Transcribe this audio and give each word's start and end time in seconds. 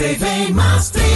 RTV 0.00 0.52
Maastricht. 0.52 1.08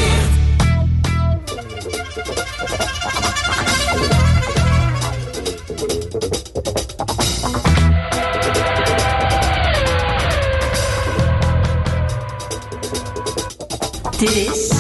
Dit 14.19 14.31
is. 14.31 14.73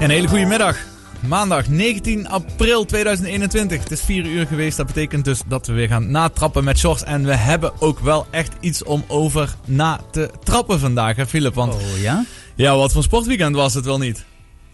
Een 0.00 0.10
hele 0.10 0.28
goede 0.28 0.44
middag. 0.44 0.85
Maandag 1.28 1.68
19 1.68 2.28
april 2.28 2.84
2021. 2.84 3.82
Het 3.82 3.90
is 3.92 4.00
4 4.00 4.24
uur 4.26 4.46
geweest. 4.46 4.76
Dat 4.76 4.86
betekent 4.86 5.24
dus 5.24 5.40
dat 5.46 5.66
we 5.66 5.72
weer 5.72 5.88
gaan 5.88 6.10
natrappen 6.10 6.64
met 6.64 6.78
shorts. 6.78 7.02
En 7.04 7.24
we 7.24 7.34
hebben 7.34 7.72
ook 7.80 8.00
wel 8.00 8.26
echt 8.30 8.52
iets 8.60 8.82
om 8.84 9.04
over 9.08 9.54
na 9.64 10.00
te 10.10 10.30
trappen 10.44 10.80
vandaag, 10.80 11.16
hè 11.16 11.26
Philip? 11.26 11.54
Want 11.54 11.74
Oh 11.74 11.80
ja? 12.00 12.24
ja, 12.54 12.76
wat 12.76 12.92
voor 12.92 13.02
sportweekend 13.02 13.54
was 13.54 13.74
het 13.74 13.84
wel 13.84 13.98
niet? 13.98 14.24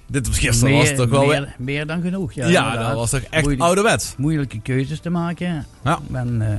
Dit 0.07 0.27
was 0.27 0.38
gisteren 0.38 0.77
was 0.77 0.88
het 0.88 0.96
toch 0.96 1.09
wel... 1.09 1.27
meer, 1.27 1.55
meer 1.59 1.87
dan 1.87 2.02
genoeg. 2.02 2.33
Ja, 2.33 2.46
ja, 2.46 2.65
inderdaad. 2.65 2.88
dat 2.88 2.96
was 2.98 3.10
toch 3.10 3.21
echt 3.21 3.43
Moeilijk- 3.43 3.62
ouderwets. 3.62 4.15
Moeilijke 4.16 4.60
keuzes 4.60 5.01
te 5.01 5.10
maken. 5.10 5.66
Ja. 5.84 5.98
En, 6.12 6.43
eh, 6.43 6.57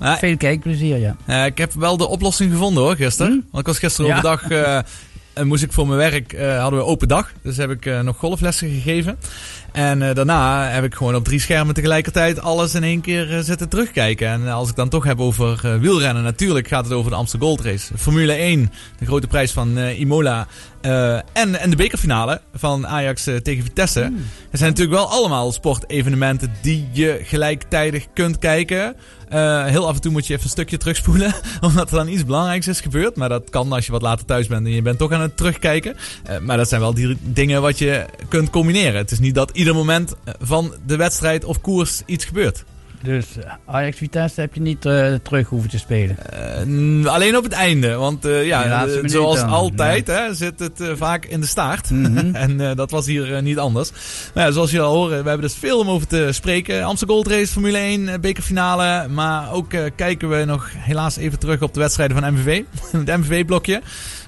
Ja, 0.00 0.16
veel 0.18 0.36
kijkplezier, 0.36 0.98
ja. 0.98 1.16
Eh, 1.24 1.44
ik 1.44 1.58
heb 1.58 1.72
wel 1.72 1.96
de 1.96 2.08
oplossing 2.08 2.52
gevonden 2.52 2.82
hoor, 2.82 2.96
gisteren. 2.96 3.32
Hm? 3.32 3.38
Want 3.50 3.58
ik 3.58 3.66
was 3.66 3.78
gisteren 3.78 4.10
Ja. 4.10 4.16
overdag, 4.16 4.48
eh, 4.50 4.78
en 5.36 5.46
moest 5.46 5.62
ik 5.62 5.72
voor 5.72 5.86
mijn 5.86 5.98
werk, 5.98 6.32
eh, 6.32 6.60
hadden 6.60 6.78
we 6.78 6.86
open 6.86 7.08
dag. 7.08 7.32
Dus 7.42 7.56
heb 7.56 7.70
ik 7.70 7.86
eh, 7.86 8.00
nog 8.00 8.16
golflessen 8.16 8.68
gegeven. 8.68 9.18
En 9.76 10.02
eh, 10.02 10.14
daarna 10.14 10.68
heb 10.68 10.84
ik 10.84 10.94
gewoon 10.94 11.14
op 11.14 11.24
drie 11.24 11.40
schermen 11.40 11.74
tegelijkertijd 11.74 12.40
alles 12.40 12.74
in 12.74 12.82
één 12.82 13.00
keer 13.00 13.36
eh, 13.36 13.38
zitten 13.40 13.68
terugkijken. 13.68 14.28
En 14.28 14.48
als 14.48 14.68
ik 14.68 14.76
dan 14.76 14.88
toch 14.88 15.04
heb 15.04 15.20
over 15.20 15.60
eh, 15.62 15.78
wielrennen, 15.78 16.22
natuurlijk 16.22 16.68
gaat 16.68 16.84
het 16.84 16.92
over 16.94 17.10
de 17.10 17.16
Amsterdam 17.16 17.48
Gold 17.48 17.60
Race. 17.60 17.92
Formule 17.98 18.32
1, 18.32 18.72
de 18.98 19.06
grote 19.06 19.26
prijs 19.26 19.52
van 19.52 19.78
Imola. 19.78 20.46
en, 20.80 21.60
en 21.60 21.70
de 21.70 21.76
bekerfinale 21.76 22.40
van 22.54 22.86
Ajax 22.86 23.22
tegen 23.42 23.64
Vitesse. 23.64 24.00
Er 24.50 24.58
zijn 24.58 24.70
natuurlijk 24.70 24.96
wel 24.96 25.10
allemaal 25.10 25.52
sportevenementen 25.52 26.52
die 26.62 26.88
je 26.92 27.20
gelijktijdig 27.22 28.06
kunt 28.14 28.38
kijken. 28.38 28.96
Heel 29.66 29.88
af 29.88 29.94
en 29.94 30.00
toe 30.00 30.12
moet 30.12 30.26
je 30.26 30.32
even 30.32 30.44
een 30.44 30.50
stukje 30.50 30.76
terugspoelen, 30.76 31.34
omdat 31.60 31.90
er 31.90 31.96
dan 31.96 32.08
iets 32.08 32.24
belangrijks 32.24 32.68
is 32.68 32.80
gebeurd. 32.80 33.16
Maar 33.16 33.28
dat 33.28 33.50
kan 33.50 33.72
als 33.72 33.86
je 33.86 33.92
wat 33.92 34.02
later 34.02 34.26
thuis 34.26 34.46
bent 34.46 34.66
en 34.66 34.72
je 34.72 34.82
bent 34.82 34.98
toch 34.98 35.12
aan 35.12 35.20
het 35.20 35.36
terugkijken. 35.36 35.96
Maar 36.42 36.56
dat 36.56 36.68
zijn 36.68 36.80
wel 36.80 36.94
die 36.94 37.16
dingen 37.20 37.62
wat 37.62 37.78
je 37.78 38.04
kunt 38.28 38.50
combineren. 38.50 38.96
Het 38.96 39.10
is 39.10 39.18
niet 39.18 39.34
dat 39.34 39.50
ieder 39.66 39.84
moment 39.84 40.14
eh, 40.24 40.34
van 40.40 40.74
de 40.86 40.96
wedstrijd 40.96 41.44
of 41.44 41.60
koers 41.60 42.02
iets 42.06 42.24
gebeurt. 42.24 42.64
Dus 43.02 43.26
eh, 43.36 43.52
Ajax 43.66 43.96
Vitesse 43.96 44.40
heb 44.40 44.54
je 44.54 44.60
niet 44.60 44.86
eh, 44.86 45.14
terug 45.14 45.48
hoeven 45.48 45.70
te 45.70 45.78
spelen. 45.78 46.16
Alleen 47.06 47.36
op 47.36 47.44
het 47.44 47.52
einde, 47.52 47.94
want 47.94 48.26
ja, 48.44 48.86
zoals 49.04 49.40
dan, 49.40 49.48
altijd 49.48 50.06
hè, 50.06 50.34
zit 50.34 50.58
het 50.58 50.82
vaak 50.94 51.24
in 51.24 51.40
de 51.40 51.46
staart. 51.46 51.90
Mhm. 51.90 52.34
en 52.44 52.76
dat 52.76 52.90
was 52.90 53.06
hier 53.06 53.42
niet 53.42 53.58
anders. 53.58 53.90
Nou 54.34 54.46
ja, 54.46 54.52
zoals 54.52 54.70
jullie 54.70 54.86
al 54.86 54.94
horen, 54.94 55.22
we 55.22 55.28
hebben 55.28 55.48
dus 55.48 55.56
veel 55.56 55.78
om 55.78 55.88
over 55.88 56.06
te 56.06 56.28
spreken. 56.30 56.84
Amsterdam 56.84 57.16
Gold 57.16 57.28
Race, 57.28 57.52
Formule 57.52 57.78
1, 57.78 58.08
eh, 58.08 58.18
bekerfinale. 58.18 59.08
Maar 59.08 59.52
ook 59.52 59.68
kijken 59.96 60.28
we 60.28 60.44
nog 60.44 60.70
helaas 60.76 61.16
even 61.16 61.38
terug 61.38 61.62
op 61.62 61.74
de 61.74 61.80
wedstrijden 61.80 62.16
van 62.16 62.34
MVV. 62.34 62.62
het 62.92 63.16
MVV-blokje. 63.16 63.82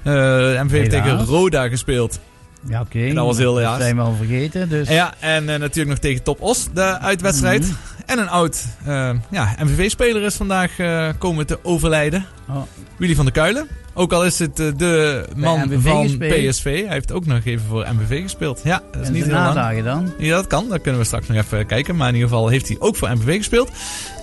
MVV 0.04 0.70
heeft 0.70 0.90
tegen 0.90 1.24
Roda 1.24 1.68
gespeeld. 1.68 2.20
Ja, 2.66 2.80
oké. 2.80 3.12
Dat 3.12 3.24
was 3.26 3.36
heel 3.38 3.54
Dat 3.54 3.62
helaas. 3.62 3.80
zijn 3.80 3.96
we 3.96 4.02
al 4.02 4.14
vergeten. 4.14 4.68
Dus 4.68 4.88
ja, 4.88 5.14
en 5.20 5.48
eh, 5.48 5.58
natuurlijk 5.58 5.88
nog 5.88 5.98
tegen 5.98 6.22
Top 6.22 6.40
Os, 6.42 6.68
de 6.74 6.98
uitwedstrijd. 6.98 7.60
Mhm. 7.62 7.72
En 8.06 8.18
een 8.18 8.28
oud 8.28 8.64
eh, 8.84 9.10
ja, 9.30 9.54
MVV-speler 9.62 10.22
is 10.22 10.34
vandaag 10.34 10.78
eh, 10.78 11.08
komen 11.18 11.46
te 11.46 11.58
overlijden. 11.62 12.26
Oh. 12.48 12.62
Willy 12.96 13.14
van 13.14 13.24
der 13.24 13.34
Kuilen. 13.34 13.68
Ook 13.94 14.12
al 14.12 14.24
is 14.24 14.38
het 14.38 14.56
de 14.56 15.24
man 15.36 15.72
van 15.80 16.02
gespeeld. 16.02 16.50
PSV. 16.50 16.64
Hij 16.84 16.92
heeft 16.92 17.12
ook 17.12 17.26
nog 17.26 17.44
even 17.44 17.66
voor 17.68 17.86
MVV 17.94 18.22
gespeeld. 18.22 18.60
Ja, 18.64 18.82
dat 18.90 19.00
is 19.00 19.06
en 19.06 19.12
niet 19.12 19.24
heel 19.24 19.32
lang. 19.34 19.82
dan? 19.84 20.12
Ja, 20.18 20.34
dat 20.34 20.46
kan. 20.46 20.68
Dat 20.68 20.80
kunnen 20.80 21.00
we 21.00 21.06
straks 21.06 21.26
nog 21.28 21.36
even 21.36 21.66
kijken. 21.66 21.96
Maar 21.96 22.08
in 22.08 22.14
ieder 22.14 22.28
geval 22.28 22.48
heeft 22.48 22.68
hij 22.68 22.76
ook 22.80 22.96
voor 22.96 23.08
MVV 23.10 23.36
gespeeld. 23.36 23.70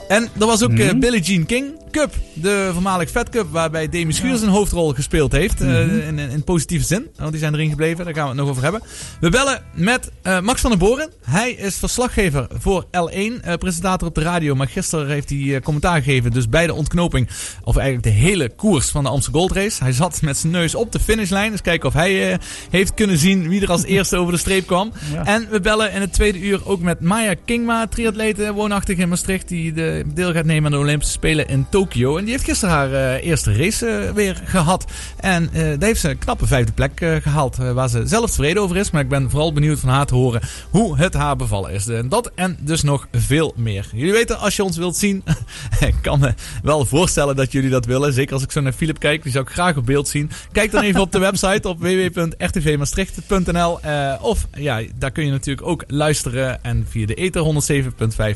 En 0.07 0.29
er 0.39 0.45
was 0.45 0.63
ook 0.63 0.71
Mhm. 0.71 0.99
Billie 0.99 1.21
Jean 1.21 1.45
King 1.45 1.66
Cup. 1.91 2.13
De 2.33 2.69
voormalig 2.73 3.09
Fed 3.09 3.29
Cup. 3.29 3.47
Waarbij 3.51 3.89
Demi 3.89 4.13
Schuurs 4.13 4.41
een 4.41 4.47
hoofdrol 4.49 4.93
gespeeld 4.93 5.31
heeft. 5.31 5.61
eh, 5.61 5.67
Mhm. 5.67 5.79
in, 5.99 6.19
in, 6.19 6.29
in 6.29 6.43
positieve 6.43 6.85
zin. 6.85 7.07
Want 7.16 7.31
die 7.31 7.39
zijn 7.39 7.53
erin 7.53 7.69
gebleven. 7.69 8.05
Daar 8.05 8.13
gaan 8.13 8.23
we 8.23 8.29
het 8.29 8.38
nog 8.39 8.49
over 8.49 8.63
hebben. 8.63 8.81
We 9.19 9.29
bellen 9.29 9.63
met 9.73 10.11
eh, 10.21 10.39
Max 10.39 10.61
van 10.61 10.69
den 10.69 10.79
Boren. 10.79 11.09
Hij 11.23 11.51
is 11.51 11.75
verslaggever 11.77 12.47
voor 12.59 12.85
L1. 12.91 13.41
eh, 13.43 13.53
presentator 13.53 14.07
op 14.07 14.16
de 14.16 14.21
radio. 14.21 14.55
Maar 14.55 14.67
gisteren 14.67 15.07
heeft 15.09 15.29
hij 15.29 15.59
commentaar 15.63 16.01
gegeven. 16.01 16.31
Dus 16.31 16.49
bij 16.49 16.67
de 16.67 16.73
ontknoping. 16.73 17.29
Of 17.63 17.75
eigenlijk 17.77 18.07
de 18.07 18.22
hele 18.22 18.49
koers 18.55 18.87
van 18.89 19.03
de 19.03 19.09
Amsterdam 19.09 19.41
Gold 19.41 19.51
Race. 19.57 19.83
Hij 19.83 19.91
zat 19.91 20.22
met 20.22 20.37
zijn 20.37 20.51
neus 20.53 20.75
op 20.75 20.91
de 20.91 20.99
finishlijn. 20.99 21.51
Dus 21.51 21.61
kijken 21.61 21.87
of 21.87 21.93
hij 21.93 22.39
heeft 22.69 22.93
kunnen 22.93 23.17
zien 23.17 23.49
wie 23.49 23.61
er 23.61 23.72
als 23.72 23.83
eerste 23.95 24.17
over 24.17 24.33
de 24.33 24.39
streep 24.39 24.67
kwam. 24.67 24.91
Ja. 25.13 25.25
En 25.25 25.47
we 25.49 25.59
bellen 25.59 25.91
in 25.93 26.01
het 26.01 26.13
tweede 26.13 26.39
uur 26.39 26.67
ook 26.67 26.81
met 26.81 26.99
Maya 27.01 27.33
Kingma, 27.45 27.87
triatlete 27.87 28.53
woonachtig 28.53 28.97
in 28.97 29.09
Maastricht, 29.09 29.47
die 29.47 29.73
de 29.73 29.94
deel 30.13 30.33
gaat 30.33 30.45
nemen 30.45 30.66
aan 30.66 30.72
de 30.72 30.78
Olympische 30.83 31.13
Spelen 31.13 31.47
in 31.47 31.66
Tokio. 31.69 32.17
En 32.17 32.23
die 32.23 32.33
heeft 32.33 32.45
gisteren 32.45 32.75
haar 32.75 32.94
eh, 32.94 33.25
eerste 33.28 33.56
race 33.56 33.88
eh, 33.88 34.11
weer 34.11 34.41
gehad. 34.45 34.85
En 35.19 35.50
eh 35.53 35.79
daar 35.79 35.88
heeft 35.88 36.00
ze 36.00 36.09
een 36.09 36.17
knappe 36.17 36.47
vijfde 36.47 36.72
plek 36.72 37.01
eh, 37.01 37.16
gehaald, 37.16 37.57
eh, 37.59 37.72
waar 37.72 37.89
ze 37.89 38.07
zelf 38.07 38.29
tevreden 38.29 38.61
over 38.61 38.78
is. 38.78 38.91
Maar 38.91 39.01
ik 39.01 39.09
ben 39.09 39.29
vooral 39.29 39.53
benieuwd 39.53 39.79
van 39.79 39.89
haar 39.89 40.05
te 40.05 40.16
horen 40.16 40.41
hoe 40.69 40.97
het 40.97 41.13
haar 41.13 41.35
bevallen 41.35 41.72
is. 41.72 41.88
Dat 42.09 42.31
en 42.35 42.57
dus 42.59 42.84
nog 42.84 43.07
veel 43.11 43.53
meer. 43.55 43.89
Jullie 43.94 44.11
weten, 44.11 44.39
als 44.39 44.55
je 44.55 44.63
ons 44.63 44.78
wilt 44.78 44.97
zien, 44.97 45.23
ik 45.88 45.95
kan 46.01 46.19
me 46.19 46.34
wel 46.63 46.85
voorstellen 46.85 47.35
dat 47.35 47.51
jullie 47.51 47.69
dat 47.69 47.85
willen. 47.85 48.13
Zeker 48.13 48.34
als 48.34 48.44
ik 48.44 48.51
zo 48.51 48.61
naar 48.61 48.73
Philip 48.73 49.00
kijk, 49.00 49.23
die 49.23 49.31
zou 49.31 49.45
ik 49.45 49.51
graag 49.51 49.78
op 49.78 49.85
beeld 49.85 50.07
zien. 50.07 50.31
Kijk 50.51 50.72
dan 50.72 50.84
even 50.84 51.01
op 51.01 51.11
de 51.11 51.19
website 51.19 51.67
op 51.67 51.79
www.rtvmaastricht.nl 51.79 53.79
Of 54.22 54.47
ja, 54.57 54.81
daar 54.95 55.11
kun 55.11 55.25
je 55.25 55.31
natuurlijk 55.31 55.67
ook 55.67 55.84
luisteren 55.88 56.63
en 56.63 56.85
via 56.89 57.05
de 57.05 57.13
ether 57.13 57.44
107.5 57.44 57.50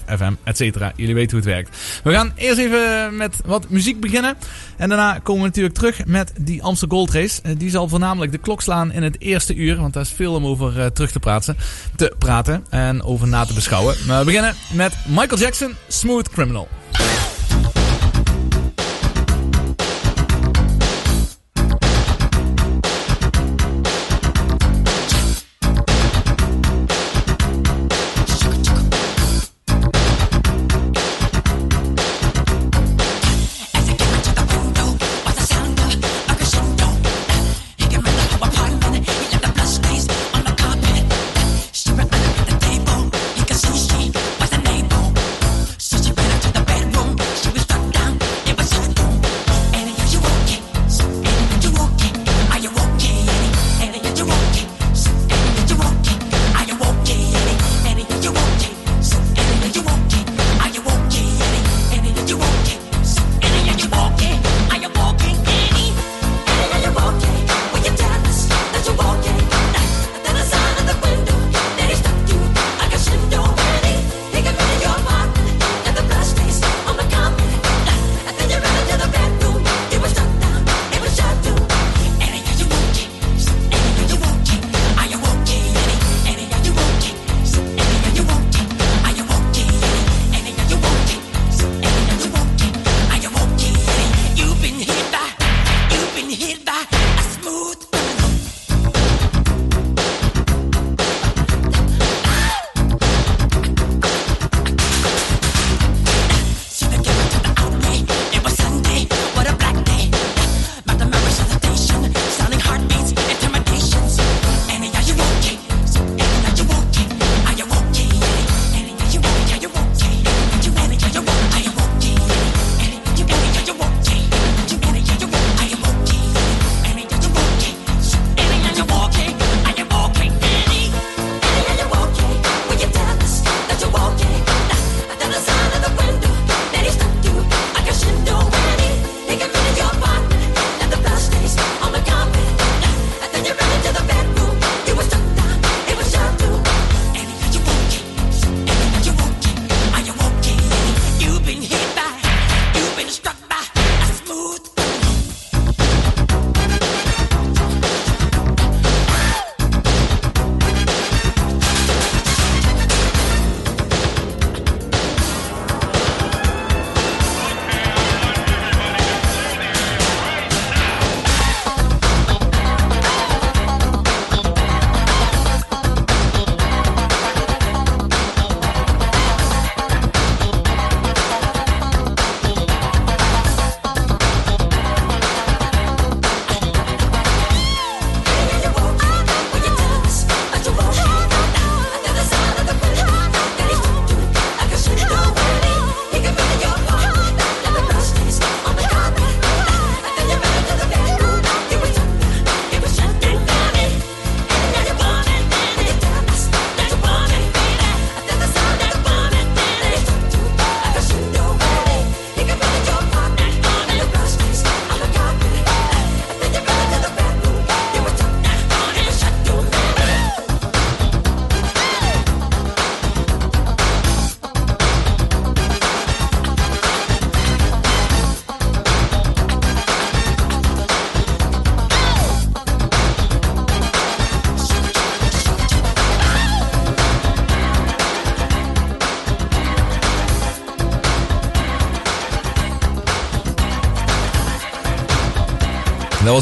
FM, 0.06 0.34
et 0.44 0.58
cetera. 0.58 0.92
Jullie 0.96 1.16
weten 1.16 1.38
hoe 1.38 1.46
het 1.46 1.49
We 2.04 2.12
gaan 2.12 2.32
eerst 2.36 2.58
even 2.60 3.16
met 3.18 3.36
wat 3.46 3.70
muziek 3.70 4.00
beginnen. 4.00 4.36
En 4.78 4.90
daarna 4.90 5.20
komen 5.24 5.42
we 5.42 5.48
natuurlijk 5.48 5.76
terug 5.76 6.06
met 6.06 6.32
die 6.40 6.64
Amsterdam 6.64 6.98
Gold 6.98 7.12
Race. 7.12 7.42
Eh, 7.42 7.52
Die 7.58 7.70
zal 7.70 7.88
voornamelijk 7.88 8.32
de 8.32 8.38
klok 8.38 8.62
slaan 8.62 8.92
in 8.92 9.04
het 9.04 9.22
eerste 9.22 9.56
uur. 9.56 9.76
Want 9.76 9.94
daar 9.94 10.04
is 10.04 10.10
veel 10.10 10.34
om 10.34 10.46
over 10.46 10.80
eh, 10.80 10.86
terug 10.86 11.12
te 11.12 11.20
praten, 11.20 11.58
te 11.96 12.16
praten 12.18 12.66
en 12.70 13.04
over 13.04 13.28
na 13.28 13.46
te 13.46 13.54
beschouwen. 13.54 13.96
Maar 14.08 14.20
we 14.20 14.26
beginnen 14.26 14.56
met 14.74 14.94
Michael 15.08 15.38
Jackson, 15.42 15.76
Smooth 15.88 16.30
Criminal. 16.30 16.68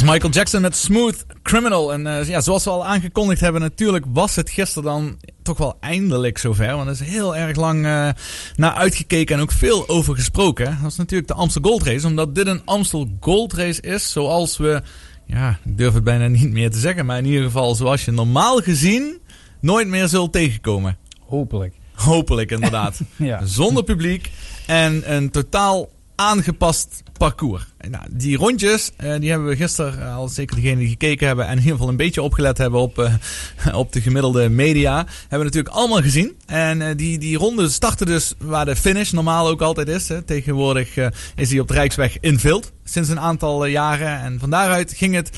Was 0.01 0.09
Michael 0.09 0.33
Jackson 0.33 0.61
met 0.61 0.75
Smooth 0.75 1.25
Criminal. 1.43 1.93
En 1.93 2.07
eh, 2.07 2.27
ja, 2.27 2.41
zoals 2.41 2.63
we 2.63 2.69
al 2.69 2.85
aangekondigd 2.85 3.41
hebben, 3.41 3.61
natuurlijk 3.61 4.05
was 4.13 4.35
het 4.35 4.49
gisteren 4.49 4.83
dan 4.83 5.17
toch 5.43 5.57
wel 5.57 5.77
eindelijk 5.79 6.37
zover. 6.37 6.75
Want 6.75 6.85
er 6.85 6.93
is 6.93 6.99
heel 6.99 7.35
erg 7.35 7.55
lang 7.55 7.85
eh, 7.85 8.09
naar 8.55 8.71
uitgekeken 8.73 9.35
en 9.35 9.41
ook 9.41 9.51
veel 9.51 9.89
over 9.89 10.15
gesproken. 10.15 10.77
Dat 10.81 10.91
is 10.91 10.97
natuurlijk 10.97 11.27
de 11.27 11.33
Amstel 11.33 11.61
Gold 11.61 11.83
Race. 11.83 12.07
Omdat 12.07 12.35
dit 12.35 12.47
een 12.47 12.61
Amstel 12.65 13.07
Gold 13.19 13.53
Race 13.53 13.81
is 13.81 14.11
zoals 14.11 14.57
we... 14.57 14.81
Ja, 15.25 15.59
ik 15.63 15.77
durf 15.77 15.93
het 15.93 16.03
bijna 16.03 16.27
niet 16.27 16.51
meer 16.51 16.71
te 16.71 16.79
zeggen. 16.79 17.05
Maar 17.05 17.17
in 17.17 17.25
ieder 17.25 17.43
geval 17.43 17.75
zoals 17.75 18.05
je 18.05 18.11
normaal 18.11 18.57
gezien 18.57 19.19
nooit 19.61 19.87
meer 19.87 20.07
zult 20.07 20.31
tegenkomen. 20.31 20.97
Hopelijk. 21.25 21.75
Hopelijk 21.93 22.51
inderdaad. 22.51 22.99
Ja. 23.15 23.45
Zonder 23.45 23.83
publiek 23.83 24.31
en 24.65 25.13
een 25.13 25.29
totaal 25.29 25.89
aangepast 26.17 27.03
parcours. 27.17 27.65
Nou, 27.89 28.03
die 28.11 28.37
rondjes, 28.37 28.91
eh, 28.97 29.19
die 29.19 29.29
hebben 29.29 29.47
we 29.47 29.55
gisteren, 29.55 30.01
eh, 30.01 30.15
al 30.15 30.27
zeker 30.27 30.55
degenen 30.55 30.77
die 30.77 30.87
gekeken 30.87 31.27
hebben 31.27 31.45
en 31.45 31.51
in 31.51 31.57
ieder 31.57 31.71
geval 31.71 31.89
een 31.89 31.95
beetje 31.95 32.21
opgelet 32.21 32.57
hebben 32.57 32.79
op, 32.79 32.99
eh, 32.99 33.13
op 33.83 33.93
de 33.93 34.01
gemiddelde 34.01 34.49
media, 34.49 34.95
hebben 35.19 35.39
we 35.39 35.45
natuurlijk 35.45 35.75
allemaal 35.75 36.01
gezien. 36.01 36.35
En 36.45 36.97
die, 36.97 37.17
die 37.17 37.37
ronde 37.37 37.69
starten 37.69 38.05
dus 38.05 38.33
waar 38.37 38.65
de 38.65 38.75
finish 38.75 39.11
normaal 39.11 39.47
ook 39.47 39.61
altijd 39.61 39.87
is. 39.87 40.07
Hè. 40.07 40.21
Tegenwoordig 40.21 40.95
is 41.35 41.49
die 41.49 41.61
op 41.61 41.67
de 41.67 41.73
Rijksweg 41.73 42.19
in 42.19 42.39
Vilt 42.39 42.71
sinds 42.83 43.09
een 43.09 43.19
aantal 43.19 43.65
jaren. 43.65 44.19
En 44.19 44.39
van 44.39 44.49
daaruit 44.49 44.93
ging 44.95 45.15
het 45.15 45.29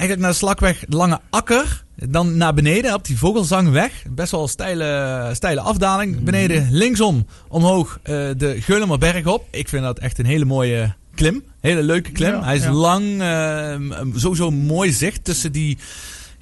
eigenlijk 0.00 0.20
naar 0.20 0.30
de 0.30 0.36
slakweg 0.36 0.84
Lange 0.88 1.20
Akker. 1.30 1.84
Dan 1.94 2.36
naar 2.36 2.54
beneden 2.54 2.94
op 2.94 3.04
die 3.04 3.18
Vogelzangweg. 3.18 3.92
Best 4.10 4.30
wel 4.30 4.42
een 4.42 4.48
steile, 4.48 5.30
steile 5.32 5.60
afdaling. 5.60 6.22
Beneden 6.22 6.68
linksom 6.70 7.26
omhoog 7.48 7.98
eh, 8.02 8.14
de 8.36 8.56
Geulemerberg 8.60 9.26
op. 9.26 9.46
Ik 9.50 9.68
vind 9.68 9.82
dat 9.82 9.98
echt 9.98 10.18
een 10.18 10.26
hele 10.26 10.44
mooie 10.44 10.94
klim. 11.14 11.42
Hele 11.60 11.82
leuke 11.82 12.10
klim. 12.12 12.30
Ja, 12.30 12.44
Hij 12.44 12.56
is 12.56 12.62
ja. 12.62 12.72
lang, 12.72 13.20
eh, 13.20 13.76
sowieso 14.14 14.50
mooi 14.50 14.92
zicht 14.92 15.24
tussen 15.24 15.52
die... 15.52 15.78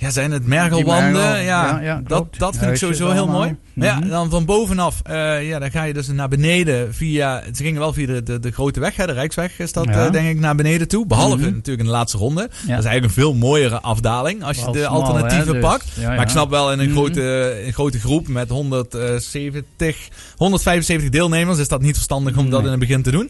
Ja, 0.01 0.11
zijn 0.11 0.31
het 0.31 0.47
mergelwanden? 0.47 1.13
Mergel, 1.13 1.43
ja, 1.45 1.71
ja, 1.71 1.81
ja, 1.81 2.01
dat, 2.07 2.27
dat 2.37 2.57
vind 2.57 2.71
ik 2.71 2.77
sowieso 2.77 3.11
heel 3.11 3.27
mooi. 3.29 3.57
Ja, 3.75 3.99
Mhm. 3.99 4.09
dan 4.09 4.31
van 4.31 4.45
bovenaf, 4.45 5.01
eh, 5.05 5.49
ja, 5.49 5.59
dan 5.59 5.71
ga 5.71 5.83
je 5.83 5.93
dus 5.93 6.07
naar 6.09 6.29
beneden 6.29 6.95
via... 6.95 7.43
Ze 7.55 7.63
gingen 7.63 7.81
wel 7.81 7.93
via 7.93 8.07
de, 8.07 8.23
de, 8.23 8.39
de 8.41 8.51
grote 8.51 8.81
weg, 8.81 8.97
hè, 8.97 9.07
de 9.07 9.13
Rijksweg 9.13 9.59
is 9.59 9.73
dat, 9.73 9.85
Ja. 9.85 10.07
eh, 10.07 10.13
denk 10.13 10.29
ik, 10.29 10.39
naar 10.39 10.55
beneden 10.55 10.89
toe. 10.89 11.07
Behalve 11.07 11.37
Mhm. 11.37 11.45
natuurlijk 11.45 11.79
in 11.79 11.85
de 11.85 11.91
laatste 11.91 12.19
ronde. 12.19 12.41
Dat 12.41 12.51
is 12.53 12.67
Ja. 12.67 12.73
eigenlijk 12.73 13.05
een 13.05 13.11
veel 13.11 13.35
mooiere 13.35 13.81
afdaling 13.81 14.43
als 14.45 14.57
je 14.57 14.63
Wel 14.65 14.73
de 14.73 14.79
smal, 14.83 14.93
alternatieven 15.03 15.47
hè, 15.47 15.53
dus, 15.53 15.63
pakt. 15.63 15.87
ja, 15.95 16.07
Maar 16.07 16.17
ja. 16.17 16.23
ik 16.23 16.29
snap 16.29 16.51
wel 16.51 16.73
in 16.73 16.79
een, 16.79 16.85
Mhm. 16.89 16.95
grote, 16.97 17.63
een 17.67 17.73
grote 17.73 17.99
groep 18.01 18.29
met 18.29 18.49
170, 18.49 20.09
175 20.37 21.09
deelnemers 21.11 21.59
is 21.59 21.69
dat 21.69 21.81
niet 21.83 21.95
verstandig 21.95 22.37
om 22.37 22.51
dat 22.51 22.65
in 22.65 22.71
het 22.71 22.79
begin 22.81 23.03
te 23.03 23.11
doen. 23.11 23.29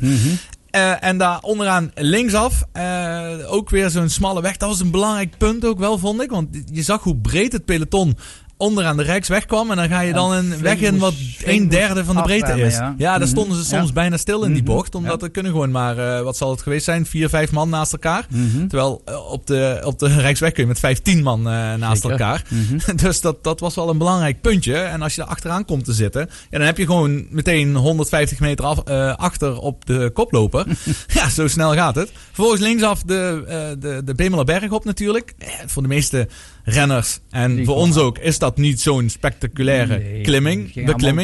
Eh, 0.71 1.05
en 1.05 1.19
daar 1.19 1.41
onderaan 1.41 1.91
linksaf 1.95 2.63
eh, 2.73 3.53
ook 3.53 3.71
weer 3.71 3.91
zo'n 3.91 4.09
smalle 4.09 4.43
weg. 4.43 4.57
Dat 4.57 4.69
was 4.69 4.81
een 4.81 4.91
belangrijk 4.91 5.39
punt 5.39 5.65
ook 5.65 5.79
wel, 5.79 5.99
vond 5.99 6.23
ik. 6.23 6.31
Want 6.31 6.63
je 6.73 6.83
zag 6.83 7.03
hoe 7.03 7.17
breed 7.17 7.53
het 7.53 7.65
peloton 7.65 8.17
onderaan 8.59 8.97
de 8.97 9.03
Rijksweg 9.03 9.47
kwam. 9.47 9.71
En 9.71 9.77
dan 9.77 9.89
ga 9.89 10.01
je 10.01 10.13
dan 10.13 10.33
een 10.33 10.61
weg 10.63 10.79
in 10.81 10.99
wat 10.99 11.15
een 11.45 11.69
derde 11.69 12.05
van 12.05 12.17
de 12.17 12.23
breedte 12.23 12.61
is. 12.61 12.75
ja. 12.75 12.95
Ja, 12.99 13.11
daar 13.11 13.19
Mhm. 13.21 13.29
stonden 13.29 13.57
ze 13.57 13.65
soms 13.65 13.93
bijna 13.93 14.17
stil 14.17 14.43
in 14.43 14.53
die 14.53 14.63
Mhm. 14.63 14.73
bocht. 14.73 14.95
Omdat 14.95 15.23
er 15.23 15.31
kunnen 15.31 15.53
gewoon 15.53 15.71
maar, 15.71 15.99
eh, 15.99 16.23
wat 16.23 16.37
zal 16.37 16.51
het 16.51 16.63
geweest 16.63 16.85
zijn, 16.85 17.07
vier, 17.07 17.29
vijf 17.29 17.51
man 17.53 17.69
naast 17.69 17.93
elkaar. 17.93 18.27
Mhm. 18.31 18.67
Terwijl 18.67 19.03
eh, 19.05 19.31
op, 19.31 19.47
de, 19.47 19.81
op 19.85 19.99
de 19.99 20.07
Rijksweg 20.21 20.53
kun 20.53 20.63
je 20.63 20.69
met 20.69 20.79
15 20.79 21.23
man 21.23 21.39
eh, 21.39 21.75
naast 21.75 22.03
Zeker. 22.03 22.11
elkaar. 22.11 22.45
Mhm. 22.49 22.97
Dus 23.05 23.21
dat, 23.21 23.45
dat 23.45 23.61
was 23.61 23.75
wel 23.75 23.89
een 23.89 23.99
belangrijk 23.99 24.41
puntje. 24.41 24.77
En 24.77 25.03
als 25.03 25.15
je 25.15 25.23
er 25.23 25.29
achteraan 25.29 25.65
komt 25.65 25.85
te 25.85 25.93
zitten, 25.93 26.29
ja, 26.51 26.59
dan 26.59 26.67
heb 26.67 26.77
je 26.79 26.87
gewoon 26.87 27.27
meteen 27.31 27.75
150 27.77 28.41
meter 28.41 28.65
af, 28.65 28.85
achter 29.17 29.59
op 29.59 29.87
de 29.87 30.11
koploper. 30.15 30.67
ja, 31.15 31.29
zo 31.29 31.49
snel 31.49 31.73
gaat 31.75 31.95
het. 31.95 32.11
Vervolgens 32.27 32.61
linksaf 32.61 33.03
de, 33.03 33.45
de, 33.79 34.03
de 34.05 34.15
Bemelerberg 34.15 34.71
op 34.71 34.85
natuurlijk. 34.85 35.35
Eh, 35.39 35.49
voor 35.67 35.83
de 35.83 35.89
meeste 35.89 36.29
renners 36.65 37.21
en 37.31 37.57
Die 37.57 37.65
voor 37.65 37.75
ons 37.77 37.97
ook 37.97 38.19
is 38.19 38.39
dat 38.39 38.57
niet 38.57 38.81
zo'n 38.81 39.09
spectaculaire 39.09 39.99
Nee, 39.99 40.21
klimming, 40.23 40.75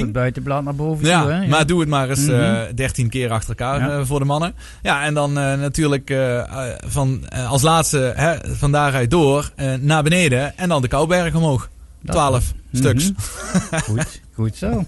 het 0.04 0.12
buitenblad 0.12 0.64
naar 0.64 0.74
boven 0.74 1.06
Ja, 1.06 1.22
toe, 1.22 1.30
hè? 1.32 1.46
maar 1.46 1.66
doe 1.66 1.80
het 1.80 1.88
maar 1.88 2.08
eens 2.10 2.26
Mhm. 2.26 2.32
eh 2.32 2.60
13 2.74 3.08
keer 3.08 3.30
achter 3.30 3.48
elkaar 3.48 3.80
Ja. 3.80 3.98
eh, 3.98 4.04
voor 4.06 4.18
de 4.18 4.24
mannen. 4.24 4.54
Ja, 4.82 5.04
en 5.04 5.14
dan 5.14 5.38
eh, 5.38 5.58
natuurlijk 5.58 6.12
van, 6.86 7.22
als 7.48 7.62
laatste 7.62 8.12
hè, 8.16 8.54
van 8.54 8.72
daaruit 8.72 9.10
door 9.10 9.50
naar 9.80 10.02
beneden 10.02 10.58
en 10.58 10.68
dan 10.68 10.82
de 10.82 10.88
Kouberg 10.88 11.34
omhoog. 11.34 11.68
Dat- 12.02 12.14
12 12.14 12.52
Mhm. 12.70 12.76
stuks. 12.82 13.10
Goed, 13.88 14.22
goed 14.34 14.56
zo. 14.56 14.84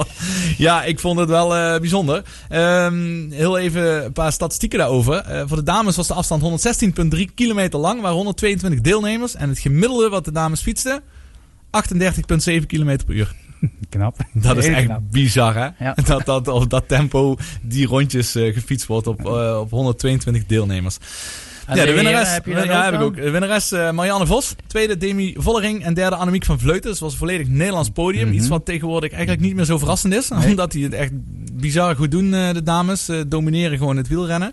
ja, 0.66 0.84
ik 0.84 1.00
vond 1.00 1.18
het 1.18 1.28
wel 1.28 1.56
eh, 1.56 1.80
bijzonder. 1.80 2.22
Ehm, 2.48 3.30
heel 3.30 3.58
even 3.58 4.04
een 4.04 4.12
paar 4.12 4.32
statistieken 4.32 4.78
daarover. 4.78 5.16
Eh, 5.16 5.42
voor 5.46 5.56
de 5.56 5.62
dames 5.62 5.96
was 5.96 6.06
de 6.06 6.14
afstand 6.14 6.42
116,3 6.42 7.34
kilometer 7.34 7.78
lang, 7.78 8.00
waar 8.00 8.12
122 8.12 8.80
deelnemers. 8.80 9.34
En 9.34 9.48
het 9.48 9.58
gemiddelde 9.58 10.08
wat 10.08 10.24
de 10.24 10.32
dames 10.32 10.60
fietsten, 10.60 11.00
38,7 11.70 12.66
kilometer 12.66 13.06
per 13.06 13.14
uur. 13.14 13.34
Knap. 13.88 14.16
Dat 14.32 14.56
is 14.56 14.66
Heel 14.66 14.74
echt 14.74 14.84
knap. 14.86 15.00
bizar, 15.10 15.54
hè? 15.54 15.84
Ja. 15.84 15.94
Dat, 16.06 16.24
dat 16.24 16.48
op 16.48 16.70
dat 16.70 16.88
tempo 16.88 17.36
die 17.62 17.86
rondjes 17.86 18.34
eh, 18.34 18.54
gefietst 18.54 18.86
wordt 18.86 19.06
op, 19.06 19.24
op 19.60 19.70
122 19.70 20.46
deelnemers. 20.46 20.98
En 21.66 21.76
ja, 21.76 21.84
de 21.84 21.92
winnares, 21.92 22.32
heb 22.32 22.46
je 22.46 22.54
dat 22.54 22.64
ja, 22.64 22.78
ook 22.78 22.84
heb 22.84 22.94
ik 22.94 23.00
ook. 23.00 23.16
De 23.16 23.30
winnares 23.30 23.72
eh, 23.72 23.90
Marianne 23.90 24.26
Vos. 24.26 24.54
Tweede 24.66 24.96
Demi 24.96 25.34
Vollering. 25.38 25.84
En 25.84 25.94
derde 25.94 26.16
Annemiek 26.16 26.44
van 26.44 26.58
Vleuten. 26.58 26.90
Dus 26.90 27.00
was 27.00 27.12
een 27.12 27.18
volledig 27.18 27.48
Nederlands 27.48 27.90
podium. 27.90 28.26
Mhm. 28.26 28.36
Iets 28.36 28.48
wat 28.48 28.64
tegenwoordig 28.64 29.10
eigenlijk 29.10 29.42
niet 29.42 29.54
meer 29.54 29.64
zo 29.64 29.78
verrassend 29.78 30.14
is. 30.14 30.28
Nee. 30.28 30.48
Omdat 30.48 30.72
die 30.72 30.84
het 30.84 30.92
echt 30.92 31.10
bizar 31.52 31.96
goed 31.96 32.10
doen, 32.10 32.34
eh, 32.34 32.52
de 32.52 32.62
dames. 32.62 33.10
Domineren 33.26 33.78
gewoon 33.78 33.96
het 33.96 34.08
wielrennen. 34.08 34.52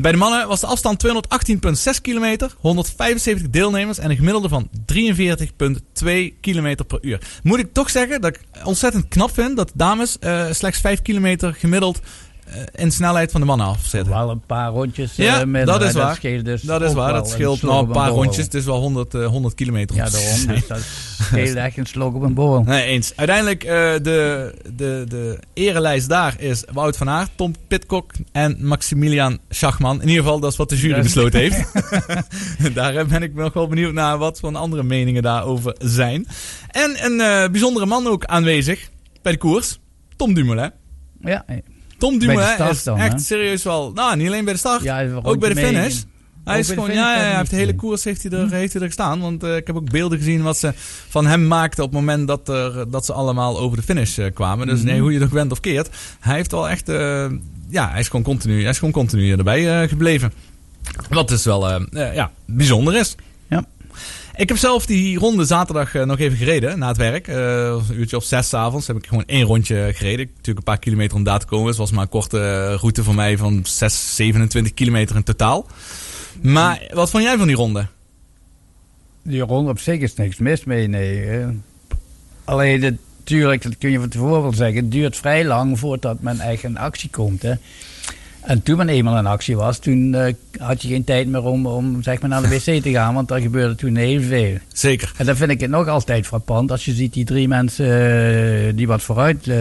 Bij 0.00 0.12
de 0.12 0.18
mannen 0.18 0.48
was 0.48 0.60
de 0.60 0.66
afstand 0.66 0.98
218,6 0.98 2.00
kilometer, 2.00 2.54
175 2.58 3.50
deelnemers 3.50 3.98
en 3.98 4.10
een 4.10 4.16
gemiddelde 4.16 4.48
van 4.48 4.68
43,2 4.86 6.36
kilometer 6.40 6.84
per 6.84 6.98
uur. 7.00 7.20
Moet 7.42 7.58
ik 7.58 7.72
toch 7.72 7.90
zeggen 7.90 8.20
dat 8.20 8.34
ik 8.34 8.40
ontzettend 8.64 9.08
knap 9.08 9.34
vind 9.34 9.56
dat 9.56 9.68
de 9.68 9.74
dames 9.76 10.18
eh, 10.18 10.46
slechts 10.50 10.80
5 10.80 11.02
kilometer 11.02 11.54
gemiddeld 11.54 12.00
eh, 12.52 12.82
in 12.82 12.90
snelheid 12.90 13.30
van 13.30 13.40
de 13.40 13.46
mannen 13.46 13.66
afzetten. 13.66 14.12
Wel 14.12 14.30
een 14.30 14.42
paar 14.46 14.70
rondjes. 14.70 15.16
Ja, 15.16 15.40
eh, 15.40 15.46
minder, 15.46 15.66
dat 15.78 15.82
is 15.82 15.92
waar. 15.92 16.18
dus 16.20 16.62
Dat 16.62 16.82
is 16.82 16.92
waar, 16.92 17.12
dat 17.12 17.28
scheelt 17.28 17.62
nou 17.62 17.80
op 17.80 17.86
een 17.86 17.92
paar 17.92 18.10
rondjes. 18.10 18.44
Het 18.44 18.54
is 18.54 18.64
wel 18.64 18.80
100, 18.80 19.14
eh, 19.14 19.26
100 19.26 19.54
kilometer. 19.54 19.96
Ja, 19.96 20.08
daarom. 20.10 20.46
Dus 20.58 20.66
dat 20.66 20.80
scheelt 21.22 21.56
echt 21.56 21.76
een 21.76 21.86
slok 21.86 22.14
op 22.14 22.22
een 22.22 22.34
borrel. 22.34 22.62
Nee, 22.62 22.84
eens. 22.84 23.12
Uiteindelijk 23.16 23.64
uh, 23.64 23.70
de, 23.70 24.54
de, 24.76 25.04
de 25.08 25.38
erelijst 25.54 26.08
daar 26.08 26.40
is 26.40 26.64
Wout 26.72 26.96
van 26.96 27.08
Aert, 27.08 27.30
Tom 27.34 27.54
Pitcock 27.68 28.12
en 28.32 28.56
Maximilian 28.60 29.38
Schachman. 29.48 30.02
In 30.02 30.08
ieder 30.08 30.22
geval, 30.22 30.40
dat 30.40 30.50
is 30.50 30.56
wat 30.56 30.68
de 30.68 30.76
jury 30.76 31.02
besloten 31.02 31.40
heeft. 31.40 31.72
daar 32.74 33.06
ben 33.06 33.22
ik 33.22 33.34
nog 33.34 33.52
wel 33.52 33.68
benieuwd 33.68 33.92
naar 33.92 34.18
wat 34.18 34.38
voor 34.38 34.56
andere 34.56 34.82
meningen 34.82 35.22
daarover 35.22 35.74
zijn. 35.78 36.26
En 36.70 36.96
een 37.04 37.12
uh, 37.12 37.48
bijzondere 37.50 37.86
man 37.86 38.06
ook 38.06 38.24
aanwezig 38.24 38.88
bij 39.22 39.32
de 39.32 39.38
koers. 39.38 39.78
Tom 40.16 40.34
Dumoulin. 40.34 40.70
Ja, 41.20 41.44
Tom 41.98 42.18
Dumoulin 42.18 42.46
start 42.54 42.70
is 42.70 42.82
dan, 42.84 42.98
echt 42.98 43.12
hè? 43.12 43.18
serieus 43.18 43.62
wel... 43.62 43.92
Nou, 43.94 44.16
niet 44.16 44.26
alleen 44.26 44.44
bij 44.44 44.52
de 44.52 44.58
start. 44.58 44.82
ja 44.82 45.06
ook 45.22 45.38
bij 45.38 45.54
de 45.54 45.60
finish. 45.60 46.02
Hij 46.44 46.58
is 46.58 46.68
gewoon, 46.68 46.92
ja, 46.92 47.14
ja, 47.14 47.20
hij 47.20 47.36
heeft 47.36 47.50
de 47.50 47.56
hele 47.56 47.74
koers 47.74 48.04
heeft 48.04 48.22
hij 48.22 48.38
er, 48.38 48.50
heeft 48.50 48.72
hij 48.72 48.82
er 48.82 48.86
gestaan. 48.88 49.20
Want 49.20 49.42
eh, 49.42 49.56
ik 49.56 49.66
heb 49.66 49.76
ook 49.76 49.90
beelden 49.90 50.18
gezien 50.18 50.42
wat 50.42 50.56
ze 50.58 50.72
van 51.08 51.26
hem 51.26 51.46
maakten 51.46 51.84
op 51.84 51.90
het 51.90 51.98
moment 52.00 52.28
dat, 52.28 52.48
er, 52.48 52.90
dat 52.90 53.04
ze 53.04 53.12
allemaal 53.12 53.58
over 53.58 53.76
de 53.76 53.82
finish 53.82 54.18
eh, 54.18 54.26
kwamen. 54.34 54.66
Dus 54.66 54.78
Mhm. 54.78 54.86
nee, 54.88 55.00
hoe 55.00 55.12
je 55.12 55.18
het 55.18 55.26
ook 55.26 55.34
bent 55.34 55.52
of 55.52 55.60
keert. 55.60 55.88
Hij 56.20 56.34
heeft 56.34 56.50
wel 56.50 56.68
echt, 56.68 56.88
eh, 56.88 57.26
ja, 57.68 57.90
hij 57.90 58.00
is 58.00 58.06
gewoon 58.06 58.22
continu, 58.22 58.60
hij 58.60 58.70
is 58.70 58.78
gewoon 58.78 58.92
continu 58.92 59.32
erbij 59.32 59.88
gebleven. 59.88 60.32
Wat 61.10 61.28
dus 61.28 61.44
wel, 61.44 61.70
ja, 61.92 62.30
bijzonder 62.46 62.96
is. 62.96 63.14
Ik 64.38 64.48
heb 64.48 64.58
zelf 64.58 64.86
die 64.86 65.18
ronde 65.18 65.44
zaterdag 65.44 65.94
eh, 65.94 66.04
nog 66.04 66.18
even 66.18 66.38
gereden 66.38 66.78
na 66.78 66.88
het 66.88 66.96
werk. 66.96 67.28
Eh, 67.28 67.36
een 67.88 67.98
uurtje 67.98 68.16
of 68.16 68.24
zes 68.24 68.54
avonds 68.54 68.86
heb 68.86 68.96
ik 68.96 69.06
gewoon 69.06 69.24
één 69.26 69.44
rondje 69.44 69.90
gereden. 69.94 70.26
Natuurlijk 70.26 70.58
een 70.58 70.72
paar 70.72 70.78
kilometer 70.78 71.16
om 71.16 71.22
daar 71.22 71.38
te 71.38 71.46
komen. 71.46 71.66
Het 71.66 71.76
was 71.76 71.90
maar 71.90 72.02
een 72.02 72.08
korte 72.08 72.38
eh, 72.38 72.74
route 72.80 73.04
voor 73.04 73.14
mij 73.14 73.36
van 73.36 73.60
6, 73.64 74.14
27 74.14 74.74
kilometer 74.74 75.16
in 75.16 75.22
totaal. 75.22 75.66
Maar 76.42 76.90
wat 76.92 77.10
vond 77.10 77.22
jij 77.22 77.36
van 77.36 77.46
die 77.46 77.56
ronde? 77.56 77.86
Die 79.22 79.40
ronde 79.40 79.70
op 79.70 79.78
zich 79.78 80.00
is 80.00 80.14
niks 80.14 80.36
mis 80.36 80.64
mee, 80.64 80.88
nee. 80.88 81.44
Alleen, 82.44 82.98
natuurlijk, 83.18 83.62
dat 83.62 83.78
kun 83.78 83.90
je 83.90 83.98
van 83.98 84.08
tevoren 84.08 84.42
wel 84.42 84.52
zeggen, 84.52 84.76
het 84.76 84.92
duurt 84.92 85.16
vrij 85.16 85.44
lang 85.44 85.78
voordat 85.78 86.20
men 86.20 86.40
echt 86.40 86.62
in 86.62 86.78
actie 86.78 87.10
komt. 87.10 87.42
Hè. 87.42 87.54
En 88.48 88.62
toen 88.62 88.76
men 88.76 88.88
eenmaal 88.88 89.18
in 89.18 89.26
actie 89.26 89.56
was, 89.56 89.78
toen 89.78 90.14
eh, 90.14 90.34
had 90.58 90.82
je 90.82 90.88
geen 90.88 91.04
tijd 91.04 91.28
meer 91.28 91.42
om, 91.42 91.66
om 91.66 92.02
zeg 92.02 92.20
maar 92.20 92.30
naar 92.30 92.42
de 92.42 92.48
wc 92.64 92.82
te 92.82 92.90
gaan, 92.90 93.14
want 93.14 93.30
er 93.30 93.40
gebeurde 93.40 93.74
toen 93.74 93.96
heel 93.96 94.20
veel. 94.22 94.56
Zeker. 94.72 95.12
En 95.16 95.26
dan 95.26 95.36
vind 95.36 95.50
ik 95.50 95.60
het 95.60 95.70
nog 95.70 95.88
altijd 95.88 96.26
frappant 96.26 96.70
als 96.70 96.84
je 96.84 96.92
ziet 96.92 97.12
die 97.12 97.24
drie 97.24 97.48
mensen 97.48 97.86
eh, 98.66 98.72
die 98.76 98.86
wat 98.86 99.02
vooruit 99.02 99.48
eh, 99.48 99.58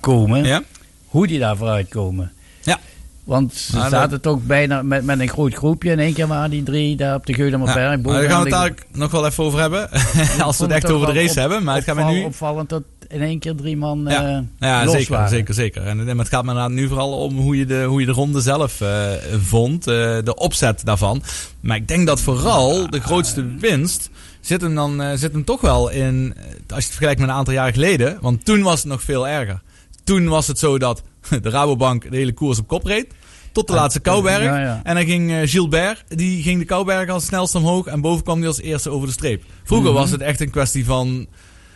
komen, 0.00 0.44
Ja? 0.44 0.62
hoe 1.06 1.26
die 1.26 1.38
daar 1.38 1.56
vooruit 1.56 1.88
komen. 1.88 2.32
Ja. 2.62 2.78
Want 3.24 3.54
ze 3.54 3.76
Nou, 3.76 3.88
zaten 3.90 4.20
toch 4.20 4.38
bijna 4.42 4.82
met, 4.82 5.04
met 5.04 5.20
een 5.20 5.28
groot 5.28 5.54
groepje. 5.54 5.90
In 5.90 5.98
één 5.98 6.12
keer 6.14 6.26
waren 6.26 6.50
die 6.50 6.62
drie 6.62 6.96
daar 6.96 7.14
op 7.14 7.26
de 7.26 7.34
Geulemerberg. 7.34 7.90
Ja, 7.90 7.98
bovenaan 7.98 8.20
daar 8.22 8.30
gaan 8.30 8.42
we 8.42 8.44
het 8.44 8.44
de- 8.44 8.50
dadelijk 8.50 8.86
nog 8.92 9.10
wel 9.10 9.26
even 9.26 9.44
over 9.44 9.60
hebben. 9.60 9.90
Als 10.40 10.58
we 10.58 10.64
het 10.64 10.72
echt 10.72 10.90
over 10.90 11.06
de 11.06 11.12
race 11.20 11.30
op- 11.30 11.36
hebben. 11.36 11.62
Maar 11.64 11.74
het 11.74 11.84
gaat 11.84 11.96
me 11.96 12.04
nu... 12.04 12.24
opvallend 12.24 12.68
dat 12.68 12.82
in 13.10 13.20
één 13.22 13.38
keer 13.38 13.54
drie 13.54 13.76
man 13.76 14.08
eh 14.08 14.14
Ja, 14.14 14.44
ja 14.58 14.84
los 14.84 14.94
zeker, 14.94 15.12
waren. 15.12 15.28
zeker, 15.28 15.54
zeker. 15.54 15.82
En, 15.86 16.18
het 16.18 16.28
gaat 16.28 16.44
me 16.44 16.68
nu 16.68 16.88
vooral 16.88 17.12
om 17.12 17.36
hoe 17.38 17.56
je 17.56 17.66
de, 17.66 17.82
hoe 17.84 18.00
je 18.00 18.06
de 18.06 18.12
ronde 18.12 18.40
zelf 18.40 18.80
eh, 18.80 19.08
vond, 19.40 19.86
eh, 19.86 19.94
de 20.24 20.34
opzet 20.34 20.84
daarvan. 20.84 21.22
Maar 21.60 21.76
ik 21.76 21.88
denk 21.88 22.06
dat 22.06 22.20
vooral 22.20 22.90
de 22.90 23.00
grootste 23.00 23.46
winst 23.58 24.10
zit 24.40 24.60
hem 24.60 24.74
dan 24.74 25.02
eh, 25.02 25.10
zit 25.14 25.32
hem 25.32 25.44
toch 25.44 25.60
wel 25.60 25.90
in, 25.90 26.34
eh, 26.36 26.42
als 26.44 26.54
je 26.68 26.74
het 26.74 26.84
vergelijkt 26.84 27.20
met 27.20 27.28
een 27.28 27.34
aantal 27.34 27.54
jaar 27.54 27.72
geleden, 27.72 28.18
want 28.20 28.44
toen 28.44 28.62
was 28.62 28.78
het 28.78 28.88
nog 28.88 29.02
veel 29.02 29.28
erger. 29.28 29.60
Toen 30.04 30.28
was 30.28 30.46
het 30.46 30.58
zo 30.58 30.78
dat 30.78 31.02
de 31.42 31.50
Rabobank 31.50 32.10
de 32.10 32.16
hele 32.16 32.32
koers 32.32 32.58
op 32.58 32.68
kop 32.68 32.84
reed. 32.84 33.06
Tot 33.52 33.66
de 33.66 33.72
Ja, 33.72 33.78
laatste 33.80 34.00
Kouberg. 34.00 34.42
ja, 34.42 34.58
ja. 34.60 34.80
En 34.84 34.94
dan 34.94 35.04
ging 35.04 35.30
eh, 35.32 35.38
Gilbert, 35.44 36.04
die 36.08 36.42
ging 36.42 36.58
de 36.58 36.64
Kouberg 36.64 37.08
als 37.10 37.24
snelst 37.24 37.54
omhoog. 37.54 37.86
En 37.86 38.00
boven 38.00 38.22
kwam 38.24 38.38
hij 38.38 38.46
als 38.48 38.60
eerste 38.60 38.90
over 38.90 39.06
de 39.06 39.12
streep. 39.12 39.42
Vroeger 39.64 39.90
Mhm. 39.90 39.98
was 39.98 40.10
het 40.10 40.20
echt 40.20 40.40
een 40.40 40.50
kwestie 40.50 40.84
van 40.84 41.26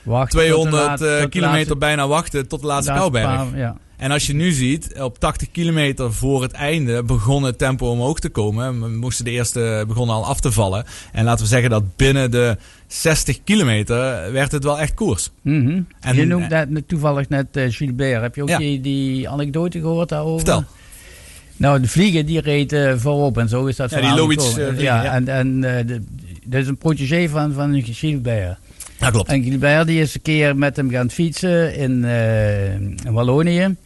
Wacht 0.04 0.30
tot 0.30 0.40
de 0.40 0.46
200 0.46 0.82
laat- 0.86 1.00
eh, 1.00 1.06
kilometer 1.08 1.40
laatste- 1.40 1.76
bijna 1.76 2.06
wachten 2.08 2.48
tot 2.48 2.60
de 2.60 2.66
laatste 2.66 2.92
laatste 2.92 3.10
paar- 3.10 3.58
ja. 3.58 3.76
En 3.96 4.10
als 4.10 4.26
je 4.26 4.34
nu 4.34 4.52
ziet, 4.52 4.94
op 5.00 5.18
80 5.18 5.50
kilometer 5.50 6.12
voor 6.12 6.42
het 6.42 6.52
einde 6.52 7.02
begon 7.02 7.42
het 7.42 7.58
tempo 7.58 7.86
omhoog 7.90 8.18
te 8.18 8.28
komen. 8.28 8.80
We 8.80 8.88
moesten 8.88 9.24
de 9.24 9.30
eerste 9.30 9.84
begonnen 9.88 10.14
al 10.16 10.24
af 10.26 10.40
te 10.40 10.52
vallen. 10.52 10.84
En 11.12 11.24
laten 11.24 11.42
we 11.44 11.50
zeggen 11.50 11.70
dat 11.70 11.96
binnen 11.96 12.30
de 12.30 12.56
60 12.86 13.38
kilometer 13.44 14.32
werd 14.32 14.52
het 14.52 14.64
wel 14.64 14.78
echt 14.80 14.94
koers. 14.94 15.30
Mhm. 15.42 15.80
En- 16.00 16.16
je 16.16 16.24
noemt 16.26 16.48
net, 16.48 16.68
toevallig 16.88 17.28
net 17.28 17.46
eh, 17.56 17.64
Gilbert. 17.68 18.22
Heb 18.22 18.34
je 18.34 18.42
ook 18.42 18.48
Ja. 18.48 18.58
die, 18.58 18.80
die 18.80 19.28
anekdote 19.28 19.80
gehoord 19.80 20.08
daarover? 20.08 20.46
Vertel. 20.46 20.64
Nou, 21.56 21.80
de 21.80 21.88
vlieger 21.88 22.26
die 22.26 22.40
reed 22.40 22.72
eh, 22.72 22.92
voorop 22.96 23.38
en 23.38 23.48
zo 23.48 23.66
is 23.66 23.76
dat 23.76 23.90
Ja, 23.90 24.00
die 24.14 24.24
vlieger, 24.38 24.80
ja, 24.82 25.02
ja. 25.02 25.12
en, 25.14 25.28
en 25.28 25.60
de, 25.60 26.02
dat 26.44 26.60
is 26.60 26.66
een 26.68 26.76
protégé 26.76 27.28
van, 27.28 27.52
van 27.52 27.82
Gilbert. 27.84 28.58
Ja, 28.98 29.10
klopt. 29.10 29.28
En 29.28 29.42
Gilbert 29.42 29.86
die 29.86 30.00
is 30.00 30.14
een 30.14 30.22
keer 30.22 30.56
met 30.56 30.76
hem 30.76 30.90
gaan 30.90 31.10
fietsen 31.10 31.74
in, 31.74 32.04
eh, 32.04 32.74
in 32.74 33.12
Wallonië. 33.12 33.76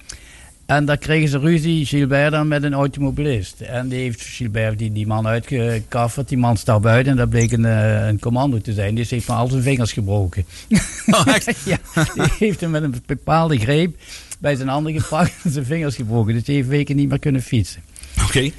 En 0.67 0.85
daar 0.85 0.97
kregen 0.97 1.29
ze 1.29 1.39
ruzie, 1.39 1.87
Gilbert 1.87 2.31
dan 2.31 2.49
met 2.49 2.63
een 2.63 2.75
automobilist. 2.75 3.61
En 3.61 3.89
die 3.89 3.99
heeft 3.99 4.23
Gilbert 4.23 4.79
die, 4.79 4.93
die 4.93 5.07
man 5.07 5.27
uitgekafferd. 5.27 6.29
Die 6.29 6.39
man 6.39 6.57
staat 6.57 6.81
buiten 6.81 7.13
en 7.13 7.19
dat 7.19 7.29
bleek 7.29 7.53
een, 7.53 7.65
eh, 7.65 8.07
een 8.07 8.19
commando 8.19 8.61
te 8.61 8.73
zijn. 8.73 8.95
Die 8.95 9.07
heeft 9.09 9.29
maar 9.29 9.37
al 9.37 9.49
zijn 9.49 9.63
vingers 9.63 9.93
gebroken. 9.93 10.45
Oh, 11.11 11.27
echt? 11.27 11.57
ja, 11.65 11.79
die 12.15 12.25
heeft 12.39 12.61
hem 12.61 12.71
met 12.71 12.83
een 12.83 13.03
bepaalde 13.07 13.59
greep 13.59 13.97
bij 14.39 14.55
zijn 14.55 14.69
handen 14.69 15.01
gepakt 15.01 15.33
en 15.43 15.51
zijn 15.51 15.65
vingers 15.65 15.97
gebroken. 15.97 16.35
Dus 16.35 16.45
die 16.45 16.55
heeft 16.55 16.69
weken 16.69 16.97
niet 16.97 17.09
meer 17.09 17.19
kunnen 17.19 17.43
fietsen. 17.43 17.83
Oké. 18.25 18.41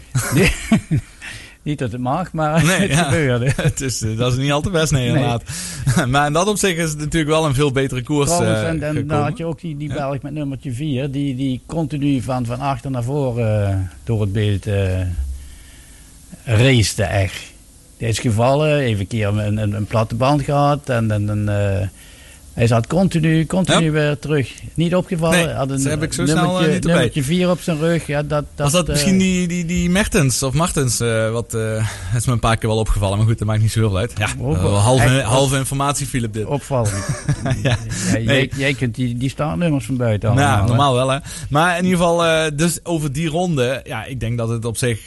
Niet 1.69 1.79
dat 1.79 1.91
het 1.91 2.01
mag, 2.01 2.31
maar 2.33 2.63
Nee, 2.65 2.79
het 2.79 2.91
ja. 2.91 3.03
gebeurde. 3.03 3.51
Het 3.61 3.81
is, 3.81 4.01
eh, 4.01 4.17
dat 4.17 4.31
is 4.31 4.37
niet 4.37 4.51
al 4.51 4.61
te 4.61 4.69
best, 4.69 4.91
nee, 4.91 5.07
inderdaad. 5.07 5.43
maar 6.07 6.27
in 6.27 6.33
dat 6.33 6.47
opzicht 6.47 6.77
is 6.77 6.89
het 6.89 6.99
natuurlijk 6.99 7.31
wel 7.31 7.45
een 7.45 7.53
veel 7.53 7.71
betere 7.71 8.03
koers 8.03 8.29
Trouwens, 8.29 8.61
eh, 8.61 8.67
en, 8.67 8.83
en 8.83 9.07
dan 9.07 9.21
had 9.21 9.37
je 9.37 9.45
ook 9.45 9.61
die, 9.61 9.77
die 9.77 9.87
Ja. 9.89 9.95
Belg 9.95 10.21
met 10.21 10.33
nummertje 10.33 10.73
4, 10.73 11.11
die, 11.11 11.35
die 11.35 11.61
continu 11.65 12.21
van, 12.21 12.45
van 12.45 12.59
achter 12.59 12.91
naar 12.91 13.03
voren 13.03 13.69
eh, 13.69 13.75
door 14.03 14.21
het 14.21 14.31
beeld 14.33 14.65
racete 16.43 17.03
echt. 17.03 17.53
Die 17.97 18.07
is 18.07 18.19
gevallen, 18.19 18.77
even 18.77 18.99
een 18.99 19.07
keer 19.07 19.27
een, 19.27 19.57
een, 19.57 19.73
een 19.73 19.85
platte 19.85 20.15
band 20.15 20.41
gehad 20.41 20.89
en, 20.89 21.11
en, 21.11 21.29
en, 21.29 21.49
eh, 21.49 21.87
hij 22.59 22.67
zat 22.67 22.87
continu, 22.87 23.45
continu 23.45 23.85
Ja. 23.85 23.91
weer 23.91 24.19
terug. 24.19 24.51
Niet 24.73 24.95
opgevallen, 24.95 25.45
Nee, 25.45 25.55
had 25.55 25.69
een 25.71 25.81
heb 25.81 26.03
ik 26.03 26.13
zo 26.13 26.25
snel, 26.25 26.61
eh, 26.61 26.71
niet 26.73 26.83
nummertje 26.83 27.23
4 27.23 27.49
op 27.49 27.59
zijn 27.61 27.77
rug. 27.79 28.07
Ja, 28.07 28.23
dat, 28.23 28.29
dat, 28.29 28.43
Was 28.55 28.71
dat 28.71 28.83
eh, 28.87 28.89
misschien 28.93 29.17
die, 29.17 29.47
die, 29.47 29.65
die 29.65 29.89
Mertens 29.89 30.43
of 30.43 30.53
Martens? 30.53 30.99
eh, 30.99 31.31
wat 31.31 31.53
is 32.15 32.25
me 32.25 32.31
een 32.31 32.39
paar 32.39 32.57
keer 32.57 32.69
wel 32.69 32.77
opgevallen, 32.77 33.17
maar 33.17 33.27
goed, 33.27 33.37
dat 33.37 33.47
maakt 33.47 33.61
niet 33.61 33.71
zoveel 33.71 33.97
uit. 33.97 34.13
Ja, 34.17 34.25
eh, 34.27 34.37
wel. 34.61 34.75
halve, 34.75 35.03
Echt, 35.03 35.21
halve 35.23 35.57
informatie, 35.57 36.05
Philip, 36.07 36.33
dit. 36.33 36.45
opvallend. 36.45 36.93
Ja. 37.43 37.53
ja, 37.63 37.77
Nee. 38.13 38.23
jij, 38.23 38.49
jij 38.55 38.73
kunt 38.73 38.95
die, 38.95 39.17
die 39.17 39.29
startnummers 39.29 39.85
van 39.85 39.97
buiten 39.97 40.29
Nou, 40.35 40.39
allemaal. 40.41 40.61
hè? 40.61 40.67
normaal 40.67 40.93
wel, 40.93 41.09
hè. 41.09 41.17
Maar 41.49 41.77
in 41.77 41.83
ieder 41.83 41.99
geval, 41.99 42.49
dus 42.55 42.79
over 42.85 43.11
die 43.13 43.27
ronde. 43.29 43.81
Ja, 43.83 44.05
ik 44.05 44.19
denk 44.19 44.37
dat 44.37 44.49
het 44.49 44.65
op 44.65 44.77
zich, 44.77 45.03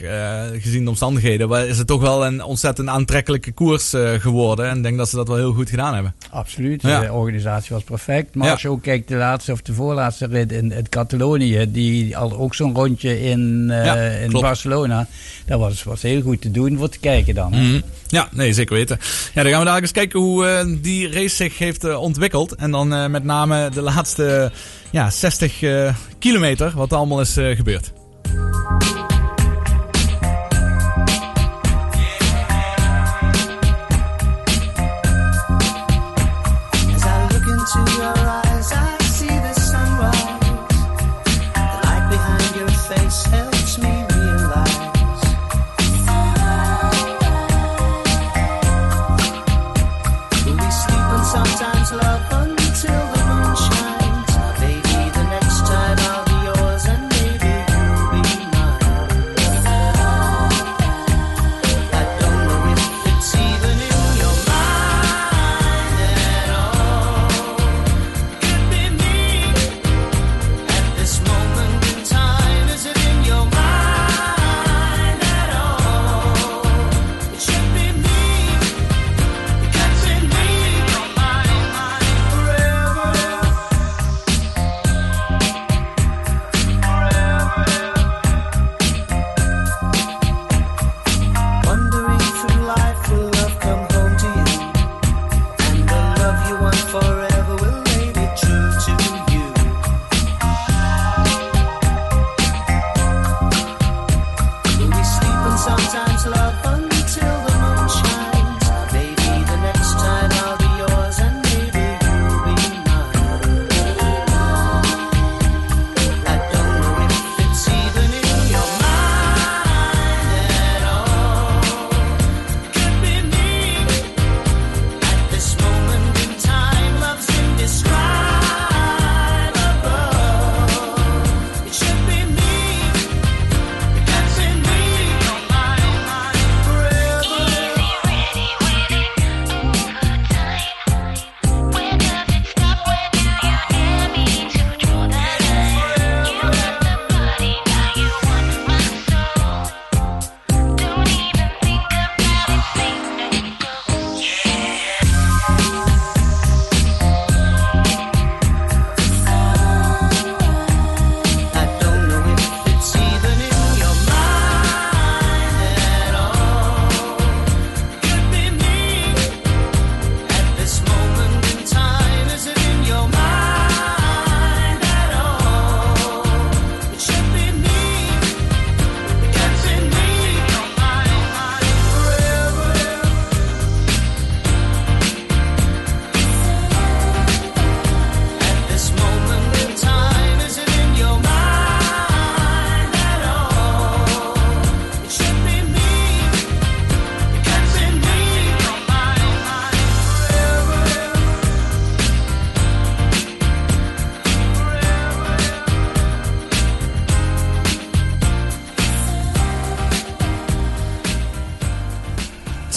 gezien 0.61 0.85
de 0.85 0.90
omstandigheden, 0.90 1.68
is 1.68 1.78
het 1.78 1.87
toch 1.87 2.00
wel 2.00 2.26
een 2.26 2.42
ontzettend 2.44 2.88
aantrekkelijke 2.88 3.52
koers 3.52 3.92
geworden. 4.18 4.68
En 4.68 4.76
ik 4.76 4.82
denk 4.82 4.97
dat 4.99 5.09
ze 5.09 5.16
dat 5.16 5.28
wel 5.28 5.37
heel 5.37 5.52
goed 5.52 5.71
gedaan 5.71 5.94
hebben. 5.94 6.14
Absoluut, 6.30 6.82
Ja. 6.82 7.09
Organisatie 7.44 7.75
was 7.75 7.84
perfect. 7.84 8.34
Maar 8.34 8.46
Ja. 8.46 8.52
als 8.52 8.62
je 8.62 8.68
ook 8.68 8.82
kijkt, 8.82 9.08
de 9.08 9.14
laatste 9.14 9.52
of 9.52 9.62
de 9.62 9.72
voorlaatste 9.75 10.26
rit 10.26 10.52
in 10.52 10.70
het 10.70 10.88
Catalonië, 10.88 11.70
die 11.72 12.16
al 12.16 12.32
ook 12.38 12.54
zo'n 12.54 12.75
rondje 12.75 13.20
in, 13.22 13.66
eh, 13.70 13.84
Ja, 13.84 13.94
in 13.96 14.28
klopt. 14.28 14.44
Barcelona, 14.44 15.06
dat 15.46 15.58
was, 15.58 15.82
was 15.82 16.02
heel 16.02 16.22
goed 16.22 16.40
te 16.40 16.50
doen 16.50 16.78
voor 16.78 16.88
te 16.88 16.99
kijken 16.99 17.34
dan. 17.34 17.50
Mhm. 17.50 17.80
Ja, 18.08 18.28
nee, 18.32 18.52
zeker 18.52 18.75
weten. 18.76 18.99
Ja, 19.34 19.42
dan 19.42 19.50
gaan 19.52 19.61
we 19.61 19.66
dadelijk 19.66 19.82
eens 19.82 19.92
kijken 19.92 20.20
hoe 20.20 20.46
eh, 20.46 20.66
die 20.82 21.12
race 21.12 21.34
zich 21.37 21.58
heeft 21.58 21.84
eh, 21.84 22.00
ontwikkeld. 22.00 22.54
En 22.54 22.70
dan 22.70 23.11
met 23.11 23.25
name 23.25 23.70
de 23.70 23.82
laatste 23.82 24.52
ja, 24.90 25.11
60 25.11 25.62
eh, 25.62 25.94
kilometer, 26.18 26.72
wat 26.75 26.90
er 26.90 26.96
allemaal 26.96 27.20
is 27.20 27.32
gebeurd. 27.34 27.92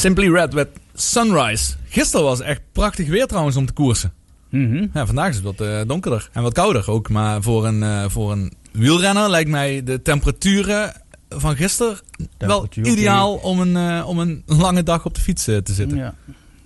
Simply 0.05 0.29
Red 0.29 0.53
met 0.53 0.67
Sunrise. 0.93 1.73
Gisteren 1.89 2.25
was 2.25 2.39
echt 2.39 2.61
prachtig 2.71 3.07
weer 3.07 3.25
trouwens 3.25 3.55
om 3.55 3.65
te 3.65 3.73
koersen. 3.73 4.13
Mhm. 4.49 4.87
Ja, 4.93 5.05
vandaag 5.05 5.29
is 5.29 5.35
het 5.35 5.43
wat 5.43 5.61
eh, 5.61 5.81
donkerder 5.87 6.29
en 6.33 6.41
wat 6.41 6.53
kouder 6.53 6.91
ook. 6.91 7.09
Maar 7.09 7.41
voor 7.41 7.65
een, 7.65 7.83
eh, 7.83 8.05
voor 8.07 8.31
een 8.31 8.53
wielrenner 8.71 9.29
lijkt 9.29 9.49
mij 9.49 9.83
de 9.83 10.01
temperaturen 10.01 10.93
van 11.29 11.55
gisteren 11.55 11.97
wel 12.37 12.67
ideaal 12.73 13.35
om 13.35 13.59
een, 13.59 13.75
eh, 13.75 14.07
om 14.07 14.19
een 14.19 14.43
lange 14.45 14.83
dag 14.83 15.05
op 15.05 15.15
de 15.15 15.21
fiets 15.21 15.43
te 15.43 15.61
zitten. 15.63 15.97
Ja. 15.97 16.13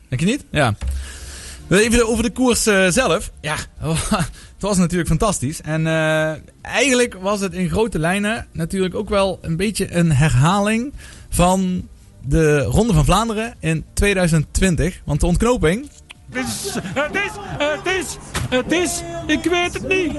Denk 0.08 0.22
je 0.22 0.28
niet? 0.28 0.46
Ja. 0.52 0.76
Even 1.70 2.08
over 2.08 2.24
de 2.24 2.32
koers 2.32 2.64
zelf. 2.90 3.32
Ja, 3.42 3.56
het 4.54 4.60
was 4.60 4.78
natuurlijk 4.78 5.10
fantastisch. 5.10 5.62
En 5.62 5.88
eigenlijk 6.62 7.14
was 7.22 7.40
het 7.40 7.54
in 7.54 7.70
grote 7.70 8.00
lijnen 8.00 8.48
natuurlijk 8.52 8.96
ook 8.96 9.10
wel 9.10 9.40
een 9.42 9.58
beetje 9.58 9.96
een 9.96 10.12
herhaling 10.12 10.94
van 11.30 11.88
de 12.28 12.62
Ronde 12.62 12.94
van 12.94 13.06
Vlaanderen 13.06 13.54
in 13.60 13.86
2020. 13.94 15.02
Want 15.06 15.20
de 15.20 15.26
ontknoping, 15.26 15.90
Het 16.32 16.46
is, 16.46 16.74
het 16.94 17.16
is, 17.16 17.32
het 17.58 17.94
is, 18.00 18.18
het 18.50 18.72
is, 18.72 19.02
ik 19.28 19.44
weet 19.52 19.74
het 19.74 19.88
niet. 19.88 20.12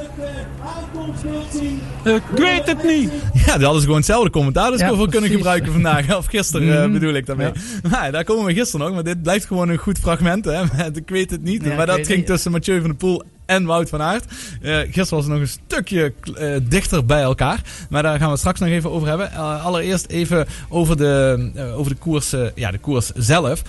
Ik 2.05 2.23
weet 2.37 2.67
het 2.67 2.85
niet. 2.85 3.11
ja, 3.33 3.55
die 3.57 3.65
hadden 3.65 3.75
ze 3.75 3.81
gewoon 3.81 3.97
hetzelfde 3.97 4.31
commentaar 4.31 4.71
dus 4.71 4.81
Ja, 4.81 4.95
voor 4.95 5.09
kunnen 5.09 5.31
gebruiken 5.31 5.73
vandaag. 5.73 6.17
Of 6.17 6.27
gisteren 6.27 6.73
eh, 6.77 6.83
Mhm. 6.83 6.93
bedoel 6.93 7.15
ik 7.15 7.27
daarmee. 7.27 7.51
Maar 7.91 8.13
daar 8.13 8.25
komen 8.25 8.45
we 8.45 8.55
gisteren 8.55 8.87
nog. 8.87 8.95
Maar 8.95 9.05
dit 9.05 9.23
blijft 9.23 9.45
gewoon 9.47 9.69
een 9.69 9.77
goed 9.79 9.99
fragment. 9.99 10.45
Hè, 10.45 10.63
met 10.77 10.97
ik 11.03 11.09
weet 11.09 11.31
het 11.31 11.43
niet. 11.43 11.65
Ja, 11.65 11.75
maar 11.77 11.87
dat 11.87 12.07
ging 12.07 12.27
tussen 12.27 12.51
Mathieu 12.51 12.79
van 12.81 12.89
der 12.89 12.97
Poel 12.99 13.23
en 13.51 13.65
Wout 13.65 13.89
van 13.89 14.03
Aert. 14.03 14.25
Eh, 14.63 14.79
gisteren 14.79 15.11
was 15.11 15.25
het 15.25 15.33
nog 15.33 15.41
een 15.41 15.49
stukje 15.49 16.13
eh, 16.35 16.57
dichter 16.63 17.07
bij 17.07 17.23
elkaar. 17.23 17.61
Maar 17.91 18.03
daar 18.03 18.17
gaan 18.17 18.25
we 18.25 18.31
het 18.31 18.39
straks 18.39 18.61
nog 18.61 18.69
even 18.69 18.91
over 18.91 19.09
hebben. 19.09 19.33
Eh, 19.33 19.65
allereerst 19.65 20.07
even 20.07 20.47
over 20.69 20.97
de, 20.97 21.51
over 21.77 21.93
de, 21.93 21.99
koers, 21.99 22.35
ja, 22.55 22.71
de 22.71 22.79
koers 22.79 23.11
zelf. 23.15 23.63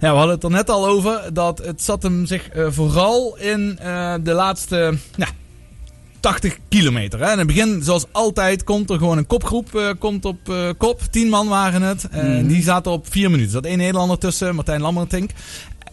Ja, 0.00 0.10
we 0.10 0.16
hadden 0.16 0.34
het 0.34 0.44
er 0.44 0.50
net 0.50 0.70
al 0.70 0.86
over 0.86 1.20
dat 1.32 1.58
het 1.58 1.82
zat 1.82 2.02
hem 2.02 2.26
zich 2.26 2.48
vooral 2.68 3.36
in 3.38 3.78
de 4.22 4.32
laatste 4.32 4.94
ja, 5.16 5.26
80 6.20 6.58
kilometer. 6.68 7.20
Hè. 7.20 7.32
In 7.32 7.38
het 7.38 7.46
begin, 7.46 7.82
zoals 7.82 8.04
altijd, 8.12 8.64
komt 8.64 8.90
er 8.90 8.98
gewoon 8.98 9.18
een 9.18 9.26
kopgroep 9.26 9.94
komt 9.98 10.24
op 10.24 10.38
kop. 10.78 11.00
10 11.10 11.28
man 11.28 11.48
waren 11.48 11.82
het. 11.82 12.08
Mhm. 12.12 12.46
Die 12.46 12.62
zaten 12.62 12.92
op 12.92 13.06
4 13.10 13.30
minuten. 13.30 13.46
Er 13.46 13.62
zat 13.62 13.64
één 13.64 13.78
Nederlander 13.78 14.18
tussen, 14.18 14.54
Martijn 14.54 14.80
Lammertink. 14.80 15.30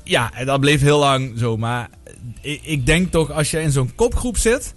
Ja, 0.04 0.32
dat 0.46 0.60
bleef 0.60 0.82
heel 0.82 1.00
lang 1.00 1.34
zo. 1.38 1.58
Maar 1.58 1.90
ik, 2.42 2.62
ik 2.64 2.86
denk 2.86 3.12
toch, 3.12 3.32
als 3.32 3.52
je 3.52 3.62
in 3.62 3.72
zo'n 3.72 3.96
kopgroep 3.96 4.38
zit... 4.38 4.74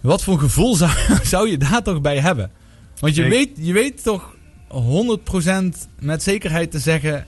Wat 0.00 0.22
voor 0.22 0.38
gevoel 0.38 0.74
zou, 0.82 0.90
zou 1.22 1.50
je 1.50 1.58
daar 1.58 1.82
toch 1.82 2.00
bij 2.00 2.18
hebben? 2.18 2.50
Want 2.98 3.14
je, 3.14 3.24
Ik- 3.24 3.30
weet, 3.30 3.48
je 3.54 3.72
weet 3.72 4.02
toch 4.02 4.34
100% 4.72 4.72
met 5.98 6.22
zekerheid 6.22 6.70
te 6.70 6.78
zeggen... 6.78 7.26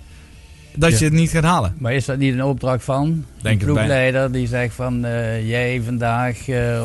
dat 0.77 0.91
Ja. 0.91 0.99
je 0.99 1.05
het 1.05 1.13
niet 1.13 1.31
gaat 1.31 1.43
halen. 1.45 1.75
Maar 1.79 1.93
is 1.93 2.05
dat 2.05 2.19
niet 2.19 2.33
een 2.35 2.43
opdracht 2.45 2.85
van 2.85 3.25
Denk 3.43 3.61
de 3.61 3.67
het 3.67 3.75
ploegleider 3.75 4.33
die 4.33 4.47
zegt 4.47 4.75
van 4.75 5.05
eh, 5.05 5.49
jij 5.49 5.81
vandaag 5.85 6.49
eh, 6.49 6.83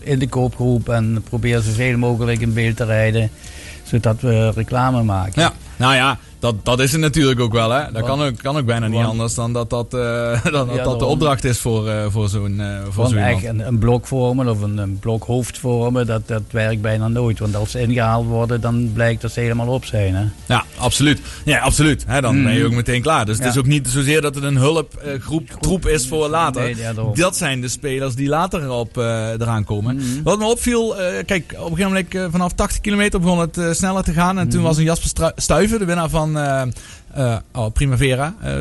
in 0.00 0.18
de 0.18 0.28
koopgroep 0.28 0.88
en 0.88 1.22
probeer 1.28 1.60
zoveel 1.60 1.98
mogelijk 1.98 2.40
in 2.40 2.52
beeld 2.52 2.76
te 2.76 2.84
rijden, 2.84 3.30
zodat 3.82 4.20
we 4.20 4.50
reclame 4.50 5.02
maken. 5.02 5.42
Ja, 5.42 5.52
nou 5.76 5.94
ja, 5.94 6.18
dat, 6.38 6.54
dat 6.62 6.80
is 6.80 6.92
het 6.92 7.00
natuurlijk 7.00 7.40
ook 7.40 7.52
wel. 7.52 7.70
Hè. 7.70 7.92
Dat 7.92 8.04
kan 8.04 8.22
ook, 8.22 8.36
kan 8.42 8.56
ook 8.56 8.66
bijna 8.66 8.86
niet 8.86 8.96
want- 8.96 9.08
anders 9.08 9.34
dan 9.34 9.52
dat 9.52 9.70
dat, 9.70 9.90
dan 9.90 10.40
dat, 10.68 10.84
dat 10.84 10.98
de 10.98 11.04
opdracht 11.04 11.44
is 11.44 11.58
voor, 11.58 11.88
eh, 11.88 12.06
voor 12.08 12.28
zo'n 12.28 12.60
eh 12.60 12.66
voor 12.90 13.08
zo 13.08 13.16
echt 13.16 13.44
een, 13.44 13.66
een 13.66 13.78
blok 13.78 14.06
vormen 14.06 14.48
of 14.48 14.60
een, 14.62 14.78
een 14.78 14.98
blok 14.98 15.24
hoofd 15.24 15.58
vormen, 15.58 16.06
dat, 16.06 16.28
dat 16.28 16.42
werkt 16.50 16.80
bijna 16.82 17.08
nooit. 17.08 17.38
Want 17.38 17.56
als 17.56 17.70
ze 17.70 17.80
ingehaald 17.80 18.26
worden, 18.26 18.60
dan 18.60 18.90
blijkt 18.92 19.22
dat 19.22 19.32
ze 19.32 19.40
helemaal 19.40 19.66
op 19.68 19.84
zijn. 19.84 20.14
Hè? 20.14 20.24
Ja, 20.46 20.64
absoluut. 20.78 21.20
Ja, 21.44 21.58
absoluut. 21.60 22.04
Hè, 22.06 22.20
dan 22.20 22.36
Mm. 22.38 22.44
ben 22.44 22.54
je 22.54 22.64
ook 22.64 22.72
meteen 22.72 23.02
klaar. 23.02 23.26
Dus 23.26 23.38
het 23.38 23.46
is 23.46 23.56
ook 23.58 23.66
niet 23.66 23.88
zozeer 23.88 24.20
dat 24.20 24.34
het 24.34 24.44
een 24.44 24.56
hulpgroep 24.56 25.48
troep 25.60 25.86
is 25.86 26.08
voor 26.08 26.28
later. 26.28 26.62
Nee, 26.62 26.76
ja, 26.76 26.92
daarom. 26.92 27.14
dat 27.14 27.36
zijn 27.36 27.60
de 27.60 27.68
spelers 27.68 28.14
die 28.14 28.28
later 28.28 28.70
op, 28.70 28.96
eraan 28.96 29.64
komen. 29.64 29.96
Mhm. 29.96 30.22
Wat 30.22 30.38
me 30.38 30.44
opviel, 30.44 30.94
kijk, 31.26 31.54
op 31.58 31.70
een 31.70 31.76
gegeven 31.76 32.04
moment 32.14 32.32
vanaf 32.32 32.52
80 32.52 32.80
kilometer 32.80 33.20
begon 33.20 33.38
het 33.38 33.58
sneller 33.76 34.02
te 34.02 34.12
gaan. 34.12 34.38
En 34.38 34.48
toen 34.48 34.62
was 34.62 34.76
een 34.76 34.84
Jasper 34.84 35.32
Stuyven, 35.36 35.78
de 35.78 35.84
winnaar 35.84 36.08
van 36.08 36.27
eh, 36.36 36.62
eh, 37.14 37.36
oh, 37.52 37.72
Primavera, 37.72 38.34
eh, 38.40 38.54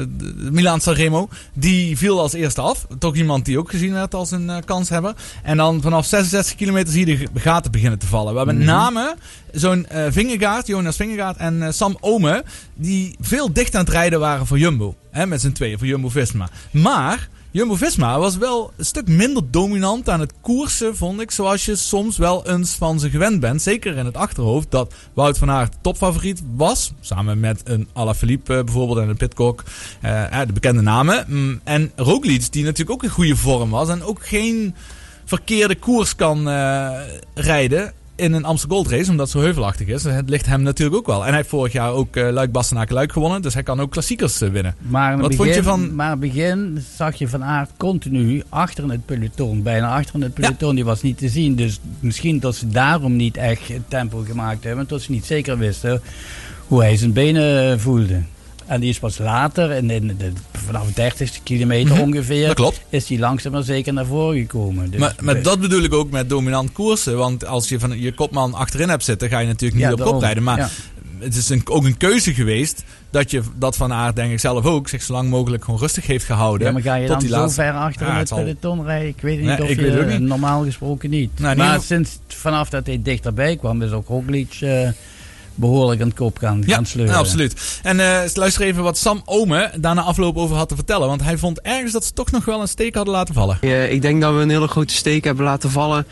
Milaan 0.51 0.81
Sanremo, 0.81 1.29
die 1.53 1.97
viel 1.97 2.19
als 2.19 2.33
eerste 2.33 2.61
af. 2.61 2.87
Toch 2.99 3.15
iemand 3.15 3.45
die 3.45 3.57
ook 3.59 3.69
gezien 3.69 3.93
werd 3.93 4.13
als 4.13 4.31
een 4.31 4.49
eh, 4.49 4.57
kanshebber. 4.65 5.13
En 5.43 5.57
dan 5.57 5.81
vanaf 5.81 6.05
66 6.05 6.55
kilometer 6.55 6.93
zie 6.93 7.05
je 7.05 7.27
de 7.33 7.39
gaten 7.39 7.71
beginnen 7.71 7.99
te 7.99 8.07
vallen. 8.07 8.33
Waar 8.33 8.45
met 8.45 8.55
Mhm. 8.55 8.65
name 8.65 9.15
zo'n 9.51 9.85
Vingegaard, 10.09 10.67
Jonas 10.67 10.95
Vingegaard 10.95 11.37
en 11.37 11.73
Sam 11.73 11.97
Ome, 11.99 12.43
die 12.75 13.15
veel 13.19 13.53
dicht 13.53 13.75
aan 13.75 13.83
het 13.83 13.89
rijden 13.93 14.19
waren 14.19 14.47
voor 14.47 14.59
Jumbo. 14.59 14.95
Hè, 15.11 15.25
met 15.27 15.41
z'n 15.41 15.51
tweeën, 15.51 15.77
voor 15.77 15.87
Jumbo-Visma. 15.87 16.49
Maar 16.71 17.29
Jumbo-Visma 17.57 18.19
was 18.19 18.37
wel 18.37 18.71
een 18.75 18.85
stuk 18.85 19.07
minder 19.07 19.51
dominant 19.51 20.09
aan 20.09 20.19
het 20.19 20.33
koersen, 20.41 20.95
vond 20.95 21.21
ik. 21.21 21.31
Zoals 21.31 21.65
je 21.65 21.75
soms 21.75 22.17
wel 22.17 22.47
eens 22.47 22.75
van 22.75 22.99
ze 22.99 23.09
gewend 23.09 23.39
bent. 23.39 23.61
Zeker 23.61 23.97
in 23.97 24.05
het 24.05 24.17
achterhoofd 24.17 24.71
dat 24.71 24.93
Wout 25.13 25.37
van 25.37 25.49
Aert 25.49 25.75
topfavoriet 25.81 26.41
was. 26.55 26.93
Samen 26.99 27.39
met 27.39 27.61
een 27.63 27.87
Alaphilippe 27.93 28.57
eh, 28.57 28.63
bijvoorbeeld 28.63 28.99
en 28.99 29.09
een 29.09 29.17
Pitcock. 29.17 29.63
eh, 30.01 30.41
eh, 30.41 30.47
de 30.47 30.53
bekende 30.53 30.81
namen. 30.81 31.25
Mm, 31.27 31.61
en 31.63 31.91
Roglic, 31.95 32.51
die 32.51 32.63
natuurlijk 32.63 32.91
ook 32.91 33.03
in 33.03 33.09
goede 33.09 33.35
vorm 33.35 33.69
was. 33.69 33.89
En 33.89 34.03
ook 34.03 34.25
geen 34.25 34.75
verkeerde 35.25 35.75
koers 35.75 36.15
kan 36.15 36.49
eh, 36.49 36.99
rijden 37.33 37.93
in 38.17 38.33
een 38.33 38.45
Amsterdam 38.45 38.77
Gold 38.77 38.91
Race, 38.91 39.11
omdat 39.11 39.27
het 39.31 39.35
zo 39.37 39.43
heuvelachtig 39.43 39.87
is. 39.87 40.03
Het 40.03 40.29
ligt 40.29 40.45
hem 40.45 40.61
natuurlijk 40.61 40.97
ook 40.97 41.05
wel. 41.07 41.21
En 41.21 41.27
hij 41.27 41.35
heeft 41.35 41.49
vorig 41.49 41.73
jaar 41.73 41.91
ook 41.91 42.15
eh 42.15 42.29
Luik 42.31 42.51
Bastenaken 42.51 42.93
Luik 42.93 43.11
gewonnen, 43.11 43.41
dus 43.41 43.53
hij 43.53 43.63
kan 43.63 43.79
ook 43.79 43.91
klassiekers 43.91 44.41
eh, 44.41 44.49
winnen. 44.49 44.75
Maar 44.81 45.13
in 45.13 45.19
het 45.19 45.27
Wat 45.27 45.37
begin, 45.37 45.53
vond 45.53 45.55
je 45.55 45.63
van- 45.63 45.95
Maar 45.95 46.05
in 46.05 46.11
het 46.11 46.19
begin 46.33 46.83
zag 46.95 47.15
je 47.15 47.27
Van 47.27 47.43
Aert 47.43 47.69
continu 47.77 48.43
achter 48.49 48.83
in 48.83 48.89
het 48.89 49.05
peloton. 49.05 49.63
Bijna 49.63 49.95
achter 49.95 50.15
in 50.15 50.21
het 50.21 50.33
peloton. 50.33 50.75
Die 50.75 50.85
was 50.85 51.01
niet 51.01 51.17
te 51.17 51.29
zien. 51.29 51.55
Dus 51.55 51.79
misschien 51.99 52.39
dat 52.39 52.55
ze 52.55 52.67
daarom 52.67 53.15
niet 53.15 53.37
echt 53.37 53.61
tempo 53.87 54.23
gemaakt 54.27 54.63
hebben. 54.63 54.85
Dat 54.87 55.01
ze 55.01 55.11
niet 55.11 55.25
zeker 55.25 55.57
wisten 55.57 56.01
hoe 56.67 56.81
hij 56.81 56.97
zijn 56.97 57.13
benen 57.13 57.79
voelde. 57.79 58.21
En 58.67 58.79
die 58.79 58.89
is 58.89 58.99
pas 58.99 59.17
later, 59.17 59.71
in, 59.71 59.89
in 59.89 60.07
de, 60.17 60.31
vanaf 60.65 60.91
de 60.93 61.11
30ste 61.11 61.43
kilometer 61.43 61.93
Mhm, 61.93 62.01
ongeveer, 62.01 62.53
klopt. 62.53 62.81
is 62.89 63.09
hij 63.09 63.17
langzaam 63.19 63.51
maar 63.51 63.63
zeker 63.63 63.93
naar 63.93 64.05
voren 64.05 64.37
gekomen. 64.39 64.91
Dus 64.91 64.99
Maar, 64.99 65.15
maar 65.21 65.41
dat 65.41 65.59
bedoel 65.59 65.83
ik 65.83 65.93
ook 65.93 66.11
met 66.11 66.29
dominant 66.29 66.71
koersen. 66.71 67.17
Want 67.17 67.45
als 67.45 67.69
je 67.69 67.79
van 67.79 67.99
je 67.99 68.13
kopman 68.13 68.53
achterin 68.53 68.89
hebt 68.89 69.03
zitten, 69.03 69.29
ga 69.29 69.39
je 69.39 69.47
natuurlijk 69.47 69.73
niet 69.81 69.97
Ja, 69.97 70.05
op 70.05 70.11
kop 70.11 70.21
rijden. 70.21 70.43
Maar 70.43 70.57
Ja. 70.57 70.69
het 71.19 71.35
is 71.35 71.49
een, 71.49 71.61
ook 71.65 71.83
een 71.85 71.97
keuze 71.97 72.33
geweest 72.33 72.83
dat 73.09 73.31
je 73.31 73.41
dat 73.55 73.75
van 73.75 73.93
Aert, 73.93 74.15
denk 74.15 74.31
ik 74.31 74.39
zelf 74.39 74.65
ook, 74.65 74.87
zich 74.89 75.03
zo 75.03 75.13
lang 75.13 75.29
mogelijk 75.29 75.63
gewoon 75.63 75.79
rustig 75.79 76.07
heeft 76.07 76.25
gehouden. 76.25 76.67
Ja, 76.67 76.73
maar 76.73 76.81
ga 76.81 76.95
je 76.95 77.07
dan 77.07 77.19
die 77.19 77.27
zo 77.29 77.35
laatste- 77.35 77.61
ver 77.61 77.73
achter 77.73 78.05
Ja, 78.05 78.11
in 78.11 78.17
het 78.17 78.29
het 78.29 78.37
zal- 78.37 78.37
peloton 78.67 78.85
rijden? 78.85 79.07
Ik 79.07 79.21
weet 79.21 79.37
niet 79.37 79.45
Nee, 79.47 79.61
of 79.63 79.69
ik 79.69 79.79
je, 79.79 80.17
normaal 80.19 80.63
gesproken 80.63 81.09
niet. 81.09 81.39
Nou, 81.39 81.55
maar 81.57 81.81
sinds 81.81 82.19
vanaf 82.27 82.69
dat 82.69 82.85
hij 82.85 82.99
dichterbij 83.03 83.55
kwam, 83.57 83.81
is 83.81 83.91
ook 83.91 84.07
Roglic 84.07 84.57
eh, 84.61 84.89
behoorlijk 85.57 86.01
aan 86.01 86.07
het 86.07 86.17
kop 86.17 86.37
gaan, 86.37 86.63
Ja, 86.65 86.75
gaan 86.75 86.85
sleuren. 86.85 87.13
ja, 87.13 87.19
absoluut. 87.19 87.79
En 87.83 87.99
eh, 87.99 88.29
luister 88.33 88.61
even 88.65 88.83
wat 88.83 88.97
Sam 88.97 89.21
Ome 89.25 89.71
daarna 89.79 90.01
afloop 90.01 90.37
over 90.37 90.55
had 90.55 90.69
te 90.69 90.75
vertellen. 90.75 91.07
Want 91.07 91.23
hij 91.23 91.37
vond 91.37 91.61
ergens 91.61 91.91
dat 91.91 92.05
ze 92.05 92.13
toch 92.13 92.31
nog 92.31 92.45
wel 92.45 92.61
een 92.61 92.67
steek 92.67 92.95
hadden 92.95 93.13
laten 93.13 93.33
vallen. 93.33 93.57
Ja, 93.61 93.75
ik 93.83 94.01
denk 94.01 94.21
dat 94.21 94.33
we 94.33 94.39
een 94.41 94.49
hele 94.49 94.67
grote 94.67 94.93
steek 94.93 95.23
hebben 95.23 95.45
laten 95.45 95.69
vallen. 95.71 96.05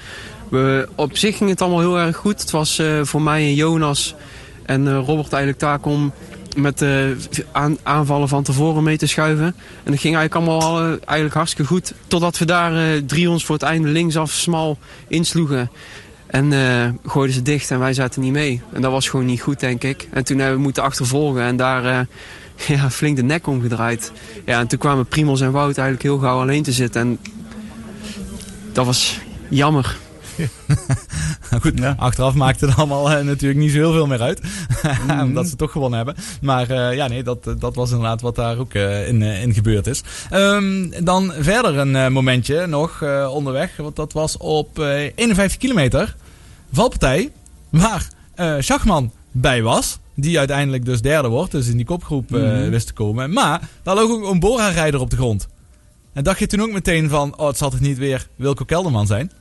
We, 0.50 0.88
op 0.96 1.18
zich 1.18 1.38
ging 1.38 1.50
het 1.50 1.62
allemaal 1.62 1.80
heel 1.80 2.00
erg 2.00 2.16
goed. 2.16 2.42
Het 2.42 2.52
was 2.52 2.80
eh, 2.80 3.00
voor 3.02 3.22
mij 3.22 3.42
en 3.42 3.54
Jonas 3.54 4.16
en 4.66 4.88
eh, 4.88 4.94
Robert 4.94 5.34
eigenlijk 5.34 5.58
taak 5.58 5.86
om 5.86 6.12
met 6.56 6.78
de 6.78 7.16
aan, 7.52 7.78
aanvallen 7.84 8.28
van 8.28 8.44
tevoren 8.44 8.84
mee 8.84 8.98
te 8.98 9.08
schuiven. 9.08 9.46
En 9.84 9.92
dat 9.92 10.00
ging 10.00 10.16
eigenlijk 10.16 10.36
allemaal 10.36 10.62
al, 10.62 10.84
eigenlijk 10.86 11.34
hartstikke 11.34 11.72
goed. 11.72 11.94
Totdat 12.08 12.38
we 12.38 12.46
daar 12.46 12.76
eh, 12.76 13.02
drie 13.06 13.30
ons 13.30 13.46
voor 13.46 13.56
het 13.56 13.64
einde 13.64 13.88
linksaf 13.88 14.32
smal 14.32 14.78
insloegen. 15.08 15.70
En 16.28 16.54
eh, 16.54 16.90
gooiden 17.06 17.36
ze 17.36 17.42
dicht 17.42 17.72
en 17.72 17.80
wij 17.80 17.94
zaten 17.94 18.22
niet 18.22 18.32
mee. 18.32 18.62
En 18.74 18.82
dat 18.82 18.92
was 18.92 19.10
gewoon 19.10 19.26
niet 19.26 19.42
goed, 19.42 19.60
denk 19.60 19.84
ik. 19.84 20.08
En 20.12 20.24
toen 20.24 20.38
hebben 20.38 20.58
we 20.58 20.64
moeten 20.64 20.84
achtervolgen 20.84 21.42
en 21.42 21.56
daar 21.56 21.86
eh, 21.86 22.00
ja, 22.78 22.90
flink 22.90 23.16
de 23.16 23.24
nek 23.24 23.48
omgedraaid. 23.48 24.12
Ja, 24.46 24.60
en 24.60 24.68
toen 24.68 24.80
kwamen 24.80 25.06
Primos 25.06 25.42
en 25.42 25.52
Wout 25.52 25.78
eigenlijk 25.78 26.02
heel 26.02 26.18
gauw 26.18 26.40
alleen 26.40 26.64
te 26.64 26.72
zitten. 26.72 27.02
En 27.02 27.20
dat 28.72 28.86
was 28.86 29.20
jammer. 29.50 29.98
Nou 31.50 31.62
goed, 31.62 31.80
Ja. 31.80 31.96
achteraf 31.98 32.34
maakte 32.34 32.66
het 32.66 32.78
allemaal 32.78 33.12
eh, 33.12 33.26
natuurlijk 33.26 33.60
niet 33.60 33.72
zo 33.72 33.78
heel 33.78 33.92
veel 33.94 34.08
meer 34.08 34.22
uit. 34.22 34.42
Mhm. 35.08 35.20
Omdat 35.22 35.48
ze 35.48 35.56
toch 35.56 35.72
gewonnen 35.72 35.98
hebben. 35.98 36.16
Maar 36.42 36.70
eh, 36.70 36.96
ja, 36.96 37.08
nee, 37.08 37.24
dat, 37.24 37.44
dat 37.60 37.76
was 37.76 37.90
inderdaad 37.92 38.22
wat 38.22 38.36
daar 38.36 38.58
ook 38.58 38.74
eh, 38.74 39.08
in, 39.08 39.22
in 39.22 39.54
gebeurd 39.54 39.88
is. 39.88 40.02
Ehm, 40.30 40.90
dan 41.04 41.34
verder 41.40 41.78
een 41.78 42.14
momentje 42.14 42.66
nog 42.68 43.04
onderweg. 43.30 43.78
Want 43.78 43.96
dat 43.96 44.14
was 44.14 44.38
op 44.38 44.80
eh 44.80 45.12
51 45.16 45.58
kilometer. 45.58 46.16
Valpartij. 46.72 47.32
Waar 47.70 48.08
Schachman 48.60 49.12
bij 49.32 49.62
was. 49.62 50.00
Die 50.16 50.38
uiteindelijk 50.38 50.86
dus 50.86 51.02
derde 51.02 51.28
wordt. 51.28 51.52
Dus 51.52 51.68
in 51.68 51.78
die 51.78 51.86
kopgroep 51.86 52.30
Mhm. 52.30 52.70
wist 52.70 52.88
te 52.88 52.94
komen. 52.94 53.34
Maar 53.34 53.62
daar 53.84 53.96
lag 53.96 54.04
ook 54.04 54.32
een 54.32 54.40
Bora-rijder 54.40 55.00
op 55.00 55.10
de 55.10 55.16
grond. 55.16 55.48
En 56.14 56.24
dacht 56.24 56.40
je 56.40 56.48
toen 56.48 56.62
ook 56.62 56.72
meteen 56.72 57.10
van... 57.10 57.38
Oh, 57.38 57.48
het 57.48 57.58
zal 57.58 57.70
toch 57.70 57.80
niet 57.80 57.98
weer 57.98 58.28
Wilco 58.36 58.66
Kelderman 58.66 59.08
zijn? 59.08 59.32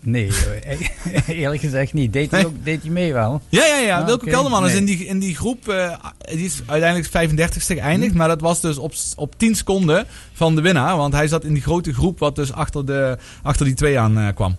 Nee, 0.00 0.30
hoor. 0.30 0.76
eerlijk 1.34 1.60
gezegd 1.60 1.92
niet. 1.92 2.12
Deed 2.12 2.30
hij, 2.30 2.46
ook, 2.46 2.64
deed 2.64 2.82
hij 2.82 2.90
mee 2.90 3.12
wel? 3.12 3.40
Ja, 3.48 3.64
ja, 3.66 3.78
ja. 3.78 3.98
Ah, 3.98 4.06
Wilco. 4.06 4.26
Kelderman 4.26 4.66
is 4.66 4.74
in 4.74 4.84
die, 4.84 5.06
in 5.06 5.18
die 5.18 5.36
groep, 5.36 5.68
eh, 5.68 5.92
die 6.18 6.44
is 6.44 6.62
uiteindelijk 6.66 7.08
35ste 7.08 7.62
geëindigd. 7.66 8.12
Hm. 8.12 8.18
Maar 8.18 8.28
dat 8.28 8.40
was 8.40 8.60
dus 8.60 8.78
op, 8.78 8.92
op 9.16 9.34
10 9.36 9.54
seconden 9.54 10.06
van 10.32 10.54
de 10.54 10.60
winnaar. 10.60 10.96
Want 10.96 11.12
hij 11.12 11.28
zat 11.28 11.44
in 11.44 11.52
die 11.52 11.62
grote 11.62 11.94
groep 11.94 12.18
wat 12.18 12.36
dus 12.36 12.52
achter, 12.52 12.86
de, 12.86 13.18
achter 13.42 13.66
die 13.66 13.74
twee 13.74 13.98
aan 13.98 14.18
eh, 14.18 14.34
kwam. 14.34 14.56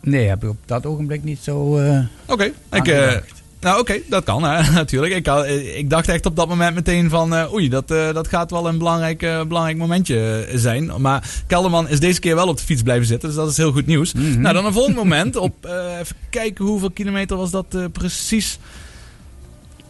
Nee, 0.00 0.28
heb 0.28 0.42
ik 0.42 0.48
op 0.48 0.58
dat 0.64 0.86
ogenblik 0.86 1.24
niet 1.24 1.38
zo 1.42 1.78
eh 1.78 2.00
Oké, 2.26 2.52
ik... 2.72 3.22
nou, 3.60 3.80
oké, 3.80 3.98
dat 4.08 4.24
kan, 4.24 4.42
hè, 4.44 4.70
natuurlijk. 4.72 5.14
Ik, 5.14 5.26
had- 5.26 5.46
ik 5.74 5.90
dacht 5.90 6.08
echt 6.08 6.26
op 6.26 6.36
dat 6.36 6.48
moment 6.48 6.74
meteen 6.74 7.10
van... 7.10 7.34
eh, 7.34 7.52
oei, 7.52 7.68
dat, 7.68 7.90
eh, 7.90 8.12
dat 8.14 8.28
gaat 8.28 8.50
wel 8.50 8.68
een 8.68 8.78
belangrijk, 8.78 9.22
eh, 9.22 9.42
belangrijk 9.44 9.76
momentje 9.78 10.48
zijn. 10.54 11.00
Maar 11.00 11.30
Kelderman 11.46 11.88
is 11.88 12.00
deze 12.00 12.20
keer 12.20 12.34
wel 12.34 12.48
op 12.48 12.56
de 12.56 12.62
fiets 12.64 12.82
blijven 12.82 13.06
zitten. 13.06 13.28
Dus 13.28 13.38
dat 13.38 13.50
is 13.50 13.56
heel 13.56 13.72
goed 13.72 13.86
nieuws. 13.86 14.12
Mhm. 14.12 14.40
Nou, 14.40 14.54
dan 14.54 14.66
een 14.66 14.72
volgend 14.72 14.96
moment. 14.96 15.36
Op, 15.36 15.64
even 16.00 16.16
kijken 16.30 16.64
hoeveel 16.64 16.90
kilometer 16.90 17.36
was 17.36 17.50
dat 17.50 17.76
precies. 17.92 18.58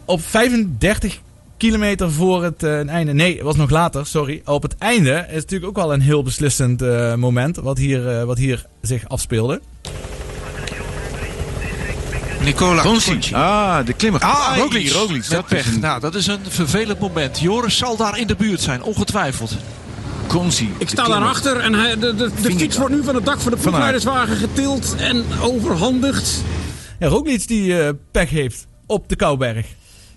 Op 0.05 0.21
35 0.23 1.19
kilometer 1.57 2.11
voor 2.13 2.45
het 2.45 2.63
einde. 2.65 3.13
Nee, 3.13 3.35
het 3.35 3.43
was 3.43 3.57
nog 3.57 3.71
later, 3.71 4.07
sorry. 4.07 4.43
Op 4.45 4.63
het 4.63 4.77
einde 4.79 5.27
is 5.29 5.35
natuurlijk 5.35 5.67
ook 5.71 5.77
wel 5.77 5.93
een 5.93 6.01
heel 6.01 6.23
beslissend 6.23 6.81
moment. 7.17 7.57
Wat 7.57 7.79
hier, 7.79 8.25
wat 8.27 8.39
hier 8.39 8.67
zich 8.83 9.09
afspeelde. 9.09 9.61
Nicola 12.49 12.83
Doncic. 12.83 13.31
Ah, 13.33 13.87
de 13.87 13.93
klimmer. 13.93 14.21
Ah, 14.21 14.57
Roglic. 14.57 14.91
Roglic. 14.91 15.21
Met 15.21 15.31
Dat 15.31 15.45
is 15.53 15.63
pech. 15.63 15.75
een 15.75 15.81
Nou, 15.81 16.01
dat 16.01 16.15
is 16.15 16.27
een 16.27 16.39
vervelend 16.49 16.99
moment. 16.99 17.41
Joris 17.41 17.77
zal 17.77 17.97
daar 17.97 18.19
in 18.19 18.27
de 18.27 18.37
buurt 18.37 18.61
zijn, 18.61 18.83
ongetwijfeld. 18.83 19.57
Consi. 20.27 20.73
Ik 20.79 20.89
sta 20.89 21.07
daarachter 21.07 21.57
en 21.57 21.75
hij, 21.75 21.99
de, 21.99 22.15
de, 22.15 22.31
fiets 22.43 22.77
wordt 22.77 22.95
nu 22.95 23.05
van 23.05 23.15
het 23.15 23.25
dak 23.25 23.41
van 23.41 23.53
de 23.53 23.59
ploegleiderswagen 23.59 24.37
getild 24.37 24.95
en 24.99 25.25
overhandigd. 25.43 26.43
Ja, 26.99 27.09
Roglic 27.09 27.47
die 27.49 27.81
eh, 27.83 27.89
pech 28.11 28.31
heeft 28.31 28.67
op 28.87 29.09
de 29.09 29.17
Kouberg. 29.17 29.67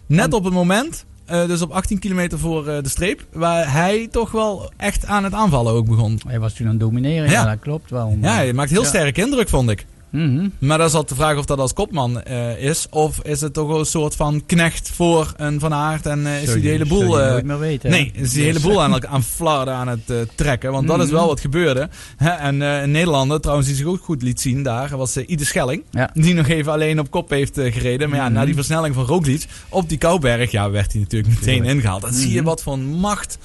Net 0.06 0.34
op 0.34 0.44
het 0.44 0.54
moment, 0.54 1.06
eh, 1.26 1.48
dus 1.48 1.62
op 1.62 1.72
18 1.72 2.00
kilometer 2.00 2.39
voor 2.39 2.67
eh, 2.67 2.84
de 2.84 2.89
streep, 2.89 3.26
waar 3.34 3.72
hij 3.72 4.08
toch 4.12 4.32
wel 4.32 4.72
echt 4.78 5.06
aan 5.06 5.24
het 5.24 5.34
aanvallen 5.34 5.74
ook 5.74 5.86
begon. 5.88 6.20
Hij 6.28 6.39
was 6.39 6.54
toen 6.54 6.65
aan 6.65 6.72
het 6.72 6.82
domineren, 6.82 7.26
ja, 7.30 7.32
Ja. 7.32 7.46
dat 7.46 7.60
klopt 7.60 7.89
wel. 7.89 8.17
Ja, 8.22 8.34
hij 8.34 8.54
maakt 8.54 8.70
heel 8.70 8.82
Ja. 8.82 8.88
sterk 8.88 9.17
indruk, 9.17 9.50
vond 9.50 9.70
ik. 9.70 9.86
Mhm. 10.12 10.47
Maar 10.60 10.78
dat 10.78 10.88
is 10.88 10.93
altijd 10.93 11.17
de 11.17 11.24
vraag 11.24 11.38
of 11.38 11.45
dat 11.45 11.60
als 11.60 11.74
kopman 11.74 12.21
eh, 12.24 12.63
is, 12.63 12.88
of 12.89 13.19
is 13.24 13.41
het 13.41 13.54
toch 13.54 13.69
een 13.80 13.86
soort 13.86 14.15
van 14.15 14.43
knecht 14.45 14.89
voor 14.89 15.34
een 15.38 15.60
Van 15.60 15.74
Aert 15.74 16.06
en 16.06 16.26
eh, 16.26 16.41
is 16.43 16.50
hij 16.50 16.62
je- 16.62 16.67
hele 16.69 16.86
boel... 16.86 17.08
nooit 17.15 17.45
meer 17.45 17.60
weten. 17.60 17.89
Nee, 17.89 18.12
is 18.13 18.32
die 18.32 18.41
hele 18.41 18.54
Dus- 18.54 18.62
boel 18.63 18.82
aan, 18.84 19.08
aan 19.08 19.24
flarden 19.24 19.74
aan 19.74 19.88
het 19.88 20.12
trekken. 20.36 20.71
Want 20.71 20.88
dat 20.88 21.00
is 21.00 21.06
Mhm. 21.06 21.13
wel 21.15 21.28
wat 21.28 21.39
gebeurde. 21.39 21.89
Hè, 22.17 22.30
en 22.30 22.62
een 22.62 22.91
Nederlander, 22.91 23.39
trouwens, 23.41 23.67
die 23.67 23.76
zich 23.78 23.86
ook 23.86 24.04
goed 24.04 24.21
liet 24.21 24.41
zien 24.41 24.63
daar, 24.63 24.97
was 24.97 25.17
Ide 25.17 25.45
Schelling. 25.45 25.84
Ja. 25.91 26.10
Die 26.13 26.34
nog 26.34 26.47
even 26.47 26.71
alleen 26.71 27.00
op 27.00 27.12
kop 27.12 27.30
heeft 27.30 27.54
gereden. 27.62 28.10
Maar 28.10 28.17
ja, 28.19 28.26
Mhm. 28.26 28.34
na 28.34 28.45
die 28.45 28.56
versnelling 28.56 28.95
van 28.95 29.06
Roglic 29.06 29.45
op 29.69 29.89
die 29.89 29.97
Kouberg, 29.97 30.52
ja, 30.52 30.69
werd 30.69 30.91
hij 30.91 31.02
natuurlijk 31.02 31.34
meteen 31.39 31.63
ingehaald. 31.63 32.02
Dan 32.02 32.13
zie 32.13 32.32
je 32.34 32.43
wat 32.43 32.62
voor 32.63 32.80
macht 32.80 33.38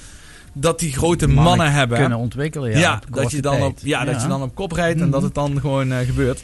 dat 0.53 0.79
die 0.79 0.91
grote 0.91 1.27
mannen, 1.27 1.71
hebben. 1.71 1.97
kunnen 1.99 2.17
ontwikkelen. 2.17 2.71
Ja, 2.71 2.77
Ja, 2.79 3.01
dat, 3.09 3.31
je 3.31 3.41
dan 3.41 3.61
op, 3.61 3.77
ja, 3.81 4.05
dat 4.05 4.21
je 4.21 4.27
dan 4.27 4.41
op 4.41 4.55
kop 4.55 4.71
rijdt 4.71 5.01
en 5.01 5.09
dat 5.09 5.21
het 5.21 5.33
dan 5.33 5.59
gewoon 5.59 5.91
gebeurt. 6.05 6.43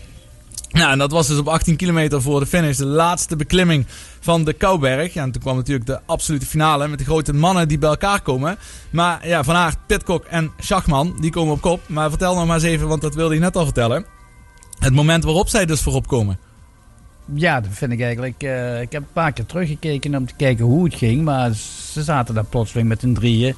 Nou, 0.74 0.92
en 0.92 0.98
dat 0.98 1.12
was 1.12 1.28
dus 1.28 1.38
op 1.38 1.48
18 1.48 1.76
kilometer 1.76 2.22
voor 2.22 2.40
de 2.40 2.46
finish. 2.46 2.78
De 2.78 2.86
laatste 2.86 3.36
beklimming 3.36 3.86
van 4.20 4.44
de 4.44 4.54
Kouberg. 4.54 5.16
En 5.16 5.32
toen 5.32 5.42
kwam 5.42 5.56
natuurlijk 5.56 5.86
de 5.86 6.00
absolute 6.06 6.46
finale 6.46 6.88
met 6.88 7.00
de 7.00 7.06
grote 7.06 7.34
mannen 7.34 7.68
die 7.68 7.78
bij 7.78 7.90
elkaar 7.90 8.22
komen. 8.22 8.58
Maar 8.90 9.28
ja, 9.28 9.44
Van 9.44 9.56
Aert, 9.56 9.78
Pitcock 9.88 10.26
en 10.26 10.52
Schachman, 10.60 11.18
die 11.22 11.32
komen 11.32 11.54
op 11.54 11.62
kop. 11.62 11.80
Maar 11.88 12.10
vertel 12.10 12.36
nog 12.36 12.46
maar 12.46 12.56
eens 12.56 12.64
even, 12.64 12.88
want 12.88 13.02
dat 13.02 13.16
wilde 13.16 13.34
je 13.34 13.40
net 13.40 13.56
al 13.56 13.64
vertellen. 13.64 14.06
Het 14.80 14.94
moment 14.94 15.24
waarop 15.24 15.50
zij 15.50 15.66
dus 15.66 15.82
voorop 15.82 16.08
komen. 16.08 16.38
Ja, 17.34 17.62
dat 17.62 17.72
vind 17.74 17.92
ik 17.92 18.02
eigenlijk. 18.02 18.44
eh, 18.44 18.82
ik 18.82 18.92
heb 18.92 19.02
een 19.02 19.08
paar 19.14 19.32
keer 19.32 19.46
teruggekeken 19.46 20.16
om 20.16 20.28
te 20.28 20.34
kijken 20.38 20.66
hoe 20.66 20.84
het 20.84 20.96
ging. 20.96 21.24
Maar 21.24 21.54
ze 21.92 22.04
zaten 22.04 22.36
daar 22.36 22.46
plotseling 22.46 22.88
met 22.88 23.04
een 23.04 23.14
drieën. 23.14 23.56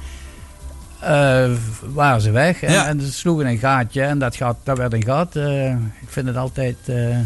Eh, 1.06 1.52
waren 1.94 2.22
ze 2.22 2.32
weg 2.32 2.62
en, 2.64 2.72
Ja. 2.74 2.86
en 2.88 3.02
ze 3.02 3.12
sloegen 3.14 3.46
een 3.48 3.58
gaatje 3.58 4.02
en 4.02 4.20
dat, 4.20 4.36
gat, 4.36 4.56
dat 4.64 4.78
werd 4.78 4.94
een 4.94 5.04
gat. 5.06 5.36
Eh, 5.36 5.70
ik 5.72 6.08
vind 6.08 6.28
het 6.28 6.38
altijd 6.38 6.76
eh, 6.86 7.18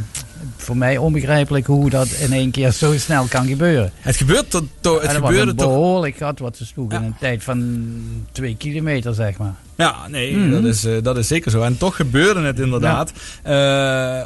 voor 0.56 0.78
mij 0.78 0.98
onbegrijpelijk 0.98 1.66
hoe 1.66 1.90
dat 1.90 2.08
in 2.08 2.34
één 2.34 2.52
keer 2.52 2.72
zo 2.72 2.98
snel 2.98 3.26
kan 3.26 3.48
gebeuren. 3.48 3.92
Het 4.00 4.16
gebeurt 4.16 4.50
to- 4.52 4.68
to- 4.80 5.02
het 5.02 5.12
gebeurde 5.12 5.52
een 5.52 5.58
toch 5.58 5.68
behoorlijk 5.68 6.18
gat 6.18 6.40
wat 6.40 6.58
ze 6.58 6.66
sloegen 6.66 6.98
Ja. 7.00 7.04
in 7.06 7.10
een 7.12 7.18
tijd 7.20 7.44
van 7.44 7.88
twee 8.32 8.56
kilometer, 8.58 9.14
zeg 9.14 9.38
maar. 9.38 9.54
Ja, 9.76 9.96
nee, 10.08 10.36
Mhm. 10.36 10.52
dat, 10.52 10.64
is, 10.64 10.86
dat 11.04 11.18
is 11.18 11.28
zeker 11.28 11.52
zo. 11.52 11.62
En 11.62 11.78
toch 11.78 11.96
gebeurde 11.96 12.42
het 12.42 12.60
inderdaad. 12.60 13.12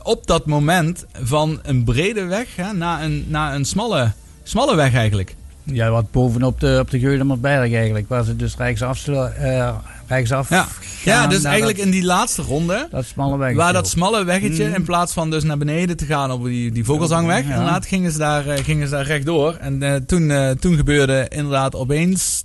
op 0.03 0.27
dat 0.27 0.45
moment 0.45 1.05
van 1.21 1.59
een 1.63 1.83
brede 1.83 2.23
weg 2.25 2.47
hè, 2.55 2.73
naar, 2.73 3.03
een, 3.03 3.25
naar 3.27 3.55
een 3.55 3.65
smalle, 3.65 4.11
smalle 4.43 4.75
weg 4.75 4.93
eigenlijk. 4.93 5.35
Ja, 5.63 5.89
wat 5.89 6.11
bovenop 6.11 6.59
de, 6.59 6.77
op 6.81 6.91
de 6.91 6.99
eigenlijk, 7.41 8.05
waar 8.07 8.23
ze 8.23 8.35
dus 8.35 8.55
rechtsaf, 8.57 8.97
slo- 8.97 9.25
eh, 9.25 9.69
rechtsaf 10.07 10.49
Ja, 10.49 10.67
ja 11.03 11.27
dus 11.27 11.43
eigenlijk 11.43 11.77
dat, 11.77 11.85
in 11.85 11.91
die 11.91 12.03
laatste 12.03 12.41
ronde. 12.41 12.87
dat 12.91 13.05
smalle 13.05 13.37
weg. 13.37 13.55
Waar 13.55 13.73
dat 13.73 13.87
smalle 13.87 14.23
weggetje, 14.23 14.65
Mhm. 14.65 14.75
in 14.75 14.83
plaats 14.83 15.13
van 15.13 15.29
dus 15.29 15.43
naar 15.43 15.57
beneden 15.57 15.97
te 15.97 16.05
gaan 16.05 16.31
op 16.31 16.43
die, 16.43 16.71
die 16.71 16.85
Vogelzangweg. 16.85 17.43
Ja. 17.47 17.49
Inderdaad 17.53 17.85
gingen 17.85 18.11
ze 18.11 18.17
daar, 18.17 18.47
eh, 18.47 18.63
gingen 18.63 18.87
ze 18.87 18.93
daar 18.93 19.05
rechtdoor. 19.05 19.53
En 19.59 19.83
eh, 19.83 19.95
toen, 19.95 20.55
toen 20.59 20.75
gebeurde 20.75 21.25
inderdaad 21.29 21.75
opeens... 21.75 22.43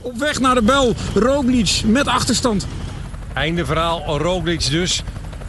Op 0.00 0.16
weg 0.18 0.40
naar 0.40 0.54
de 0.54 0.62
bel, 0.62 0.94
Roglic 1.14 1.82
met 1.86 2.06
achterstand. 2.06 2.66
Einde 3.32 3.64
verhaal, 3.64 4.18
Roglic 4.18 4.70
dus. 4.70 5.02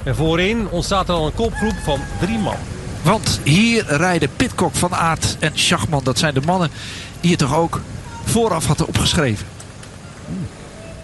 En 0.03 0.15
voorin 0.15 0.69
ontstaat 0.69 1.07
er 1.09 1.13
al 1.15 1.25
een 1.25 1.33
kopgroep 1.33 1.75
van 1.83 1.99
drie 2.21 2.37
man. 2.37 2.55
Want 3.01 3.39
hier 3.43 3.85
rijden 3.87 4.29
Pitcock, 4.35 4.75
Van 4.75 4.93
Aert 4.95 5.37
en 5.39 5.51
Schachman. 5.53 6.03
Dat 6.03 6.17
zijn 6.19 6.33
de 6.33 6.41
mannen 6.45 6.69
die 7.21 7.31
het 7.31 7.39
toch 7.39 7.55
ook 7.55 7.81
vooraf 8.25 8.65
hadden 8.65 8.87
opgeschreven. 8.87 9.47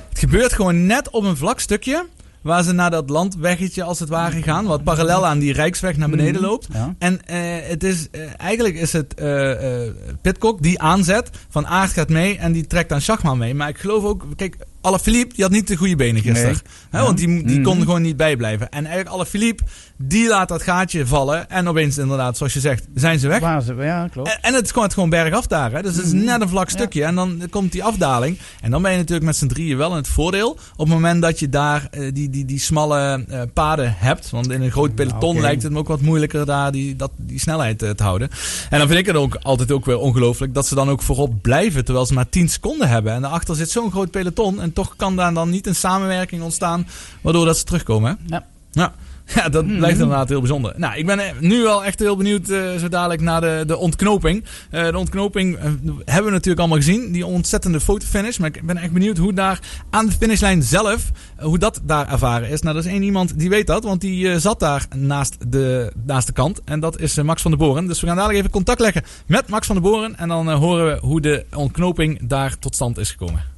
Het 0.10 0.19
gebeurt 0.19 0.53
gewoon 0.53 0.86
net 0.86 1.10
op 1.10 1.23
een 1.23 1.38
vlak 1.38 1.60
stukje. 1.60 2.06
Waar 2.41 2.63
ze 2.63 2.71
naar 2.71 2.91
dat 2.91 3.10
landweggetje 3.10 3.84
als 3.84 3.99
het 3.99 4.10
ware 4.10 4.41
gaan. 4.41 4.65
Wat 4.65 4.84
parallel 4.84 5.25
aan 5.25 5.39
die 5.39 5.53
Rijksweg 5.53 5.97
naar 5.97 6.10
beneden 6.10 6.41
loopt. 6.41 6.67
Ja. 6.73 6.95
En 6.99 7.25
eh, 7.25 7.38
het 7.69 7.84
is, 7.84 8.08
eh, 8.12 8.21
eigenlijk 8.38 8.75
is 8.75 8.93
het 8.93 9.13
eh 9.13 9.89
Pitcock 10.21 10.62
die 10.62 10.80
aanzet. 10.82 11.30
Van 11.49 11.67
Aert 11.67 11.91
gaat 11.91 12.10
mee 12.10 12.38
en 12.38 12.51
die 12.51 12.67
trekt 12.67 12.91
aan 12.91 13.01
Schachman 13.01 13.38
mee. 13.38 13.56
Maar 13.56 13.69
ik 13.69 13.77
geloof 13.77 14.03
ook, 14.03 14.25
kijk, 14.36 14.58
Alaphilippe 14.82 15.34
die 15.36 15.44
had 15.44 15.54
niet 15.54 15.68
de 15.68 15.76
goede 15.76 15.96
benen 15.96 16.22
gisteren. 16.22 16.58
Nee. 16.92 17.02
Want 17.02 17.18
die, 17.18 17.44
die 17.44 17.62
kon 17.62 17.76
Mhm. 17.76 17.86
gewoon 17.86 18.02
niet 18.02 18.18
bijblijven. 18.18 18.70
En 18.70 18.86
eigenlijk 18.86 19.16
Alaphilippe, 19.16 19.63
die 19.98 20.28
laat 20.28 20.48
dat 20.48 20.62
gaatje 20.63 21.06
vallen. 21.08 21.50
En 21.50 21.68
opeens 21.68 21.98
inderdaad, 21.98 22.38
zoals 22.38 22.54
je 22.54 22.60
zegt, 22.60 22.86
zijn 22.96 23.20
ze 23.20 23.28
weg. 23.28 23.40
Ja, 23.42 24.08
klopt. 24.08 24.30
En, 24.30 24.38
en 24.42 24.54
het 24.54 24.63
is 24.63 24.70
gewoon, 24.70 24.84
het 24.84 24.94
gewoon 24.94 25.10
bergaf 25.10 25.48
daar. 25.48 25.72
Hè? 25.72 25.82
Dus 25.82 25.96
het 25.96 26.06
is 26.06 26.13
Mhm. 26.13 26.24
net 26.24 26.42
een 26.42 26.50
vlak 26.50 26.70
stukje. 26.70 27.04
En 27.04 27.16
dan 27.16 27.42
komt 27.50 27.72
die 27.72 27.84
afdaling. 27.84 28.38
En 28.62 28.72
dan 28.72 28.82
ben 28.82 28.92
je 28.92 28.98
natuurlijk 28.98 29.26
met 29.26 29.36
z'n 29.36 29.48
drieën 29.48 29.78
wel 29.78 29.90
in 29.92 29.96
het 29.98 30.08
voordeel. 30.08 30.50
Op 30.76 30.78
het 30.78 30.88
moment 30.88 31.22
dat 31.22 31.40
je 31.40 31.50
daar 31.50 31.88
eh, 31.92 32.10
die, 32.13 32.30
die, 32.30 32.46
die 32.46 32.60
smalle 32.60 33.26
eh, 33.30 33.42
paden 33.54 33.94
hebt. 33.98 34.30
Want 34.30 34.52
in 34.52 34.62
een 34.62 34.72
groot 34.72 34.96
peloton 34.96 35.42
lijkt 35.42 35.63
het 35.63 35.72
me 35.72 35.78
ook 35.78 35.88
wat 35.88 36.02
moeilijker 36.02 36.46
daar 36.46 36.72
die, 36.72 36.96
dat, 36.96 37.12
die 37.16 37.40
snelheid 37.40 37.84
eh, 37.84 37.90
te 37.90 38.04
houden. 38.04 38.30
En 38.70 38.78
dan 38.80 38.88
vind 38.88 39.00
ik 39.00 39.06
het 39.06 39.16
ook 39.16 39.36
altijd 39.42 39.72
ook 39.72 39.86
weer 39.86 39.98
ongelooflijk 39.98 40.54
dat 40.54 40.68
ze 40.68 40.76
dan 40.76 40.90
ook 40.90 41.02
voorop 41.02 41.42
blijven. 41.42 41.86
Terwijl 41.86 42.06
ze 42.06 42.13
maar 42.13 42.30
10 42.30 42.50
seconden 42.50 42.90
hebben. 42.90 43.13
En 43.13 43.22
daarachter 43.22 43.56
zit 43.56 43.72
zo'n 43.72 43.92
groot 43.92 44.12
peloton. 44.12 44.62
En 44.67 44.73
toch 44.73 44.95
kan 44.95 45.15
daar 45.15 45.34
dan 45.34 45.49
niet 45.49 45.67
een 45.67 45.75
samenwerking 45.75 46.41
ontstaan. 46.41 46.88
Waardoor 47.21 47.45
dat 47.45 47.58
ze 47.58 47.63
terugkomen. 47.63 48.10
Hè? 48.27 48.36
Ja. 48.36 48.45
Ja. 48.71 48.93
Ja, 49.36 49.49
dat 49.49 49.65
Mhm. 49.65 49.77
blijft 49.77 49.99
inderdaad 49.99 50.30
heel 50.30 50.39
bijzonder. 50.39 50.73
Nou, 50.77 50.97
ik 50.97 51.06
ben 51.06 51.19
eh, 51.19 51.25
nu 51.39 51.62
wel 51.62 51.84
echt 51.86 51.99
heel 51.99 52.15
benieuwd 52.17 52.49
eh, 52.49 52.75
zo 52.75 52.88
dadelijk 52.89 53.21
naar 53.21 53.41
de, 53.41 53.63
de 53.67 53.77
ontknoping. 53.77 54.43
Eh, 54.69 54.86
de 54.89 54.97
ontknoping 54.97 55.58
hebben 56.06 56.25
we 56.25 56.32
natuurlijk 56.32 56.60
allemaal 56.60 56.77
gezien. 56.77 57.12
Die 57.12 57.25
ontzettende 57.25 57.80
fotofinish. 57.80 58.38
Maar 58.38 58.49
ik 58.56 58.65
ben 58.65 58.77
echt 58.77 58.91
benieuwd 58.91 59.17
hoe 59.17 59.34
daar 59.34 59.60
aan 59.89 60.06
de 60.06 60.12
finishlijn 60.12 60.63
zelf, 60.63 61.12
hoe 61.38 61.58
dat 61.58 61.80
daar 61.84 62.12
ervaren 62.12 62.49
is. 62.49 62.62
Nou, 62.62 62.77
er 62.77 62.86
is 62.86 62.91
één 62.91 63.03
iemand 63.03 63.39
die 63.39 63.49
weet 63.49 63.67
dat. 63.67 63.84
Want 63.84 64.01
die 64.01 64.39
zat 64.39 64.60
daar 64.60 64.86
naast 64.95 65.36
de, 65.51 65.91
naast 66.06 66.27
de 66.27 66.34
kant. 66.34 66.62
En 66.65 66.80
dat 66.80 66.99
is 66.99 67.15
Max 67.21 67.41
van 67.41 67.51
der 67.51 67.60
Boren. 67.60 67.88
Dus 67.88 67.99
we 68.01 68.08
gaan 68.08 68.15
dadelijk 68.15 68.39
even 68.39 68.51
contact 68.51 68.80
leggen 68.80 69.03
met 69.25 69.47
Max 69.47 69.65
van 69.67 69.75
der 69.75 69.91
Boren. 69.91 70.17
En 70.17 70.27
dan 70.27 70.49
horen 70.51 70.86
we 70.86 70.99
hoe 71.06 71.21
de 71.21 71.45
ontknoping 71.56 72.19
daar 72.27 72.60
tot 72.60 72.75
stand 72.75 72.97
is 72.97 73.12
gekomen. 73.12 73.56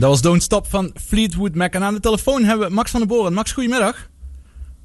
Dat 0.00 0.10
was, 0.10 0.22
Don't 0.22 0.42
Stop 0.42 0.66
van 0.66 0.90
Fleetwood 1.06 1.54
Mac. 1.54 1.74
En 1.74 1.82
aan 1.82 1.94
de 1.94 2.00
telefoon 2.00 2.44
hebben 2.44 2.68
we 2.68 2.74
Max 2.74 2.90
van 2.90 3.00
den 3.00 3.08
Boren. 3.08 3.32
Max, 3.32 3.52
goedemiddag. 3.52 4.08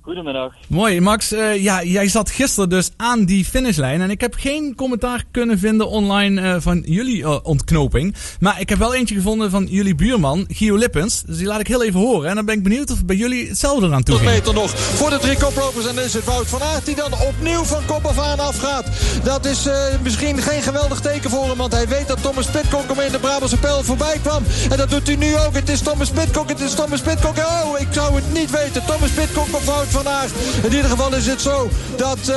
Goedemiddag. 0.01 0.53
Mooi, 0.67 1.01
Max. 1.01 1.31
eh, 1.31 1.63
ja, 1.63 1.83
jij 1.83 2.07
zat 2.07 2.29
gisteren 2.29 2.69
dus 2.69 2.91
aan 3.05 3.25
die 3.25 3.45
finishlijn. 3.45 4.01
En 4.01 4.09
ik 4.09 4.21
heb 4.21 4.33
geen 4.37 4.75
commentaar 4.75 5.23
kunnen 5.31 5.59
vinden 5.59 5.89
online 5.89 6.41
eh, 6.41 6.55
van 6.59 6.83
jullie 6.85 7.23
eh, 7.23 7.37
ontknoping. 7.43 8.15
Maar 8.39 8.59
ik 8.59 8.69
heb 8.69 8.77
wel 8.77 8.95
eentje 8.95 9.15
gevonden 9.15 9.49
van 9.49 9.67
jullie 9.69 9.95
buurman, 9.95 10.45
Gio 10.49 10.75
Lippens. 10.75 11.23
Dus 11.25 11.37
die 11.37 11.47
laat 11.47 11.59
ik 11.59 11.67
heel 11.67 11.83
even 11.83 11.99
horen. 11.99 12.29
En 12.29 12.35
dan 12.35 12.45
ben 12.45 12.55
ik 12.55 12.63
benieuwd 12.63 12.91
of 12.91 13.05
bij 13.05 13.15
jullie 13.15 13.47
hetzelfde 13.47 13.85
eraan 13.85 14.03
toe 14.03 14.15
ging. 14.17 14.29
meter 14.29 14.53
nog 14.53 14.69
voor 14.69 15.09
de 15.09 15.17
drie 15.17 15.37
koplopers. 15.37 15.87
En 15.87 15.95
dan 15.95 16.03
is 16.03 16.13
het 16.13 16.25
Wout 16.25 16.47
van 16.47 16.61
Aert 16.61 16.85
die 16.85 16.95
dan 16.95 17.13
opnieuw 17.13 17.63
van 17.63 17.85
kop 17.85 18.05
af 18.05 18.19
aan 18.19 18.39
afgaat. 18.39 18.85
Dat 19.23 19.45
is 19.45 19.65
eh, 19.65 19.75
misschien 20.03 20.41
geen 20.41 20.61
geweldig 20.61 20.99
teken 20.99 21.29
voor 21.29 21.47
hem. 21.47 21.57
Want 21.57 21.73
hij 21.73 21.87
weet 21.87 22.07
dat 22.07 22.21
Thomas 22.21 22.45
Pitcock 22.45 22.87
hem 22.87 22.99
in 22.99 23.11
de 23.11 23.19
Brabantse 23.19 23.57
pijl 23.57 23.83
voorbij 23.83 24.19
kwam. 24.21 24.43
En 24.69 24.77
dat 24.77 24.89
doet 24.89 25.07
hij 25.07 25.15
nu 25.15 25.37
ook. 25.37 25.53
Het 25.53 25.69
is 25.69 25.81
Thomas 25.81 26.09
Pitcock. 26.09 26.49
Het 26.49 26.61
is 26.61 26.73
Thomas 26.73 27.01
Pitcock. 27.01 27.37
Oh, 27.37 27.79
ik 27.79 27.87
zou 27.91 28.15
het 28.15 28.33
niet 28.33 28.51
weten. 28.51 28.85
Thomas 28.85 29.09
Pitcock 29.09 29.47
of 29.51 29.65
Wout 29.65 29.87
van 29.87 30.07
Aert. 30.07 30.31
In 30.63 30.73
ieder 30.73 30.89
geval 30.89 31.15
is 31.15 31.27
het 31.27 31.41
zo 31.41 31.69
dat 31.97 32.17
eh, 32.27 32.35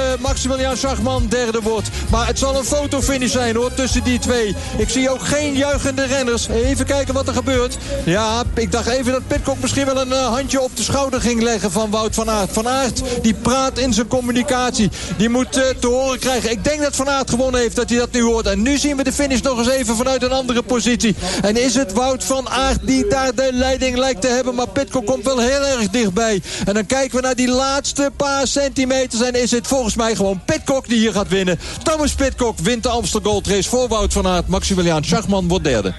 Maximilian 0.58 0.76
Schachman 0.76 1.26
derde 1.28 1.60
wordt. 1.60 1.88
Maar 2.10 2.26
het 2.26 2.38
zal 2.38 2.56
een 2.56 2.64
fotofinish 2.64 3.32
zijn 3.32 3.56
hoor 3.56 3.74
tussen 3.74 4.04
die 4.04 4.18
twee. 4.18 4.56
Ik 4.78 4.88
zie 4.88 5.10
ook 5.10 5.22
geen 5.22 5.54
juichende 5.54 6.04
renners. 6.04 6.48
Even 6.48 6.86
kijken 6.86 7.14
wat 7.14 7.28
er 7.28 7.34
gebeurt. 7.34 7.78
Ja, 8.04 8.42
ik 8.54 8.72
dacht 8.72 8.86
even 8.86 9.12
dat 9.12 9.26
Pitcock 9.26 9.60
misschien 9.60 9.84
wel 9.84 10.00
een 10.00 10.12
eh, 10.12 10.26
handje 10.26 10.60
op 10.60 10.76
de 10.76 10.82
schouder 10.82 11.20
ging 11.20 11.42
leggen 11.42 11.70
van 11.70 11.90
Wout 11.90 12.14
van 12.14 12.30
Aert. 12.30 12.52
Van 12.52 12.68
Aert 12.68 13.02
die 13.22 13.34
praat 13.34 13.78
in 13.78 13.92
zijn 13.92 14.06
communicatie. 14.06 14.90
Die 15.16 15.28
moet 15.28 15.56
eh, 15.56 15.64
te 15.80 15.86
horen 15.86 16.18
krijgen. 16.18 16.50
Ik 16.50 16.64
denk 16.64 16.82
dat 16.82 16.96
Van 16.96 17.08
Aert 17.08 17.30
gewonnen 17.30 17.60
heeft 17.60 17.76
dat 17.76 17.88
hij 17.88 17.98
dat 17.98 18.12
nu 18.12 18.22
hoort. 18.22 18.46
En 18.46 18.62
nu 18.62 18.78
zien 18.78 18.96
we 18.96 19.04
de 19.04 19.12
finish 19.12 19.40
nog 19.40 19.58
eens 19.58 19.68
even 19.68 19.96
vanuit 19.96 20.22
een 20.22 20.32
andere 20.32 20.62
positie. 20.62 21.16
En 21.42 21.56
is 21.56 21.74
het 21.74 21.92
Wout 21.92 22.24
van 22.24 22.48
Aert 22.48 22.86
die 22.86 23.06
daar 23.06 23.34
de 23.34 23.48
leiding 23.52 23.96
lijkt 23.96 24.20
te 24.20 24.28
hebben. 24.28 24.54
Maar 24.54 24.68
Pitcock 24.68 25.06
komt 25.06 25.24
wel 25.24 25.38
heel 25.38 25.64
erg 25.64 25.88
dichtbij. 25.90 26.42
En 26.64 26.74
dan 26.74 26.86
kijken 26.86 27.16
we 27.16 27.22
naar 27.22 27.36
die 27.36 27.50
laatste 27.50 28.10
paar 28.16 28.46
centimeters. 28.46 29.22
En 29.22 29.34
is 29.34 29.50
het 29.50 29.66
volgens 29.66 29.96
mij 29.96 30.16
gewoon 30.16 30.37
Pitcock 30.44 30.88
die 30.88 30.98
hier 30.98 31.12
gaat 31.12 31.28
winnen. 31.28 31.58
Thomas 31.82 32.14
Pitcock 32.14 32.58
wint 32.58 32.82
de 32.82 32.88
Amstel 32.88 33.20
Gold 33.20 33.46
Race 33.46 33.68
voor 33.68 33.88
Wout 33.88 34.12
van 34.12 34.26
Aert. 34.26 34.48
Maximiliaan 34.48 35.04
Schachman 35.04 35.48
wordt 35.48 35.64
derde. 35.64 35.94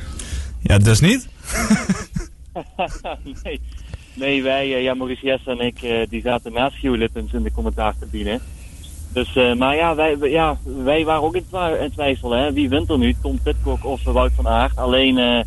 Ja, 0.62 0.78
dus 0.78 1.00
niet. 1.00 1.28
nee. 3.44 3.62
nee, 4.14 4.44
wij, 4.44 4.76
eh, 4.76 4.84
ja, 4.84 4.94
Maurice 4.94 5.26
Jess 5.26 5.46
en 5.46 5.60
ik, 5.60 5.82
eh, 5.82 6.08
die 6.10 6.22
zaten 6.22 6.54
naast 6.54 6.82
Lippens 6.82 7.34
in 7.34 7.44
de 7.44 7.52
commentaarcabine. 7.52 8.40
Dus, 9.14 9.36
eh, 9.36 9.54
maar 9.54 9.76
ja 9.76 9.96
wij, 9.96 10.18
ja, 10.20 10.58
wij 10.84 11.06
waren 11.06 11.22
ook 11.24 11.36
in, 11.36 11.46
twa- 11.48 11.76
in 11.76 11.92
twijfel. 11.92 12.32
Hè? 12.32 12.54
Wie 12.54 12.70
wint 12.70 12.90
er 12.90 12.98
nu? 12.98 13.16
Tom 13.22 13.40
Pitcock 13.44 13.86
of 13.86 14.04
Wout 14.04 14.32
van 14.36 14.48
Aert? 14.48 14.76
Alleen 14.76 15.18
eh, 15.18 15.42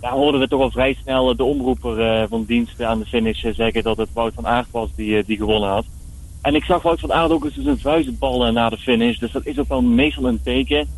ja, 0.00 0.10
hoorden 0.10 0.40
we 0.40 0.48
toch 0.48 0.60
al 0.60 0.70
vrij 0.70 0.96
snel 1.02 1.36
de 1.36 1.44
omroeper 1.44 2.00
eh, 2.00 2.28
van 2.28 2.44
diensten 2.44 2.88
aan 2.88 2.98
de 2.98 3.06
finish 3.06 3.44
zeggen 3.54 3.82
dat 3.82 3.96
het 3.96 4.08
Wout 4.12 4.34
van 4.34 4.46
Aert 4.46 4.66
was 4.70 4.88
die, 4.96 5.24
die 5.24 5.36
gewonnen 5.36 5.68
had. 5.70 5.84
En 6.46 6.54
ik 6.54 6.64
zag 6.64 6.82
Wout 6.82 7.00
van 7.00 7.12
Aert 7.12 7.30
ook 7.30 7.44
eens 7.44 7.54
zijn 7.54 7.78
vuist 7.78 8.18
ballen 8.18 8.54
na 8.54 8.68
de 8.68 8.76
finish. 8.76 9.18
Dus 9.18 9.32
dat 9.32 9.46
is 9.46 9.58
ook 9.58 9.68
wel 9.68 9.82
meestal 9.82 10.24
een 10.24 10.42
teken. 10.42 10.88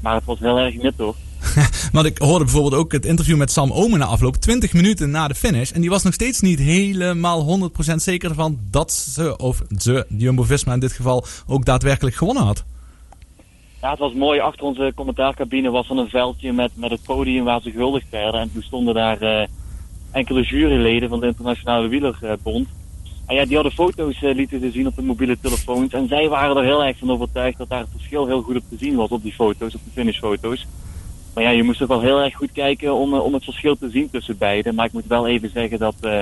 Maar 0.00 0.14
het 0.14 0.24
was 0.24 0.38
heel 0.38 0.58
erg 0.58 0.82
nit 0.82 0.96
toch? 0.96 1.16
Want 1.92 2.06
ik 2.06 2.18
hoorde 2.18 2.44
bijvoorbeeld 2.44 2.74
ook 2.74 2.92
het 2.92 3.06
interview 3.06 3.36
met 3.36 3.50
Sam 3.50 3.72
Omen 3.72 3.98
na 3.98 4.04
afloop. 4.04 4.36
20 4.36 4.72
minuten 4.72 5.10
na 5.10 5.28
de 5.28 5.34
finish. 5.34 5.70
En 5.70 5.80
die 5.80 5.90
was 5.90 6.02
nog 6.02 6.14
steeds 6.14 6.40
niet 6.40 6.58
helemaal 6.58 7.70
100% 7.92 7.94
zeker 7.94 8.34
van 8.34 8.58
dat 8.70 8.92
ze, 8.92 9.36
of 9.36 9.62
ze, 9.78 10.06
Jumbo-Visma 10.08 10.72
in 10.72 10.80
dit 10.80 10.92
geval, 10.92 11.24
ook 11.46 11.64
daadwerkelijk 11.64 12.16
gewonnen 12.16 12.42
had. 12.42 12.64
Ja, 13.80 13.90
het 13.90 13.98
was 13.98 14.12
mooi. 14.12 14.40
Achter 14.40 14.64
onze 14.64 14.92
commentaarcabine 14.94 15.70
was 15.70 15.88
dan 15.88 15.98
een 15.98 16.08
veldje 16.08 16.52
met, 16.52 16.70
met 16.74 16.90
het 16.90 17.02
podium 17.02 17.44
waar 17.44 17.60
ze 17.62 17.70
gehuldigd 17.70 18.10
werden. 18.10 18.40
En 18.40 18.52
toen 18.52 18.62
stonden 18.62 18.94
daar 18.94 19.20
eh, 19.20 19.48
enkele 20.10 20.42
juryleden 20.42 21.08
van 21.08 21.20
de 21.20 21.26
Internationale 21.26 21.88
Wielerbond. 21.88 22.68
En 23.28 23.34
ja, 23.34 23.44
die 23.44 23.54
hadden 23.54 23.72
foto's 23.72 24.22
eh, 24.22 24.34
lieten 24.34 24.60
ze 24.60 24.70
zien 24.70 24.86
op 24.86 24.96
de 24.96 25.02
mobiele 25.02 25.38
telefoons. 25.40 25.92
En 25.92 26.08
zij 26.08 26.28
waren 26.28 26.56
er 26.56 26.64
heel 26.64 26.84
erg 26.84 26.98
van 26.98 27.10
overtuigd 27.10 27.58
dat 27.58 27.68
daar 27.68 27.80
het 27.80 27.88
verschil 27.92 28.26
heel 28.26 28.42
goed 28.42 28.56
op 28.56 28.62
te 28.68 28.76
zien 28.78 28.96
was 28.96 29.08
op 29.08 29.22
die 29.22 29.32
foto's, 29.32 29.74
op 29.74 29.80
de 29.84 29.90
finishfoto's. 29.90 30.66
Maar 31.34 31.44
ja, 31.44 31.50
je 31.50 31.62
moest 31.62 31.82
ook 31.82 31.88
wel 31.88 32.00
heel 32.00 32.20
erg 32.20 32.34
goed 32.34 32.52
kijken 32.52 32.94
om, 32.94 33.14
eh, 33.14 33.24
om 33.24 33.34
het 33.34 33.44
verschil 33.44 33.76
te 33.76 33.90
zien 33.90 34.10
tussen 34.10 34.38
beiden. 34.38 34.74
Maar 34.74 34.86
ik 34.86 34.92
moet 34.92 35.06
wel 35.06 35.26
even 35.26 35.50
zeggen 35.50 35.78
dat 35.78 35.94
eh, 36.00 36.20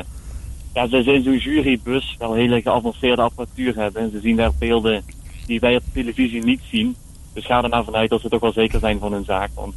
ja, 0.75 0.87
ze 0.88 1.12
in 1.12 1.23
zo'n 1.23 1.37
jurybus 1.37 2.16
wel 2.19 2.35
hele 2.35 2.62
geavanceerde 2.62 3.23
apparatuur 3.23 3.77
hebben. 3.77 4.03
En 4.03 4.11
ze 4.11 4.21
zien 4.21 4.37
daar 4.37 4.53
beelden 4.59 5.05
die 5.47 5.61
wij 5.61 5.77
op 5.77 5.83
televisie 5.92 6.45
niet 6.45 6.62
zien. 6.71 6.97
Dus 7.33 7.47
ga 7.47 7.62
er 7.62 7.69
maar 7.69 7.85
vanuit 7.85 8.11
dat 8.11 8.21
ze 8.21 8.29
toch 8.29 8.40
wel 8.40 8.53
zeker 8.53 8.79
zijn 8.79 8.99
van 8.99 9.12
hun 9.12 9.25
zaak. 9.25 9.51
Want 9.55 9.75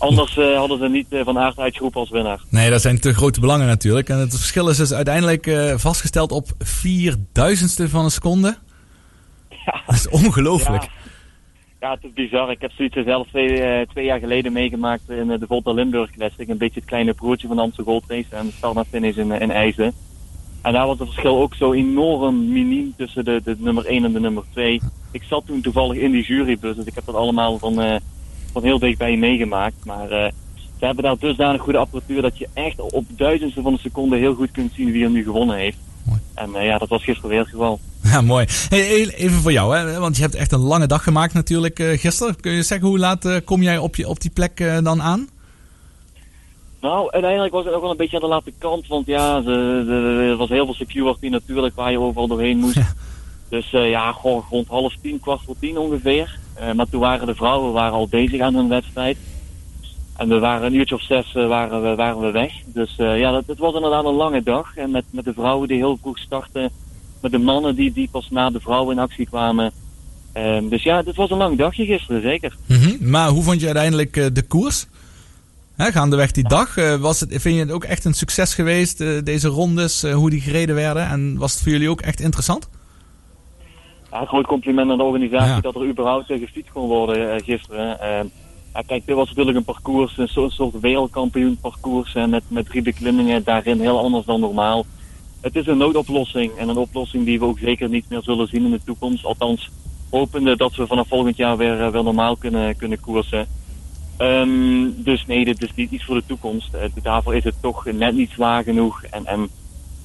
anders 0.00 0.36
eh, 0.36 0.56
hadden 0.56 0.78
ze 0.78 0.88
niet 0.88 1.12
eh, 1.12 1.24
van 1.24 1.38
aard 1.38 1.58
uitgeroepen 1.58 2.00
als 2.00 2.10
winnaar. 2.10 2.40
Nee, 2.48 2.70
dat 2.70 2.80
zijn 2.80 3.00
te 3.00 3.14
grote 3.14 3.40
belangen 3.40 3.66
natuurlijk. 3.66 4.08
En 4.08 4.18
het 4.18 4.36
verschil 4.36 4.68
is 4.68 4.76
dus 4.76 4.92
uiteindelijk 4.92 5.46
eh, 5.46 5.74
vastgesteld 5.76 6.32
op 6.32 6.48
vierduizendste 6.58 7.88
van 7.88 8.04
een 8.04 8.10
seconde. 8.10 8.56
Dat 9.86 9.94
is 9.94 10.08
ongelooflijk. 10.08 10.82
Ja, 10.82 10.88
ja, 11.80 11.90
het 11.90 12.04
is 12.04 12.12
bizar. 12.12 12.50
Ik 12.50 12.60
heb 12.60 12.70
zoiets 12.70 12.96
zelf 13.04 13.28
twee, 13.28 13.86
twee 13.86 14.04
jaar 14.04 14.18
geleden 14.18 14.52
meegemaakt 14.52 15.10
in 15.10 15.26
de 15.26 15.46
Volta 15.48 15.72
Limburg 15.72 16.10
Classic. 16.10 16.48
Een 16.48 16.58
beetje 16.58 16.80
het 16.80 16.88
kleine 16.88 17.14
broertje 17.14 17.46
van 17.46 17.56
de 17.56 17.62
Amsterdam 17.62 17.92
Gold 17.94 18.04
Race 18.08 18.36
en 18.36 18.46
de 18.46 18.52
start 18.52 18.74
naar 18.74 18.84
finish 18.90 19.16
in, 19.16 19.32
in 19.32 19.50
IJzen. 19.50 19.92
En 20.62 20.72
daar 20.72 20.86
was 20.86 20.98
het 20.98 21.08
verschil 21.08 21.40
ook 21.40 21.54
zo 21.54 21.72
enorm 21.72 22.52
miniem 22.52 22.94
tussen 22.96 23.24
de, 23.24 23.40
de 23.44 23.56
nummer 23.58 23.86
1 23.86 24.04
en 24.04 24.12
de 24.12 24.20
nummer 24.20 24.44
2. 24.52 24.80
Ik 25.10 25.22
zat 25.22 25.46
toen 25.46 25.60
toevallig 25.60 25.96
in 25.96 26.10
die 26.10 26.24
jurybus, 26.24 26.76
dus 26.76 26.84
ik 26.84 26.94
heb 26.94 27.04
dat 27.04 27.14
allemaal 27.14 27.58
van, 27.58 28.00
van 28.52 28.62
heel 28.62 28.78
dichtbij 28.78 29.16
meegemaakt. 29.16 29.84
Maar 29.84 30.10
eh, 30.10 30.32
ze 30.78 30.84
hebben 30.84 31.04
daar 31.04 31.18
dusdanig 31.18 31.60
goede 31.60 31.78
apparatuur 31.78 32.22
dat 32.22 32.38
je 32.38 32.48
echt 32.52 32.80
op 32.80 33.04
duizendste 33.08 33.62
van 33.62 33.72
een 33.72 33.78
seconde 33.78 34.16
heel 34.16 34.34
goed 34.34 34.50
kunt 34.50 34.72
zien 34.72 34.92
wie 34.92 35.04
er 35.04 35.10
nu 35.10 35.22
gewonnen 35.22 35.56
heeft. 35.56 35.76
En 36.34 36.54
eh, 36.54 36.64
ja, 36.64 36.78
dat 36.78 36.88
was 36.88 37.04
gisteren 37.04 37.30
weer 37.30 37.38
het 37.38 37.48
geval. 37.48 37.80
Ja, 38.02 38.20
mooi. 38.20 38.46
Hey, 38.68 39.14
even 39.14 39.40
voor 39.40 39.52
jou, 39.52 39.76
hè? 39.76 39.98
want 39.98 40.16
je 40.16 40.22
hebt 40.22 40.34
echt 40.34 40.52
een 40.52 40.60
lange 40.60 40.86
dag 40.86 41.02
gemaakt 41.02 41.34
natuurlijk 41.34 41.78
eh, 41.78 41.98
gisteren. 41.98 42.40
Kun 42.40 42.52
je 42.52 42.62
zeggen 42.62 42.88
hoe 42.88 42.98
laat 42.98 43.44
kom 43.44 43.62
jij 43.62 43.78
op, 43.78 43.96
je, 43.96 44.08
op 44.08 44.20
die 44.20 44.30
plek 44.30 44.82
dan 44.82 45.02
aan? 45.02 45.28
Nou, 46.80 47.10
uiteindelijk 47.10 47.52
was 47.52 47.64
het 47.64 47.74
ook 47.74 47.80
wel 47.80 47.90
een 47.90 47.96
beetje 47.96 48.16
aan 48.16 48.22
de 48.22 48.28
late 48.28 48.52
kant. 48.58 48.86
Want 48.86 49.06
ja, 49.06 49.42
er 49.44 50.36
was 50.36 50.48
heel 50.48 50.64
veel 50.64 50.74
security 50.74 51.28
natuurlijk 51.28 51.74
waar 51.74 51.90
je 51.90 51.98
overal 51.98 52.28
doorheen 52.28 52.58
moest. 52.58 52.80
Dus 53.48 53.70
ja, 53.70 54.12
gewoon 54.12 54.44
rond 54.50 54.68
half 54.68 54.94
tien, 55.02 55.20
kwart 55.20 55.40
voor 55.44 55.56
tien 55.60 55.78
ongeveer. 55.78 56.38
Eh, 56.60 56.72
maar 56.72 56.88
toen 56.88 57.00
waren 57.00 57.26
de 57.26 57.34
vrouwen 57.34 57.72
waren 57.72 57.92
al 57.92 58.08
bezig 58.08 58.40
aan 58.40 58.54
hun 58.54 58.68
wedstrijd. 58.68 59.16
En 60.16 60.28
we 60.28 60.38
waren 60.38 60.66
een 60.66 60.74
uurtje 60.74 60.94
of 60.94 61.02
zes 61.02 61.34
eh, 61.34 61.48
waren, 61.48 61.82
we, 61.82 61.94
waren 61.94 62.20
we 62.20 62.30
weg. 62.30 62.52
Dus 62.66 62.94
eh, 62.96 63.18
ja, 63.18 63.30
dat, 63.30 63.44
het 63.46 63.58
was 63.58 63.74
inderdaad 63.74 64.04
een 64.04 64.14
lange 64.14 64.42
dag. 64.42 64.76
En 64.76 64.90
met, 64.90 65.04
met 65.10 65.24
de 65.24 65.32
vrouwen 65.32 65.68
die 65.68 65.76
heel 65.76 65.98
vroeg 66.00 66.18
startten. 66.18 66.70
Met 67.20 67.30
de 67.30 67.38
mannen 67.38 67.74
die, 67.74 67.92
die 67.92 68.08
pas 68.10 68.30
na 68.30 68.50
de 68.50 68.60
vrouwen 68.60 68.96
in 68.96 69.02
actie 69.02 69.26
kwamen. 69.26 69.72
Ehm, 70.32 70.68
dus 70.68 70.82
ja, 70.82 71.02
het 71.04 71.16
was 71.16 71.30
een 71.30 71.36
lang 71.36 71.58
dagje 71.58 71.84
gisteren, 71.84 72.22
zeker. 72.22 72.56
Mhm. 72.66 73.10
Maar 73.10 73.28
hoe 73.28 73.42
vond 73.42 73.60
je 73.60 73.66
uiteindelijk 73.66 74.34
de 74.34 74.42
koers? 74.42 74.86
Hè, 75.76 75.92
gaandeweg 75.92 76.30
die 76.30 76.48
dag, 76.48 76.74
was 76.98 77.20
het, 77.20 77.28
vind 77.30 77.54
je 77.54 77.60
het 77.60 77.70
ook 77.70 77.84
echt 77.84 78.04
een 78.04 78.14
succes 78.14 78.54
geweest, 78.54 78.98
deze 79.24 79.48
rondes, 79.48 80.02
hoe 80.02 80.30
die 80.30 80.40
gereden 80.40 80.74
werden? 80.74 81.08
En 81.08 81.36
was 81.36 81.52
het 81.52 81.62
voor 81.62 81.72
jullie 81.72 81.90
ook 81.90 82.00
echt 82.00 82.20
interessant? 82.20 82.68
Ja, 84.10 84.20
een 84.20 84.26
groot 84.26 84.46
compliment 84.46 84.90
aan 84.90 84.98
de 84.98 85.04
organisatie 85.04 85.54
Ja. 85.54 85.60
dat 85.60 85.74
er 85.74 85.86
überhaupt 85.86 86.30
uh, 86.30 86.38
gefietst 86.38 86.72
kon 86.72 86.88
worden 86.88 87.34
eh, 87.34 87.44
gisteren. 87.44 88.00
Eh, 88.00 88.24
ja, 88.74 88.82
kijk, 88.86 89.06
dit 89.06 89.16
was 89.16 89.28
natuurlijk 89.28 89.56
een 89.56 89.64
parcours, 89.64 90.18
een 90.18 90.28
soort, 90.28 90.52
soort 90.52 90.80
wereldkampioen 90.80 91.58
parcours 91.60 92.14
eh, 92.14 92.26
met, 92.26 92.42
met 92.48 92.66
drie 92.66 92.82
beklimmingen 92.82 93.44
daarin 93.44 93.80
heel 93.80 93.98
anders 93.98 94.26
dan 94.26 94.40
normaal. 94.40 94.86
Het 95.40 95.56
is 95.56 95.66
een 95.66 95.76
noodoplossing 95.78 96.52
en 96.56 96.68
een 96.68 96.76
oplossing 96.76 97.24
die 97.24 97.38
we 97.38 97.44
ook 97.44 97.58
zeker 97.58 97.88
niet 97.88 98.08
meer 98.08 98.22
zullen 98.22 98.46
zien 98.46 98.64
in 98.64 98.70
de 98.70 98.80
toekomst. 98.84 99.24
Althans, 99.24 99.70
hopende 100.10 100.56
dat 100.56 100.74
we 100.74 100.86
vanaf 100.86 101.08
volgend 101.08 101.36
jaar 101.36 101.56
weer, 101.56 101.80
eh, 101.80 101.88
weer 101.90 102.02
normaal 102.04 102.36
kunnen, 102.36 102.76
kunnen 102.76 103.00
koersen. 103.00 103.46
Ehm, 104.16 104.88
dus 104.96 105.26
nee, 105.26 105.44
dit 105.44 105.62
is 105.62 105.74
niet 105.74 105.90
iets 105.90 106.04
voor 106.04 106.14
de 106.14 106.26
toekomst. 106.26 106.74
Eh, 106.74 106.84
daarvoor 107.02 107.34
is 107.34 107.44
het 107.44 107.54
toch 107.60 107.84
net 107.84 108.14
niet 108.14 108.30
zwaar 108.30 108.62
genoeg. 108.62 109.02
En, 109.02 109.26
en 109.26 109.48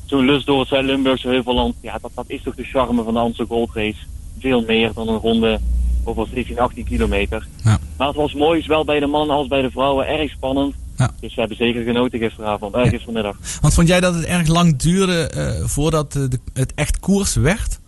zo'n 0.06 0.26
lust 0.26 0.46
door 0.46 0.60
het 0.60 0.68
Zuid-Limburgse 0.68 1.28
Heuvelland, 1.28 1.76
ja, 1.82 1.98
dat, 2.02 2.12
dat 2.14 2.26
is 2.28 2.42
toch 2.44 2.56
de 2.56 2.64
charme 2.64 3.04
van 3.04 3.14
de 3.14 3.20
Amsterdam 3.20 3.58
Gold 3.58 3.70
Race. 3.74 4.00
Veel 4.40 4.64
meer 4.68 4.94
dan 4.94 5.08
een 5.08 5.18
ronde 5.20 5.60
over 6.04 6.28
17, 6.28 6.60
18 6.60 6.84
kilometer. 6.86 7.48
Maar 7.98 8.08
het 8.08 8.16
was 8.16 8.34
mooi, 8.34 8.62
zowel 8.62 8.86
bij 8.86 9.00
de 9.00 9.06
mannen 9.08 9.36
als 9.36 9.48
bij 9.48 9.62
de 9.62 9.72
vrouwen, 9.72 10.08
erg 10.08 10.32
spannend. 10.32 10.76
Dus 11.20 11.34
we 11.34 11.40
hebben 11.40 11.58
zeker 11.58 11.84
genoten 11.84 12.20
gisteravond, 12.20 12.76
eh, 12.76 12.84
gistermiddag. 12.84 13.38
Want 13.62 13.74
vond 13.74 13.88
jij 13.88 14.00
dat 14.00 14.14
het 14.14 14.26
erg 14.26 14.48
lang 14.48 14.78
duurde 14.78 15.30
eh, 15.30 15.66
voordat 15.66 16.16
eh, 16.16 16.24
de, 16.30 16.40
het 16.54 16.74
echt 16.76 17.00
koers 17.00 17.36
werd? 17.36 17.80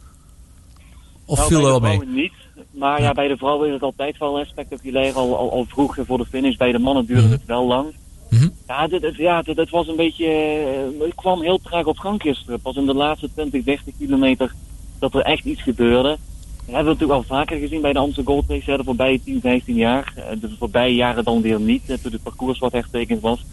Of 1.25 1.37
Nou, 1.37 1.49
viel 1.49 1.59
er 1.59 1.65
wel 1.65 1.79
mee? 1.79 1.99
niet. 2.05 2.33
Maar 2.71 3.01
ja. 3.01 3.11
bij 3.11 3.27
de 3.27 3.37
vrouwen 3.37 3.67
is 3.67 3.73
het 3.73 3.83
altijd 3.83 4.17
wel 4.17 4.45
spectaculair, 4.45 5.13
al, 5.13 5.37
al, 5.37 5.51
al 5.51 5.65
vroeg 5.67 5.97
voor 6.07 6.17
de 6.17 6.25
finish. 6.25 6.55
Bij 6.55 6.71
de 6.71 6.79
mannen 6.79 7.05
duurde 7.05 7.27
het 7.27 7.45
wel 7.45 7.67
lang. 7.67 7.93
Ja, 8.67 8.87
dit, 8.87 9.01
het, 9.01 9.15
ja 9.15 9.41
het 9.45 9.69
was 9.69 9.87
een 9.87 9.95
beetje... 9.95 10.25
eh, 10.25 11.01
het 11.01 11.15
kwam 11.15 11.41
heel 11.41 11.59
traag 11.63 11.85
op 11.85 11.97
gang 11.97 12.21
gisteren. 12.21 12.59
Pas 12.59 12.75
in 12.75 12.85
de 12.85 12.93
laatste 12.93 13.29
20, 13.33 13.63
30 13.63 13.93
kilometer 13.97 14.53
dat 14.99 15.13
er 15.13 15.21
echt 15.21 15.45
iets 15.45 15.61
gebeurde. 15.61 16.09
Dat 16.09 16.75
hebben 16.75 16.83
we 16.93 16.99
natuurlijk 16.99 17.19
al 17.29 17.37
vaker 17.37 17.57
gezien 17.57 17.81
bij 17.81 17.93
de 17.93 17.99
Amsterdam 17.99 18.33
Gold 18.33 18.45
Race, 18.49 18.71
hè, 18.71 18.77
de 18.77 18.83
voorbije 18.83 19.23
10, 19.23 19.39
15 19.41 19.75
jaar. 19.75 20.13
Eh, 20.15 20.23
De 20.41 20.49
voorbije 20.59 20.95
jaren 20.95 21.23
dan 21.23 21.41
weer 21.41 21.59
niet, 21.59 21.85
toen 21.85 22.11
het 22.11 22.23
parcours 22.23 22.59
wat 22.59 22.71
hertekend 22.71 23.21
was. 23.21 23.45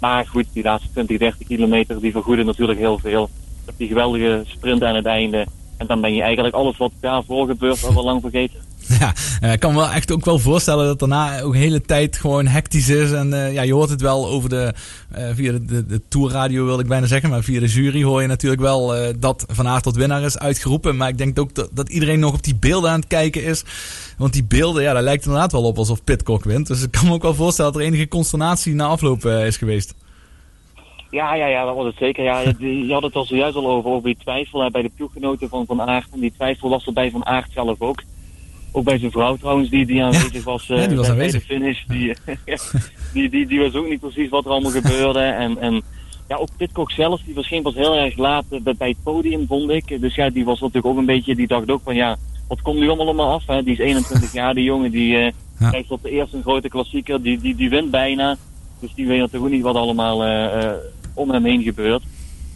Maar 0.00 0.26
goed, 0.26 0.46
die 0.52 0.62
laatste 0.62 0.88
20, 0.92 1.18
30 1.18 1.46
kilometer 1.46 2.00
die 2.00 2.12
vergoeden 2.12 2.46
natuurlijk 2.46 2.78
heel 2.78 2.98
veel. 2.98 3.30
Die 3.76 3.88
geweldige 3.88 4.42
sprint 4.46 4.82
aan 4.82 4.94
het 4.94 5.06
einde. 5.06 5.46
En 5.76 5.86
dan 5.86 6.00
ben 6.00 6.14
je 6.14 6.22
eigenlijk 6.22 6.54
alles 6.54 6.76
wat 6.76 6.92
daarvoor 7.00 7.46
gebeurt 7.46 7.84
al 7.84 7.94
wel 7.94 8.04
lang 8.04 8.20
vergeten. 8.20 8.60
Ja, 9.00 9.12
eh, 9.40 9.52
ik 9.52 9.60
kan 9.60 9.72
me 9.72 9.78
wel 9.78 9.90
echt 9.90 10.12
ook 10.12 10.24
wel 10.24 10.38
voorstellen 10.38 10.86
dat 10.86 10.98
daarna 10.98 11.40
ook 11.40 11.52
de 11.52 11.58
hele 11.58 11.80
tijd 11.80 12.16
gewoon 12.16 12.46
hectisch 12.46 12.88
is. 12.88 13.12
En 13.12 13.32
eh, 13.32 13.52
ja, 13.52 13.62
je 13.62 13.72
hoort 13.72 13.90
het 13.90 14.00
wel 14.00 14.26
over 14.26 14.48
de, 14.48 14.74
eh, 15.10 15.24
via 15.34 15.52
de, 15.52 15.64
de, 15.64 15.86
de 15.86 16.00
tourradio 16.08 16.64
wil 16.64 16.78
ik 16.78 16.86
bijna 16.86 17.06
zeggen. 17.06 17.30
Maar 17.30 17.42
via 17.42 17.60
de 17.60 17.66
jury 17.66 18.02
hoor 18.02 18.22
je 18.22 18.28
natuurlijk 18.28 18.62
wel 18.62 18.94
dat 19.18 19.44
Van 19.48 19.68
Aert 19.68 19.82
tot 19.82 19.96
winnaar 19.96 20.22
is 20.22 20.38
uitgeroepen. 20.38 20.96
Maar 20.96 21.08
ik 21.08 21.18
denk 21.18 21.38
ook 21.38 21.54
dat, 21.54 21.68
dat 21.72 21.88
iedereen 21.88 22.18
nog 22.18 22.34
op 22.34 22.42
die 22.42 22.56
beelden 22.56 22.90
aan 22.90 23.00
het 23.00 23.08
kijken 23.08 23.44
is. 23.44 23.64
Want 24.18 24.32
die 24.32 24.44
beelden, 24.44 24.82
ja, 24.82 24.92
daar 24.92 25.02
lijkt 25.02 25.24
inderdaad 25.24 25.52
wel 25.52 25.62
op 25.62 25.78
alsof 25.78 26.04
Pitcock 26.04 26.44
wint. 26.44 26.66
Dus 26.66 26.82
ik 26.82 26.90
kan 26.90 27.06
me 27.06 27.12
ook 27.12 27.22
wel 27.22 27.34
voorstellen 27.34 27.72
dat 27.72 27.80
er 27.80 27.86
enige 27.86 28.08
consternatie 28.08 28.74
na 28.74 28.86
afloop 28.86 29.24
is 29.24 29.56
geweest. 29.56 29.94
Ja, 31.10 31.34
ja, 31.34 31.46
ja, 31.46 31.64
dat 31.64 31.76
was 31.76 31.86
het 31.86 31.96
zeker. 31.96 32.24
Ja, 32.24 32.40
je, 32.58 32.86
je 32.86 32.92
had 32.92 33.02
het 33.02 33.14
al 33.14 33.24
zojuist 33.24 33.56
al 33.56 33.68
over, 33.68 33.90
over 33.90 34.04
die 34.04 34.16
twijfel 34.16 34.62
hè, 34.62 34.70
bij 34.70 34.82
de 34.82 34.90
ploeggenoten 34.96 35.48
van 35.48 35.66
Van 35.66 35.82
Aert. 35.82 36.08
En 36.12 36.20
die 36.20 36.32
twijfel 36.32 36.68
was 36.68 36.86
er 36.86 36.92
bij 36.92 37.10
Van 37.10 37.26
Aert 37.26 37.52
zelf 37.52 37.80
ook. 37.80 38.02
Ook 38.76 38.84
bij 38.84 38.98
zijn 38.98 39.10
vrouw 39.10 39.36
trouwens, 39.36 39.68
die, 39.70 39.86
die 39.86 40.02
aanwezig 40.02 40.44
was, 40.44 40.70
eh, 40.70 40.80
ja, 40.80 40.86
die 40.86 40.96
was 40.96 41.06
bij, 41.06 41.14
aanwezig. 41.14 41.46
de 41.46 41.54
finish. 41.54 41.84
Die, 41.86 42.14
die, 43.12 43.28
die, 43.30 43.46
die 43.46 43.60
was 43.60 43.74
ook 43.74 43.88
niet 43.88 44.00
precies 44.00 44.28
wat 44.28 44.44
er 44.44 44.50
allemaal 44.50 44.70
gebeurde. 44.80 45.20
En, 45.20 45.58
en 45.58 45.82
ja, 46.28 46.36
ook 46.36 46.48
Pitcock 46.56 46.90
zelf, 46.90 47.20
die 47.24 47.34
verscheen 47.34 47.62
pas 47.62 47.74
heel 47.74 47.94
erg 47.96 48.16
laat 48.16 48.44
eh, 48.50 48.74
bij, 48.78 48.88
het 48.88 49.02
podium, 49.02 49.46
vond 49.46 49.70
ik. 49.70 50.00
Dus 50.00 50.14
ja, 50.14 50.30
die 50.30 50.44
was 50.44 50.60
natuurlijk 50.60 50.86
ook 50.86 50.96
een 50.98 51.06
beetje, 51.06 51.34
die 51.36 51.46
dacht 51.46 51.70
ook 51.70 51.80
van 51.84 51.94
ja, 51.94 52.16
wat 52.48 52.62
komt 52.62 52.78
nu 52.78 52.86
allemaal 52.86 53.06
allemaal 53.06 53.32
af? 53.32 53.46
Hè? 53.46 53.62
Die 53.62 53.72
is 53.72 53.78
21 53.78 54.32
jaar, 54.40 54.54
die 54.54 54.64
jongen, 54.64 54.90
die 54.90 55.16
eh 55.16 55.32
Ja. 55.58 55.68
krijgt 55.68 55.90
op 55.90 56.02
de 56.02 56.10
eerste 56.10 56.36
een 56.36 56.42
grote 56.42 56.68
klassieker, 56.68 57.22
die, 57.22 57.38
die, 57.38 57.54
die 57.54 57.70
wint 57.70 57.90
bijna. 57.90 58.36
Dus 58.80 58.94
die 58.94 59.06
weet 59.06 59.18
natuurlijk 59.18 59.44
ook 59.44 59.50
niet 59.50 59.62
wat 59.62 59.76
allemaal 59.76 60.24
eh, 60.24 60.64
eh, 60.64 60.72
om 61.14 61.30
hem 61.30 61.44
heen 61.44 61.62
gebeurt. 61.62 62.02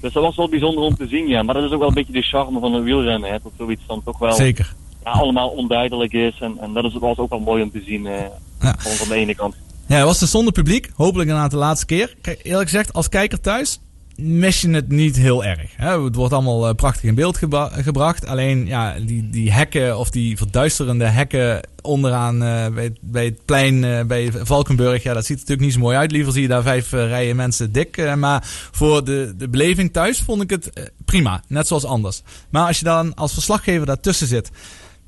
Dus 0.01 0.13
dat 0.13 0.23
was 0.23 0.37
wel 0.37 0.49
bijzonder 0.49 0.85
om 0.85 0.95
te 0.97 1.07
zien, 1.07 1.29
ja. 1.29 1.43
Maar 1.43 1.55
dat 1.55 1.65
is 1.65 1.71
ook 1.71 1.79
wel 1.79 1.89
een 1.89 1.95
beetje 1.95 2.13
de 2.13 2.23
charme 2.23 2.61
van 2.61 2.75
een 2.75 2.83
wielrennen, 2.83 3.31
hè. 3.31 3.37
Dat 3.43 3.53
zoiets 3.59 3.83
dan 3.87 4.03
toch 4.05 4.19
wel 4.19 4.33
Zeker. 4.33 4.75
Allemaal 5.13 5.49
onduidelijk 5.49 6.13
is. 6.13 6.39
En, 6.41 6.57
en 6.61 6.73
dat 6.73 6.85
is, 6.85 6.93
was 7.01 7.17
ook 7.17 7.31
wel 7.31 7.41
mooi 7.41 7.63
om 7.63 7.71
te 7.71 7.83
zien 7.87 8.07
eh, 8.07 8.21
Ja. 8.61 8.75
van, 8.79 9.09
de 9.09 9.15
ene 9.15 9.35
kant. 9.35 9.55
Ja, 9.87 9.97
het 9.97 10.05
was 10.05 10.19
dus 10.19 10.31
zonder 10.31 10.53
publiek. 10.53 10.91
Hopelijk 10.95 11.29
inderdaad 11.29 11.51
de 11.51 11.57
laatste 11.57 11.87
keer. 11.87 12.15
Kijk, 12.21 12.41
eerlijk 12.43 12.69
gezegd, 12.71 12.93
als 12.93 13.09
kijker 13.09 13.41
thuis 13.41 13.81
mis 14.17 14.61
je 14.61 14.71
het 14.71 14.89
niet 14.89 15.17
heel 15.17 15.45
erg. 15.45 15.71
Hè? 15.77 16.03
Het 16.05 16.15
wordt 16.15 16.33
allemaal 16.33 16.69
eh, 16.69 16.75
prachtig 16.75 17.03
in 17.03 17.15
beeld 17.15 17.37
gebra- 17.37 17.71
gebracht. 17.75 18.27
Alleen 18.27 18.67
ja, 18.67 18.95
die, 19.01 19.31
die 19.31 19.53
hekken 19.53 19.99
of 19.99 20.11
die 20.11 20.37
verduisterende 20.37 21.05
hekken 21.05 21.61
onderaan 21.83 22.43
eh, 22.43 22.67
bij, 22.75 22.85
het- 22.85 22.99
bij 23.01 23.25
het 23.25 23.45
plein 23.45 24.07
bij 24.07 24.31
Valkenburg. 24.33 25.03
Ja, 25.03 25.15
dat 25.15 25.23
ziet 25.25 25.35
er 25.37 25.41
natuurlijk 25.41 25.61
niet 25.67 25.73
zo 25.73 25.81
mooi 25.81 25.97
uit. 25.97 26.11
Liever 26.13 26.33
zie 26.33 26.43
je 26.43 26.49
daar 26.49 26.63
vijf 26.63 26.93
rijen 26.93 27.37
mensen 27.37 27.73
dik. 27.73 28.15
maar 28.17 28.43
voor 28.71 29.05
de, 29.05 29.35
de 29.37 29.49
beleving 29.49 29.93
thuis 29.93 30.21
vond 30.21 30.43
ik 30.43 30.51
het 30.51 30.91
prima. 31.05 31.43
Net 31.49 31.67
zoals 31.67 31.85
anders. 31.85 32.23
Maar 32.51 32.67
als 32.67 32.79
je 32.79 32.85
dan 32.85 33.15
als 33.15 33.33
verslaggever 33.33 33.87
daartussen 33.87 34.27
zit, 34.27 34.51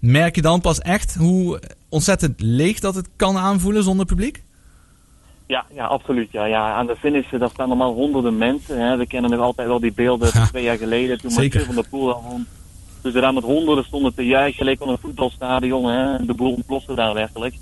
merk 0.00 0.34
je 0.34 0.42
dan 0.42 0.60
pas 0.60 0.78
echt 0.78 1.14
hoe 1.14 1.60
ontzettend 1.88 2.40
leeg 2.40 2.80
dat 2.80 2.94
het 2.94 3.08
kan 3.16 3.36
aanvoelen 3.36 3.82
zonder 3.82 4.06
publiek? 4.06 4.42
Ja, 5.46 5.64
ja, 5.74 5.86
absoluut. 5.86 6.32
Ja, 6.32 6.44
ja. 6.44 6.72
Aan 6.72 6.86
de 6.86 6.96
finish, 6.96 7.30
daar 7.30 7.50
staan 7.50 7.68
normaal 7.68 7.92
honderden 7.92 8.38
mensen. 8.38 8.80
Hè. 8.80 8.96
We 8.96 9.06
kennen 9.06 9.30
nog 9.30 9.40
altijd 9.40 9.68
wel 9.68 9.80
die 9.80 9.92
beelden 9.92 10.28
van 10.28 10.46
twee 10.46 10.62
jaar 10.62 10.78
geleden 10.78 11.18
toen. 11.18 11.32
Mathieu 11.32 11.64
van 11.64 11.74
der 11.74 11.88
Poel 11.88 12.22
won. 12.22 12.46
Dus 13.02 13.14
er 13.14 13.20
daar 13.20 13.34
met 13.34 13.44
honderden 13.44 13.84
stonden 13.84 14.14
te 14.14 14.26
juichen, 14.26 14.58
gelijk 14.58 14.78
van 14.78 14.88
een 14.88 14.98
voetbalstadion. 14.98 15.90
Hè. 15.90 16.26
De 16.26 16.34
boel 16.34 16.52
ontplofte 16.52 16.94
daar 16.94 17.14
werkelijk. 17.14 17.54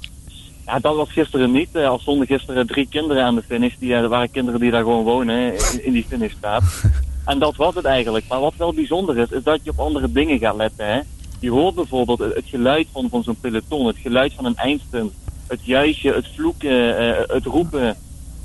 Ja, 0.66 0.78
dat 0.78 0.96
was 0.96 1.12
gisteren 1.12 1.50
niet. 1.50 1.76
Al 1.76 1.98
stonden 1.98 2.26
gisteren 2.26 2.66
drie 2.66 2.88
kinderen 2.88 3.24
aan 3.24 3.34
de 3.34 3.42
finish. 3.42 3.74
Die, 3.78 3.94
eh, 3.94 4.00
er 4.00 4.08
waren 4.08 4.30
kinderen 4.30 4.60
die 4.60 4.70
daar 4.70 4.82
gewoon 4.82 5.04
wonen, 5.04 5.36
hè, 5.36 5.52
in, 5.52 5.84
in 5.84 5.92
die 5.92 6.04
finishstraat. 6.08 6.62
En 7.24 7.38
dat 7.38 7.56
was 7.56 7.74
het 7.74 7.84
eigenlijk. 7.84 8.24
Maar 8.28 8.40
wat 8.40 8.54
wel 8.56 8.74
bijzonder 8.74 9.18
is, 9.18 9.30
is 9.30 9.42
dat 9.42 9.60
je 9.62 9.70
op 9.70 9.78
andere 9.78 10.12
dingen 10.12 10.38
gaat 10.38 10.56
letten. 10.56 10.86
Hè. 10.86 11.00
Je 11.40 11.50
hoort 11.50 11.74
bijvoorbeeld 11.74 12.18
het 12.18 12.44
geluid 12.46 12.86
van, 12.92 13.08
van 13.10 13.22
zo'n 13.22 13.40
peloton, 13.40 13.86
het 13.86 13.96
geluid 13.96 14.32
van 14.32 14.44
een 14.44 14.56
eindstunt, 14.56 15.12
het 15.46 15.64
juichen, 15.64 16.14
het 16.14 16.26
vloeken, 16.34 16.98
eh, 16.98 17.34
het 17.34 17.44
roepen. 17.44 17.96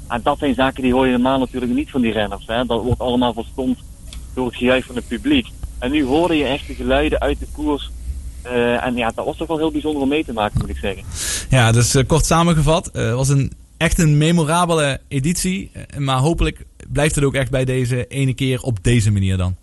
En 0.07 0.19
dat 0.23 0.37
zijn 0.37 0.53
zaken 0.53 0.83
die 0.83 0.93
hoor 0.93 1.05
je 1.05 1.11
normaal 1.11 1.39
natuurlijk 1.39 1.73
niet 1.73 1.89
van 1.89 2.01
die 2.01 2.11
renners. 2.11 2.43
Hè. 2.47 2.65
Dat 2.65 2.83
wordt 2.83 2.99
allemaal 2.99 3.33
verstomd 3.33 3.77
door 4.33 4.45
het 4.45 4.55
gejuich 4.55 4.85
van 4.85 4.95
het 4.95 5.07
publiek. 5.07 5.47
En 5.79 5.91
nu 5.91 6.03
hoorde 6.03 6.35
je 6.35 6.45
echt 6.45 6.67
de 6.67 6.73
geluiden 6.73 7.19
uit 7.19 7.39
de 7.39 7.47
koers. 7.51 7.91
Eh, 8.41 8.85
en 8.85 8.95
ja, 8.95 9.11
dat 9.15 9.25
was 9.25 9.37
toch 9.37 9.47
wel 9.47 9.57
heel 9.57 9.71
bijzonder 9.71 10.01
om 10.01 10.09
mee 10.09 10.25
te 10.25 10.33
maken, 10.33 10.59
moet 10.59 10.69
ik 10.69 10.77
zeggen. 10.77 11.03
Ja, 11.49 11.71
dus 11.71 11.95
eh, 11.95 12.07
kort 12.07 12.25
samengevat, 12.25 12.89
het 12.93 13.13
was 13.13 13.29
een, 13.29 13.51
echt 13.77 13.99
een 13.99 14.17
memorabele 14.17 14.99
editie. 15.07 15.71
Maar 15.97 16.17
hopelijk 16.17 16.65
blijft 16.87 17.15
het 17.15 17.23
ook 17.23 17.33
echt 17.33 17.51
bij 17.51 17.65
deze 17.65 18.07
ene 18.07 18.33
keer 18.33 18.61
op 18.61 18.77
deze 18.81 19.11
manier 19.11 19.37
dan. 19.37 19.55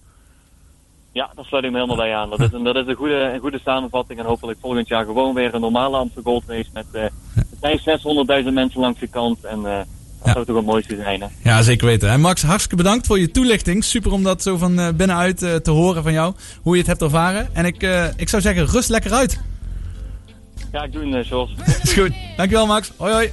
Ja, 1.12 1.30
daar 1.34 1.44
sluit 1.44 1.64
ik 1.64 1.70
me 1.70 1.76
helemaal 1.76 2.04
bij 2.04 2.14
aan. 2.14 2.30
Dat 2.30 2.40
is 2.40 2.52
een, 2.52 2.64
dat 2.64 2.76
is 2.76 2.86
een, 2.86 2.94
goede, 2.94 3.14
een 3.14 3.40
goede 3.40 3.60
samenvatting. 3.64 4.18
En 4.18 4.26
hopelijk 4.26 4.58
volgend 4.60 4.88
jaar 4.88 5.04
gewoon 5.04 5.34
weer 5.34 5.54
een 5.54 5.60
normale 5.60 5.96
Amsterdam 5.96 6.32
Gold 6.32 6.44
Race. 6.46 6.68
Met 6.72 6.86
eh 6.92 7.02
er 7.60 7.78
zijn 7.84 8.44
600.000 8.44 8.52
mensen 8.52 8.80
langs 8.80 9.00
de 9.00 9.06
kant. 9.06 9.44
En 9.44 9.66
eh, 9.66 9.80
dat 10.22 10.32
zou 10.32 10.44
toch 10.44 10.56
het 10.56 10.66
mooiste 10.66 10.96
zijn. 10.96 11.20
Hè? 11.20 11.26
Ja, 11.42 11.62
zeker 11.62 11.86
weten. 11.86 12.10
En 12.10 12.20
Max, 12.20 12.42
hartstikke 12.42 12.76
bedankt 12.76 13.06
voor 13.06 13.18
je 13.18 13.30
toelichting. 13.30 13.84
Super 13.84 14.12
om 14.12 14.22
dat 14.22 14.42
zo 14.42 14.56
van 14.56 14.78
eh, 14.78 14.88
binnenuit 14.88 15.42
eh, 15.42 15.54
te 15.54 15.70
horen 15.70 16.02
van 16.02 16.12
jou. 16.12 16.34
Hoe 16.62 16.72
je 16.72 16.78
het 16.78 16.88
hebt 16.88 17.02
ervaren. 17.02 17.48
En 17.52 17.64
ik, 17.64 17.82
eh, 17.82 18.06
ik 18.16 18.28
zou 18.28 18.42
zeggen, 18.42 18.66
rust 18.66 18.88
lekker 18.88 19.12
uit. 19.12 19.40
Ja, 20.72 20.82
ik 20.82 20.92
doe 20.92 21.02
een 21.02 21.12
uh, 21.12 21.22
Jos. 21.22 21.50
Is 21.82 21.92
goed. 21.92 22.12
Dankjewel 22.36 22.66
Max. 22.66 22.92
Hoi 22.96 23.12
hoi. 23.12 23.30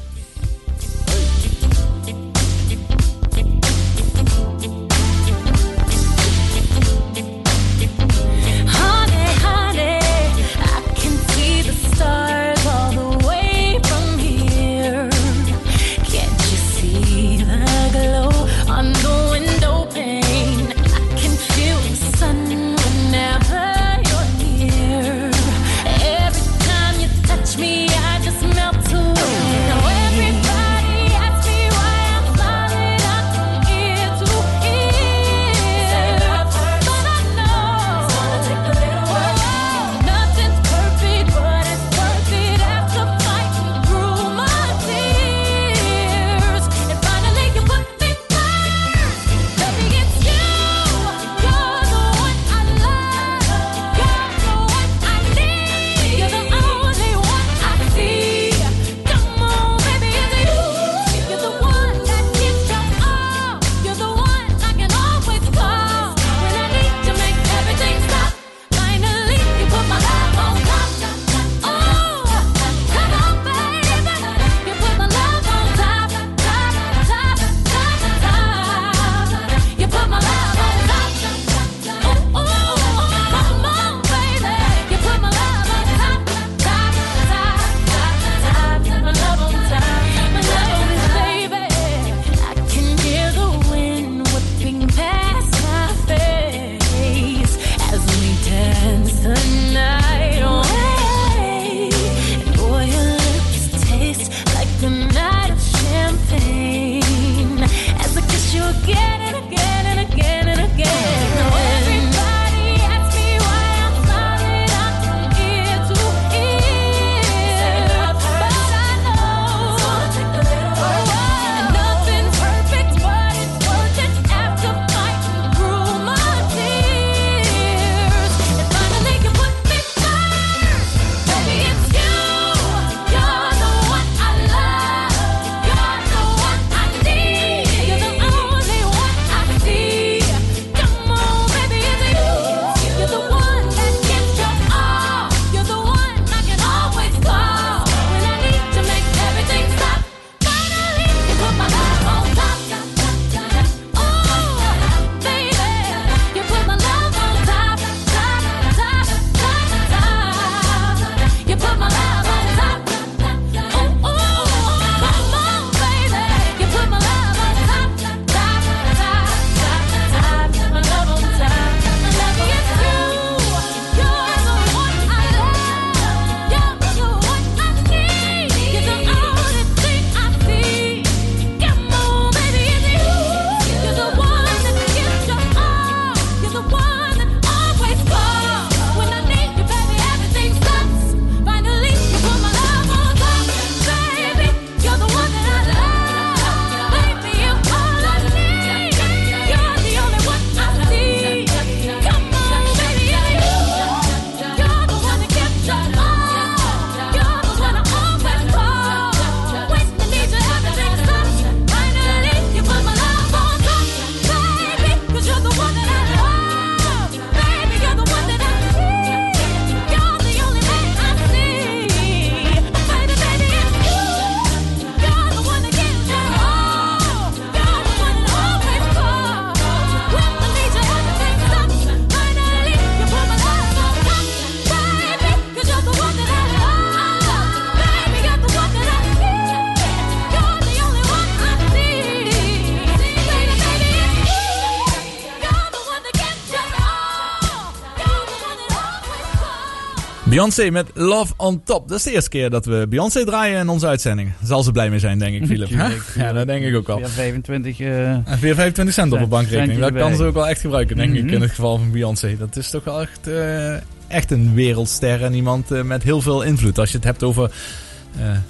Beyoncé 250.37 250.69
met 250.69 250.87
Love 250.93 251.33
on 251.37 251.61
Top. 251.63 251.87
Dat 251.89 251.97
is 251.97 252.03
de 252.03 252.11
eerste 252.11 252.29
keer 252.29 252.49
dat 252.49 252.65
we 252.65 252.85
Beyoncé 252.89 253.25
draaien 253.25 253.59
in 253.59 253.69
onze 253.69 253.87
uitzending. 253.87 254.31
Zal 254.43 254.63
ze 254.63 254.71
blij 254.71 254.89
mee 254.89 254.99
zijn, 254.99 255.19
denk 255.19 255.35
ik, 255.35 255.45
Philip. 255.49 255.69
Ja, 256.15 256.33
dat 256.33 256.47
denk 256.47 256.65
ik 256.65 256.75
ook 256.75 256.87
wel. 256.87 256.99
Ja, 256.99 257.07
25. 257.07 257.79
eh, 257.79 258.09
En 258.11 258.25
25 258.39 258.93
cent 258.93 259.13
op 259.13 259.19
de 259.19 259.25
bankrekening. 259.27 259.79
Dat 259.79 259.93
kan 259.93 260.15
ze 260.15 260.23
ook 260.23 260.33
wel 260.33 260.47
echt 260.47 260.61
gebruiken, 260.61 260.95
denk 260.95 261.15
ik, 261.15 261.23
Mhm. 261.23 261.33
in 261.33 261.41
het 261.41 261.49
geval 261.49 261.77
van 261.77 261.91
Beyoncé. 261.91 262.35
Dat 262.39 262.55
is 262.55 262.69
toch 262.69 262.83
wel 262.83 263.01
echt, 263.01 263.27
eh, 263.27 263.73
echt 264.07 264.31
een 264.31 264.53
wereldster 264.53 265.23
en 265.23 265.33
iemand 265.33 265.71
eh, 265.71 265.81
met 265.81 266.03
heel 266.03 266.21
veel 266.21 266.41
invloed. 266.41 266.79
Als 266.79 266.89
je 266.91 266.95
het 266.95 267.05
hebt 267.05 267.23
over 267.23 267.51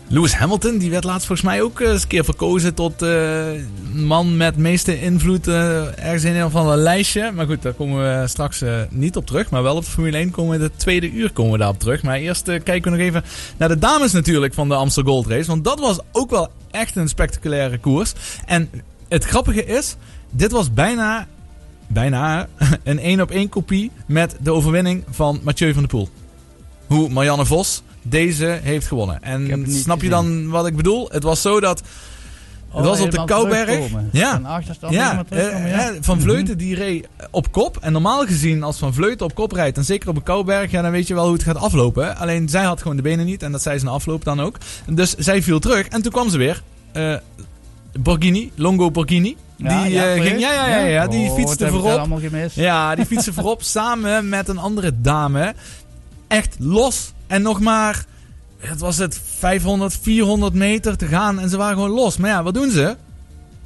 Lewis 0.08 0.34
Hamilton, 0.34 0.78
die 0.78 0.90
werd 0.90 1.04
laatst 1.04 1.28
volgens 1.28 1.48
mij 1.48 1.62
ook 1.62 1.82
eh, 1.82 1.92
eens 1.92 2.02
een 2.02 2.08
keer 2.08 2.24
verkozen 2.24 2.74
tot 2.74 3.02
eh, 3.02 3.46
man 4.06 4.38
met 4.38 4.58
meeste 4.58 5.02
invloed 5.02 5.48
eh, 5.48 6.06
ergens 6.06 6.24
in 6.24 6.36
een 6.36 6.46
of 6.46 6.56
ander 6.56 6.78
lijstje. 6.78 7.32
Maar 7.32 7.46
goed, 7.46 7.62
daar 7.62 7.74
komen 7.74 8.22
we 8.22 8.28
straks 8.28 8.62
eh, 8.62 8.82
niet 8.90 9.16
op 9.16 9.26
terug. 9.26 9.50
Maar 9.50 9.64
wel 9.64 9.76
op 9.76 9.84
de 9.84 9.90
Formule 9.90 10.18
1 10.18 10.32
komen 10.32 10.60
we 10.60 10.68
de 10.68 10.76
tweede 10.76 11.12
uur 11.12 11.32
komen 11.32 11.52
we 11.52 11.58
daarop 11.58 11.80
terug. 11.80 12.04
Maar 12.04 12.18
eerst 12.18 12.48
eh, 12.48 12.64
kijken 12.64 12.92
we 12.92 12.98
nog 12.98 13.08
even 13.08 13.24
naar 13.58 13.70
de 13.70 13.80
dames 13.80 14.12
natuurlijk 14.12 14.54
van 14.54 14.68
de 14.68 14.76
Amstel 14.76 15.04
Gold 15.04 15.28
Race. 15.28 15.48
Want 15.48 15.64
dat 15.64 15.80
was 15.80 16.00
ook 16.12 16.30
wel 16.30 16.50
echt 16.72 16.96
een 16.96 17.08
spectaculaire 17.08 17.78
koers. 17.78 18.14
En 18.46 18.70
het 19.08 19.24
grappige 19.24 19.66
is, 19.66 19.96
dit 20.30 20.52
was 20.52 20.74
bijna, 20.74 21.28
bijna 21.88 22.48
een 22.84 23.00
één 23.00 23.22
op 23.22 23.32
één 23.32 23.50
kopie 23.50 23.92
met 24.06 24.36
de 24.40 24.52
overwinning 24.52 25.04
van 25.10 25.40
Mathieu 25.44 25.74
van 25.74 25.82
der 25.82 25.92
Poel. 25.92 26.10
Hoe 26.88 27.10
Marianne 27.10 27.46
Vos 27.46 27.84
deze 28.10 28.60
heeft 28.64 28.88
gewonnen. 28.88 29.24
En 29.24 29.66
snap 29.72 30.02
je 30.02 30.10
dan 30.10 30.50
wat 30.50 30.68
ik 30.68 30.76
bedoel? 30.76 31.10
Het 31.12 31.24
was 31.24 31.42
zo 31.42 31.60
dat... 31.60 31.82
Het 32.72 32.86
was 32.86 33.00
op 33.00 33.12
de 33.12 33.24
Kouberg. 33.26 33.80
Ja. 34.12 34.32
Van 34.32 34.46
achterstand 34.46 34.94
Ja, 34.94 35.24
eh, 35.30 35.40
ja. 35.72 35.90
eh, 35.90 35.96
Van 36.02 36.16
Mhm. 36.18 36.26
Vleuten 36.26 36.58
die 36.58 36.76
reed 36.76 37.08
op 37.32 37.52
kop. 37.52 37.78
En 37.82 37.92
normaal 37.92 38.26
gezien, 38.26 38.64
als 38.64 38.78
Van 38.78 38.94
Vleuten 38.94 39.26
op 39.26 39.36
kop 39.36 39.52
rijdt, 39.52 39.78
en 39.78 39.86
zeker 39.86 40.10
op 40.10 40.16
een 40.16 40.24
Kouberg, 40.24 40.72
ja, 40.72 40.82
dan 40.82 40.92
weet 40.92 41.08
je 41.08 41.14
wel 41.14 41.24
hoe 41.24 41.34
het 41.34 41.44
gaat 41.44 41.56
aflopen. 41.58 42.18
Alleen 42.18 42.50
zij 42.50 42.64
had 42.64 42.82
gewoon 42.82 42.96
de 42.98 43.02
benen 43.04 43.26
niet. 43.26 43.44
En 43.44 43.52
dat 43.52 43.62
zei 43.62 43.78
ze 43.80 43.86
de 43.86 43.92
afloop 43.92 44.24
dan 44.24 44.42
ook. 44.42 44.58
Dus 44.90 45.16
zij 45.16 45.42
viel 45.44 45.60
terug. 45.60 45.88
En 45.88 46.02
toen 46.02 46.12
kwam 46.12 46.30
ze 46.30 46.38
weer. 46.38 46.62
Borghini, 48.00 48.52
Longo 48.56 48.92
Borghini. 48.92 49.36
Die, 49.58 49.68
Ja, 49.68 49.84
ja, 49.86 50.22
ging, 50.22 50.40
ja, 50.40 50.54
ja, 50.54 50.68
ja, 50.68 50.86
ja, 50.86 51.08
die 51.08 51.30
Oh, 51.30 51.36
fietste 51.36 51.68
voorop. 51.68 52.08
Ja, 52.54 52.96
die 52.96 53.06
fietsen 53.06 53.34
voorop 53.38 53.64
samen 53.64 54.30
met 54.30 54.48
een 54.48 54.58
andere 54.58 54.92
dame. 55.02 55.54
Echt 56.28 56.56
los. 56.60 57.12
En 57.28 57.42
nog 57.42 57.60
maar, 57.60 58.06
het 58.60 58.80
was 58.80 58.98
het 58.98 59.20
500, 59.38 59.98
400 60.02 60.54
meter 60.54 60.98
te 60.98 61.06
gaan. 61.06 61.40
En 61.40 61.50
ze 61.50 61.58
waren 61.58 61.74
gewoon 61.76 61.90
los. 61.92 62.18
Maar 62.18 62.30
ja, 62.30 62.44
wat 62.44 62.54
doen 62.54 62.72
ze? 62.72 62.96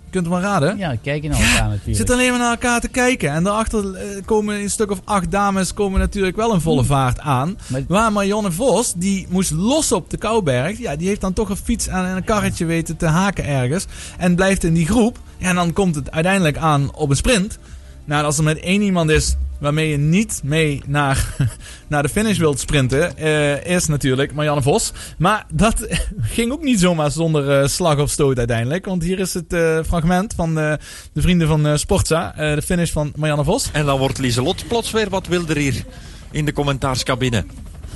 Je 0.06 0.18
kunt 0.18 0.26
het 0.26 0.34
maar 0.42 0.52
raden. 0.52 0.78
Ja, 0.78 0.96
kijken 1.04 1.30
naar 1.30 1.40
elkaar 1.40 1.68
natuurlijk. 1.68 1.98
Zit 1.98 2.10
alleen 2.12 2.30
maar 2.30 2.40
naar 2.40 2.52
elkaar 2.52 2.80
te 2.82 2.88
kijken. 2.88 3.32
En 3.32 3.44
daarachter 3.44 3.94
eh, 3.96 4.08
komen 4.26 4.56
een 4.60 4.70
stuk 4.70 4.92
of 4.92 5.02
acht 5.04 5.32
dames 5.32 5.74
komen 5.74 6.00
natuurlijk 6.00 6.36
wel 6.36 6.54
een 6.54 6.62
volle 6.62 6.84
vaart 6.84 7.20
aan. 7.20 7.58
Maar- 7.68 7.82
Waar 7.88 8.12
Marianne 8.12 8.52
Vos, 8.52 8.94
die 8.96 9.28
moest 9.30 9.52
los 9.52 9.92
op 9.92 10.10
de 10.10 10.18
Kouberg. 10.18 10.78
Ja, 10.80 10.96
die 10.96 11.08
heeft 11.08 11.22
dan 11.22 11.34
toch 11.34 11.50
een 11.50 11.56
fiets 11.58 11.90
aan 11.90 12.06
en 12.06 12.16
een 12.16 12.24
karretje 12.24 12.66
weten 12.66 12.98
te 12.98 13.06
haken 13.06 13.46
ergens. 13.46 13.86
En 14.18 14.36
blijft 14.36 14.64
in 14.64 14.74
die 14.74 14.86
groep. 14.86 15.20
Ja, 15.38 15.48
en 15.50 15.56
dan 15.56 15.74
komt 15.74 15.96
het 15.96 16.12
uiteindelijk 16.12 16.58
aan 16.58 16.96
op 16.96 17.10
een 17.10 17.16
sprint. 17.16 17.60
Nou, 18.06 18.26
als 18.26 18.38
er 18.38 18.44
met 18.44 18.60
één 18.60 18.82
iemand 18.82 19.10
is 19.10 19.36
waarmee 19.60 19.90
je 19.90 19.98
niet 19.98 20.42
mee 20.44 20.82
naar, 20.86 21.36
naar 21.88 22.02
de 22.02 22.10
finish 22.10 22.38
wilt 22.38 22.60
sprinten, 22.60 23.18
eh, 23.18 23.66
is 23.66 23.88
natuurlijk 23.88 24.34
Marianne 24.34 24.62
Vos. 24.62 24.92
Maar 25.18 25.46
dat 25.54 25.88
ging 26.36 26.52
ook 26.52 26.64
niet 26.64 26.80
zomaar 26.80 27.12
zonder 27.12 27.62
eh, 27.62 27.68
slag 27.68 27.98
of 28.00 28.10
stoot 28.10 28.38
uiteindelijk. 28.38 28.86
Want 28.86 29.04
hier 29.04 29.20
is 29.20 29.34
het 29.34 29.54
eh, 29.54 29.80
fragment 29.86 30.34
van 30.36 30.60
eh, 30.60 30.74
de 31.14 31.22
vrienden 31.22 31.48
van 31.48 31.80
Sportza, 31.80 32.34
de 32.36 32.62
finish 32.62 32.92
van 32.92 33.12
Marianne 33.16 33.44
Vos. 33.44 33.70
En 33.72 33.86
dan 33.86 34.00
wordt 34.00 34.18
Lieselot 34.18 34.68
plots 34.68 34.92
weer 34.92 35.10
wat 35.10 35.28
wilder 35.28 35.58
hier 35.58 35.84
in 36.32 36.46
de 36.46 36.54
commentaarscabine. 36.54 37.46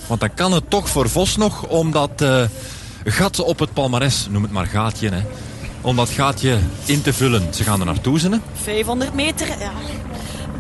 Want 0.08 0.20
dan 0.20 0.34
kan 0.34 0.52
het 0.52 0.70
toch 0.70 0.90
voor 0.90 1.10
Vos 1.10 1.38
nog 1.38 1.68
om 1.68 1.92
dat 1.92 2.22
eh, 2.22 2.44
gat 3.04 3.40
op 3.40 3.60
het 3.60 3.74
palmares, 3.74 4.28
noem 4.30 4.44
het 4.44 4.52
maar 4.52 4.66
gaatje, 4.66 5.10
hè, 5.10 5.22
om 5.86 5.96
dat 5.96 6.10
gaatje 6.10 6.58
in 6.86 7.02
te 7.02 7.14
vullen. 7.14 7.54
Ze 7.54 7.64
gaan 7.64 7.80
er 7.80 7.86
naartoe, 7.86 8.20
hè? 8.20 8.38
500 8.64 9.14
meter, 9.14 9.48
ja. 9.48 9.72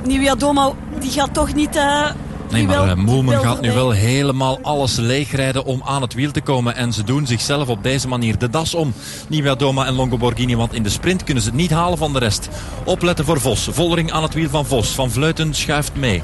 Nieuwia 0.06 0.36
Domo, 0.36 0.76
die 1.00 1.12
gaat 1.12 1.34
toch 1.34 1.54
niet... 1.54 1.76
eh, 1.76 2.10
Nee, 2.52 2.66
maar 2.66 2.90
eh, 2.90 2.96
Moelman 2.96 3.34
wil 3.34 3.44
gaat 3.44 3.62
nu 3.62 3.72
wel 3.72 3.92
helemaal 3.92 4.60
alles 4.62 4.96
leegrijden 4.96 5.66
om 5.66 5.82
aan 5.86 6.02
het 6.02 6.14
wiel 6.14 6.32
te 6.32 6.42
komen. 6.42 6.76
En 6.76 6.94
ze 6.94 7.04
doen 7.04 7.28
zichzelf 7.28 7.68
op 7.68 7.84
deze 7.84 8.08
manier 8.08 8.38
de 8.38 8.50
das 8.50 8.74
om. 8.74 8.94
Nivea 9.30 9.56
Doma 9.56 9.86
en 9.86 9.94
Longo 9.94 10.18
Borghini, 10.18 10.56
want 10.56 10.74
in 10.74 10.84
de 10.84 10.90
sprint 10.90 11.24
kunnen 11.24 11.44
ze 11.44 11.50
het 11.50 11.58
niet 11.58 11.72
halen 11.72 11.98
van 11.98 12.14
de 12.14 12.20
rest. 12.20 12.50
Opletten 12.84 13.26
voor 13.26 13.42
Vos. 13.42 13.68
Vollering 13.72 14.12
aan 14.12 14.24
het 14.24 14.34
wiel 14.34 14.50
van 14.50 14.66
Vos. 14.66 14.88
Van 14.90 15.12
Vleuten 15.12 15.54
schuift 15.54 15.96
mee. 15.96 16.24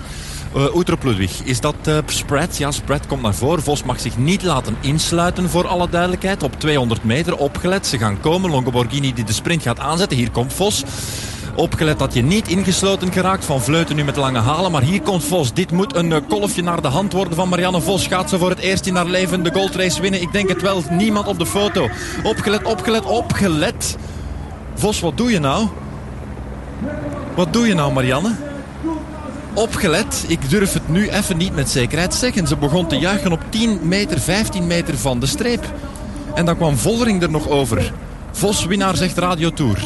Uh, 0.56 0.76
Oetrop 0.76 1.04
Ludwig, 1.04 1.41
is 1.43 1.60
dat 1.60 1.76
eh, 1.84 1.97
spread? 2.06 2.58
Ja, 2.58 2.72
spread 2.72 3.08
komt 3.08 3.22
naar 3.22 3.34
voren. 3.34 3.64
Vos 3.64 3.84
mag 3.84 3.99
zich 3.99 4.18
niet 4.18 4.43
laten 4.43 4.76
insluiten 4.82 5.49
voor 5.49 5.68
alle 5.68 5.89
duidelijkheid. 5.89 6.43
Op 6.43 6.60
200 6.60 7.04
meter 7.04 7.38
opgelet. 7.38 7.88
Ze 7.88 7.97
gaan 7.97 8.20
komen. 8.20 8.49
Longo 8.49 8.72
Borghini 8.72 9.14
die 9.14 9.24
de 9.24 9.34
sprint 9.34 9.62
gaat 9.62 9.80
aanzetten. 9.80 10.18
Hier 10.18 10.32
komt 10.32 10.54
Vos. 10.54 10.84
Opgelet 11.56 11.99
dat 11.99 12.14
je 12.14 12.22
niet 12.22 12.47
ingesloten 12.47 13.12
geraakt. 13.12 13.45
Van 13.45 13.62
Vleuten 13.62 13.95
nu 13.95 14.04
met 14.04 14.16
lange 14.16 14.39
halen. 14.39 14.72
Maar 14.72 14.82
hier 14.82 15.02
komt 15.02 15.24
Vos. 15.24 15.54
Dit 15.54 15.72
moet 15.72 15.95
een 15.95 16.12
eh, 16.12 16.22
kolfje 16.30 16.64
naar 16.64 16.82
de 16.82 16.88
hand 16.88 17.14
worden 17.14 17.36
van 17.36 17.49
Marianne 17.49 17.82
Vos. 17.82 18.08
Gaat 18.08 18.30
ze 18.30 18.38
voor 18.38 18.49
het 18.49 18.60
eerst 18.60 18.86
in 18.86 18.95
haar 18.95 19.06
leven 19.06 19.43
de 19.43 19.52
goldrace 19.54 20.02
winnen? 20.02 20.22
Ik 20.22 20.32
denk 20.32 20.49
het 20.49 20.62
wel. 20.62 20.84
Niemand 20.89 21.28
op 21.28 21.39
de 21.39 21.45
foto. 21.45 21.89
Opgelet, 22.24 22.64
opgelet, 22.64 23.06
opgelet. 23.06 23.97
Vos, 24.76 24.99
wat 24.99 25.18
doe 25.18 25.32
je 25.32 25.39
nou? 25.39 25.68
Wat 27.36 27.54
doe 27.54 27.68
je 27.68 27.74
nou, 27.74 27.93
Marianne? 27.93 28.51
Opgelet, 29.54 30.26
ik 30.28 30.49
durf 30.49 30.74
het 30.74 30.89
nu 30.89 31.10
even 31.10 31.38
niet 31.38 31.56
met 31.56 31.70
zekerheid 31.70 32.14
zeggen. 32.14 32.47
Ze 32.47 32.58
begon 32.58 32.88
te 32.88 32.95
juichen 32.95 33.32
op 33.32 33.41
10 33.49 33.80
meter, 33.88 34.20
15 34.20 34.68
meter 34.68 34.97
van 34.97 35.20
de 35.20 35.26
streep. 35.26 35.74
En 36.36 36.45
dan 36.45 36.56
kwam 36.56 36.78
Vollering 36.78 37.22
er 37.22 37.32
nog 37.32 37.49
over. 37.49 37.93
Vos, 38.32 38.66
winnaar, 38.66 38.95
zegt 38.95 39.18
Radio 39.18 39.49
Tour. 39.49 39.78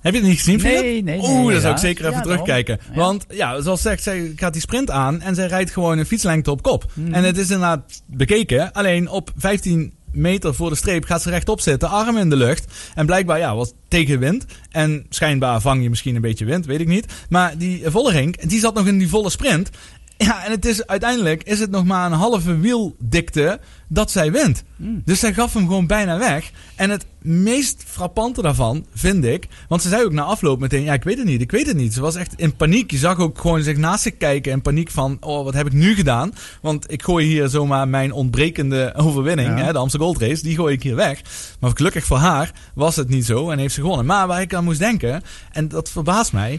Heb 0.00 0.12
je 0.12 0.18
het 0.18 0.28
niet 0.28 0.38
gezien, 0.38 0.60
Philip? 0.60 0.80
Nee, 0.82 1.02
nee, 1.02 1.18
nee, 1.18 1.28
Oeh, 1.30 1.52
dat 1.52 1.62
zou 1.62 1.74
ik 1.74 1.80
ja. 1.80 1.86
zeker 1.86 2.04
even 2.04 2.16
Ja, 2.16 2.22
terugkijken. 2.22 2.78
Ja. 2.88 2.94
Want 2.94 3.26
ja, 3.28 3.60
zoals 3.60 3.82
zegt, 3.82 4.02
zij 4.02 4.32
gaat 4.36 4.52
die 4.52 4.62
sprint 4.62 4.90
aan 4.90 5.20
en 5.20 5.34
zij 5.34 5.46
rijdt 5.46 5.70
gewoon 5.70 5.98
een 5.98 6.06
fietslengte 6.06 6.50
op 6.50 6.62
kop. 6.62 6.86
Mhm. 6.92 7.14
En 7.14 7.24
het 7.24 7.38
is 7.38 7.50
inderdaad 7.50 8.02
bekeken. 8.06 8.72
Alleen 8.72 9.08
op 9.08 9.30
15 9.36 9.92
meter 10.14 10.54
voor 10.54 10.70
de 10.70 10.76
streep 10.76 11.04
gaat 11.04 11.22
ze 11.22 11.30
rechtop 11.30 11.60
zitten, 11.60 11.88
arm 11.88 12.16
in 12.16 12.30
de 12.30 12.36
lucht. 12.36 12.72
En 12.94 13.06
blijkbaar, 13.06 13.38
ja, 13.38 13.56
was 13.56 13.72
tegenwind. 13.88 14.44
En 14.70 15.06
schijnbaar 15.08 15.60
vang 15.60 15.82
je 15.82 15.90
misschien 15.90 16.14
een 16.14 16.20
beetje 16.20 16.44
wind, 16.44 16.66
weet 16.66 16.80
ik 16.80 16.88
niet. 16.88 17.06
Maar 17.28 17.58
die 17.58 17.82
Vollering, 17.86 18.40
die 18.40 18.60
zat 18.60 18.74
nog 18.74 18.86
in 18.86 18.98
die 18.98 19.08
volle 19.08 19.30
sprint. 19.30 19.70
Ja, 20.16 20.44
en 20.44 20.50
het 20.50 20.64
is 20.64 20.86
uiteindelijk 20.86 21.42
is 21.42 21.60
het 21.60 21.70
nog 21.70 21.84
maar 21.84 22.06
een 22.06 22.18
halve 22.18 22.58
wieldikte 22.58 23.60
dat 23.88 24.10
zij 24.10 24.32
wint. 24.32 24.62
Dus 24.76 25.20
zij 25.20 25.34
gaf 25.34 25.52
hem 25.52 25.66
gewoon 25.66 25.86
bijna 25.86 26.18
weg. 26.18 26.50
En 26.76 26.90
het 26.90 27.06
meest 27.22 27.82
frappante 27.86 28.42
daarvan 28.42 28.86
vind 28.94 29.24
ik, 29.24 29.46
want 29.68 29.82
ze 29.82 29.88
zei 29.88 30.04
ook 30.04 30.12
na 30.12 30.22
afloop 30.22 30.60
meteen, 30.60 30.82
ja, 30.82 30.92
ik 30.92 31.04
weet 31.04 31.16
het 31.18 31.26
niet, 31.26 31.40
ik 31.40 31.50
weet 31.50 31.66
het 31.66 31.76
niet. 31.76 31.94
Ze 31.94 32.00
was 32.00 32.14
echt 32.14 32.32
in 32.36 32.56
paniek. 32.56 32.90
Je 32.90 32.96
zag 32.96 33.18
ook 33.18 33.38
gewoon 33.38 33.62
zich 33.62 33.76
naast 33.76 34.02
zich 34.02 34.16
kijken 34.16 34.52
in 34.52 34.62
paniek 34.62 34.90
van, 34.90 35.16
oh, 35.20 35.44
wat 35.44 35.54
heb 35.54 35.66
ik 35.66 35.72
nu 35.72 35.94
gedaan? 35.94 36.32
Want 36.62 36.92
ik 36.92 37.02
gooi 37.02 37.26
hier 37.26 37.48
zomaar 37.48 37.88
mijn 37.88 38.12
ontbrekende 38.12 38.92
overwinning, 38.96 39.58
Ja. 39.58 39.64
hè, 39.64 39.72
de 39.72 39.78
Amsterdam 39.78 40.08
Gold 40.08 40.22
Race, 40.22 40.42
die 40.42 40.56
gooi 40.56 40.74
ik 40.74 40.82
hier 40.82 40.96
weg. 40.96 41.20
Maar 41.60 41.70
gelukkig 41.74 42.04
voor 42.04 42.16
haar 42.18 42.52
was 42.74 42.96
het 42.96 43.08
niet 43.08 43.24
zo 43.26 43.50
en 43.50 43.58
heeft 43.58 43.74
ze 43.74 43.80
gewonnen. 43.80 44.06
Maar 44.06 44.26
waar 44.26 44.40
ik 44.40 44.54
aan 44.54 44.64
moest 44.64 44.78
denken, 44.78 45.22
en 45.52 45.68
dat 45.68 45.90
verbaast 45.90 46.32
mij, 46.32 46.58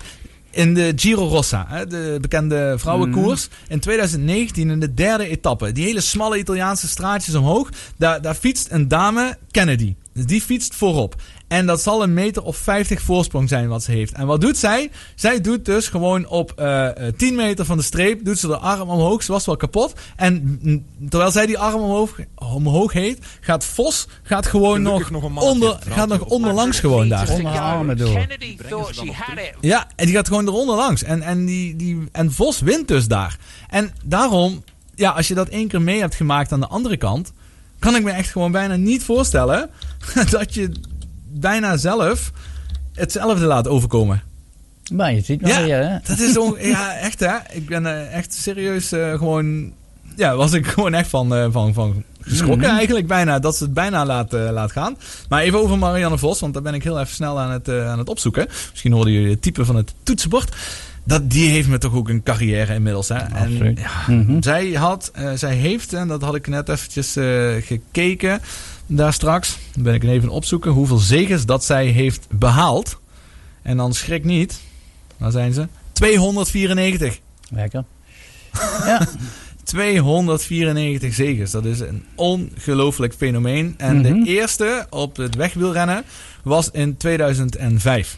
in 0.55 0.73
de 0.73 0.93
Giro 0.95 1.27
Rossa, 1.27 1.65
hè, 1.69 1.87
de 1.87 2.17
bekende 2.21 2.75
vrouwenkoers. 2.77 3.47
In 3.67 3.79
2019 3.79 4.69
in 4.69 4.79
de 4.79 4.93
derde 4.93 5.27
etappe. 5.27 5.71
Die 5.71 5.85
hele 5.85 6.01
smalle 6.01 6.37
Italiaanse 6.37 6.87
straatjes 6.87 7.35
omhoog. 7.35 7.69
Daar, 7.97 8.21
daar 8.21 8.35
fietst 8.35 8.71
een 8.71 8.87
dame, 8.87 9.37
Kennedy. 9.51 9.95
Dus 10.15 10.25
die 10.25 10.41
fietst 10.41 10.75
voorop. 10.75 11.15
En 11.47 11.65
dat 11.65 11.81
zal 11.81 12.03
een 12.03 12.13
meter 12.13 12.43
of 12.43 12.57
50 12.57 13.01
voorsprong 13.01 13.49
zijn 13.49 13.67
wat 13.67 13.83
ze 13.83 13.91
heeft. 13.91 14.13
En 14.13 14.27
wat 14.27 14.41
doet 14.41 14.57
zij? 14.57 14.91
Zij 15.15 15.41
doet 15.41 15.65
dus 15.65 15.87
gewoon 15.87 16.27
op 16.27 16.51
eh, 16.51 17.07
eh, 17.07 17.13
10 17.15 17.35
meter 17.35 17.65
van 17.65 17.77
de 17.77 17.83
streep, 17.83 18.25
doet 18.25 18.39
ze 18.39 18.47
de 18.47 18.57
arm 18.57 18.89
omhoog. 18.89 19.23
Ze 19.23 19.31
was 19.31 19.45
wel 19.45 19.57
kapot. 19.57 19.93
En 20.15 20.59
terwijl 21.09 21.31
zij 21.31 21.45
die 21.45 21.57
arm 21.57 21.81
omhoog, 21.81 22.19
omhoog 22.35 22.93
heet, 22.93 23.25
gaat 23.39 23.65
Vos 23.65 24.07
gaat 24.23 24.45
gewoon 24.45 24.81
nog, 24.81 25.11
onder, 25.35 25.77
gaat 25.89 26.07
nog 26.07 26.21
onderlangs 26.21 26.79
gewoon 26.79 27.09
daar. 27.09 27.29
Onder 27.29 27.51
haar 27.51 27.75
armen 27.77 27.97
door. 27.97 28.27
Ja, 29.61 29.87
en 29.95 30.05
die 30.05 30.15
gaat 30.15 30.27
gewoon 30.27 30.47
eronder 30.47 30.75
langs. 30.75 31.03
En, 31.03 31.21
en, 31.21 31.45
die, 31.45 31.75
die, 31.75 32.03
en 32.11 32.31
Vos 32.31 32.59
wint 32.59 32.87
dus 32.87 33.07
daar. 33.07 33.37
En 33.69 33.93
daarom, 34.03 34.63
ja, 34.95 35.09
als 35.09 35.27
je 35.27 35.33
dat 35.33 35.49
één 35.49 35.67
keer 35.67 35.81
mee 35.81 35.99
hebt 35.99 36.15
gemaakt 36.15 36.51
aan 36.51 36.59
de 36.59 36.67
andere 36.67 36.97
kant, 36.97 37.33
kan 37.85 37.95
ik 37.95 38.03
me 38.03 38.11
echt 38.11 38.31
gewoon 38.31 38.51
bijna 38.51 38.75
niet 38.75 39.03
voorstellen 39.03 39.69
dat 40.29 40.53
je 40.53 40.71
bijna 41.27 41.77
zelf 41.77 42.31
hetzelfde 42.93 43.45
laat 43.45 43.67
overkomen. 43.67 44.21
Maar 44.93 45.13
je 45.13 45.21
ziet 45.21 45.47
Ja, 45.47 45.63
weer, 45.63 45.87
hè? 45.89 45.97
Dat 46.03 46.19
is 46.19 46.37
ja, 46.59 46.95
echt 46.95 47.19
hè. 47.19 47.35
Ik 47.51 47.65
ben 47.65 47.85
eh, 47.85 48.13
echt 48.13 48.33
serieus 48.33 48.91
eh, 48.91 49.17
gewoon, 49.17 49.73
ja, 50.15 50.35
was 50.35 50.53
ik 50.53 50.67
gewoon 50.75 50.93
echt 50.93 51.09
van, 51.09 51.35
eh, 51.35 51.47
van, 51.51 51.73
van 51.73 52.03
geschrokken 52.21 52.67
Mhm. 52.67 52.75
eigenlijk 52.77 53.07
bijna, 53.07 53.39
dat 53.39 53.55
ze 53.57 53.63
het 53.63 53.73
bijna 53.73 54.05
laat, 54.05 54.31
laat 54.31 54.71
gaan. 54.71 54.97
Maar 55.29 55.41
even 55.41 55.59
over 55.59 55.77
Marianne 55.77 56.17
Vos, 56.17 56.39
want 56.39 56.53
daar 56.53 56.63
ben 56.63 56.73
ik 56.73 56.83
heel 56.83 56.99
even 56.99 57.13
snel 57.15 57.39
aan 57.39 57.51
het, 57.51 57.69
aan 57.69 57.99
het 57.99 58.09
opzoeken. 58.09 58.47
Misschien 58.71 58.91
hoorden 58.91 59.13
jullie 59.13 59.29
het 59.29 59.41
type 59.41 59.65
van 59.65 59.75
het 59.75 59.93
toetsenbord. 60.03 60.55
Dat, 61.05 61.29
die 61.29 61.49
heeft 61.49 61.67
me 61.67 61.77
toch 61.77 61.93
ook 61.93 62.09
een 62.09 62.23
carrière 62.23 62.73
inmiddels. 62.73 63.07
Hè? 63.09 63.15
En 63.15 63.33
Absoluut. 63.33 63.79
ja, 63.79 64.13
Mhm. 64.13 64.41
zij, 64.41 64.71
had, 64.71 65.11
eh, 65.13 65.31
zij 65.35 65.55
heeft, 65.55 65.93
en 65.93 66.07
dat 66.07 66.21
had 66.21 66.35
ik 66.35 66.47
net 66.47 66.69
eventjes 66.69 67.15
eh, 67.15 67.53
gekeken 67.59 68.41
daar 68.87 69.13
straks. 69.13 69.57
Dan 69.73 69.83
ben 69.83 69.93
ik 69.93 70.03
even 70.03 70.29
opzoeken 70.29 70.71
hoeveel 70.71 70.97
zegens 70.97 71.45
dat 71.45 71.63
zij 71.65 71.85
heeft 71.87 72.27
behaald. 72.31 72.99
En 73.61 73.77
dan 73.77 73.93
schrik 73.93 74.23
niet. 74.23 74.59
Waar 75.17 75.31
zijn 75.31 75.53
ze? 75.53 75.67
294. 75.91 77.19
Lekker. 77.49 77.83
294 79.63 81.13
zegens. 81.13 81.51
Dat 81.51 81.65
is 81.65 81.79
een 81.79 82.03
ongelooflijk 82.15 83.13
fenomeen. 83.13 83.73
En 83.77 83.95
Mhm. 83.97 84.03
de 84.23 84.29
eerste 84.29 84.87
op 84.89 85.17
het 85.17 85.35
wegwielrennen 85.35 86.03
was 86.43 86.69
in 86.71 86.97
2005. 86.97 88.17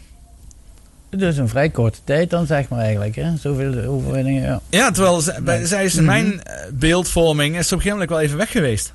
Dus 1.09 1.37
een 1.37 1.47
vrij 1.49 1.69
korte 1.69 1.99
tijd 2.03 2.29
dan, 2.29 2.45
zeg 2.45 2.69
maar 2.69 2.79
eigenlijk. 2.79 3.15
Hè? 3.15 3.37
Zoveel 3.37 3.83
overwinningen, 3.85 4.43
ja. 4.43 4.61
Ja, 4.69 4.91
terwijl 4.91 5.21
zij, 5.21 5.41
bij, 5.41 5.65
zij 5.65 5.85
is 5.85 5.95
in 5.95 6.03
Mhm. 6.03 6.11
mijn 6.11 6.43
eh, 6.43 6.53
beeldvorming 6.73 7.57
is 7.57 7.65
op 7.65 7.71
een 7.71 7.77
gegeven 7.83 7.91
moment 7.91 8.09
wel 8.09 8.19
even 8.19 8.37
weg 8.37 8.51
geweest. 8.51 8.93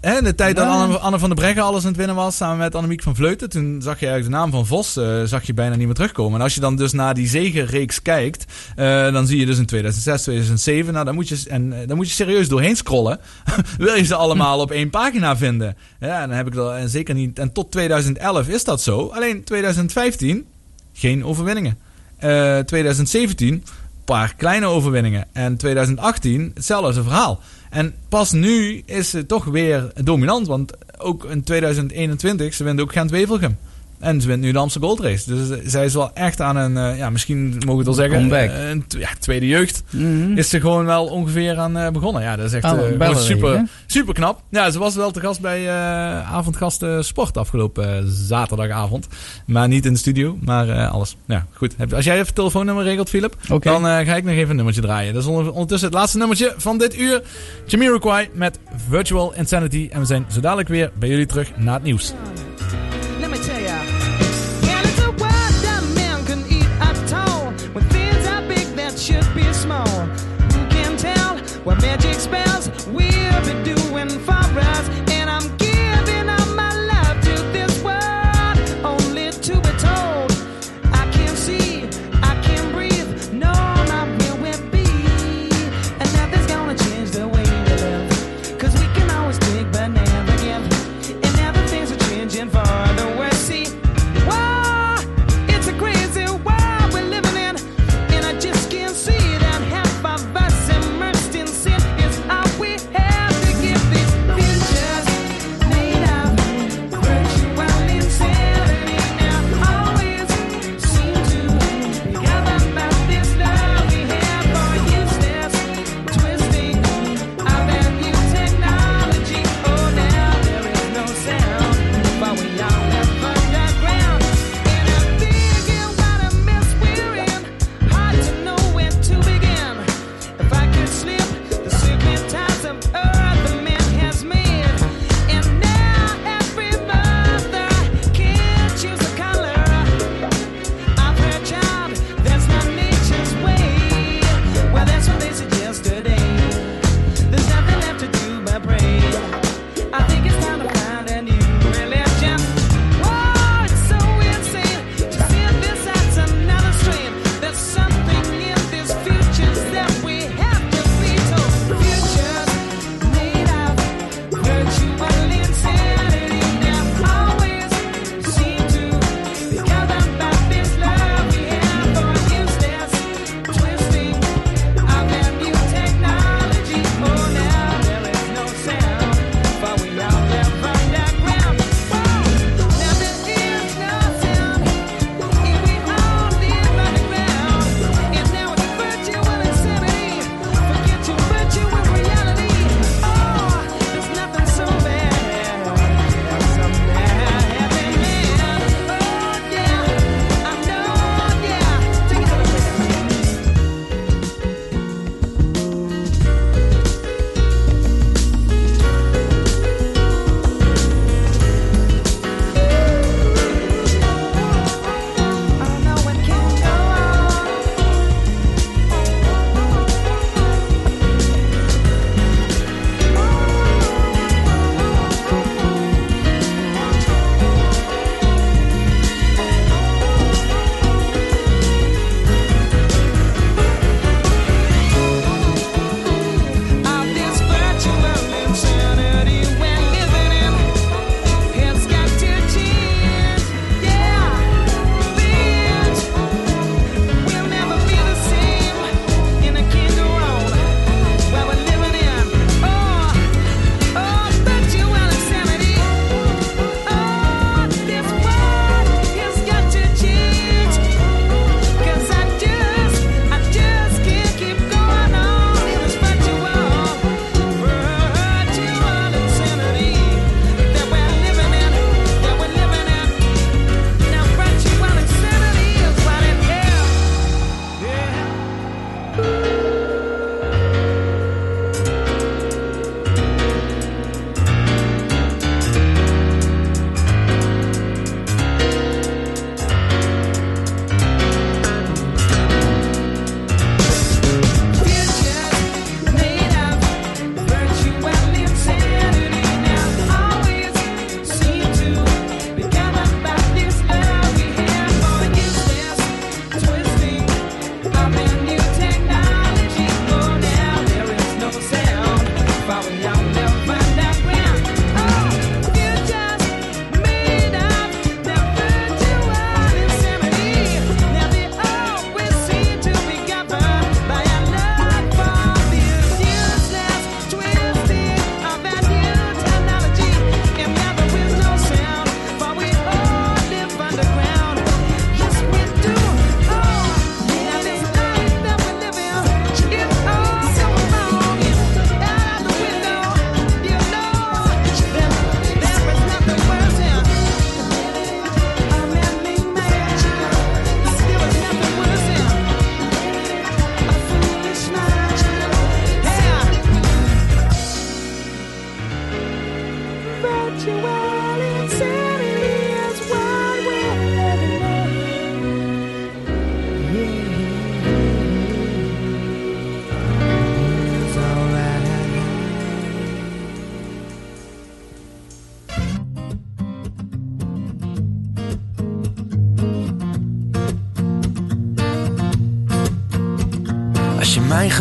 Hè, 0.00 0.22
de 0.22 0.34
tijd 0.34 0.56
dat. 0.56 0.66
Anne, 0.66 0.98
Anne 0.98 1.18
van 1.18 1.28
der 1.28 1.38
Breggen 1.38 1.62
alles 1.62 1.82
aan 1.82 1.88
het 1.88 1.96
winnen 1.96 2.16
was, 2.16 2.36
samen 2.36 2.56
met 2.58 2.74
Annemiek 2.74 3.02
van 3.02 3.16
Vleuten, 3.16 3.50
toen 3.50 3.82
zag 3.82 4.00
je 4.00 4.06
eigenlijk 4.06 4.24
de 4.34 4.40
naam 4.40 4.50
van 4.50 4.66
Vos 4.66 4.96
eh, 4.96 5.22
zag 5.24 5.42
je 5.42 5.54
bijna 5.54 5.74
niet 5.76 5.86
meer 5.86 5.94
terugkomen. 5.94 6.38
En 6.38 6.44
als 6.44 6.54
je 6.54 6.60
dan 6.60 6.76
dus 6.76 6.92
naar 6.92 7.14
die 7.14 7.28
zegenreeks 7.28 8.02
kijkt, 8.02 8.44
eh, 8.76 9.12
dan 9.12 9.26
zie 9.26 9.38
je 9.38 9.46
dus 9.46 9.58
in 9.58 9.66
2006, 9.66 10.22
2007, 10.22 10.92
nou, 10.92 11.04
dan, 11.04 11.14
moet 11.14 11.28
je, 11.28 11.42
en, 11.48 11.74
dan 11.86 11.96
moet 11.96 12.08
je 12.08 12.14
serieus 12.14 12.48
doorheen 12.48 12.76
scrollen. 12.76 13.18
Wil 13.78 13.94
je 13.94 14.04
ze 14.04 14.14
allemaal 14.14 14.60
op 14.60 14.70
één 14.70 14.90
pagina 14.90 15.36
vinden? 15.36 15.76
Ja, 16.00 16.26
dan 16.26 16.36
heb 16.36 16.46
ik 16.46 16.54
dat 16.54 16.74
en 16.74 16.88
zeker 16.88 17.14
niet. 17.14 17.38
En 17.38 17.52
tot 17.52 17.70
2011 17.70 18.48
is 18.48 18.64
dat 18.64 18.82
zo. 18.82 19.10
Alleen 19.14 19.44
2015 19.44 20.46
geen 20.92 21.24
overwinningen. 21.24 21.78
Eh, 22.16 22.58
2017 22.58 23.52
een 23.52 23.62
paar 24.04 24.34
kleine 24.34 24.66
overwinningen. 24.66 25.26
En 25.32 25.56
2018 25.56 26.50
hetzelfde 26.54 27.02
verhaal. 27.02 27.40
En 27.70 27.94
pas 28.08 28.32
nu 28.32 28.82
is 28.86 29.10
ze 29.10 29.26
toch 29.26 29.44
weer 29.44 29.92
dominant. 29.94 30.46
Want 30.46 30.72
ook 30.98 31.24
in 31.24 31.42
2021, 31.42 32.54
ze 32.54 32.64
wint 32.64 32.80
ook 32.80 32.92
Gent-Wevelgem. 32.92 33.56
En 34.02 34.20
ze 34.20 34.26
wint 34.28 34.40
nu 34.42 34.52
de 34.52 34.58
Amsterdam 34.58 34.90
Gold 34.90 35.02
Race. 35.02 35.34
Dus 35.34 35.50
eh, 35.50 35.64
zij 35.66 35.84
is 35.84 35.94
wel 35.94 36.10
echt 36.14 36.40
aan 36.40 36.56
een, 36.56 36.76
eh, 36.76 36.98
ja, 36.98 37.10
misschien 37.10 37.48
mogen 37.48 37.66
we 37.66 37.76
het 37.76 37.84
wel 37.84 37.94
zeggen, 37.94 38.16
Comeback. 38.18 38.50
eh, 38.50 38.68
een 38.68 38.84
ja, 38.88 39.08
tweede 39.18 39.46
jeugd. 39.46 39.82
Mhm. 39.90 40.36
Is 40.38 40.48
ze 40.48 40.60
gewoon 40.60 40.84
wel 40.84 41.06
ongeveer 41.06 41.58
aan 41.58 41.92
begonnen. 41.92 42.22
Ja, 42.22 42.36
dat 42.36 42.46
is 42.46 42.52
echt 42.52 42.64
hè? 42.98 43.14
super, 43.14 43.68
super 43.86 44.14
knap. 44.14 44.42
Ja, 44.50 44.70
ze 44.70 44.78
was 44.78 44.94
wel 44.94 45.10
te 45.10 45.20
gast 45.20 45.40
bij 45.40 45.68
eh 45.68 46.32
avondgasten 46.32 47.04
Sport 47.04 47.36
afgelopen 47.36 48.10
zaterdagavond. 48.12 49.06
Maar 49.46 49.68
niet 49.68 49.86
in 49.86 49.92
de 49.92 49.98
studio, 49.98 50.38
maar 50.44 50.68
eh, 50.68 50.92
alles. 50.92 51.16
Ja, 51.26 51.46
goed. 51.52 51.74
Heb- 51.76 51.92
Als 51.94 52.04
jij 52.04 52.14
even 52.14 52.26
het 52.26 52.34
telefoonnummer 52.34 52.84
regelt, 52.84 53.08
Philip, 53.08 53.36
Oké. 53.50 53.68
dan 53.68 53.82
ga 53.84 54.16
ik 54.16 54.24
nog 54.24 54.34
even 54.34 54.50
een 54.50 54.56
nummertje 54.56 54.80
draaien. 54.82 55.14
Dat 55.14 55.22
is 55.22 55.28
onder- 55.28 55.52
ondertussen 55.52 55.88
het 55.88 55.98
laatste 55.98 56.18
nummertje 56.18 56.54
van 56.56 56.78
dit 56.78 56.98
uur. 56.98 57.22
Jamiroquai 57.66 58.28
met 58.34 58.58
Virtual 58.88 59.34
Insanity. 59.34 59.88
En 59.92 60.00
we 60.00 60.06
zijn 60.06 60.24
zo 60.32 60.40
dadelijk 60.40 60.68
weer 60.68 60.90
bij 60.98 61.08
jullie 61.08 61.26
terug 61.26 61.50
na 61.56 61.72
het 61.72 61.82
nieuws. 61.82 62.12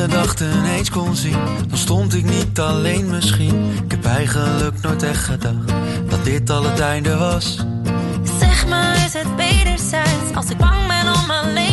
Gedachten 0.01 0.65
eens 0.65 0.89
kon 0.89 1.15
zien, 1.15 1.37
dan 1.67 1.77
stond 1.77 2.13
ik 2.13 2.23
niet 2.23 2.59
alleen 2.59 3.09
misschien. 3.09 3.71
Ik 3.83 3.91
heb 3.91 4.05
eigenlijk 4.05 4.81
nooit 4.81 5.03
echt 5.03 5.23
gedacht 5.23 5.73
dat 6.09 6.23
dit 6.23 6.49
al 6.49 6.63
het 6.63 6.79
einde 6.79 7.17
was. 7.17 7.65
Zeg 8.39 8.67
maar, 8.67 8.95
is 8.95 9.13
het 9.13 9.35
wederzijds? 9.35 10.33
Als 10.33 10.49
ik 10.49 10.57
bang 10.57 10.87
ben 10.87 11.13
om 11.13 11.29
alleen 11.29 11.70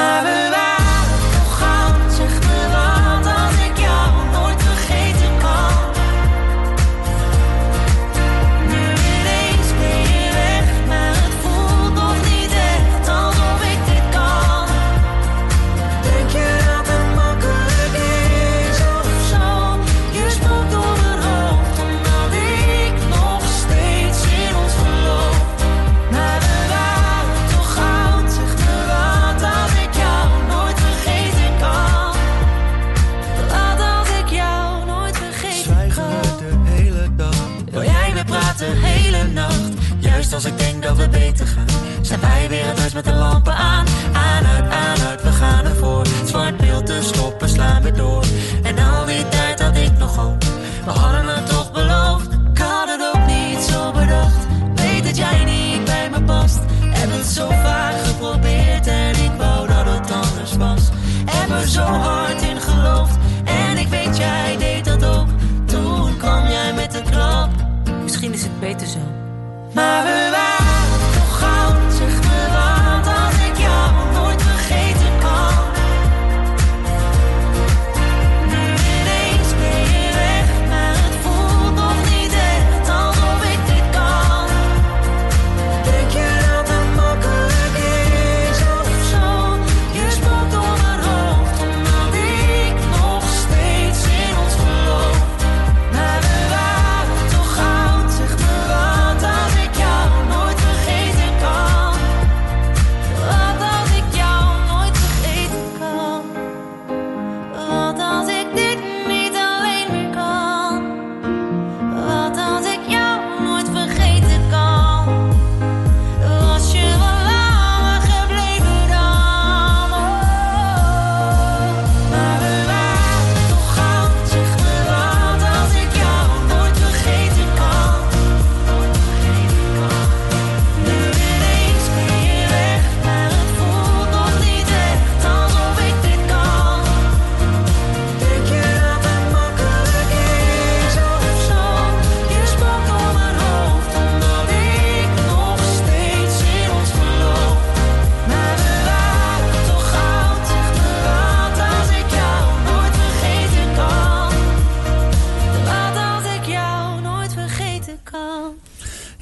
Maar 0.00 0.39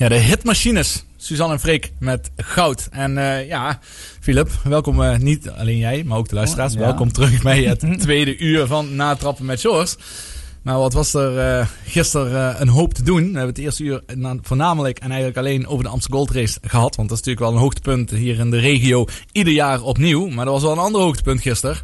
Ja, 0.08 0.14
de 0.14 0.20
hitmachines. 0.20 1.04
Suzanne 1.16 1.52
en 1.52 1.60
Freek 1.60 1.92
met 1.98 2.30
goud. 2.36 2.88
En 2.90 3.18
eh, 3.18 3.48
ja, 3.48 3.78
Philip, 4.20 4.50
welkom 4.64 5.02
eh, 5.02 5.18
niet 5.18 5.50
alleen 5.50 5.78
jij, 5.78 6.04
maar 6.04 6.18
ook 6.18 6.28
de 6.28 6.34
luisteraars. 6.34 6.72
Ja. 6.72 6.78
Welkom 6.78 7.12
terug 7.12 7.42
bij 7.42 7.62
het 7.62 7.84
tweede 8.00 8.38
uur 8.38 8.66
van 8.66 8.94
Natrappen 8.94 9.44
met 9.44 9.60
Shores. 9.60 9.96
Maar 10.62 10.78
wat 10.78 10.92
was 10.92 11.14
er 11.14 11.38
eh, 11.38 11.66
gisteren 11.84 12.60
een 12.60 12.68
hoop 12.68 12.94
te 12.94 13.02
doen. 13.02 13.16
We 13.18 13.24
hebben 13.24 13.46
het 13.46 13.58
eerste 13.58 13.82
uur 13.82 14.02
na- 14.14 14.36
voornamelijk 14.42 14.98
en 14.98 15.08
eigenlijk 15.08 15.38
alleen 15.38 15.66
over 15.66 15.84
de 15.84 15.90
Amsterdam 15.90 16.18
Gold 16.20 16.36
Race 16.36 16.58
gehad. 16.62 16.96
Want 16.96 17.08
dat 17.08 17.18
is 17.18 17.24
natuurlijk 17.24 17.46
wel 17.46 17.52
een 17.52 17.62
hoogtepunt 17.62 18.10
hier 18.10 18.38
in 18.38 18.50
de 18.50 18.58
regio. 18.58 19.06
Ieder 19.32 19.52
jaar 19.52 19.82
opnieuw. 19.82 20.28
Maar 20.28 20.46
er 20.46 20.52
was 20.52 20.62
wel 20.62 20.72
een 20.72 20.78
ander 20.78 21.00
hoogtepunt 21.00 21.40
gisteren. 21.40 21.76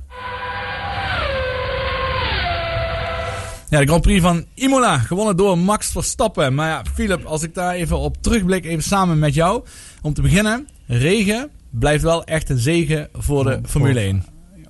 Ja, 3.68 3.78
de 3.80 3.86
Grand 3.86 4.02
Prix 4.02 4.22
van 4.22 4.44
Imola, 4.54 4.98
gewonnen 4.98 5.36
door 5.36 5.58
Max 5.58 5.90
Verstappen. 5.90 6.54
Maar 6.54 6.68
ja, 6.68 6.82
Philip, 6.94 7.24
als 7.24 7.42
ik 7.42 7.54
daar 7.54 7.74
even 7.74 7.98
op 7.98 8.16
terugblik, 8.20 8.64
even 8.64 8.82
samen 8.82 9.18
met 9.18 9.34
jou. 9.34 9.64
Om 10.02 10.14
te 10.14 10.22
beginnen, 10.22 10.68
regen 10.86 11.50
blijft 11.70 12.02
wel 12.02 12.24
echt 12.24 12.50
een 12.50 12.58
zegen 12.58 13.08
voor 13.12 13.44
de 13.44 13.60
Formule 13.66 14.00
1. 14.00 14.24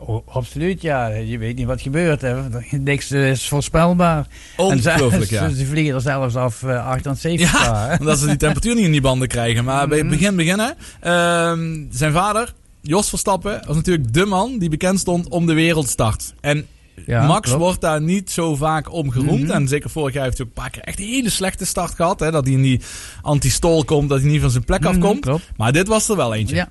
O- 0.07 0.25
Absoluut, 0.27 0.83
ja. 0.83 1.07
Je 1.07 1.39
weet 1.39 1.57
niet 1.57 1.67
wat 1.67 1.81
gebeurt. 1.81 2.21
Hè. 2.21 2.35
Niks 2.71 3.11
is 3.11 3.49
voorspelbaar. 3.49 4.27
Ongelooflijk, 4.57 5.31
ja. 5.31 5.49
ze, 5.49 5.67
vliegen 5.67 5.95
er 5.95 6.01
zelfs 6.01 6.35
af 6.37 6.63
eh 6.63 6.87
78 6.87 7.53
Ja, 7.53 7.87
hè. 7.89 7.97
omdat 7.97 8.19
ze 8.19 8.27
die 8.27 8.37
temperatuur 8.37 8.75
niet 8.75 8.85
in 8.85 8.93
die 8.93 9.01
banden 9.01 9.29
krijgen. 9.29 9.65
Maar 9.65 9.89
bij 9.89 9.99
het 9.99 10.09
begin 10.09 10.37
beginnen. 10.37 10.75
Ehm, 11.01 11.85
zijn 11.91 12.13
vader, 12.13 12.55
Jos 12.81 13.09
Verstappen, 13.09 13.63
was 13.67 13.77
natuurlijk 13.77 14.13
de 14.13 14.25
man 14.27 14.59
die 14.59 14.69
bekend 14.69 14.99
stond 15.01 15.29
om 15.29 15.47
de 15.47 15.53
wereldstart. 15.55 16.35
En 16.41 16.67
Ja, 17.07 17.27
Max 17.27 17.49
klopt. 17.49 17.63
wordt 17.65 17.81
daar 17.81 18.01
niet 18.03 18.31
zo 18.31 18.57
vaak 18.57 18.93
om 18.93 19.11
geroemd. 19.11 19.43
Mhm. 19.43 19.51
En 19.51 19.69
zeker 19.69 19.91
vorig 19.91 20.15
jaar 20.15 20.25
heeft 20.25 20.39
hij 20.39 20.47
ook 20.47 20.57
een 20.57 20.63
paar 20.63 20.71
keer 20.71 20.83
echt 20.83 20.99
een 20.99 21.05
hele 21.05 21.31
slechte 21.31 21.65
start 21.67 21.95
gehad. 21.95 22.21
Hè? 22.21 22.31
Dat 22.31 22.45
hij 22.45 22.55
in 22.55 22.63
die 22.63 22.81
anti-stol 23.23 23.85
komt, 23.85 24.09
dat 24.09 24.21
hij 24.21 24.29
niet 24.31 24.41
van 24.41 24.51
zijn 24.51 24.65
plek 24.65 24.81
Mhm, 24.81 24.89
afkomt. 24.89 25.21
klopt. 25.21 25.51
Maar 25.57 25.73
dit 25.73 25.89
was 25.89 26.09
er 26.09 26.17
wel 26.17 26.35
eentje. 26.35 26.55
Ja. 26.57 26.69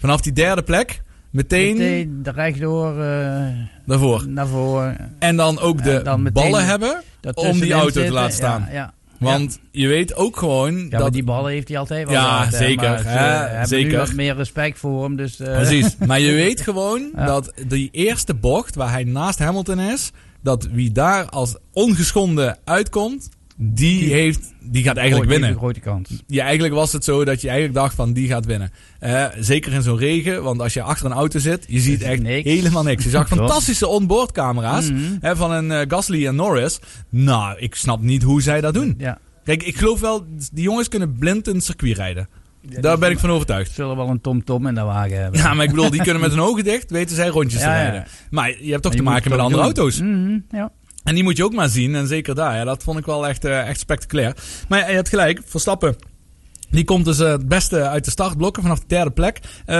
Vanaf 0.00 0.20
die 0.20 0.32
derde 0.32 0.62
plek, 0.62 1.02
meteen, 1.30 1.76
Meteen 1.76 2.20
rechtdoor 2.34 3.02
eh, 3.02 3.46
daarvoor. 3.86 4.24
naar 4.28 4.46
voren. 4.46 5.14
En 5.18 5.36
dan 5.36 5.58
ook 5.60 5.82
de 5.84 6.00
dan 6.02 6.30
ballen 6.32 6.64
hebben 6.66 7.02
om 7.34 7.60
die 7.60 7.72
auto 7.72 8.04
te 8.04 8.12
laten 8.12 8.32
staan. 8.36 8.68
Ja, 8.72 8.92
ja. 9.18 9.26
Want 9.26 9.58
je 9.70 9.86
weet 9.86 10.14
ook 10.14 10.36
gewoon 10.36 10.76
Ja, 10.78 10.86
maar 10.90 11.00
dat... 11.00 11.12
die 11.12 11.24
ballen 11.24 11.50
heeft 11.52 11.68
hij 11.68 11.78
altijd 11.78 12.04
wel 12.08 12.14
Ja, 12.16 12.36
gehad, 12.38 12.54
zeker, 12.54 12.88
maar 12.88 12.98
ze 12.98 13.06
hè, 13.08 13.18
hebben 13.18 13.60
nu 13.60 13.66
zeker. 13.66 13.98
wat 13.98 14.12
meer 14.12 14.36
respect 14.36 14.78
voor 14.78 15.02
hem. 15.04 15.16
Dus, 15.16 15.40
eh, 15.40 15.54
Precies. 15.54 15.96
Maar 16.06 16.20
je 16.20 16.32
weet 16.32 16.60
gewoon 16.60 17.10
Ja. 17.16 17.24
dat 17.26 17.52
die 17.66 17.88
eerste 17.92 18.34
bocht 18.34 18.74
waar 18.74 18.90
hij 18.90 19.04
naast 19.04 19.38
Hamilton 19.38 19.78
is, 19.80 20.10
dat 20.42 20.68
wie 20.72 20.92
daar 20.92 21.28
als 21.28 21.56
ongeschonden 21.72 22.58
uitkomt, 22.64 23.28
die, 23.60 23.98
Die- 24.00 24.12
heeft, 24.12 24.52
die 24.62 24.82
gaat 24.82 24.96
eigenlijk 24.96 25.30
winnen. 25.30 25.54
grote 25.56 25.80
kans. 25.80 26.22
Ja, 26.26 26.44
eigenlijk 26.44 26.74
was 26.74 26.92
het 26.92 27.04
zo 27.04 27.24
dat 27.24 27.40
je 27.40 27.46
eigenlijk 27.48 27.78
dacht 27.78 27.94
van 27.94 28.12
die 28.12 28.28
gaat 28.28 28.46
winnen. 28.46 28.70
Eh, 28.98 29.24
zeker 29.38 29.72
in 29.72 29.82
zo'n 29.82 29.96
regen, 29.98 30.42
want 30.42 30.60
als 30.60 30.74
je 30.74 30.82
achter 30.82 31.06
een 31.06 31.12
auto 31.12 31.38
zit, 31.38 31.64
je 31.68 31.80
ziet 31.80 32.02
echt 32.02 32.22
helemaal 32.22 32.82
niks. 32.82 33.04
Je 33.04 33.10
zag 33.18 33.28
fantastische 33.28 33.86
onboardcamera's 33.86 34.90
Mhm. 34.90 35.00
hè, 35.20 35.36
van 35.36 35.50
een 35.52 35.70
eh, 35.70 35.80
Gasly 35.88 36.26
en 36.26 36.34
Norris. 36.34 36.78
Nou, 37.08 37.58
ik 37.58 37.74
snap 37.74 38.00
niet 38.00 38.22
hoe 38.22 38.42
zij 38.42 38.60
dat 38.60 38.74
doen. 38.74 38.94
Ja. 38.98 39.18
Kijk, 39.44 39.62
ik 39.62 39.76
geloof 39.76 40.00
wel, 40.00 40.24
die 40.52 40.62
jongens 40.64 40.88
kunnen 40.88 41.16
blind 41.18 41.46
een 41.46 41.60
circuit 41.60 41.96
rijden. 41.96 42.28
Daar 42.80 42.98
ben 42.98 43.10
ik 43.10 43.18
van 43.18 43.30
overtuigd. 43.30 43.70
Zullen 43.72 43.96
wel 43.96 44.08
een 44.08 44.20
tom-tom 44.20 44.66
in 44.66 44.74
de 44.74 44.80
wagen 44.80 45.20
hebben. 45.20 45.40
Ja, 45.40 45.54
maar 45.54 45.64
ik 45.64 45.70
bedoel, 45.70 45.90
die 45.90 46.02
kunnen 46.02 46.20
met 46.22 46.30
hun 46.30 46.40
ogen 46.40 46.64
dicht, 46.64 46.90
weten 46.90 47.16
zij 47.16 47.28
rondjes 47.28 47.60
Ja, 47.62 47.66
te 47.66 47.82
rijden. 47.82 48.04
Maar 48.30 48.54
je 48.62 48.70
hebt 48.70 48.82
toch 48.82 48.92
En 48.92 48.98
te 48.98 49.04
maken 49.04 49.30
met 49.30 49.38
andere 49.38 49.54
doen. 49.62 49.64
auto's. 49.74 50.00
Mhm, 50.00 50.38
ja. 50.50 50.70
En 51.08 51.14
die 51.14 51.22
moet 51.22 51.36
je 51.36 51.44
ook 51.44 51.54
maar 51.54 51.68
zien. 51.68 51.94
En 51.94 52.06
zeker 52.06 52.34
daar. 52.34 52.56
Ja, 52.56 52.64
dat 52.64 52.82
vond 52.82 52.98
ik 52.98 53.06
wel 53.06 53.26
echt, 53.28 53.44
eh, 53.44 53.68
echt 53.68 53.80
spectaculair. 53.80 54.34
Maar 54.68 54.78
je 54.88 54.94
hebt 54.94 55.08
gelijk. 55.08 55.40
Verstappen. 55.44 55.96
Die 56.70 56.84
komt 56.84 57.04
dus 57.04 57.18
eh, 57.18 57.30
het 57.30 57.48
beste 57.48 57.88
uit 57.88 58.04
de 58.04 58.10
startblokken 58.10 58.62
vanaf 58.62 58.78
de 58.78 58.84
derde 58.86 59.10
plek. 59.10 59.40
Eh, 59.66 59.76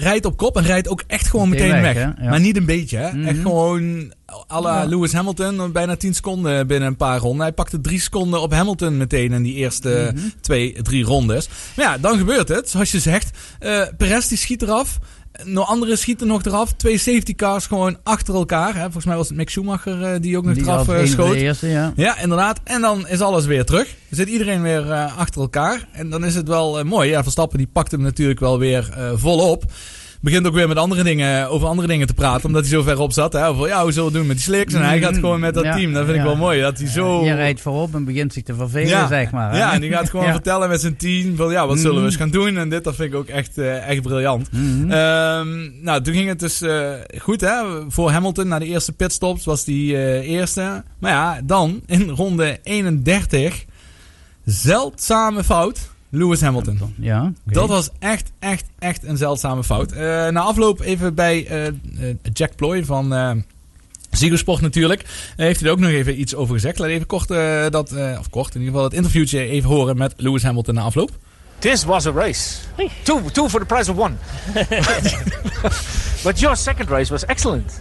rijdt 0.00 0.24
op 0.24 0.36
kop 0.36 0.56
en 0.56 0.62
rijdt 0.64 0.88
ook 0.88 1.02
echt 1.06 1.26
gewoon 1.26 1.48
Meteen 1.48 1.66
meteen 1.66 1.82
weg, 1.82 1.94
weg. 1.94 2.14
hè? 2.16 2.24
Ja. 2.24 2.30
Maar 2.30 2.40
niet 2.40 2.56
een 2.56 2.64
beetje. 2.64 2.96
Hè? 2.96 3.12
Mhm. 3.12 3.26
Echt 3.26 3.38
gewoon 3.40 4.12
à 4.52 4.60
la 4.60 4.80
Ja. 4.82 4.84
Lewis 4.88 5.12
Hamilton. 5.12 5.72
Bijna 5.72 5.96
10 5.96 6.14
seconden 6.14 6.66
binnen 6.66 6.88
een 6.88 6.96
paar 6.96 7.18
ronden. 7.18 7.40
Hij 7.42 7.52
pakte 7.52 7.80
drie 7.80 8.00
seconden 8.00 8.40
op 8.40 8.52
Hamilton 8.52 8.96
meteen 8.96 9.32
in 9.32 9.42
die 9.42 9.54
eerste 9.54 10.10
Mhm. 10.14 10.24
twee, 10.40 10.82
drie 10.82 11.04
rondes. 11.04 11.48
Maar 11.76 11.84
ja, 11.86 11.98
dan 11.98 12.18
gebeurt 12.18 12.48
het. 12.48 12.70
Zoals 12.70 12.90
je 12.90 13.00
zegt. 13.00 13.38
Eh 13.58 13.82
Perez 13.96 14.26
die 14.28 14.38
schiet 14.38 14.62
eraf. 14.62 14.98
Nog 15.44 15.68
andere 15.68 15.96
schieten 15.96 16.26
nog 16.26 16.44
eraf. 16.44 16.72
Twee 16.72 16.98
safety 16.98 17.34
cars 17.34 17.66
gewoon 17.66 17.96
achter 18.02 18.34
elkaar. 18.34 18.74
Hè? 18.74 18.82
Volgens 18.82 19.04
mij 19.04 19.16
was 19.16 19.28
het 19.28 19.36
Mick 19.36 19.50
Schumacher 19.50 20.02
eh, 20.02 20.20
die 20.20 20.36
ook 20.36 20.44
nog 20.44 20.54
Die 20.54 20.62
eraf 20.62 20.88
eh, 20.88 21.04
schoot. 21.04 21.34
eerste, 21.34 21.68
ja. 21.68 21.92
Ja, 21.96 22.18
inderdaad. 22.18 22.60
En 22.64 22.80
dan 22.80 23.08
is 23.08 23.20
alles 23.20 23.46
weer 23.46 23.64
terug. 23.64 23.86
Dan 23.86 24.18
zit 24.18 24.28
iedereen 24.28 24.62
weer 24.62 24.90
eh, 24.90 25.18
achter 25.18 25.40
elkaar. 25.40 25.88
En 25.92 26.10
dan 26.10 26.24
is 26.24 26.34
het 26.34 26.48
wel 26.48 26.84
mooi. 26.84 27.10
Ja, 27.10 27.22
Verstappen 27.22 27.58
die 27.58 27.68
pakt 27.72 27.90
hem 27.90 28.00
natuurlijk 28.02 28.40
wel 28.40 28.58
weer 28.58 28.88
volop. 29.14 29.64
Begint 30.22 30.46
ook 30.46 30.54
weer 30.54 30.68
met 30.68 30.76
andere 30.76 31.02
dingen, 31.02 31.48
over 31.50 31.68
andere 31.68 31.88
dingen 31.88 32.06
te 32.06 32.14
praten. 32.14 32.44
Omdat 32.46 32.60
hij 32.62 32.70
zo 32.70 32.82
ver 32.82 32.98
op 32.98 33.12
zat. 33.12 33.32
Hè? 33.32 33.46
Over, 33.48 33.66
ja, 33.66 33.82
hoe 33.82 33.92
zullen 33.92 34.12
we 34.12 34.18
doen 34.18 34.26
met 34.26 34.36
die 34.36 34.44
slicks? 34.44 34.74
En 34.74 34.82
hij 34.84 35.00
gaat 35.00 35.14
gewoon 35.14 35.40
met 35.40 35.54
dat 35.54 35.64
Ja, 35.64 35.74
team. 35.76 35.92
Dat 35.92 36.04
vind 36.04 36.16
ik 36.16 36.22
wel 36.22 36.36
mooi. 36.36 36.60
Dat 36.60 36.78
hij 36.78 36.88
zo... 36.88 37.24
Je 37.24 37.34
rijdt 37.34 37.60
voorop 37.60 37.94
en 37.94 38.04
begint 38.04 38.32
zich 38.32 38.42
te 38.42 38.54
vervelen, 38.54 38.88
ja, 38.88 39.06
zeg 39.08 39.30
maar. 39.30 39.50
hè? 39.52 39.58
Ja, 39.58 39.72
en 39.72 39.80
die 39.80 39.90
gaat 39.90 40.10
gewoon 40.10 40.30
vertellen 40.40 40.68
met 40.68 40.80
zijn 40.80 40.96
team. 40.96 41.36
Van, 41.36 41.50
ja, 41.50 41.66
wat 41.66 41.76
zullen 41.78 41.90
we 41.92 41.96
Mhm. 41.96 42.06
eens 42.06 42.16
gaan 42.16 42.30
doen? 42.30 42.56
En 42.56 42.68
dit, 42.68 42.84
dat 42.84 42.94
vind 42.94 43.12
ik 43.12 43.18
ook 43.18 43.26
echt, 43.26 43.58
eh, 43.58 43.88
echt 43.88 44.02
briljant. 44.02 44.52
Mhm. 44.52 44.90
Ehm, 44.90 45.82
nou, 45.84 46.02
toen 46.02 46.14
ging 46.14 46.28
het 46.28 46.38
dus 46.40 46.62
eh, 46.62 46.92
goed 47.18 47.40
hè. 47.40 47.62
Voor 47.88 48.10
Hamilton, 48.10 48.48
na 48.48 48.58
de 48.58 48.66
eerste 48.66 48.92
pitstops, 48.92 49.44
was 49.44 49.64
die 49.64 49.96
eh, 49.96 50.28
eerste. 50.30 50.84
Maar 50.98 51.10
ja, 51.12 51.40
dan 51.44 51.80
in 51.86 52.08
ronde 52.08 52.58
31, 52.62 53.64
zeldzame 54.44 55.44
fout, 55.44 55.90
Lewis 56.10 56.40
Hamilton. 56.40 56.94
Ja. 56.98 57.32
Dat 57.44 57.68
was 57.68 57.90
echt, 57.98 58.32
echt, 58.38 58.64
echt 58.78 59.04
een 59.04 59.16
zeldzame 59.16 59.64
fout. 59.64 59.92
Eh, 59.92 60.00
na 60.28 60.40
afloop 60.40 60.80
even 60.80 61.14
bij 61.14 61.46
eh, 61.46 61.66
eh, 61.66 61.74
Jack 62.32 62.56
Ploy 62.56 62.84
van... 62.84 63.12
Ziggo 64.10 64.36
Sport 64.36 64.60
natuurlijk. 64.60 65.04
Heeft 65.36 65.60
hij 65.60 65.68
er 65.68 65.74
ook 65.74 65.80
nog 65.80 65.90
even 65.90 66.20
iets 66.20 66.34
over 66.34 66.54
gezegd. 66.54 66.78
Laat 66.78 66.88
even 66.88 67.06
kort 67.06 67.30
eh, 67.30 67.66
dat, 67.70 67.92
eh, 67.92 68.16
of 68.18 68.30
kort 68.30 68.54
in 68.54 68.60
ieder 68.60 68.72
geval, 68.72 68.84
het 68.84 68.96
interviewtje 68.96 69.38
even 69.40 69.70
horen 69.70 69.96
met 69.96 70.14
Lewis 70.16 70.42
Hamilton 70.42 70.74
na 70.74 70.82
afloop. 70.82 71.10
This 71.58 71.84
was 71.84 72.06
a 72.06 72.10
race. 72.10 72.56
Two, 73.02 73.20
two 73.32 73.48
for 73.48 73.60
the 73.60 73.66
price 73.66 73.90
of 73.90 73.98
one. 73.98 74.14
but 76.24 76.38
your 76.40 76.56
second 76.56 76.88
race 76.88 77.10
was 77.10 77.24
excellent. 77.24 77.80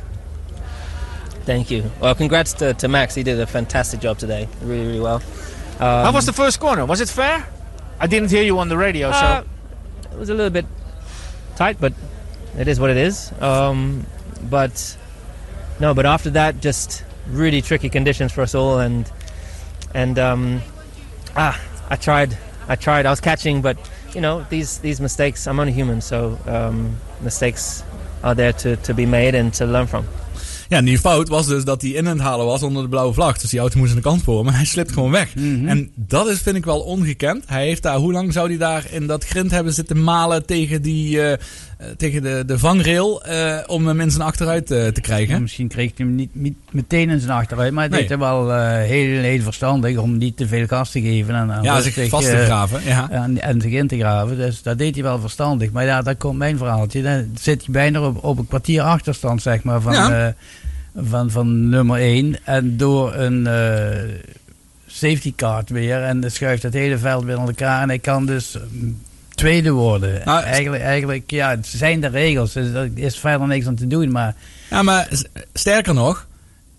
Thank 1.46 1.68
you. 1.68 1.84
Well, 2.00 2.16
congrats 2.16 2.54
to, 2.54 2.76
to 2.76 2.88
Max. 2.88 3.16
He 3.16 3.24
did 3.24 3.40
a 3.40 3.48
fantastic 3.48 4.02
job 4.02 4.18
today. 4.18 4.48
Really, 4.64 4.86
really 4.86 5.00
well. 5.00 5.22
Um, 5.80 6.04
How 6.04 6.12
was 6.14 6.26
the 6.26 6.34
first 6.34 6.60
corner? 6.60 6.86
Was 6.86 7.00
it 7.00 7.10
fair? 7.10 7.46
I 8.00 8.08
didn't 8.08 8.32
hear 8.32 8.44
you 8.44 8.60
on 8.60 8.70
the 8.70 8.78
radio, 8.78 9.10
Uh, 9.10 9.42
so 9.42 9.48
it 10.12 10.18
was 10.18 10.30
a 10.30 10.34
little 10.34 10.50
bit 10.50 10.66
tight, 11.56 11.78
but 11.80 11.94
it 12.58 12.68
is 12.68 12.80
what 12.80 12.90
it 12.90 12.98
is. 12.98 13.32
Um, 13.42 14.06
but 14.50 14.98
no, 15.80 15.94
but 15.94 16.06
after 16.06 16.30
that, 16.32 16.60
just 16.62 17.04
really 17.28 17.62
tricky 17.62 17.90
conditions 17.90 18.32
for 18.32 18.42
us 18.42 18.56
all, 18.56 18.80
and 18.80 19.10
and 19.94 20.18
um, 20.18 20.62
ah, 21.36 21.60
I 21.90 21.96
tried, 21.96 22.38
I 22.68 22.76
tried. 22.76 23.06
I 23.06 23.10
was 23.10 23.20
catching, 23.20 23.62
but 23.62 23.78
you 24.16 24.22
know 24.22 24.46
these 24.50 24.80
these 24.80 25.02
mistakes. 25.02 25.48
I'm 25.48 25.60
only 25.60 25.74
human, 25.74 26.02
so 26.02 26.38
um, 26.46 26.96
mistakes 27.22 27.84
are 28.24 28.36
there 28.36 28.52
to, 28.54 28.76
to 28.78 28.94
be 28.94 29.06
made 29.06 29.36
and 29.36 29.54
to 29.54 29.66
learn 29.66 29.88
from. 29.88 30.06
Ja, 30.70 30.82
die 30.82 31.00
fout 31.00 31.30
was 31.30 31.48
dus 31.48 31.64
dat 31.64 31.82
hij 31.82 31.92
in 31.92 32.06
het 32.06 32.20
halen 32.20 32.46
was 32.46 32.64
onder 32.64 32.84
de 32.84 32.90
blauwe 32.90 33.14
vlag. 33.14 33.38
Dus 33.38 33.50
die 33.50 33.60
auto 33.60 33.78
moest 33.78 33.90
aan 33.90 33.96
de 33.96 34.02
kant 34.02 34.24
voor, 34.24 34.46
maar 34.46 34.56
hij 34.56 34.66
slipt 34.66 34.92
gewoon 34.92 35.12
weg. 35.12 35.34
En 35.66 35.92
dat 35.96 36.28
is, 36.28 36.40
vind 36.40 36.56
ik 36.56 36.66
wel 36.66 36.80
ongekend. 36.80 37.44
Hij 37.48 37.66
heeft 37.66 37.84
daar, 37.84 37.98
hoe 37.98 38.12
lang 38.12 38.34
zou 38.34 38.48
hij 38.48 38.58
daar 38.58 38.86
in 38.92 39.08
dat 39.08 39.26
grind 39.26 39.52
hebben 39.52 39.74
zitten 39.74 40.04
malen 40.04 40.46
tegen, 40.46 40.82
die, 40.82 41.22
eh, 41.22 41.38
tegen 41.98 42.22
de, 42.24 42.44
de 42.46 42.60
vangrail 42.60 43.24
eh, 43.24 43.58
om 43.68 43.88
hem 43.88 44.00
in 44.02 44.12
zijn 44.12 44.24
achteruit 44.24 44.72
eh, 44.72 44.88
te 44.88 45.02
krijgen? 45.02 45.34
Ja, 45.34 45.40
misschien 45.40 45.68
kreeg 45.68 45.92
hij 45.98 46.06
hem 46.06 46.16
niet, 46.16 46.30
niet 46.36 46.56
meteen 46.72 47.10
in 47.10 47.20
zijn 47.20 47.32
achteruit, 47.32 47.72
maar 47.74 47.82
hij 47.84 47.92
Nee. 47.92 48.00
deed 48.00 48.10
hem 48.10 48.20
wel 48.20 48.54
eh, 48.54 48.68
heel, 48.68 49.22
heel 49.22 49.42
verstandig 49.42 49.98
om 49.98 50.18
niet 50.18 50.38
te 50.38 50.48
veel 50.48 50.68
gas 50.68 50.92
te 50.92 51.02
geven. 51.02 51.36
En, 51.36 51.52
en 51.52 51.64
Ja, 51.64 51.82
zich 51.82 52.10
vast 52.10 52.26
te 52.30 52.38
eh, 52.38 52.46
graven, 52.46 52.84
ja. 52.86 53.10
En, 53.10 53.42
en 53.42 53.62
zich 53.62 53.72
in 53.72 53.88
te 53.88 53.98
graven. 53.98 54.38
Dus 54.38 54.62
dat 54.62 54.78
deed 54.78 54.94
hij 54.96 55.04
wel 55.04 55.20
verstandig. 55.20 55.72
Maar 55.72 55.86
ja, 55.86 56.02
daar 56.02 56.16
komt 56.16 56.38
mijn 56.38 56.58
verhaaltje. 56.58 57.02
Dan 57.02 57.26
zit 57.40 57.64
hij 57.66 57.74
bijna 57.74 58.02
op, 58.02 58.24
op 58.24 58.38
een 58.38 58.48
kwartier 58.48 58.82
achterstand, 58.82 59.42
zeg 59.42 59.64
maar, 59.64 59.82
van, 59.82 59.94
Ja. 59.94 60.26
eh, 60.28 60.34
van, 61.10 61.32
van 61.32 61.70
nummer 61.70 62.00
1. 62.00 62.36
En 62.46 62.78
door 62.78 63.14
een 63.16 63.48
eh, 63.48 63.98
safety 64.88 65.34
card 65.36 65.70
weer. 65.70 66.04
En 66.04 66.20
dan 66.20 66.32
schuift 66.32 66.64
het 66.64 66.74
hele 66.74 66.98
veld 66.98 67.24
weer 67.24 67.38
aan 67.38 67.48
elkaar. 67.48 67.82
En 67.82 67.88
hij 67.88 68.00
kan 68.00 68.26
dus 68.26 68.58
mm, 68.72 68.98
tweede 69.40 69.72
worden. 69.72 70.22
Nou, 70.26 70.44
eigenlijk, 70.44 70.84
eigenlijk, 70.84 71.32
ja, 71.32 71.50
het 71.50 71.68
zijn 71.68 72.02
de 72.02 72.08
regels. 72.08 72.54
Dus 72.54 72.74
er 72.74 72.90
is 72.96 73.18
verder 73.18 73.48
niks 73.48 73.68
aan 73.68 73.76
te 73.76 73.88
doen. 73.88 74.12
Maar 74.12 74.36
Ja, 74.70 74.82
maar 74.82 75.08
sterker 75.54 75.94
nog, 75.94 76.28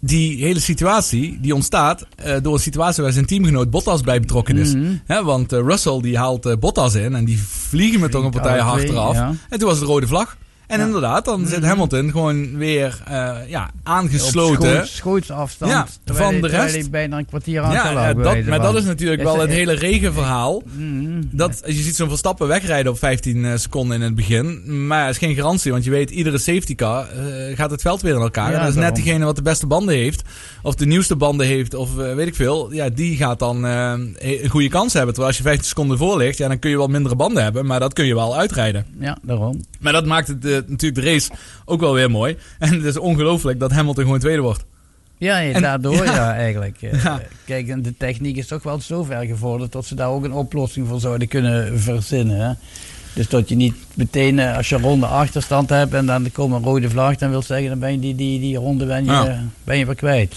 die 0.01 0.45
hele 0.45 0.61
situatie 0.61 1.39
die 1.41 1.55
ontstaat 1.55 2.07
eh, 2.17 2.37
door 2.43 2.55
een 2.55 2.61
situatie 2.61 3.03
waar 3.03 3.13
zijn 3.13 3.27
teamgenoot 3.27 3.71
Bottas 3.71 4.01
bij 4.01 4.21
betrokken 4.21 4.57
is. 4.57 4.75
Mhm. 4.75 5.25
Want 5.25 5.53
eh, 5.53 5.61
Russell 5.61 6.01
die 6.01 6.19
haalt 6.19 6.47
eh, 6.47 6.57
Bottas 6.57 6.95
in 6.95 7.15
en 7.15 7.25
die 7.25 7.39
vliegen 7.43 8.01
met 8.01 8.11
toch 8.11 8.25
een 8.25 8.31
partij 8.31 8.59
hard 8.59 8.89
eraf. 8.89 9.15
ja. 9.15 9.35
En 9.49 9.59
toen 9.59 9.69
was 9.69 9.79
het 9.79 9.89
rode 9.89 10.07
vlag. 10.07 10.37
En 10.71 10.79
Ja. 10.79 10.85
inderdaad, 10.87 11.25
dan 11.25 11.47
zit 11.47 11.59
Mhm. 11.59 11.68
Hamilton 11.68 12.11
gewoon 12.11 12.57
weer 12.57 13.03
eh, 13.07 13.37
ja, 13.47 13.64
op 13.64 13.71
aangesloten. 13.83 14.71
schoot- 14.71 14.89
schootsafstand. 14.89 15.73
Ja, 15.73 16.14
van 16.14 16.41
de 16.41 16.47
rest. 16.49 16.75
hij 16.75 16.91
bijna 16.91 17.18
een 17.18 17.27
kwartier 17.27 17.61
lag, 17.61 17.73
ja, 17.73 18.14
dat, 18.14 18.16
wijze 18.25 18.49
maar 18.49 18.61
dat 18.61 18.75
is 18.77 18.85
natuurlijk 18.85 19.21
Is 19.21 19.27
wel 19.27 19.39
het 19.41 19.51
hele 19.51 19.73
regenverhaal. 19.73 20.62
Mhm. 20.77 21.23
Dat, 21.31 21.62
je 21.66 21.73
ziet 21.73 21.97
zo'n 21.97 22.09
Verstappen 22.09 22.49
wegrijden 22.49 22.93
op 22.93 22.99
15 22.99 23.45
eh, 23.45 23.53
seconden 23.57 23.97
in 23.97 24.03
het 24.03 24.14
begin. 24.14 24.62
Maar 24.87 25.05
dat 25.05 25.11
is 25.14 25.18
geen 25.18 25.35
garantie, 25.35 25.73
want 25.73 25.85
je 25.85 25.91
weet, 25.91 26.11
iedere 26.11 26.39
safety 26.39 26.75
car 26.75 27.07
eh, 27.09 27.57
gaat 27.57 27.71
het 27.71 27.81
veld 27.81 28.01
weer 28.03 28.14
in 28.14 28.21
elkaar. 28.21 28.53
En 28.53 28.61
dat 28.61 28.68
is 28.68 28.75
net 28.75 28.95
diegene 28.95 29.25
wat 29.25 29.37
de 29.37 29.43
beste 29.43 29.66
banden 29.66 29.95
heeft, 29.95 30.23
of 30.62 30.75
de 30.75 30.87
nieuwste 30.87 31.16
banden 31.16 31.47
heeft, 31.47 31.75
of 31.75 31.99
eh, 31.99 32.14
weet 32.14 32.27
ik 32.27 32.35
veel. 32.35 32.73
Ja, 32.73 32.89
die 32.89 33.16
gaat 33.16 33.39
dan 33.39 33.66
eh, 33.66 33.93
een 34.18 34.49
goede 34.49 34.68
kans 34.68 34.93
hebben. 34.93 35.14
Terwijl 35.14 35.29
als 35.29 35.37
je 35.37 35.43
15 35.49 35.68
seconden 35.68 35.99
voor 35.99 36.16
ligt, 36.18 36.39
ja, 36.39 36.49
dan 36.49 36.59
kun 36.59 36.71
je 36.71 36.77
wel 36.77 36.87
mindere 36.89 37.16
banden 37.16 37.43
hebben, 37.43 37.66
maar 37.66 37.81
dat 37.81 37.93
kun 37.93 38.05
je 38.07 38.14
wel 38.14 38.37
uitrijden. 38.37 38.87
Ja, 39.01 39.18
daarom. 39.23 39.61
Maar 39.81 39.93
dat 39.93 40.07
maakt 40.07 40.29
het, 40.29 40.60
eh, 40.65 40.69
natuurlijk 40.71 41.05
de 41.05 41.11
race 41.13 41.31
ook 41.65 41.81
wel 41.81 41.95
weer 41.95 42.11
mooi. 42.11 42.37
En 42.59 42.73
het 42.75 42.85
is 42.85 42.97
ongelooflijk 42.99 43.61
dat 43.61 43.73
Hamilton 43.73 44.05
gewoon 44.05 44.19
tweede 44.19 44.43
wordt. 44.43 44.65
Ja, 45.19 45.43
En- 45.43 45.63
daardoor 45.63 45.95
ja. 46.05 46.15
ja, 46.15 46.35
eigenlijk. 46.35 46.77
Eh, 46.83 47.03
Ja. 47.05 47.21
Kijk, 47.45 47.69
en 47.69 47.83
de 47.83 47.95
techniek 47.99 48.37
is 48.37 48.47
toch 48.47 48.63
wel 48.63 48.81
zo 48.81 49.03
ver 49.05 49.25
gevorderd 49.27 49.73
dat 49.73 49.87
ze 49.87 49.95
daar 49.95 50.09
ook 50.09 50.25
een 50.25 50.33
oplossing 50.33 50.89
voor 50.89 51.01
zouden 51.01 51.29
kunnen 51.29 51.81
verzinnen. 51.81 52.41
Hè? 52.49 52.53
Dus 53.15 53.29
dat 53.29 53.49
je 53.49 53.55
niet 53.55 53.75
meteen, 53.95 54.39
eh, 54.39 54.57
als 54.57 54.69
je 54.69 54.75
een 54.75 54.83
ronde 54.83 55.07
achterstand 55.07 55.69
hebt 55.69 55.95
en 55.95 56.07
dan 56.07 56.31
komt 56.33 56.55
een 56.55 56.63
rode 56.63 56.91
vlag, 56.91 57.17
dan 57.17 57.31
wil 57.31 57.43
zeggen, 57.43 57.69
dan 57.69 57.79
ben 57.79 57.93
je 57.93 57.99
die, 57.99 58.15
die, 58.15 58.41
die 58.41 58.57
ronde 58.57 58.87
ben 58.87 59.05
je, 59.05 59.11
Ja. 59.11 59.43
ben 59.65 59.79
je 59.79 59.87
weer 59.87 59.95
kwijt. 59.95 60.35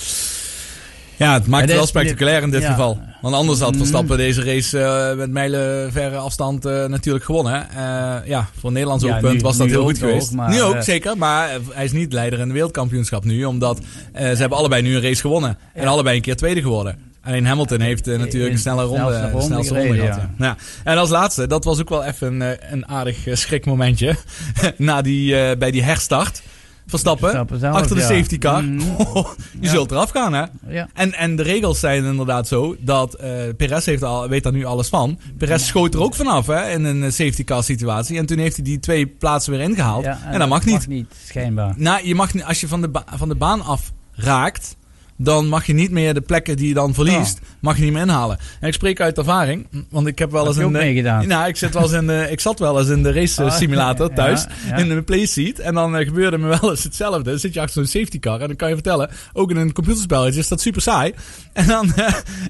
Ja, 1.24 1.34
het 1.34 1.48
maakt 1.48 1.66
het 1.68 1.76
wel 1.76 1.86
spectaculair 1.86 2.42
in 2.44 2.50
dit 2.52 2.62
ja. 2.62 2.70
geval. 2.70 3.00
Want 3.22 3.36
anders 3.36 3.60
had 3.60 3.70
Mhm. 3.70 3.78
Verstappen 3.78 4.18
deze 4.18 4.44
race 4.44 4.80
eh, 4.80 5.18
met 5.18 5.30
mijlenverre 5.32 6.18
afstand 6.18 6.66
eh, 6.66 6.86
natuurlijk 6.86 7.26
gewonnen. 7.26 7.70
Eh, 7.70 8.16
ja, 8.26 8.48
voor 8.60 8.68
een 8.68 8.74
Nederlands 8.74 9.04
Ja, 9.04 9.14
oogpunt 9.14 9.34
nu- 9.34 9.42
was 9.42 9.58
dat 9.58 9.68
heel 9.68 9.84
goed 9.84 9.98
geweest. 9.98 10.32
maar, 10.32 10.50
nu 10.50 10.62
ook, 10.62 10.82
zeker. 10.82 11.18
Maar 11.18 11.50
hij 11.72 11.84
is 11.84 11.92
niet 11.92 12.14
leider 12.14 12.40
in 12.40 12.46
het 12.46 12.54
wereldkampioenschap 12.54 13.24
nu. 13.24 13.46
Omdat 13.46 13.78
ze 14.14 14.20
hebben 14.20 14.58
allebei 14.58 14.82
nu 14.82 14.96
een 14.96 15.02
race 15.02 15.22
gewonnen. 15.22 15.58
En 15.74 15.88
allebei 15.88 16.16
een 16.16 16.22
keer 16.22 16.36
tweede 16.36 16.62
geworden. 16.62 16.98
Alleen 17.26 17.46
Hamilton 17.46 17.80
heeft 17.80 18.06
natuurlijk 18.06 18.54
een 18.54 18.60
snelle 18.60 18.84
ronde, 18.84 18.98
snelste 19.02 19.22
de 19.26 19.32
ronde 19.32 19.46
snelste 19.46 19.74
ronde 19.74 19.88
gereden, 19.90 20.14
gehad. 20.14 20.30
Ja. 20.38 20.46
Ja. 20.46 20.56
En 20.84 20.98
als 20.98 21.10
laatste, 21.10 21.48
dat 21.48 21.64
was 21.64 21.80
ook 21.80 21.90
wel 21.90 22.04
even 22.04 22.42
een, 22.42 22.58
een 22.72 22.88
aardig 22.88 23.18
schrikmomentje. 23.32 24.16
Na 24.78 25.02
die, 25.02 25.58
bij 25.58 25.72
die 25.72 25.84
herstart. 25.84 26.42
Verstappen, 26.88 27.24
Verstappen 27.24 27.60
zelf, 27.60 27.76
achter 27.76 27.96
de 27.96 28.02
ja. 28.02 28.08
safety 28.08 28.38
car. 28.38 28.64
Mhm. 28.64 28.80
je 29.18 29.26
Ja. 29.60 29.70
zult 29.70 29.92
eraf 29.92 30.10
gaan, 30.10 30.34
hè? 30.34 30.44
Ja. 30.68 30.88
En, 30.94 31.14
en 31.14 31.36
de 31.36 31.44
regels 31.44 31.80
zijn 31.80 32.04
inderdaad 32.04 32.48
zo 32.48 32.76
dat 32.80 33.14
eh 33.14 33.32
Perez 33.58 33.86
heeft 33.86 34.04
al, 34.04 34.28
weet 34.30 34.44
daar 34.44 34.52
nu 34.54 34.66
alles 34.66 34.88
van. 34.88 35.20
Perez 35.38 35.66
schoot 35.66 35.94
er 35.94 36.02
ook 36.02 36.16
vanaf 36.16 36.48
hè, 36.48 36.70
in 36.70 36.84
een 36.84 37.04
eh, 37.04 37.10
safety 37.12 37.44
car 37.44 37.64
situatie. 37.64 38.18
En 38.18 38.26
toen 38.26 38.38
heeft 38.38 38.56
hij 38.56 38.66
die 38.66 38.80
twee 38.80 39.08
plaatsen 39.08 39.52
weer 39.54 39.62
ingehaald. 39.62 40.04
Ja, 40.04 40.20
en, 40.32 40.40
dat 40.40 40.48
mag 40.50 40.66
niet. 40.66 40.74
Mag 40.76 40.88
niet, 40.88 41.14
schijnbaar. 41.26 41.74
Nou, 41.78 42.08
je 42.08 42.16
mag 42.16 42.34
niet, 42.34 42.44
als 42.44 42.60
je 42.62 42.68
van 42.68 42.82
de, 42.82 42.90
ba- 42.90 43.06
van 43.16 43.30
de 43.30 43.36
baan 43.36 43.62
af 43.62 43.92
raakt, 44.12 44.76
dan 45.16 45.48
mag 45.48 45.66
je 45.66 45.74
niet 45.74 45.92
meer 45.92 46.14
de 46.14 46.22
plekken 46.22 46.58
die 46.58 46.68
je 46.68 46.74
dan 46.74 46.94
verliest, 46.94 47.40
mag 47.60 47.78
je 47.78 47.84
niet 47.84 47.94
meer 47.94 48.02
inhalen. 48.02 48.38
En 48.60 48.68
ik 48.68 48.74
spreek 48.74 49.02
uit 49.02 49.18
ervaring, 49.18 49.68
want 49.90 50.08
ik 50.08 50.20
heb 50.20 50.32
wel 50.32 50.48
eens 50.48 50.58
een... 50.58 50.76
eh? 50.76 51.28
Nou, 51.34 51.48
ik, 51.48 51.56
zit 51.56 51.74
wel 51.74 51.84
eens 51.84 51.92
in 51.92 52.08
de, 52.08 52.28
ik 52.30 52.40
zat 52.40 52.60
wel 52.60 52.80
eens 52.80 52.90
in 52.90 53.04
de 53.04 53.12
race 53.12 53.42
eh, 53.42 53.48
Oh, 53.48 53.54
simulator 53.54 54.10
ja, 54.10 54.16
thuis, 54.16 54.46
ja. 54.68 54.76
in 54.76 54.90
de 54.90 55.02
playseat. 55.02 55.58
En 55.60 55.74
dan 55.74 55.96
eh, 55.98 56.06
gebeurde 56.08 56.38
me 56.38 56.48
wel 56.48 56.70
eens 56.70 56.84
hetzelfde. 56.84 57.24
Dan 57.30 57.40
zit 57.40 57.54
je 57.54 57.60
achter 57.60 57.74
zo'n 57.86 58.02
safety 58.02 58.20
car 58.20 58.42
en 58.42 58.48
dan 58.48 58.56
kan 58.56 58.68
je 58.68 58.74
vertellen, 58.74 59.10
ook 59.34 59.50
in 59.50 59.58
een 59.58 59.74
computerspelletje 59.74 60.40
is 60.40 60.48
dat 60.48 60.62
super 60.62 60.82
saai. 60.82 61.14
En 61.54 61.68
dan, 61.68 61.94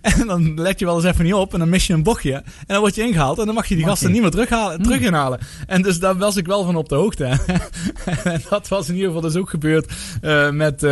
en 0.01 0.27
dan 0.27 0.61
let 0.61 0.79
je 0.79 0.85
wel 0.85 0.95
eens 0.95 1.05
even 1.05 1.23
niet 1.23 1.33
op 1.33 1.53
en 1.53 1.59
dan 1.59 1.69
mis 1.69 1.87
je 1.87 1.93
een 1.93 2.03
bochtje. 2.03 2.33
En 2.33 2.43
dan 2.67 2.79
word 2.79 2.95
je 2.95 3.01
ingehaald 3.01 3.39
en 3.39 3.45
dan 3.45 3.55
mag 3.55 3.67
je 3.67 3.75
die 3.75 3.83
Mag 3.83 3.91
gasten 3.93 4.11
niet 4.11 4.21
meer 4.21 4.31
terughalen, 4.31 4.81
terug 4.81 4.99
inhalen. 4.99 5.39
En 5.67 5.81
dus 5.81 5.99
daar 5.99 6.17
was 6.17 6.35
ik 6.35 6.45
wel 6.45 6.63
van 6.63 6.75
op 6.75 6.89
de 6.89 6.95
hoogte. 6.95 7.25
en 8.23 8.41
dat 8.49 8.67
was 8.67 8.87
in 8.87 8.93
ieder 8.93 9.07
geval 9.07 9.21
dus 9.23 9.35
ook 9.35 9.49
gebeurd 9.49 9.91
met, 10.51 10.85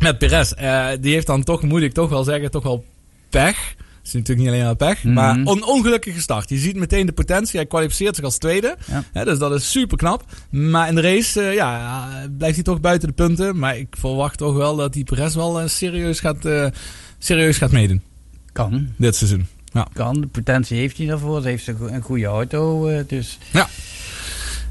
met 0.00 0.18
Perez. 0.18 0.52
Eh, 0.52 0.88
die 1.00 1.12
heeft 1.12 1.26
dan 1.26 1.42
toch, 1.44 1.62
moet 1.62 1.82
ik 1.82 1.92
toch 1.92 2.08
wel 2.08 2.24
zeggen, 2.24 2.50
toch 2.50 2.62
wel 2.62 2.84
pech. 3.30 3.74
Het 3.98 4.08
is 4.08 4.12
natuurlijk 4.12 4.38
niet 4.38 4.48
alleen 4.48 4.64
maar 4.64 4.76
pech, 4.76 5.04
Mhm. 5.04 5.14
maar 5.14 5.38
on 5.44 5.64
ongelukkige 5.66 6.20
start. 6.20 6.48
Je 6.48 6.56
ziet 6.58 6.76
meteen 6.76 7.06
de 7.06 7.12
potentie. 7.12 7.58
Hij 7.58 7.66
kwalificeert 7.68 8.14
zich 8.16 8.24
als 8.24 8.38
tweede. 8.38 8.76
Ja. 8.86 9.04
Hè, 9.12 9.24
dus 9.24 9.38
dat 9.38 9.52
is 9.54 9.70
super 9.70 9.96
knap. 9.96 10.24
Maar 10.50 10.88
in 10.88 10.94
de 10.94 11.00
race 11.00 11.40
eh, 11.42 11.54
ja, 11.54 12.08
blijft 12.38 12.54
hij 12.54 12.64
toch 12.64 12.80
buiten 12.80 13.08
de 13.08 13.14
punten. 13.14 13.58
Maar 13.58 13.76
ik 13.78 13.86
verwacht 13.98 14.38
toch 14.38 14.54
wel 14.54 14.76
dat 14.76 14.92
die 14.92 15.04
Perez 15.04 15.34
wel 15.34 15.60
eh, 15.60 15.68
serieus, 15.68 16.20
gaat, 16.20 16.48
serieus 17.18 17.56
gaat 17.58 17.70
meedoen. 17.72 18.02
Kan. 18.52 18.88
Dit 18.96 19.16
seizoen. 19.16 19.46
Ja. 19.72 19.88
Kan, 19.92 20.20
de 20.20 20.26
potentie 20.26 20.76
heeft 20.78 20.96
hij 20.96 21.06
daarvoor. 21.06 21.42
Ze 21.42 21.48
heeft 21.48 21.66
een 21.66 21.76
go- 21.76 21.86
een 21.86 22.02
goede 22.02 22.24
auto, 22.26 22.88
dus... 23.06 23.38
Ja. 23.52 23.68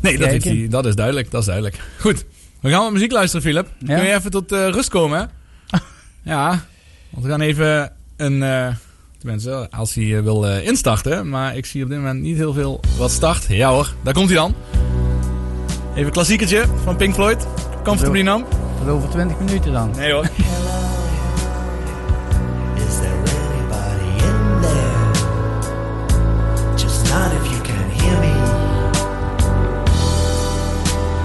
Nee, 0.01 0.17
dat, 0.17 0.29
heeft 0.29 0.43
hij, 0.45 0.67
dat 0.69 0.85
is 0.85 0.95
duidelijk. 0.95 1.31
Dat 1.31 1.39
is 1.39 1.45
duidelijk. 1.45 1.79
Goed. 1.99 2.25
We 2.61 2.69
gaan 2.69 2.83
wat 2.83 2.91
muziek 2.91 3.11
luisteren, 3.11 3.41
Philip. 3.45 3.67
Ja. 3.77 3.95
Kun 3.95 4.05
je 4.05 4.13
even 4.13 4.31
tot 4.31 4.51
eh, 4.51 4.67
rust 4.67 4.89
komen, 4.89 5.19
hè? 5.19 5.25
ja. 6.31 6.47
Want 7.09 7.25
we 7.25 7.29
gaan 7.29 7.41
even 7.41 7.91
een... 8.17 8.43
eh, 8.43 8.67
tenminste, 9.17 9.67
als 9.69 9.93
hij 9.93 10.17
eh, 10.17 10.23
wil 10.23 10.45
instarten. 10.45 11.29
Maar 11.29 11.55
ik 11.57 11.65
zie 11.65 11.83
op 11.83 11.89
dit 11.89 11.97
moment 11.97 12.21
niet 12.21 12.37
heel 12.37 12.53
veel 12.53 12.79
wat 12.97 13.11
start. 13.11 13.45
Ja 13.47 13.69
hoor, 13.69 13.93
daar 14.03 14.13
komt 14.13 14.29
hij 14.29 14.37
dan. 14.37 14.55
Even 15.91 16.05
een 16.05 16.11
klassiekertje 16.11 16.65
van 16.83 16.95
Pink 16.95 17.13
Floyd. 17.13 17.47
Comfortably 17.83 18.21
Numb. 18.21 18.45
Tot 18.79 18.89
over 18.89 19.09
20 19.09 19.39
minuten 19.39 19.71
dan. 19.71 19.91
Nee 19.95 20.11
hoor. 20.11 20.29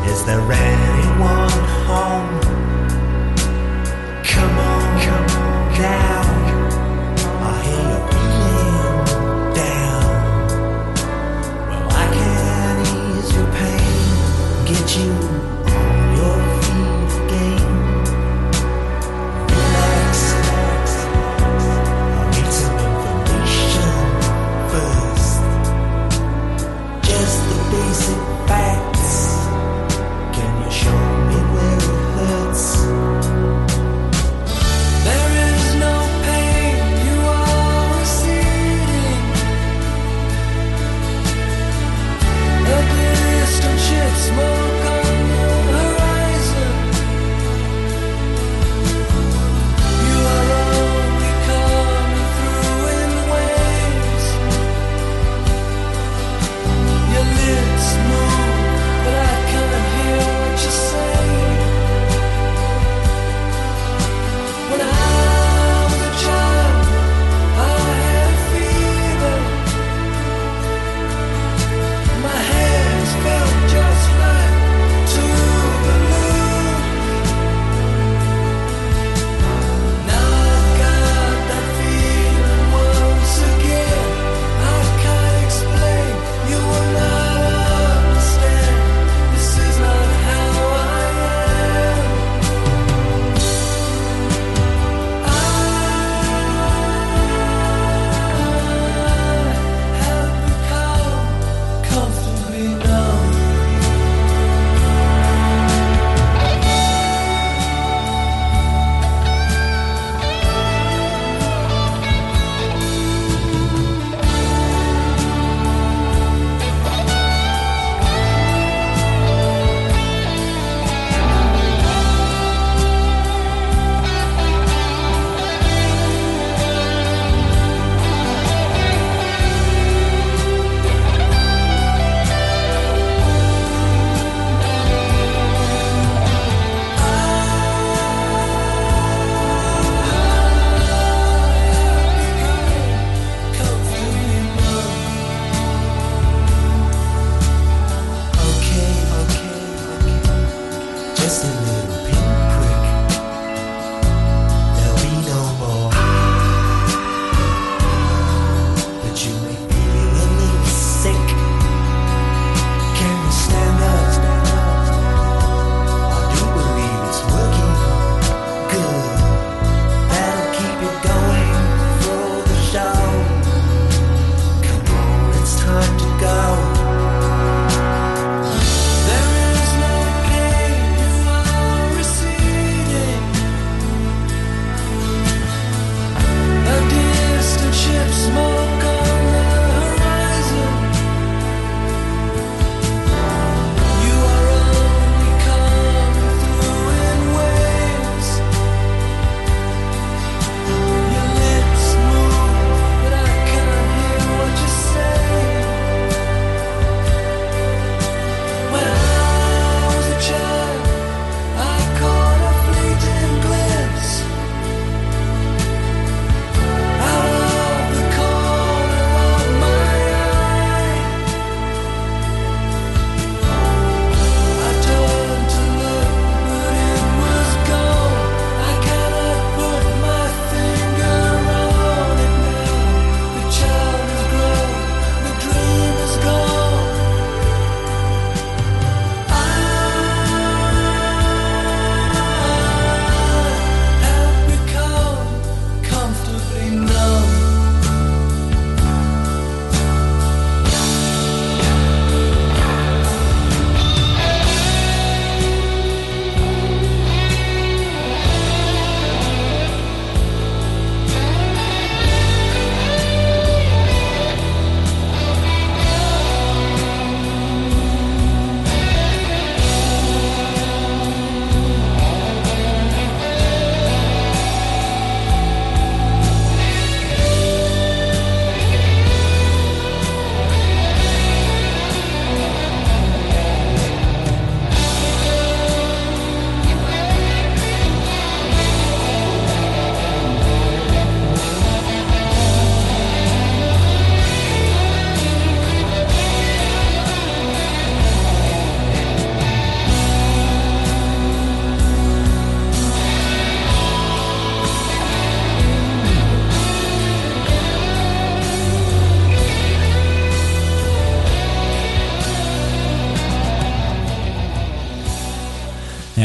Is 0.07 0.25
there 0.25 0.64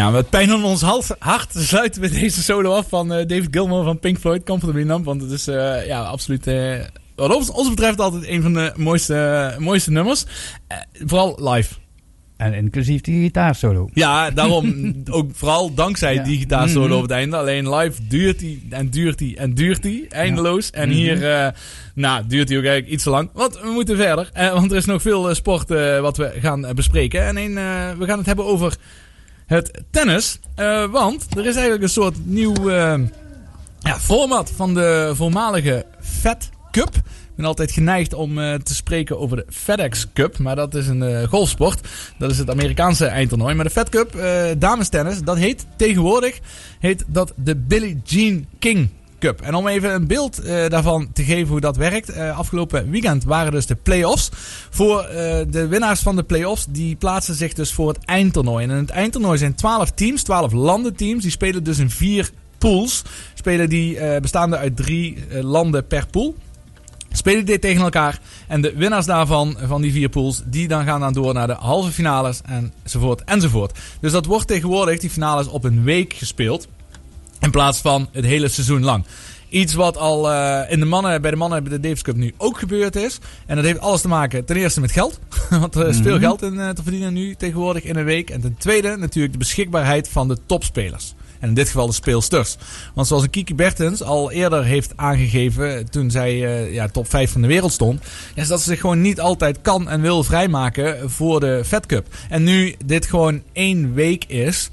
Ja, 0.09 0.15
met 0.15 0.29
pijn 0.29 0.49
in 0.49 0.63
ons 0.63 0.81
hart, 0.81 1.15
hart 1.19 1.51
sluiten 1.57 2.01
we 2.01 2.09
deze 2.09 2.43
solo 2.43 2.71
af 2.73 2.89
van 2.89 3.13
eh, 3.13 3.27
David 3.27 3.47
Gilmour 3.51 3.83
van 3.83 3.99
Pink 3.99 4.17
Floyd, 4.17 4.43
Comfortably 4.43 4.83
Numb. 4.83 5.05
Want 5.05 5.21
het 5.21 5.31
is 5.31 5.47
eh, 5.47 5.85
ja, 5.87 6.01
absoluut, 6.01 6.47
eh, 6.47 6.73
wat 7.15 7.35
ons, 7.35 7.51
ons 7.51 7.69
betreft, 7.69 7.99
altijd 7.99 8.27
een 8.27 8.41
van 8.41 8.53
de 8.53 8.71
mooiste, 8.75 9.55
mooiste 9.59 9.91
nummers. 9.91 10.25
Vooral 11.05 11.49
live. 11.53 11.73
En 12.37 12.53
inclusief 12.53 13.01
die 13.01 13.23
gitaarsolo. 13.23 13.89
Ja, 13.93 14.31
daarom 14.31 14.93
ook 15.09 15.29
vooral 15.33 15.73
dankzij 15.73 16.13
Ja. 16.13 16.23
die 16.23 16.37
gitaarsolo 16.37 16.85
Mhm. 16.87 16.95
op 16.95 17.01
het 17.01 17.11
einde. 17.11 17.37
Alleen 17.37 17.75
live 17.75 18.07
duurt 18.07 18.39
die 18.39 18.67
en 18.69 18.89
duurt 18.89 19.17
die 19.17 19.37
en 19.37 19.53
duurt 19.53 19.81
die 19.81 20.07
eindeloos. 20.07 20.69
En 20.69 20.87
Mhm. 20.89 20.97
hier 20.97 21.53
nou, 21.95 22.23
duurt 22.27 22.47
die 22.47 22.57
ook 22.57 22.63
eigenlijk 22.63 22.93
iets 22.93 23.03
te 23.03 23.09
lang. 23.09 23.29
Want 23.33 23.59
we 23.59 23.69
moeten 23.69 23.95
verder. 23.97 24.29
Want 24.33 24.71
er 24.71 24.77
is 24.77 24.85
nog 24.85 25.01
veel 25.01 25.35
sport 25.35 25.69
wat 26.01 26.17
we 26.17 26.31
gaan 26.41 26.65
bespreken. 26.75 27.25
En 27.37 27.53
we 27.99 28.05
gaan 28.05 28.17
het 28.17 28.27
hebben 28.27 28.45
over 28.45 28.75
het 29.49 29.83
tennis. 29.91 30.39
Eh, 30.55 30.85
want 30.91 31.25
er 31.37 31.45
is 31.45 31.53
eigenlijk 31.53 31.83
een 31.83 31.89
soort 31.89 32.15
nieuw 32.25 32.69
eh, 32.69 32.99
ja, 33.79 33.99
format 33.99 34.51
van 34.55 34.73
de 34.73 35.11
voormalige 35.15 35.85
Fed 36.01 36.49
Cup. 36.71 36.95
Ik 36.95 37.35
ben 37.35 37.45
altijd 37.45 37.71
geneigd 37.71 38.13
om 38.13 38.39
eh, 38.39 38.53
te 38.53 38.75
spreken 38.75 39.19
over 39.19 39.37
de 39.37 39.45
FedEx 39.49 40.07
Cup. 40.13 40.37
Maar 40.37 40.55
dat 40.55 40.75
is 40.75 40.87
een 40.87 41.27
golfsport. 41.27 41.87
Dat 42.17 42.31
is 42.31 42.37
het 42.37 42.49
Amerikaanse 42.49 43.05
eindtoernooi. 43.05 43.55
Maar 43.55 43.65
de 43.65 43.71
Fed 43.71 43.89
Cup, 43.89 44.15
eh 44.15 44.45
damestennis, 44.57 45.21
dat 45.21 45.37
heet 45.37 45.65
tegenwoordig 45.75 46.39
heet 46.79 47.03
dat 47.07 47.33
de 47.35 47.55
Billie 47.55 48.01
Jean 48.03 48.45
King 48.59 48.89
Cup. 49.19 49.41
En 49.41 49.55
om 49.55 49.67
even 49.67 49.93
een 49.93 50.07
beeld 50.07 50.39
eh, 50.39 50.69
daarvan 50.69 51.09
te 51.13 51.23
geven 51.23 51.47
hoe 51.47 51.59
dat 51.59 51.77
werkt. 51.77 52.09
eh, 52.09 52.37
afgelopen 52.37 52.89
weekend 52.89 53.23
waren 53.23 53.51
dus 53.51 53.65
de 53.65 53.75
play-offs. 53.75 54.29
Voor 54.69 55.01
eh, 55.01 55.45
de 55.49 55.67
winnaars 55.67 55.99
van 55.99 56.15
de 56.15 56.23
play-offs, 56.23 56.65
die 56.69 56.95
plaatsen 56.95 57.35
zich 57.35 57.53
dus 57.53 57.73
voor 57.73 57.87
het 57.87 58.05
eindtoernooi. 58.05 58.63
En 58.63 58.69
in 58.69 58.77
het 58.77 58.89
eindtoernooi 58.89 59.37
zijn 59.37 59.55
12 59.55 59.91
teams, 59.91 60.23
12 60.23 60.51
landenteams. 60.51 61.21
Die 61.21 61.31
spelen 61.31 61.63
dus 61.63 61.77
in 61.77 61.89
vier 61.89 62.29
pools. 62.57 63.03
Spelen 63.33 63.69
die 63.69 64.19
bestaande 64.21 64.57
uit 64.57 64.75
drie 64.75 65.17
landen 65.41 65.87
per 65.87 66.05
pool. 66.11 66.35
Spelen 67.11 67.45
dit 67.45 67.61
tegen 67.61 67.81
elkaar. 67.81 68.19
En 68.47 68.61
de 68.61 68.73
winnaars 68.75 69.05
daarvan, 69.05 69.57
van 69.63 69.81
die 69.81 69.91
vier 69.91 70.09
pools, 70.09 70.41
die 70.45 70.67
dan 70.67 70.85
gaan 70.85 70.99
dan 70.99 71.13
door 71.13 71.33
naar 71.33 71.47
de 71.47 71.53
halve 71.59 71.91
finales 71.91 72.41
enzovoort 72.83 73.23
enzovoort. 73.23 73.77
Dus 73.99 74.11
dat 74.11 74.25
wordt 74.25 74.47
tegenwoordig, 74.47 74.99
die 74.99 75.09
finales, 75.09 75.47
op 75.47 75.63
een 75.63 75.83
week 75.83 76.13
gespeeld. 76.13 76.67
In 77.39 77.51
plaats 77.51 77.79
van 77.79 78.09
het 78.11 78.25
hele 78.25 78.47
seizoen 78.47 78.83
lang. 78.83 79.05
Iets 79.49 79.73
wat 79.73 79.97
al 79.97 80.31
eh, 80.31 80.71
in 80.71 80.79
de 80.79 80.85
mannen, 80.85 81.21
bij 81.21 81.31
de 81.31 81.37
mannen 81.37 81.63
bij 81.63 81.71
de 81.71 81.79
Davis 81.79 82.01
Cup 82.01 82.15
nu 82.15 82.33
ook 82.37 82.59
gebeurd 82.59 82.95
is. 82.95 83.19
En 83.45 83.55
dat 83.55 83.65
heeft 83.65 83.79
alles 83.79 84.01
te 84.01 84.07
maken 84.07 84.45
ten 84.45 84.55
eerste 84.55 84.79
met 84.81 84.91
geld. 84.91 85.19
Want 85.49 85.75
er 85.75 85.87
is 85.87 85.97
veel 85.97 86.11
Mhm. 86.15 86.21
geld 86.23 86.41
in 86.41 86.59
eh, 86.59 86.69
te 86.69 86.83
verdienen 86.83 87.13
nu 87.13 87.35
tegenwoordig 87.35 87.83
in 87.83 87.95
een 87.95 88.05
week. 88.05 88.29
En 88.29 88.41
ten 88.41 88.55
tweede 88.57 88.97
natuurlijk 88.97 89.33
de 89.33 89.39
beschikbaarheid 89.39 90.09
van 90.09 90.27
de 90.27 90.37
topspelers. 90.45 91.13
En 91.39 91.47
in 91.47 91.53
dit 91.53 91.67
geval 91.67 91.87
de 91.87 91.93
speelsters. 91.93 92.57
Want 92.93 93.07
zoals 93.07 93.29
Kiki 93.29 93.55
Bertens 93.55 94.03
al 94.03 94.31
eerder 94.31 94.63
heeft 94.63 94.91
aangegeven 94.95 95.89
toen 95.89 96.11
zij 96.11 96.45
eh, 96.45 96.73
ja, 96.73 96.87
top 96.87 97.09
5 97.09 97.31
van 97.31 97.41
de 97.41 97.47
wereld 97.47 97.71
stond. 97.71 98.01
Is 98.35 98.47
dat 98.47 98.59
ze 98.61 98.69
zich 98.69 98.79
gewoon 98.79 99.01
niet 99.01 99.19
altijd 99.19 99.61
kan 99.61 99.89
en 99.89 100.01
wil 100.01 100.23
vrijmaken 100.23 101.09
voor 101.11 101.39
de 101.39 101.61
Fed 101.65 101.85
Cup. 101.85 102.07
En 102.29 102.43
nu 102.43 102.75
dit 102.85 103.05
gewoon 103.05 103.41
één 103.53 103.93
week 103.93 104.25
is 104.25 104.69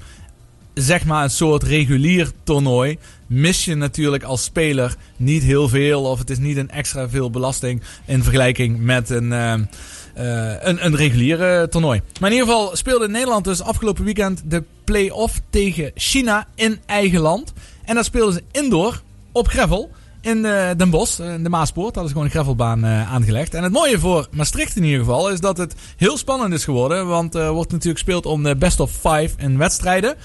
zeg 0.77 1.05
maar 1.05 1.23
een 1.23 1.29
soort 1.29 1.63
regulier 1.63 2.31
toernooi, 2.43 2.97
mis 3.27 3.65
je 3.65 3.75
natuurlijk 3.75 4.23
als 4.23 4.43
speler 4.43 4.95
niet 5.17 5.43
heel 5.43 5.69
veel. 5.69 6.03
Of 6.03 6.19
het 6.19 6.29
is 6.29 6.37
niet 6.37 6.57
een 6.57 6.69
extra 6.69 7.09
veel 7.09 7.29
belasting 7.29 7.81
in 8.05 8.23
vergelijking 8.23 8.79
met 8.79 9.09
een, 9.09 9.31
eh, 9.31 9.53
eh, 9.53 10.55
een, 10.59 10.85
een 10.85 10.95
reguliere 10.95 11.67
toernooi. 11.69 12.01
Maar 12.19 12.29
in 12.31 12.37
ieder 12.37 12.53
geval 12.53 12.75
speelde 12.75 13.07
Nederland 13.09 13.43
dus 13.43 13.61
afgelopen 13.61 14.03
weekend 14.03 14.41
de 14.45 14.63
play-off 14.83 15.41
tegen 15.49 15.91
China 15.95 16.47
in 16.55 16.79
eigen 16.85 17.19
land. 17.19 17.53
En 17.85 17.95
dat 17.95 18.05
speelden 18.05 18.33
ze 18.33 18.43
indoor 18.51 19.01
op 19.31 19.47
gravel. 19.47 19.89
In 20.21 20.45
eh, 20.45 20.69
Den 20.77 20.89
Bosch, 20.89 21.19
in 21.19 21.43
de 21.43 21.49
Maaspoort. 21.49 21.93
Dat 21.93 22.03
is 22.03 22.09
gewoon 22.09 22.25
een 22.25 22.31
gravelbaan 22.31 22.85
aangelegd. 22.85 23.53
En 23.53 23.63
het 23.63 23.71
mooie 23.71 23.99
voor 23.99 24.27
Maastricht 24.31 24.75
in 24.75 24.83
ieder 24.83 24.99
geval 24.99 25.29
is 25.29 25.39
dat 25.39 25.57
het 25.57 25.75
heel 25.97 26.17
spannend 26.17 26.53
is 26.53 26.63
geworden. 26.63 27.07
Want 27.07 27.35
er 27.35 27.51
wordt 27.51 27.71
natuurlijk 27.71 28.03
gespeeld 28.03 28.25
om 28.25 28.43
de 28.43 28.55
best 28.55 28.79
of 28.79 28.91
five 28.91 29.29
in 29.37 29.57
wedstrijden. 29.57 30.15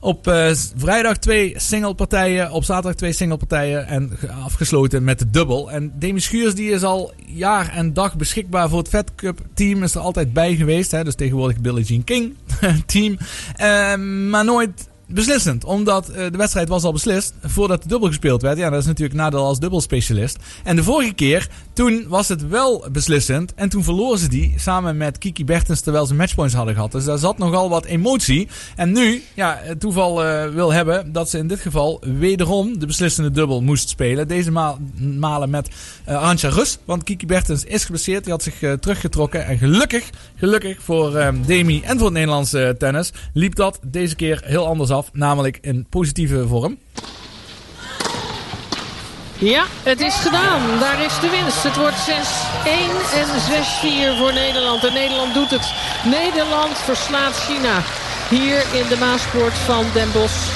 Op 0.00 0.26
eh, 0.26 0.50
vrijdag 0.76 1.16
twee 1.18 1.52
singlepartijen, 1.56 2.50
op 2.50 2.64
zaterdag 2.64 2.94
twee 2.94 3.12
singlepartijen 3.12 3.86
en 3.86 4.10
ge- 4.18 4.32
afgesloten 4.32 5.04
met 5.04 5.18
de 5.18 5.30
dubbel. 5.30 5.70
En 5.70 5.92
Demi 5.98 6.20
Schuurs 6.20 6.54
die 6.54 6.70
is 6.70 6.82
al 6.82 7.12
jaar 7.26 7.68
en 7.72 7.92
dag 7.92 8.16
beschikbaar 8.16 8.68
voor 8.68 8.78
het 8.78 8.88
Fed 8.88 9.14
Cup 9.14 9.40
team, 9.54 9.82
is 9.82 9.94
er 9.94 10.00
altijd 10.00 10.32
bij 10.32 10.54
geweest. 10.56 10.90
Hè? 10.90 11.04
Dus 11.04 11.14
tegenwoordig 11.14 11.60
Billie 11.60 11.84
Jean 11.84 12.04
King 12.04 12.34
team. 12.86 13.18
Eh, 13.56 13.96
maar 14.28 14.44
nooit 14.44 14.88
beslissend, 15.06 15.64
omdat 15.64 16.08
eh, 16.08 16.30
de 16.30 16.36
wedstrijd 16.36 16.68
was 16.68 16.82
al 16.82 16.92
beslist 16.92 17.34
voordat 17.42 17.82
de 17.82 17.88
dubbel 17.88 18.08
gespeeld 18.08 18.42
werd. 18.42 18.58
Ja, 18.58 18.70
dat 18.70 18.80
is 18.80 18.86
natuurlijk 18.86 19.18
nadeel 19.18 19.44
als 19.44 19.58
dubbelspecialist. 19.58 20.38
En 20.64 20.76
de 20.76 20.82
vorige 20.82 21.14
keer, 21.14 21.48
toen 21.72 22.04
was 22.08 22.28
het 22.28 22.48
wel 22.48 22.84
beslissend 22.92 23.54
en 23.54 23.68
toen 23.68 23.84
verloren 23.84 24.18
ze 24.18 24.28
die 24.28 24.54
samen 24.56 24.96
met 24.96 25.18
Kiki 25.18 25.44
Bertens 25.44 25.80
terwijl 25.80 26.06
ze 26.06 26.14
matchpoints 26.14 26.54
hadden 26.54 26.74
gehad. 26.74 26.92
Dus 26.92 27.04
daar 27.04 27.18
zat 27.18 27.38
nogal 27.38 27.68
wat 27.68 27.84
emotie. 27.84 28.48
En 28.76 28.92
nu, 28.92 29.22
ja, 29.34 29.58
het 29.62 29.80
toeval 29.80 30.24
eh, 30.24 30.48
wil 30.48 30.72
hebben 30.72 31.12
dat 31.12 31.30
ze 31.30 31.38
in 31.38 31.48
dit 31.48 31.60
geval 31.60 32.02
wederom 32.18 32.78
de 32.78 32.86
beslissende 32.86 33.30
dubbel 33.30 33.62
moest 33.62 33.88
spelen. 33.88 34.28
Deze 34.28 34.50
maal, 34.50 34.78
malen 35.18 35.50
met 35.50 35.68
eh 36.06 36.16
Arantxa 36.16 36.48
Rus, 36.48 36.78
want 36.84 37.04
Kiki 37.04 37.26
Bertens 37.26 37.64
is 37.64 37.84
geblesseerd. 37.84 38.24
Die 38.24 38.32
had 38.32 38.42
zich 38.42 38.62
eh, 38.62 38.72
teruggetrokken 38.72 39.46
en 39.46 39.58
gelukkig, 39.58 40.10
gelukkig 40.36 40.78
voor 40.82 41.16
eh, 41.16 41.28
Demi 41.46 41.82
en 41.82 41.96
voor 41.96 42.06
het 42.06 42.14
Nederlandse 42.14 42.74
tennis 42.78 43.12
liep 43.32 43.54
dat 43.54 43.78
deze 43.82 44.16
keer 44.16 44.40
heel 44.44 44.66
anders 44.66 44.90
af. 44.90 45.10
Namelijk 45.12 45.58
in 45.60 45.86
positieve 45.90 46.46
vorm. 46.48 46.78
Ja, 49.38 49.64
het 49.82 50.00
is 50.00 50.14
gedaan. 50.14 50.78
Daar 50.80 51.04
is 51.04 51.20
de 51.20 51.30
winst. 51.30 51.62
Het 51.62 51.76
wordt 51.76 51.96
6-1 51.96 52.10
en 53.14 53.28
6-4 54.14 54.18
voor 54.18 54.32
Nederland. 54.32 54.84
En 54.84 54.92
Nederland 54.92 55.34
doet 55.34 55.50
het. 55.50 55.72
Nederland 56.04 56.78
verslaat 56.78 57.34
China. 57.34 57.82
Hier 58.30 58.58
in 58.80 58.88
de 58.88 58.96
Maaspoort 59.00 59.52
van 59.54 59.84
Den 59.94 60.12
Bosch. 60.12 60.50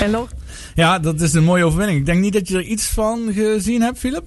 En 0.00 0.10
nog? 0.10 0.28
Ja, 0.76 0.98
dat 0.98 1.20
is 1.20 1.32
een 1.32 1.44
mooie 1.44 1.64
overwinning. 1.64 1.98
Ik 1.98 2.06
denk 2.06 2.20
niet 2.20 2.32
dat 2.32 2.48
je 2.48 2.56
er 2.56 2.62
iets 2.62 2.86
van 2.86 3.32
gezien 3.32 3.80
hebt, 3.82 3.98
Philip. 3.98 4.26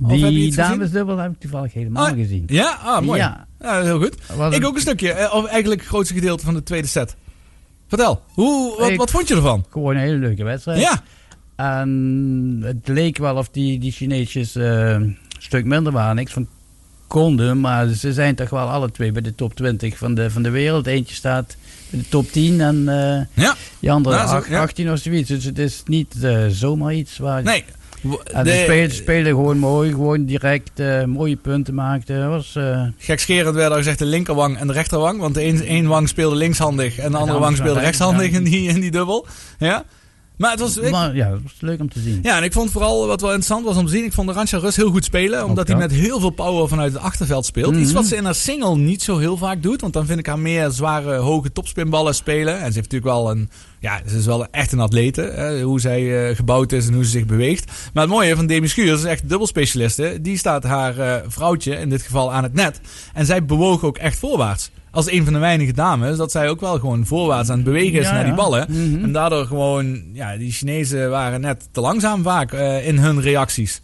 Die 0.00 0.54
damesdubbel 0.54 1.16
heb 1.18 1.32
ik 1.32 1.40
toevallig 1.40 1.72
helemaal 1.72 2.06
Ah, 2.06 2.14
gezien. 2.14 2.44
Ja, 2.46 2.78
ah, 2.84 3.02
mooi. 3.02 3.18
Ja. 3.20 3.46
Ja, 3.60 3.82
heel 3.82 3.98
goed. 3.98 4.14
Ik 4.54 4.64
ook 4.66 4.74
een 4.74 4.80
stukje. 4.80 5.12
eh, 5.12 5.34
Of 5.34 5.46
eigenlijk 5.46 5.80
het 5.80 5.88
grootste 5.90 6.14
gedeelte 6.14 6.44
van 6.44 6.54
de 6.54 6.62
tweede 6.62 6.86
set. 6.86 7.16
Vertel, 7.88 8.22
hoe, 8.32 8.76
wat, 8.78 8.90
Ik- 8.90 8.98
wat 8.98 9.10
vond 9.10 9.28
je 9.28 9.34
ervan? 9.34 9.64
Gewoon 9.70 9.94
een 9.96 10.00
hele 10.02 10.16
leuke 10.18 10.44
wedstrijd. 10.44 10.80
Ja. 10.80 11.02
En 11.56 12.60
het 12.64 12.88
leek 12.88 13.18
wel 13.18 13.36
of 13.36 13.48
die, 13.48 13.78
die 13.78 13.92
Chineesjes 13.92 14.54
eh, 14.56 14.90
een 14.90 15.18
stuk 15.38 15.64
minder 15.64 15.92
waren. 15.92 16.16
Niks 16.16 16.32
van 16.32 16.48
konden, 17.06 17.60
maar 17.60 17.88
ze 17.88 18.12
zijn 18.12 18.34
toch 18.34 18.50
wel 18.50 18.68
alle 18.68 18.90
twee 18.90 19.12
bij 19.12 19.22
de 19.22 19.34
top 19.34 19.54
20 19.54 19.98
van 19.98 20.14
de, 20.14 20.30
van 20.30 20.42
de 20.42 20.50
wereld. 20.50 20.86
Eentje 20.86 21.14
staat 21.14 21.56
de 21.90 22.08
top 22.08 22.32
10 22.32 22.60
en 22.60 22.88
eh 22.88 23.44
Ja. 23.44 23.56
die 23.80 23.92
andere 23.92 24.16
Ja, 24.16 24.26
zo- 24.26 24.50
ja. 24.50 24.60
18 24.60 24.92
of 24.92 24.98
zoiets. 24.98 25.28
Dus 25.28 25.44
het 25.44 25.58
is 25.58 25.82
niet 25.86 26.14
eh, 26.22 26.46
zomaar 26.48 26.94
iets 26.94 27.18
waar... 27.18 27.42
Nee. 27.42 27.64
En 28.24 28.44
De- 28.44 28.50
de 28.50 28.60
spelen, 28.64 28.90
spelen 28.90 29.26
gewoon 29.32 29.58
mooi, 29.58 29.90
gewoon 29.90 30.24
direct 30.24 30.70
eh, 30.80 31.04
mooie 31.04 31.36
punten 31.36 31.74
maakten. 31.74 32.28
Was... 32.30 32.58
Gekscherend 32.98 33.54
werd 33.54 33.70
al 33.70 33.76
gezegd 33.76 33.98
de 33.98 34.04
linkerwang 34.04 34.58
en 34.58 34.66
de 34.66 34.72
rechterwang. 34.72 35.20
Want 35.20 35.34
de 35.34 35.44
een, 35.44 35.72
een 35.72 35.86
wang 35.86 36.08
speelde 36.08 36.36
linkshandig 36.36 36.98
en 36.98 37.10
de 37.10 37.16
andere 37.16 37.38
wang 37.38 37.56
speelde 37.56 37.80
rechts, 37.80 37.98
rechtshandig 37.98 38.30
in 38.30 38.44
die, 38.44 38.68
in 38.68 38.80
die 38.80 38.90
dubbel. 38.90 39.26
Ja. 39.58 39.84
Maar 40.40 40.50
het 40.50 40.60
was... 40.60 40.76
ik- 40.76 40.90
maar, 40.90 41.14
ja, 41.16 41.30
dat 41.30 41.38
was 41.42 41.52
leuk 41.58 41.80
om 41.80 41.88
te 41.90 42.00
zien. 42.00 42.18
Ja, 42.22 42.36
en 42.36 42.42
ik 42.42 42.52
vond 42.52 42.70
vooral 42.70 43.06
wat 43.06 43.20
wel 43.20 43.30
interessant 43.32 43.64
was 43.64 43.76
om 43.76 43.84
te 43.86 43.90
zien. 43.92 44.04
Ik 44.04 44.12
vond 44.12 44.28
de 44.28 44.34
Ransja 44.34 44.58
Rus 44.58 44.76
heel 44.76 44.90
goed 44.90 45.04
spelen. 45.04 45.44
Omdat 45.44 45.68
hij 45.68 45.76
met 45.76 45.90
heel 45.92 46.20
veel 46.20 46.30
power 46.30 46.68
vanuit 46.68 46.92
het 46.92 47.02
achterveld 47.02 47.46
speelt. 47.46 47.74
Iets 47.76 47.84
Mhm. 47.86 47.94
wat 47.94 48.06
ze 48.06 48.16
in 48.16 48.24
haar 48.24 48.34
single 48.34 48.76
niet 48.76 49.02
zo 49.02 49.18
heel 49.18 49.36
vaak 49.36 49.62
doet. 49.62 49.80
Want 49.80 49.92
dan 49.92 50.06
vind 50.06 50.18
ik 50.18 50.26
haar 50.26 50.38
meer 50.38 50.70
zware, 50.70 51.16
hoge 51.16 51.52
topspinballen 51.52 52.14
spelen. 52.14 52.52
En 52.54 52.58
ze 52.72 52.78
heeft 52.78 52.92
natuurlijk 52.92 53.04
wel 53.04 53.30
een. 53.30 53.50
Ja, 53.80 54.00
ze 54.08 54.16
is 54.18 54.26
wel 54.26 54.46
echt 54.50 54.72
een 54.72 54.80
atlete. 54.80 55.22
Hè, 55.22 55.62
hoe 55.62 55.80
zij 55.80 56.28
eh, 56.28 56.36
gebouwd 56.36 56.72
is 56.72 56.86
en 56.86 56.94
hoe 56.94 57.04
ze 57.04 57.10
zich 57.10 57.26
beweegt. 57.26 57.72
Maar 57.92 58.02
het 58.02 58.12
mooie 58.12 58.36
van 58.36 58.46
Demi 58.46 58.68
Schuurs 58.68 58.98
is 58.98 59.04
echt 59.04 59.28
dubbelspecialiste. 59.28 60.18
Die 60.20 60.38
staat 60.38 60.62
haar 60.64 60.98
eh, 60.98 61.14
vrouwtje, 61.26 61.76
in 61.76 61.88
dit 61.88 62.02
geval, 62.02 62.32
aan 62.32 62.42
het 62.42 62.54
net. 62.54 62.80
En 63.14 63.26
zij 63.26 63.44
bewoog 63.44 63.84
ook 63.84 63.98
echt 63.98 64.18
voorwaarts. 64.18 64.70
Als 64.90 65.10
een 65.10 65.24
van 65.24 65.32
de 65.32 65.38
weinige 65.38 65.72
dames, 65.72 66.16
dat 66.16 66.30
zij 66.30 66.48
ook 66.48 66.60
wel 66.60 66.78
gewoon 66.78 67.06
voorwaarts 67.06 67.48
aan 67.48 67.56
het 67.56 67.64
bewegen 67.64 67.98
is 67.98 68.06
Ja, 68.06 68.12
naar 68.12 68.24
die 68.24 68.32
ja. 68.32 68.38
ballen. 68.38 68.66
Mhm. 68.68 69.04
En 69.04 69.12
daardoor 69.12 69.46
gewoon, 69.46 70.02
ja, 70.12 70.36
die 70.36 70.52
Chinezen 70.52 71.10
waren 71.10 71.40
net 71.40 71.68
te 71.72 71.80
langzaam 71.80 72.22
vaak 72.22 72.52
eh, 72.52 72.86
in 72.86 72.98
hun 72.98 73.20
reacties. 73.20 73.82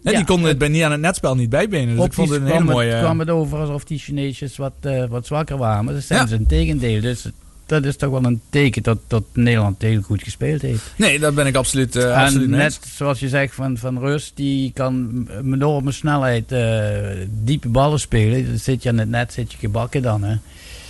Ja, 0.00 0.12
die 0.12 0.24
konden 0.24 0.48
het 0.48 0.58
bij, 0.58 0.68
niet 0.68 0.82
aan 0.82 0.90
het 0.90 1.00
netspel 1.00 1.34
niet 1.34 1.50
bijbenen. 1.50 1.96
Dus 1.96 2.04
ik 2.04 2.12
vond 2.12 2.30
het 2.30 2.40
een 2.40 2.46
hele 2.46 2.64
mooie... 2.64 2.90
het, 2.92 3.02
kwam 3.02 3.18
het 3.18 3.30
over 3.30 3.58
alsof 3.58 3.84
die 3.84 3.98
Chineesjes 3.98 4.56
wat, 4.56 4.72
eh, 4.80 5.04
wat 5.04 5.26
zwakker 5.26 5.56
waren. 5.56 5.84
Maar 5.84 5.94
dat 5.94 6.02
zijn 6.02 6.28
ze 6.28 6.34
een 6.34 6.46
tegendeel. 6.46 7.00
Dus 7.00 7.28
dat 7.66 7.84
is 7.84 7.96
toch 7.96 8.10
wel 8.10 8.24
een 8.24 8.40
teken 8.50 8.82
dat, 8.82 8.98
dat 9.06 9.24
Nederland 9.32 9.82
heel 9.82 10.02
goed 10.02 10.22
gespeeld 10.22 10.62
heeft. 10.62 10.92
Nee, 10.96 11.18
daar 11.18 11.34
ben 11.34 11.46
ik 11.46 11.54
absoluut, 11.54 11.96
absoluut 11.96 12.44
en 12.44 12.50
mee 12.50 12.58
net 12.58 12.78
eens. 12.82 12.96
zoals 12.96 13.20
je 13.20 13.28
zegt 13.28 13.54
van, 13.54 13.78
van 13.78 13.98
Rust, 13.98 14.32
die 14.34 14.72
kan 14.72 15.24
met 15.24 15.54
enorme 15.54 15.92
snelheid 15.92 16.52
eh, 16.52 17.26
diepe 17.30 17.68
ballen 17.68 18.00
spelen. 18.00 18.46
Dan 18.46 18.58
zit 18.58 18.82
je 18.82 18.88
aan 18.88 18.98
het 18.98 19.08
net, 19.08 19.32
zit 19.32 19.52
je 19.52 19.58
gebakken 19.58 20.02
dan. 20.02 20.22
Hè. 20.22 20.36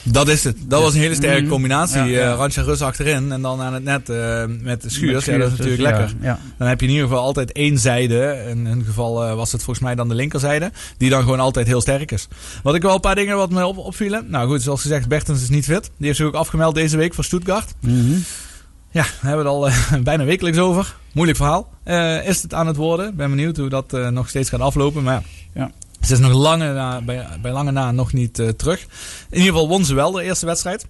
Dat 0.04 0.28
is 0.28 0.44
het. 0.44 0.56
Dat 0.66 0.82
was 0.82 0.94
een 0.94 1.00
hele 1.00 1.14
sterke 1.14 1.40
Mhm. 1.40 1.50
combinatie. 1.50 1.98
Ja, 1.98 2.04
ja. 2.04 2.48
Eh, 2.48 2.64
Rus 2.64 2.82
achterin 2.82 3.32
en 3.32 3.42
dan 3.42 3.60
aan 3.60 3.74
het 3.74 3.84
net 3.84 4.08
eh, 4.10 4.44
met 4.60 4.82
de 4.82 4.90
Schuurs. 4.90 5.24
Ja, 5.24 5.38
dat 5.38 5.52
is 5.52 5.58
natuurlijk 5.58 5.82
dus, 5.82 5.90
lekker. 5.90 6.14
ja. 6.20 6.38
Dan 6.58 6.68
heb 6.68 6.80
je 6.80 6.86
in 6.86 6.92
ieder 6.92 7.08
geval 7.08 7.22
altijd 7.22 7.52
één 7.52 7.78
zijde. 7.78 8.44
In 8.48 8.66
hun 8.66 8.84
geval 8.84 9.24
eh, 9.24 9.34
was 9.34 9.52
het 9.52 9.62
volgens 9.62 9.84
mij 9.86 9.94
dan 9.94 10.08
de 10.08 10.14
linkerzijde. 10.14 10.72
Die 10.98 11.10
dan 11.10 11.22
gewoon 11.22 11.40
altijd 11.40 11.66
heel 11.66 11.80
sterk 11.80 12.10
is. 12.12 12.28
Wat 12.62 12.74
ik 12.74 12.82
wel 12.82 12.94
een 12.94 13.00
paar 13.00 13.14
dingen 13.14 13.36
wat 13.36 13.50
me 13.50 13.66
op, 13.66 13.78
opvielen. 13.78 14.24
Nou 14.30 14.48
goed, 14.48 14.62
zoals 14.62 14.80
gezegd, 14.80 15.08
Bertens 15.08 15.42
is 15.42 15.48
niet 15.48 15.64
fit. 15.64 15.82
Die 15.96 16.06
heeft 16.06 16.16
zich 16.18 16.26
ook 16.26 16.34
afgemeld 16.34 16.74
deze 16.74 16.96
week 16.96 17.14
voor 17.14 17.24
Stuttgart. 17.24 17.74
Mhm. 17.80 18.12
Ja, 18.90 19.02
daar 19.02 19.12
hebben 19.20 19.44
we 19.44 19.50
het 19.66 19.74
al 19.92 20.00
bijna 20.10 20.24
wekelijks 20.24 20.58
over. 20.58 20.96
Moeilijk 21.12 21.38
verhaal. 21.38 21.68
Is 22.24 22.42
het 22.42 22.54
aan 22.54 22.66
het 22.66 22.76
worden? 22.76 23.16
Ben 23.16 23.30
benieuwd 23.30 23.56
hoe 23.56 23.68
dat 23.68 23.92
nog 24.10 24.28
steeds 24.28 24.48
gaat 24.48 24.60
aflopen. 24.60 25.02
Maar 25.02 25.22
ja. 25.54 25.70
Ze 26.06 26.12
is 26.12 26.18
nog 26.18 26.32
lange 26.32 26.72
na, 26.72 27.00
bij, 27.00 27.26
bij 27.42 27.52
lange 27.52 27.70
na 27.70 27.92
nog 27.92 28.12
niet 28.12 28.38
eh, 28.38 28.48
terug. 28.48 28.80
In 29.30 29.38
ieder 29.38 29.52
geval 29.52 29.68
won 29.68 29.84
ze 29.84 29.94
wel 29.94 30.10
de 30.12 30.22
eerste 30.22 30.46
wedstrijd. 30.46 30.86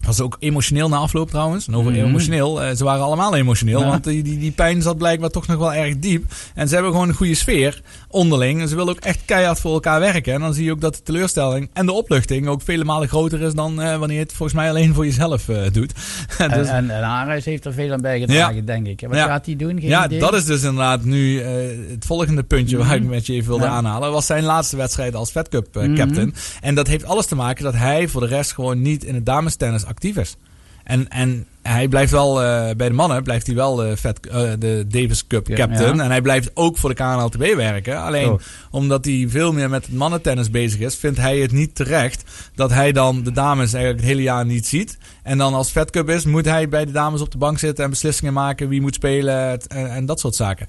Was 0.00 0.20
ook 0.20 0.36
emotioneel 0.40 0.88
na 0.88 0.96
afloop 0.96 1.30
trouwens. 1.30 1.66
En 1.66 1.76
over 1.76 1.92
Mhm. 1.92 2.00
emotioneel, 2.04 2.62
eh, 2.62 2.76
ze 2.76 2.84
waren 2.84 3.04
allemaal 3.04 3.34
emotioneel. 3.36 3.80
Ja. 3.80 3.86
Want 3.88 4.04
die, 4.04 4.22
die, 4.22 4.38
die 4.38 4.50
pijn 4.50 4.82
zat 4.82 4.98
blijkbaar 4.98 5.30
toch 5.30 5.46
nog 5.46 5.58
wel 5.58 5.74
erg 5.74 5.98
diep. 5.98 6.24
En 6.54 6.68
ze 6.68 6.74
hebben 6.74 6.92
gewoon 6.92 7.08
een 7.08 7.14
goede 7.14 7.34
sfeer 7.34 7.82
onderling. 8.14 8.60
En 8.60 8.68
ze 8.68 8.76
willen 8.76 8.92
ook 8.94 9.00
echt 9.04 9.20
keihard 9.24 9.60
voor 9.60 9.72
elkaar 9.72 10.00
werken. 10.00 10.32
En 10.34 10.40
dan 10.40 10.54
zie 10.54 10.64
je 10.64 10.70
ook 10.72 10.80
dat 10.80 10.94
de 10.94 11.02
teleurstelling 11.02 11.70
en 11.72 11.86
de 11.86 11.92
opluchting 11.92 12.46
ook 12.48 12.62
vele 12.62 12.84
malen 12.84 13.08
groter 13.08 13.40
is 13.42 13.54
dan 13.54 13.80
eh, 13.80 13.96
wanneer 13.98 14.16
je 14.16 14.22
het 14.22 14.32
volgens 14.32 14.58
mij 14.58 14.68
alleen 14.68 14.94
voor 14.94 15.04
jezelf 15.04 15.48
eh, 15.48 15.56
doet. 15.72 15.92
En, 16.38 16.50
Dus- 16.50 16.68
en, 16.68 16.90
en 16.90 17.02
Ares 17.02 17.44
heeft 17.44 17.64
er 17.64 17.72
veel 17.72 17.92
aan 17.92 18.00
bijgedragen, 18.00 18.64
denk 18.64 18.86
ik. 18.86 19.00
Wat 19.00 19.16
Ja. 19.16 19.26
gaat 19.26 19.46
hij 19.46 19.56
doen? 19.56 19.80
Geen 19.80 19.88
ja, 19.88 20.04
idee? 20.06 20.18
dat 20.20 20.34
is 20.34 20.44
dus 20.44 20.62
inderdaad 20.62 21.04
nu 21.04 21.40
eh, 21.40 21.52
het 21.90 22.04
volgende 22.06 22.42
puntje 22.42 22.76
waar 22.76 22.94
ik 22.94 23.00
Mhm. 23.00 23.10
met 23.10 23.26
je 23.26 23.32
even 23.32 23.48
wilde 23.48 23.64
Ja. 23.64 23.70
aanhalen. 23.70 24.12
was 24.12 24.26
zijn 24.26 24.44
laatste 24.44 24.76
wedstrijd 24.76 25.14
als 25.14 25.30
Fed 25.30 25.48
Cup 25.48 25.74
Mhm. 25.74 25.94
captain. 25.94 26.34
En 26.60 26.74
dat 26.74 26.86
heeft 26.86 27.04
alles 27.04 27.26
te 27.26 27.34
maken 27.34 27.64
dat 27.64 27.74
hij 27.74 28.08
voor 28.08 28.20
de 28.20 28.26
rest 28.26 28.52
gewoon 28.52 28.82
niet 28.82 29.04
in 29.04 29.14
het 29.14 29.26
damestennis 29.26 29.84
actief 29.84 30.16
is. 30.16 30.36
En, 30.84 31.08
en 31.08 31.46
hij 31.62 31.88
blijft 31.88 32.12
wel 32.12 32.42
eh, 32.42 32.74
bij 32.76 32.88
de 32.88 32.94
mannen, 32.94 33.22
blijft 33.22 33.46
hij 33.46 33.54
wel 33.54 33.74
de, 33.74 33.96
Fed, 33.96 34.26
eh, 34.26 34.50
de 34.58 34.84
Davis 34.88 35.26
Cup 35.26 35.46
captain. 35.46 35.96
ja. 35.96 36.02
En 36.02 36.10
hij 36.10 36.22
blijft 36.22 36.50
ook 36.54 36.76
voor 36.78 36.88
de 36.88 36.94
KNLTB 36.94 37.54
werken. 37.56 38.02
Alleen 38.02 38.24
Zo. 38.24 38.40
omdat 38.70 39.04
hij 39.04 39.26
veel 39.28 39.52
meer 39.52 39.70
met 39.70 39.86
het 39.86 39.94
mannentennis 39.94 40.50
bezig 40.50 40.80
is, 40.80 40.96
vindt 40.96 41.18
hij 41.18 41.38
het 41.38 41.52
niet 41.52 41.74
terecht 41.74 42.22
dat 42.54 42.70
hij 42.70 42.92
dan 42.92 43.22
de 43.22 43.32
dames 43.32 43.72
eigenlijk 43.72 44.04
het 44.04 44.12
hele 44.12 44.22
jaar 44.22 44.46
niet 44.46 44.66
ziet. 44.66 44.98
En 45.22 45.38
dan 45.38 45.54
als 45.54 45.70
Fed 45.70 45.90
Cup 45.90 46.08
is, 46.08 46.24
moet 46.24 46.44
hij 46.44 46.68
bij 46.68 46.84
de 46.84 46.92
dames 46.92 47.20
op 47.20 47.30
de 47.30 47.38
bank 47.38 47.58
zitten 47.58 47.84
en 47.84 47.90
beslissingen 47.90 48.32
maken 48.32 48.68
wie 48.68 48.80
moet 48.80 48.94
spelen 48.94 49.60
en, 49.68 49.90
en 49.90 50.06
dat 50.06 50.20
soort 50.20 50.34
zaken. 50.34 50.66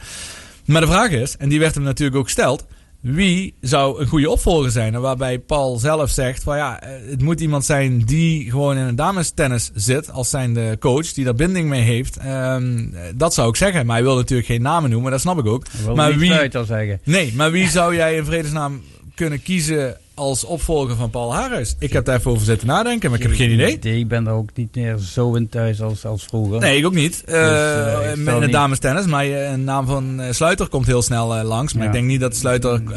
Maar 0.65 0.81
de 0.81 0.87
vraag 0.87 1.09
is, 1.09 1.37
en 1.37 1.49
die 1.49 1.59
werd 1.59 1.75
hem 1.75 1.83
natuurlijk 1.83 2.17
ook 2.17 2.25
gesteld. 2.25 2.65
Wie 3.05 3.55
zou 3.61 3.99
een 3.99 4.07
goede 4.07 4.29
opvolger 4.29 4.71
zijn? 4.71 4.93
En 4.93 5.01
waarbij 5.01 5.39
Paul 5.39 5.77
zelf 5.77 6.09
zegt: 6.09 6.43
van 6.43 6.57
ja, 6.57 6.81
eh, 6.81 6.89
het 7.09 7.21
moet 7.21 7.39
iemand 7.39 7.65
zijn 7.65 7.99
die 7.99 8.49
gewoon 8.49 8.77
in 8.77 8.83
een 8.83 8.95
damestennis 8.95 9.71
zit. 9.73 10.11
Als 10.11 10.29
zijn 10.29 10.53
de 10.53 10.77
coach, 10.79 11.13
die 11.13 11.25
daar 11.25 11.35
binding 11.35 11.69
mee 11.69 11.81
heeft. 11.81 12.17
Ehm, 12.17 12.87
dat 13.15 13.33
zou 13.33 13.49
ik 13.49 13.55
zeggen. 13.55 13.85
Maar 13.85 13.95
hij 13.95 14.05
wil 14.05 14.15
natuurlijk 14.15 14.47
geen 14.47 14.61
namen 14.61 14.89
noemen, 14.89 15.11
dat 15.11 15.21
snap 15.21 15.39
ik 15.39 15.45
ook. 15.45 15.65
maar 15.95 16.17
wie, 16.17 16.49
zeggen. 16.51 16.99
Nee, 17.03 17.33
maar 17.35 17.51
wie 17.51 17.69
zou 17.79 17.95
jij 17.95 18.15
in 18.15 18.25
vredesnaam 18.25 18.81
kunnen 19.15 19.41
kiezen 19.41 19.97
als 20.13 20.43
opvolger 20.43 20.95
van 20.95 21.09
Paul 21.09 21.33
Haarhuis? 21.33 21.75
Ik 21.79 21.93
heb 21.93 22.05
daar 22.05 22.17
even 22.17 22.31
over 22.31 22.45
zitten 22.45 22.67
nadenken, 22.67 23.09
maar 23.09 23.19
ik 23.19 23.25
heb 23.25 23.35
geen 23.35 23.51
idee. 23.51 23.79
Ik 23.99 24.07
ben 24.07 24.27
er 24.27 24.33
ook 24.33 24.49
niet 24.55 24.75
meer 24.75 24.97
zo 24.97 25.33
in 25.35 25.49
thuis 25.49 25.81
als, 25.81 26.05
als 26.05 26.23
vroeger. 26.25 26.59
Nee, 26.59 26.77
ik 26.77 26.85
ook 26.85 26.93
niet. 26.93 27.23
Dus, 27.25 27.33
eh, 27.35 27.93
Eh, 28.03 28.09
ik 28.11 28.15
met 28.17 28.25
zal 28.27 28.39
de 28.39 28.45
niet- 28.45 28.55
damestennis. 28.55 29.05
Maar 29.05 29.25
eh, 29.25 29.51
een 29.51 29.63
naam 29.63 29.85
van 29.85 30.19
eh, 30.19 30.31
Sluiter 30.33 30.67
komt 30.67 30.85
heel 30.85 31.01
snel 31.01 31.35
eh, 31.35 31.43
langs. 31.43 31.73
Maar 31.73 31.81
Ja. 31.83 31.87
ik 31.89 31.95
denk 31.95 32.07
niet 32.07 32.19
dat 32.19 32.35
Sluiter, 32.35 32.73
eh, 32.73 32.91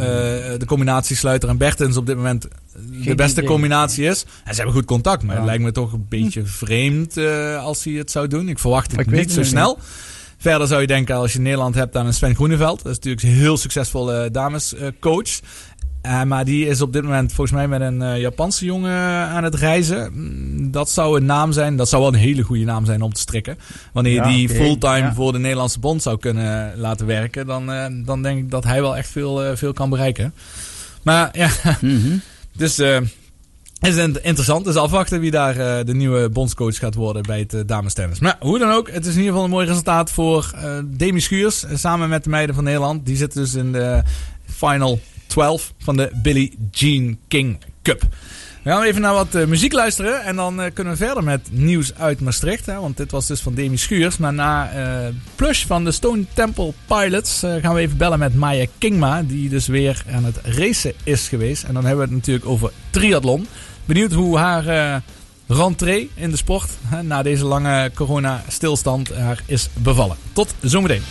de 0.58 0.64
combinatie 0.66 1.16
Sluiter 1.16 1.48
en 1.48 1.56
Bertens 1.56 1.96
op 1.96 2.06
dit 2.06 2.16
moment 2.16 2.44
eh, 2.48 3.04
de 3.04 3.14
beste 3.14 3.36
idee. 3.40 3.50
combinatie 3.50 4.04
is. 4.04 4.22
En 4.44 4.50
ze 4.50 4.56
hebben 4.56 4.74
goed 4.74 4.84
contact. 4.84 5.22
Maar 5.22 5.34
Ja. 5.34 5.40
het 5.40 5.48
lijkt 5.48 5.62
me 5.64 5.72
toch 5.72 5.92
een 5.92 6.06
beetje 6.08 6.44
vreemd 6.44 7.16
eh, 7.16 7.64
als 7.64 7.84
hij 7.84 7.92
het 7.92 8.10
zou 8.10 8.26
doen. 8.28 8.48
Ik 8.48 8.58
verwacht 8.58 8.90
het 8.90 9.00
Ik 9.00 9.10
niet 9.10 9.32
zo 9.32 9.42
snel. 9.42 9.78
Verder 10.40 10.66
zou 10.66 10.80
je 10.80 10.86
denken, 10.86 11.14
als 11.16 11.32
je 11.32 11.40
Nederland 11.40 11.74
hebt 11.74 11.96
aan 11.96 12.06
een 12.06 12.14
Sven 12.14 12.34
Groeneveld. 12.34 12.82
Dat 12.82 12.92
is 12.92 12.96
natuurlijk 12.96 13.22
een 13.22 13.32
heel 13.42 13.56
succesvolle 13.56 14.30
damescoach. 14.30 15.40
Eh, 16.00 16.22
maar 16.22 16.44
die 16.44 16.66
is 16.66 16.80
op 16.80 16.92
dit 16.92 17.02
moment 17.02 17.32
volgens 17.32 17.56
mij 17.56 17.68
met 17.68 17.80
een 17.80 18.02
eh, 18.02 18.20
Japanse 18.20 18.64
jongen 18.64 19.00
aan 19.28 19.44
het 19.44 19.54
reizen. 19.54 20.10
Mm, 20.12 20.70
Dat 20.70 20.90
zou 20.90 21.16
een 21.16 21.24
naam 21.26 21.52
zijn. 21.52 21.76
Dat 21.76 21.88
zou 21.88 22.02
wel 22.02 22.12
een 22.12 22.18
hele 22.18 22.42
goede 22.42 22.64
naam 22.64 22.84
zijn 22.84 23.02
om 23.02 23.12
te 23.12 23.20
strikken. 23.20 23.58
Wanneer 23.92 24.12
je 24.12 24.18
Ja, 24.18 24.28
die 24.28 24.48
fulltime 24.48 24.96
ja. 24.98 25.14
voor 25.14 25.32
de 25.32 25.38
Nederlandse 25.38 25.78
bond 25.78 26.02
zou 26.02 26.18
kunnen 26.18 26.72
laten 26.78 27.06
werken. 27.06 27.46
Dan, 27.46 27.72
eh, 27.72 27.86
dan 28.04 28.22
denk 28.22 28.38
ik 28.38 28.50
dat 28.50 28.64
hij 28.64 28.80
wel 28.80 28.96
echt 28.96 29.08
veel, 29.10 29.44
eh, 29.44 29.56
veel 29.56 29.72
kan 29.72 29.90
bereiken. 29.90 30.34
Maar 31.02 31.28
ja, 31.32 31.48
Mhm. 31.80 32.16
dus... 32.56 32.78
eh 32.78 32.98
het 33.78 33.90
is 33.96 33.96
in- 33.96 34.22
interessant. 34.22 34.64
Dus 34.64 34.74
afwachten 34.76 35.20
wie 35.20 35.30
daar 35.30 35.56
eh, 35.56 35.84
de 35.86 35.94
nieuwe 35.94 36.28
bondscoach 36.28 36.76
gaat 36.78 36.94
worden 36.94 37.22
bij 37.22 37.38
het 37.38 37.54
uh, 37.54 37.60
damestennis. 37.66 38.18
Maar 38.18 38.36
hoe 38.40 38.58
dan 38.58 38.70
ook, 38.72 38.90
het 38.90 39.02
is 39.06 39.12
in 39.12 39.16
ieder 39.18 39.28
geval 39.28 39.44
een 39.44 39.50
mooi 39.50 39.66
resultaat 39.66 40.10
voor 40.10 40.52
eh 40.54 40.78
Demi 40.84 41.20
Schuurs. 41.20 41.64
eh, 41.64 41.76
samen 41.76 42.08
met 42.08 42.24
de 42.24 42.30
meiden 42.30 42.54
van 42.54 42.64
Nederland. 42.64 43.06
Die 43.06 43.16
zitten 43.16 43.40
dus 43.42 43.54
in 43.54 43.72
de 43.72 44.02
final 44.46 45.00
12 45.28 45.72
van 45.78 45.96
de 45.96 46.10
Billie 46.22 46.58
Jean 46.70 47.18
King 47.28 47.58
Cup. 47.82 48.02
We 48.62 48.70
gaan 48.70 48.82
even 48.82 49.00
naar 49.00 49.14
wat 49.14 49.34
eh, 49.34 49.46
muziek 49.46 49.72
luisteren. 49.72 50.24
En 50.24 50.36
dan 50.36 50.60
eh, 50.60 50.70
kunnen 50.74 50.92
we 50.92 51.04
verder 51.04 51.24
met 51.24 51.48
nieuws 51.50 51.94
uit 51.94 52.20
Maastricht. 52.20 52.66
Hè, 52.66 52.80
want 52.80 52.96
dit 52.96 53.10
was 53.10 53.26
dus 53.26 53.40
van 53.40 53.54
Demi 53.54 53.76
Schuurs. 53.76 54.16
Maar 54.16 54.32
na 54.32 54.70
eh 54.70 55.14
Plush 55.34 55.64
van 55.64 55.84
de 55.84 55.92
Stone 55.92 56.24
Temple 56.32 56.72
Pilots 56.86 57.38
gaan 57.60 57.74
we 57.74 57.80
even 57.80 57.96
bellen 57.96 58.18
met 58.18 58.34
Maya 58.34 58.66
Kingma. 58.78 59.22
Die 59.22 59.48
dus 59.48 59.66
weer 59.66 60.02
aan 60.12 60.24
het 60.24 60.36
racen 60.42 60.92
is 61.04 61.28
geweest. 61.28 61.62
En 61.62 61.74
dan 61.74 61.84
hebben 61.84 62.04
we 62.04 62.14
het 62.14 62.20
natuurlijk 62.20 62.46
over 62.46 62.72
triathlon. 62.90 63.46
Benieuwd 63.84 64.12
hoe 64.12 64.38
haar 64.38 65.02
rentree 65.46 66.10
in 66.14 66.30
de 66.30 66.36
sport 66.36 66.70
hè, 66.84 67.02
na 67.02 67.22
deze 67.22 67.44
lange 67.44 67.90
corona-stilstand 67.94 69.14
haar 69.14 69.42
is 69.46 69.68
bevallen. 69.74 70.16
Tot 70.32 70.54
zometeen. 70.60 71.02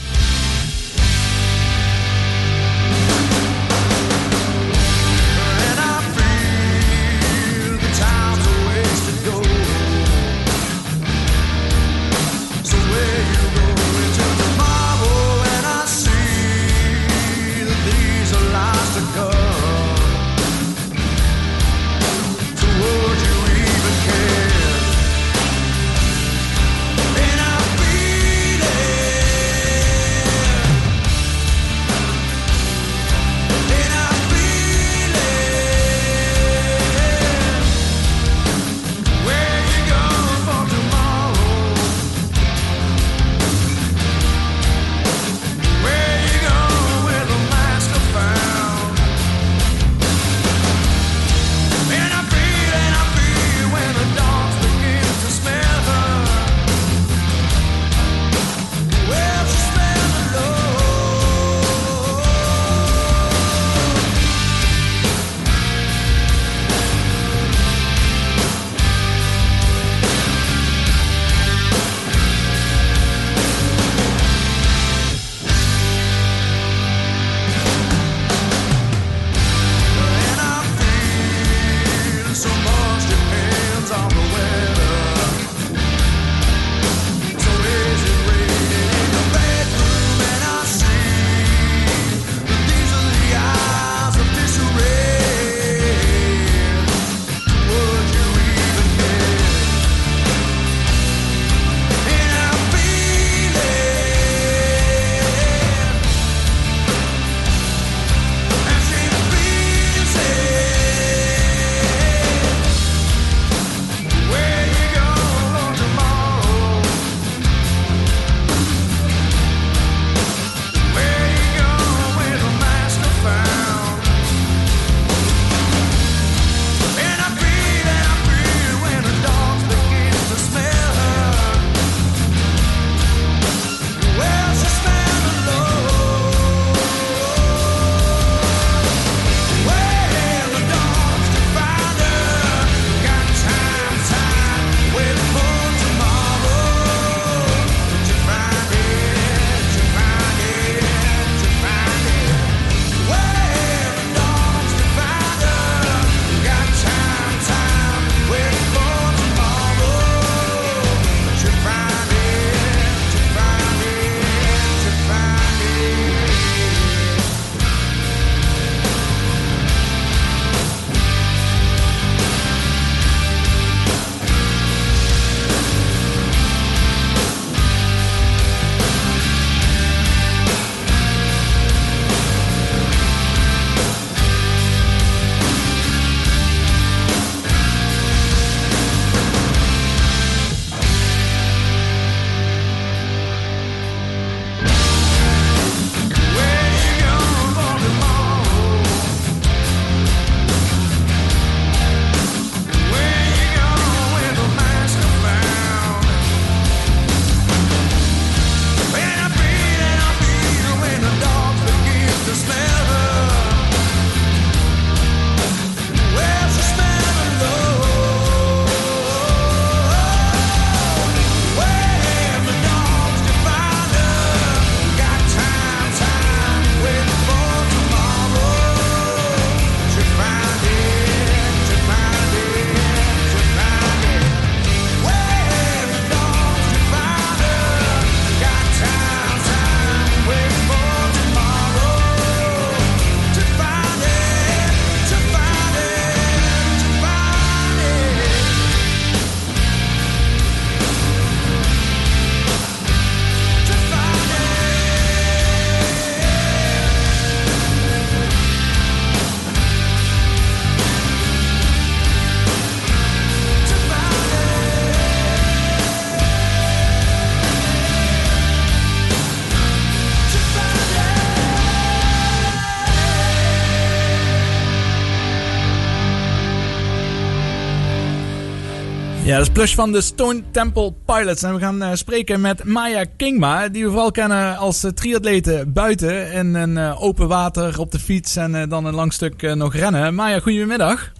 Dat 279.38 279.46
is 279.46 279.54
Plush 279.54 279.76
van 279.76 279.92
de 279.92 280.02
Stone 280.02 280.44
Temple 280.52 280.94
Pilots. 281.06 281.44
En 281.44 281.54
we 281.54 281.60
gaan 281.60 281.82
eh, 281.82 281.94
spreken 281.94 282.42
met 282.42 282.64
Maya 282.64 283.06
Kingma, 283.18 283.68
die 283.68 283.84
we 283.84 283.90
vooral 283.90 284.12
kennen 284.12 284.58
als 284.58 284.84
uh, 284.84 284.92
triatlete 284.92 285.64
buiten 285.68 286.32
in 286.32 286.56
een 286.56 286.78
eh, 286.78 287.04
open 287.04 287.28
water 287.28 287.80
op 287.80 287.92
de 287.92 288.00
fiets 288.00 288.36
en 288.36 288.70
dan 288.70 288.86
een 288.86 288.94
lang 288.94 289.14
stuk 289.14 289.42
nog 289.42 289.76
rennen. 289.76 290.16
Maya, 290.16 290.40
goedemiddag. 290.40 291.12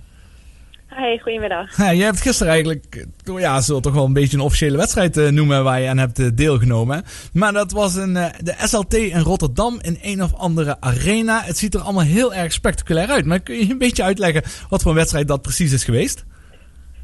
Hey, 0.86 1.20
goedemiddag. 1.24 1.78
Ja, 1.78 1.94
jij 1.94 2.06
hebt 2.06 2.22
gisteren 2.22 2.52
eigenlijk, 2.54 3.06
ja, 3.24 3.62
we 3.62 3.80
toch 3.80 3.94
wel 3.94 4.06
een 4.06 4.14
beetje 4.14 4.38
een 4.38 4.44
officiële 4.44 4.78
wedstrijd 4.78 5.32
noemen 5.32 5.64
waar 5.64 5.82
je 5.82 5.90
aan 5.90 5.98
hebt 5.98 6.38
deelgenomen. 6.38 7.04
Maar 7.34 7.54
dat 7.54 7.72
was 7.72 7.96
een, 7.96 8.14
de 8.14 8.56
SLT 8.58 8.94
in 8.94 9.20
Rotterdam 9.20 9.80
in 9.82 9.98
een 10.02 10.24
of 10.24 10.34
andere 10.34 10.78
arena. 10.80 11.42
Het 11.44 11.58
ziet 11.58 11.74
er 11.74 11.82
allemaal 11.82 12.04
heel 12.04 12.34
erg 12.34 12.52
spectaculair 12.52 13.10
uit. 13.10 13.26
Maar 13.26 13.40
kun 13.40 13.56
je 13.56 13.72
een 13.72 13.78
beetje 13.78 14.04
uitleggen 14.04 14.44
wat 14.70 14.82
voor 14.82 14.92
een 14.92 14.98
wedstrijd 14.98 15.28
dat 15.28 15.42
precies 15.42 15.72
is 15.72 15.84
geweest? 15.84 16.26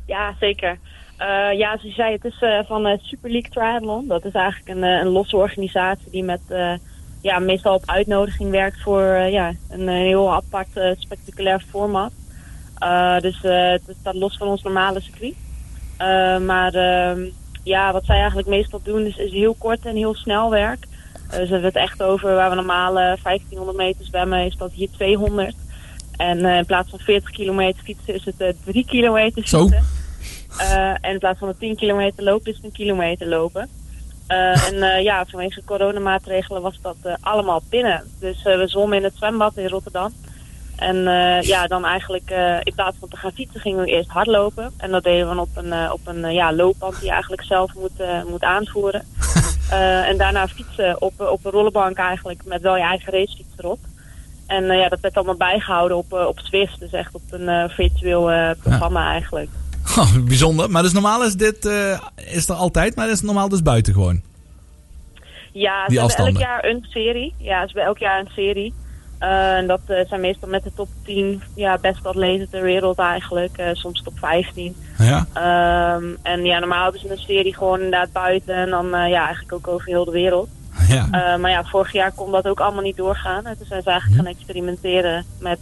Ja, 0.06 0.36
zeker. 0.40 0.78
Eh, 1.18 1.58
ja, 1.58 1.68
zoals 1.68 1.82
je 1.82 1.92
zei, 1.92 2.12
het 2.12 2.26
is 2.26 2.38
eh, 2.40 2.60
van 2.68 2.86
eh, 2.86 2.98
Super 3.02 3.32
League 3.32 3.52
Triathlon. 3.52 4.08
Dat 4.08 4.26
is 4.26 4.32
eigenlijk 4.32 4.70
een, 4.70 4.84
een 4.84 5.08
losse 5.08 5.38
organisatie 5.38 6.12
die 6.12 6.24
met, 6.24 6.42
ja, 7.22 7.40
meestal 7.40 7.76
op 7.76 7.84
uitnodiging 7.86 8.52
werkt 8.52 8.82
voor 8.82 9.04
ja, 9.18 9.54
een 9.70 9.88
heel 9.88 10.34
apart 10.34 10.98
spectaculair 10.98 11.64
format. 11.70 12.12
Dus 13.22 13.38
het 13.42 13.96
staat 14.00 14.16
los 14.16 14.38
van 14.38 14.48
ons 14.48 14.64
normale 14.64 15.02
circuit. 15.02 15.36
Maar 16.46 16.74
ehm, 16.74 17.22
ja, 17.64 17.92
wat 17.92 18.06
zij 18.06 18.18
eigenlijk 18.18 18.48
meestal 18.48 18.80
doen 18.84 19.06
is, 19.06 19.18
is 19.18 19.32
heel 19.32 19.56
kort 19.60 19.86
en 19.86 19.96
heel 19.96 20.16
snel 20.16 20.50
werk. 20.50 20.86
We 21.30 21.38
hebben 21.38 21.64
het 21.64 21.76
echt 21.76 22.04
over 22.04 22.36
waar 22.36 22.50
we 22.50 22.56
normaal 22.56 23.00
eh, 23.00 23.24
1500 23.24 23.78
meter 23.78 24.06
zwemmen, 24.06 24.46
is 24.46 24.56
dat 24.58 24.72
hier 24.72 24.90
200. 24.92 25.56
En 26.18 26.40
in 26.40 26.66
plaats 26.66 26.90
van 26.90 27.00
40 27.00 27.30
kilometer 27.30 27.84
fietsen 27.84 28.14
is 28.14 28.26
het 28.26 28.42
eh 28.42 28.54
3 28.66 28.86
kilometer 28.86 29.42
fietsen. 29.42 30.03
En 31.02 31.12
in 31.12 31.20
plaats 31.20 31.40
van 31.40 31.48
de 31.48 31.58
10 31.58 31.76
kilometer 31.76 32.24
lopen 32.24 32.50
is 32.52 32.56
het 32.56 32.66
een 32.66 32.72
kilometer 32.72 33.28
lopen. 33.28 33.70
Eh, 34.28 34.68
en 34.68 34.84
eh, 34.84 35.04
ja, 35.04 35.26
vanwege 35.26 35.64
coronamaatregelen 35.66 36.62
was 36.62 36.80
dat 36.82 36.96
eh, 37.02 37.14
allemaal 37.20 37.62
binnen. 37.70 38.04
Dus 38.20 38.46
eh, 38.46 38.58
we 38.58 38.68
zwommen 38.68 38.98
in 38.98 39.04
het 39.04 39.16
zwembad 39.16 39.58
in 39.58 39.68
Rotterdam. 39.68 40.14
En 40.76 41.08
eh, 41.08 41.42
ja, 41.42 41.68
dan 41.68 41.86
eigenlijk 41.86 42.30
eh, 42.30 42.58
in 42.64 42.74
plaats 42.76 42.98
van 43.00 43.10
te 43.10 43.18
gaan 43.18 43.32
fietsen 43.32 43.60
gingen 43.60 43.84
we 43.84 43.92
eerst 43.92 44.10
hardlopen. 44.10 44.74
En 44.78 44.92
dat 44.92 45.04
deden 45.04 45.30
we 45.30 45.42
op 45.42 45.50
een, 45.54 45.74
eh, 45.74 45.90
op 45.94 46.00
een 46.04 46.26
eh, 46.26 46.34
ja, 46.34 46.54
loopband 46.54 46.96
die 46.96 47.06
je 47.06 47.12
eigenlijk 47.12 47.44
zelf 47.44 47.74
moet, 47.76 48.00
eh, 48.00 48.24
moet 48.24 48.44
aanvoeren. 48.44 49.06
Eh, 49.70 50.08
en 50.08 50.18
daarna 50.18 50.48
fietsen 50.48 51.02
op, 51.02 51.14
eh, 51.18 51.28
op 51.28 51.46
een 51.46 51.52
rollenbank 51.52 51.98
eigenlijk 51.98 52.42
met 52.46 52.62
wel 52.62 52.76
je 52.78 52.84
eigen 52.84 53.14
racefiets 53.14 53.54
erop. 53.58 53.80
En 54.48 54.70
eh, 54.70 54.80
ja, 54.80 54.90
dat 54.90 55.00
werd 55.00 55.16
allemaal 55.16 55.36
bijgehouden 55.36 55.98
op, 55.98 56.14
eh, 56.14 56.26
op 56.26 56.40
Zwift. 56.40 56.80
Dus 56.80 56.92
echt 56.92 57.16
op 57.16 57.22
een 57.30 57.50
eh, 57.50 57.70
virtueel 57.70 58.32
eh, 58.32 58.50
programma 58.64 59.12
eigenlijk. 59.12 59.50
Oh, 59.98 60.16
bijzonder. 60.24 60.70
Maar 60.70 60.84
dus 60.84 60.94
normaal 60.94 61.24
is 61.24 61.34
dit, 61.34 61.66
eh, 61.66 62.00
is 62.16 62.50
er 62.50 62.56
altijd, 62.56 62.96
maar 62.96 63.10
is 63.10 63.18
het 63.18 63.24
normaal 63.24 63.50
dus 63.50 63.62
buiten 63.62 63.94
gewoon. 63.94 64.22
Ja, 65.52 65.86
ze 65.90 66.00
hebben 66.00 66.18
elk 66.18 66.38
jaar 66.38 66.66
een 66.66 66.86
serie. 66.90 67.34
Ja, 67.38 67.60
ze 67.60 67.66
hebben 67.66 67.84
elk 67.84 67.98
jaar 67.98 68.20
een 68.20 68.32
serie. 68.36 68.74
Eh, 69.20 69.58
en 69.58 69.68
dat 69.68 69.80
eh, 69.86 70.08
zijn 70.08 70.22
meestal 70.22 70.50
met 70.50 70.64
de 70.64 70.72
top 70.76 70.88
10 71.04 71.42
ja, 71.56 71.78
beste 71.78 72.08
atleten 72.08 72.50
ter 72.50 72.62
wereld 72.62 72.98
eigenlijk. 72.98 73.64
Soms 73.74 74.02
top 74.02 74.20
15. 74.20 74.76
Ja. 74.98 75.26
Ehm, 75.34 76.04
en 76.22 76.46
ja, 76.46 76.60
normaal 76.60 76.84
hebben 76.84 77.02
ze 77.02 77.12
een 77.12 77.18
serie 77.18 77.56
gewoon 77.56 77.82
inderdaad 77.82 78.12
buiten. 78.12 78.56
En 78.56 78.70
dan 78.70 78.88
ja, 78.90 79.26
eigenlijk 79.26 79.54
ook 79.54 79.68
over 79.68 79.88
heel 79.88 80.06
de 80.06 80.12
wereld. 80.12 80.50
Ja. 80.88 81.38
Maar 81.38 81.52
ja, 81.52 81.64
vorig 81.64 81.92
jaar 81.92 82.12
kon 82.12 82.32
dat 82.32 82.48
ook 82.48 82.60
allemaal 82.60 82.84
niet 82.84 82.98
doorgaan. 82.98 83.46
En 83.46 83.58
toen 83.58 83.66
zijn 83.66 83.82
ze 83.82 83.90
eigenlijk 83.90 84.22
gaan 84.22 84.34
experimenteren 84.34 85.26
met 85.40 85.60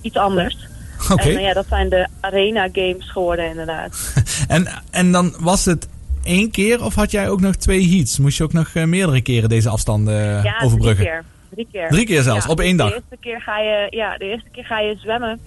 iets 0.00 0.16
anders. 0.16 0.68
En 1.16 1.36
eh, 1.36 1.40
ja, 1.40 1.52
dat 1.52 1.66
zijn 1.68 1.88
de 1.88 2.08
Arena 2.20 2.68
Games 2.72 3.10
geworden 3.10 3.48
inderdaad. 3.48 4.12
En, 4.48 4.68
en 4.90 5.12
dan 5.12 5.34
was 5.40 5.64
het 5.64 5.88
één 6.22 6.50
keer 6.50 6.84
of 6.84 6.94
had 6.94 7.10
jij 7.10 7.28
ook 7.28 7.40
nog 7.40 7.56
twee 7.56 7.88
heats? 7.88 8.18
Moest 8.18 8.38
je 8.38 8.44
ook 8.44 8.52
nog 8.52 8.70
eh, 8.74 8.84
meerdere 8.84 9.20
keren 9.20 9.48
deze 9.48 9.68
afstanden 9.68 10.36
eh, 10.36 10.44
Ja, 10.44 10.60
overbruggen? 10.64 11.04
Drie 11.04 11.08
keer. 11.08 11.24
Drie 11.50 11.66
keer. 11.72 11.88
Drie 11.88 12.06
keer 12.06 12.22
zelfs, 12.22 12.46
op 12.46 12.60
één 12.60 12.76
dag? 12.76 12.88
De 12.88 12.94
eerste 12.94 13.16
keer 13.20 13.40
ga 13.40 13.58
je, 13.58 13.86
ja, 13.90 14.16
de 14.16 14.24
eerste 14.24 14.48
keer 14.52 14.64
ga 14.64 14.80
je 14.80 14.96
zwemmen, 14.96 15.40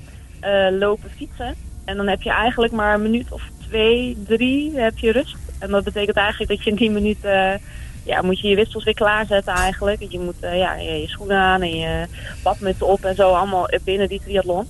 lopen, 0.79 1.09
fietsen. 1.17 1.55
En 1.85 1.97
dan 1.97 2.07
heb 2.07 2.21
je 2.21 2.31
eigenlijk 2.31 2.73
maar 2.73 2.93
een 2.93 3.01
minuut 3.01 3.31
of 3.31 3.41
twee, 3.67 4.17
drie 4.27 4.71
heb 4.75 4.97
je 4.97 5.11
rust. 5.11 5.35
En 5.59 5.69
dat 5.69 5.83
betekent 5.83 6.17
eigenlijk 6.17 6.51
dat 6.51 6.63
je 6.63 6.69
in 6.69 6.75
die 6.75 6.91
minuut, 6.91 7.17
ja, 8.03 8.21
moet 8.21 8.39
je 8.39 8.47
je 8.47 8.55
wissels 8.55 8.83
weer 8.83 8.93
klaarzetten 8.93 9.53
eigenlijk. 9.53 10.05
Je 10.09 10.19
moet 10.19 10.35
ja, 10.41 10.75
je, 10.75 11.01
je 11.01 11.07
schoenen 11.07 11.38
aan 11.38 11.61
en 11.61 11.75
je 11.75 12.05
badmuts 12.43 12.81
op 12.81 13.05
en 13.05 13.15
zo, 13.15 13.33
allemaal 13.33 13.69
binnen 13.83 14.09
die 14.09 14.21
triathlon. 14.23 14.67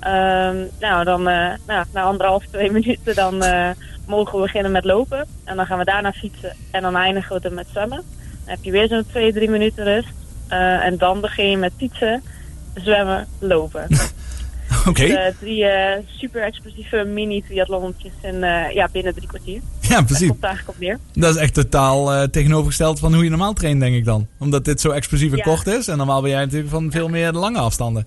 Ehm, 0.00 0.56
nou, 0.80 1.04
dan 1.04 1.28
eh, 1.28 1.50
nou, 1.66 1.84
na 1.92 2.02
anderhalf, 2.02 2.44
twee 2.50 2.70
minuten 2.78 3.14
dan 3.14 3.42
eh, 3.42 3.70
mogen 4.06 4.36
we 4.38 4.42
beginnen 4.44 4.72
met 4.72 4.84
lopen. 4.84 5.26
En 5.44 5.56
dan 5.56 5.66
gaan 5.66 5.78
we 5.78 5.84
daarna 5.84 6.12
fietsen 6.12 6.56
en 6.70 6.82
dan 6.82 6.96
eindigen 6.96 7.36
we 7.40 7.48
er 7.48 7.54
met 7.54 7.66
zwemmen. 7.70 8.02
Dan 8.44 8.54
heb 8.54 8.58
je 8.64 8.70
weer 8.70 8.88
zo'n 8.88 9.04
twee, 9.10 9.32
drie 9.32 9.50
minuten 9.50 9.84
rust. 9.84 10.08
Eh, 10.48 10.84
en 10.84 10.96
dan 10.98 11.20
begin 11.20 11.50
je 11.50 11.56
met 11.56 11.72
fietsen, 11.76 12.22
zwemmen, 12.74 13.26
lopen. 13.38 13.86
Oké. 14.88 15.06
Dus, 15.06 15.14
eh, 15.16 15.26
drie 15.38 15.64
super 16.06 16.42
explosieve 16.42 17.04
mini-triathlonnetjes 17.04 18.12
in, 18.22 18.38
ja, 18.74 18.88
binnen 18.92 19.14
drie 19.14 19.26
kwartier. 19.28 19.60
Ja, 19.80 20.02
precies. 20.02 20.26
komt 20.26 20.40
het 20.40 20.48
eigenlijk 20.48 20.78
op 20.78 20.82
neer. 20.84 20.98
Dat 21.14 21.34
is 21.34 21.40
echt 21.40 21.54
totaal 21.54 22.28
tegenovergesteld 22.28 22.98
van 22.98 23.14
hoe 23.14 23.24
je 23.24 23.30
normaal 23.30 23.52
traint, 23.52 23.80
denk 23.80 23.94
ik 23.94 24.04
dan. 24.04 24.26
Omdat 24.38 24.64
dit 24.64 24.80
zo 24.80 24.90
explosief 24.90 25.30
en 25.30 25.36
Ja. 25.36 25.42
kort 25.42 25.66
is. 25.66 25.88
En 25.88 25.96
normaal 25.96 26.20
ben 26.20 26.30
jij 26.30 26.40
natuurlijk 26.40 26.70
van 26.70 26.90
veel 26.90 27.08
meer 27.08 27.32
lange 27.32 27.58
afstanden. 27.58 28.06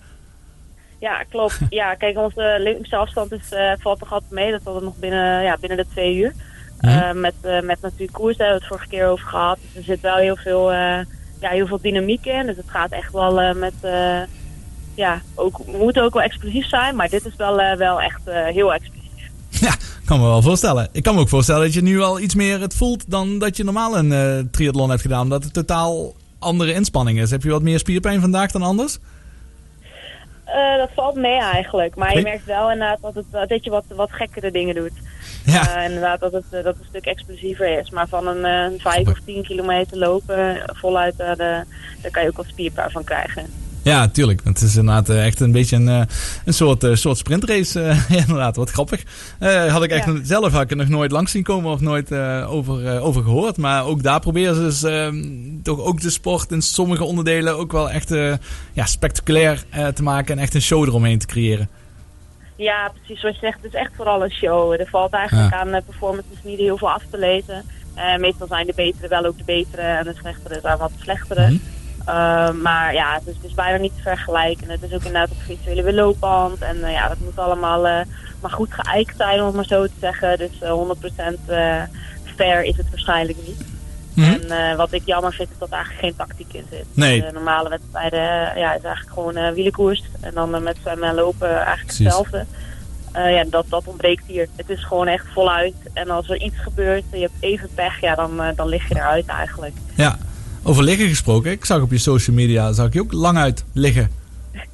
Ja, 1.02 1.24
klopt. 1.30 1.60
ja, 1.82 1.96
kijk, 1.96 2.18
onze 2.18 2.58
Olympische 2.60 2.96
afstand 2.96 3.32
is, 3.32 3.52
eh, 3.52 3.72
valt 3.80 4.00
toch 4.00 4.14
altijd 4.14 4.32
mee. 4.32 4.52
Dat 4.52 4.64
was 4.64 4.82
nog 4.82 4.96
binnen, 4.96 5.44
ja, 5.44 5.58
binnen 5.60 5.78
de 5.78 5.86
twee 5.92 6.16
uur. 6.16 6.34
Eh, 6.80 7.12
met, 7.12 7.34
eh, 7.42 7.62
met 7.62 7.82
natuurlijk 7.82 8.12
koers, 8.12 8.38
daar 8.38 8.48
hebben 8.48 8.68
we 8.68 8.74
het 8.74 8.78
vorige 8.78 8.88
keer 8.88 9.08
over 9.08 9.28
gehad. 9.28 9.58
Dus 9.62 9.76
er 9.76 9.84
zit 9.84 10.02
wel 10.02 10.16
heel 10.16 10.36
veel, 10.36 10.72
ja, 10.72 11.50
heel 11.50 11.68
veel 11.68 11.82
dynamiek 11.82 12.26
in. 12.26 12.46
Dus 12.46 12.58
het 12.58 12.70
gaat 12.70 12.92
echt 12.92 13.12
wel 13.12 13.56
met... 13.56 13.74
ja, 14.96 15.22
ook, 15.36 15.58
we 15.58 15.78
moeten 15.78 16.04
ook 16.04 16.14
wel 16.14 16.24
explosief 16.24 16.68
zijn. 16.68 16.96
Maar 16.96 17.10
dit 17.10 17.26
is 17.26 17.36
wel, 17.36 17.78
wel 17.78 18.02
echt 18.02 18.22
heel 18.26 18.74
explosief. 18.74 19.30
Kan 20.06 20.20
me 20.20 20.26
wel 20.26 20.42
voorstellen. 20.42 20.88
Ik 20.92 21.04
kan 21.04 21.16
me 21.16 21.22
ook 21.22 21.30
voorstellen 21.30 21.62
dat 21.62 21.74
je 21.74 21.82
nu 21.82 22.02
al 22.02 22.20
iets 22.20 22.36
meer 22.36 22.60
het 22.60 22.76
voelt 22.76 23.12
dan 23.12 23.40
dat 23.40 23.58
je 23.58 23.64
normaal 23.64 23.98
een 23.98 24.50
triathlon 24.52 24.90
hebt 24.90 25.02
gedaan. 25.02 25.22
Omdat 25.22 25.44
het 25.44 25.54
totaal 25.54 26.14
andere 26.40 26.74
inspanning 26.74 27.20
is. 27.20 27.32
Heb 27.32 27.44
je 27.44 27.50
wat 27.50 27.62
meer 27.62 27.80
spierpijn 27.80 28.22
vandaag 28.22 28.52
dan 28.52 28.62
anders? 28.62 29.00
Eh, 30.52 30.78
dat 30.78 30.90
valt 30.94 31.16
mee 31.16 31.40
eigenlijk. 31.40 31.96
Maar 31.96 32.18
je 32.18 32.22
merkt 32.22 32.46
wel 32.46 32.72
inderdaad 32.72 33.02
dat, 33.02 33.16
het, 33.16 33.26
eh, 33.32 33.48
dat 33.48 33.64
je 33.64 33.70
wat, 33.70 33.84
wat 33.96 34.12
gekkere 34.12 34.52
dingen 34.52 34.76
doet. 34.76 34.92
Ja. 35.46 35.76
Eh, 35.76 35.86
inderdaad 35.86 36.20
dat 36.20 36.32
het, 36.32 36.46
dat 36.52 36.64
het 36.64 36.80
een 36.80 36.86
stuk 36.90 37.06
explosiever 37.06 37.80
is. 37.80 37.90
Maar 37.90 38.08
van 38.08 38.28
een 38.28 38.74
eh, 38.74 38.80
5 38.80 39.08
of 39.08 39.20
10 39.26 39.44
kilometer 39.44 39.98
lopen 39.98 40.62
voluit, 40.66 41.18
de, 41.18 41.36
daar 42.02 42.12
kan 42.12 42.24
je 42.24 42.30
ook 42.30 42.38
wat 42.38 42.46
spierpijn 42.48 42.92
van 42.92 43.04
krijgen. 43.04 43.46
Ja, 43.84 44.08
tuurlijk. 44.08 44.42
Het 44.44 44.62
is 44.62 44.76
inderdaad 44.76 45.10
eh, 45.10 45.26
echt 45.26 45.40
een 45.40 45.52
beetje 45.52 45.76
een, 45.76 45.90
eh, 45.90 46.02
een 46.46 46.54
soort, 46.54 46.84
eh, 46.84 46.96
soort 46.96 47.18
sprintrace. 47.18 47.96
inderdaad, 48.26 48.56
wat 48.56 48.70
grappig. 48.72 49.04
Eh, 49.40 49.72
had 49.74 49.84
ik 49.84 49.92
echt 49.92 50.06
Ja. 50.06 50.20
zelf 50.24 50.52
had 50.52 50.62
ik 50.72 50.76
nog 50.78 50.88
nooit 50.88 51.12
langs 51.12 51.32
zien 51.32 51.44
komen 51.44 51.72
of 51.72 51.80
nooit 51.80 52.14
over, 52.48 53.00
over 53.00 53.24
gehoord. 53.24 53.58
Maar 53.58 53.86
ook 53.86 54.04
daar 54.04 54.20
proberen 54.20 54.56
ze 54.56 54.62
dus, 54.62 54.84
ehm, 54.84 55.24
toch 55.64 55.80
ook 55.80 56.02
de 56.02 56.10
sport 56.10 56.52
in 56.52 56.62
sommige 56.62 57.04
onderdelen 57.04 57.58
ook 57.58 57.72
wel 57.72 57.90
echt 57.90 58.10
ja, 58.74 58.86
spectaculair 58.86 59.64
te 59.94 60.04
maken. 60.04 60.36
En 60.38 60.42
echt 60.44 60.54
een 60.54 60.62
show 60.62 60.84
eromheen 60.88 61.20
te 61.20 61.26
creëren. 61.26 61.70
Ja, 62.56 62.92
precies 62.96 63.20
zoals 63.22 63.36
je 63.36 63.42
zegt. 63.46 63.58
Het 63.62 63.74
is 63.74 63.80
echt 63.80 63.92
vooral 63.96 64.24
een 64.24 64.32
show. 64.32 64.72
Er 64.72 64.88
valt 64.90 65.14
eigenlijk 65.14 65.52
Ja. 65.54 65.60
aan 65.60 65.84
performances 65.86 66.38
niet 66.44 66.58
heel 66.60 66.78
veel 66.78 66.92
af 66.92 67.04
te 67.12 67.18
lezen. 67.18 67.64
Meestal 68.20 68.48
zijn 68.48 68.66
de 68.66 68.74
betere 68.76 69.08
wel 69.08 69.26
ook 69.26 69.38
de 69.38 69.44
betere 69.44 69.82
en 69.82 70.04
de 70.04 70.14
slechtere 70.20 70.60
zijn 70.62 70.78
wat 70.78 70.92
de 70.98 71.04
slechtere. 71.04 71.46
Mhm. 71.48 71.58
Eh, 72.06 72.52
maar 72.52 72.94
ja, 72.94 73.14
het 73.14 73.28
is, 73.28 73.36
het 73.36 73.44
is 73.44 73.54
bijna 73.54 73.78
niet 73.78 73.96
te 73.96 74.02
vergelijken. 74.02 74.70
Het 74.70 74.84
is 74.84 74.94
ook 74.94 75.04
inderdaad 75.04 75.32
op 75.32 75.42
virtuele 75.46 75.94
loopband. 75.94 76.62
En 76.62 76.84
eh, 76.84 76.92
ja, 76.92 77.08
dat 77.08 77.20
moet 77.20 77.40
allemaal 77.40 77.88
eh, 77.88 78.06
maar 78.42 78.52
goed 78.52 78.74
geëikt 78.74 79.18
zijn, 79.18 79.40
om 79.40 79.46
het 79.46 79.56
maar 79.56 79.66
zo 79.66 79.86
te 79.86 80.00
zeggen. 80.00 80.38
Dus 80.38 80.62
eh, 80.62 80.72
100% 80.72 81.38
eh 81.46 81.82
fair 82.36 82.64
is 82.64 82.78
het 82.78 82.90
waarschijnlijk 82.90 83.38
niet. 83.48 83.66
Mhm. 84.14 84.52
En 84.52 84.78
wat 84.78 84.94
ik 84.94 85.02
jammer 85.06 85.34
vind, 85.34 85.50
is 85.50 85.58
dat 85.58 85.70
er 85.70 85.76
eigenlijk 85.76 86.04
geen 86.04 86.16
tactiek 86.16 86.54
in 86.54 86.66
zit. 86.70 86.86
Nee. 86.94 87.22
De 87.22 87.32
normale 87.34 87.70
wedstrijden 87.70 88.20
ja, 88.60 88.74
is 88.74 88.84
eigenlijk 88.84 89.14
gewoon 89.14 89.54
wielenkoers. 89.54 90.04
En 90.20 90.34
dan 90.34 90.64
met 90.64 90.78
zwemmen 90.82 91.10
en 91.10 91.16
lopen 91.16 91.50
eigenlijk 91.50 91.86
Precies. 91.86 92.06
hetzelfde. 92.06 92.46
Ja, 93.14 93.44
dat, 93.44 93.66
dat 93.70 93.88
ontbreekt 93.88 94.24
hier. 94.28 94.48
Het 94.56 94.70
is 94.70 94.84
gewoon 94.84 95.08
echt 95.08 95.26
voluit. 95.34 95.76
En 95.94 96.10
als 96.10 96.30
er 96.30 96.42
iets 96.42 96.58
gebeurt 96.58 97.04
je 97.12 97.20
hebt 97.20 97.34
even 97.40 97.70
pech, 97.76 98.02
ja, 98.02 98.16
dan, 98.16 98.42
dan 98.56 98.68
lig 98.68 98.88
je 98.88 98.96
eruit 98.96 99.26
eigenlijk. 99.26 99.76
Ja, 99.96 100.18
over 100.64 100.84
liggen 100.84 101.08
gesproken. 101.08 101.52
Ik 101.52 101.66
zag 101.66 101.82
op 101.82 101.92
je 101.92 101.98
social 101.98 102.36
media, 102.36 102.72
zag 102.72 102.86
ik 102.88 102.94
je 102.94 103.02
ook 103.02 103.12
lang 103.12 103.38
uit 103.38 103.64
liggen. 103.74 104.12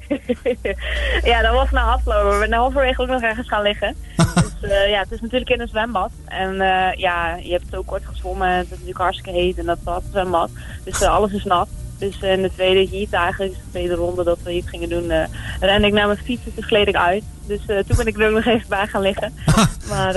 ja, 1.30 1.42
dat 1.42 1.52
was 1.52 1.70
na 1.70 1.82
afloop. 1.82 2.30
We 2.30 2.36
zijn 2.38 2.52
halverwege 2.52 3.02
ook 3.02 3.08
nog 3.08 3.22
ergens 3.22 3.48
gaan 3.48 3.62
liggen. 3.62 3.96
dus 4.34 4.70
eh, 4.70 4.90
ja, 4.90 5.00
het 5.00 5.12
is 5.12 5.20
natuurlijk 5.20 5.50
in 5.50 5.60
een 5.60 5.68
zwembad. 5.68 6.10
En 6.24 6.60
eh, 6.60 6.98
ja, 6.98 7.36
je 7.36 7.52
hebt 7.52 7.64
zo 7.70 7.82
kort 7.82 8.06
gezwommen. 8.06 8.48
Het 8.48 8.64
is 8.64 8.70
natuurlijk 8.70 8.98
hartstikke 8.98 9.38
heet 9.38 9.58
en 9.58 9.66
dat 9.66 9.78
dat 9.84 10.02
zwembad. 10.10 10.50
Dus 10.84 11.00
eh, 11.00 11.08
alles 11.08 11.32
is 11.32 11.44
nat. 11.44 11.68
Dus 11.98 12.20
in 12.20 12.42
de 12.42 12.50
tweede 12.54 12.96
heat 12.96 13.12
eigenlijk, 13.12 13.52
dus 13.52 13.62
de 13.64 13.70
tweede 13.70 13.94
ronde 13.94 14.24
dat 14.24 14.38
we 14.42 14.52
iets 14.52 14.68
gingen 14.68 14.88
doen, 14.88 15.12
rende 15.60 15.86
ik 15.86 15.92
naar 15.92 16.06
mijn 16.06 16.18
fiets 16.18 16.44
en 16.44 16.54
toen 16.54 16.64
gleed 16.64 16.88
ik 16.88 16.96
uit. 16.96 17.22
Dus 17.46 17.60
toen 17.66 17.96
ben 17.96 18.06
ik 18.06 18.18
er 18.18 18.26
ook 18.26 18.34
nog 18.34 18.44
even 18.44 18.68
bij 18.68 18.86
gaan 18.86 19.02
liggen. 19.02 19.32
maar 19.90 20.14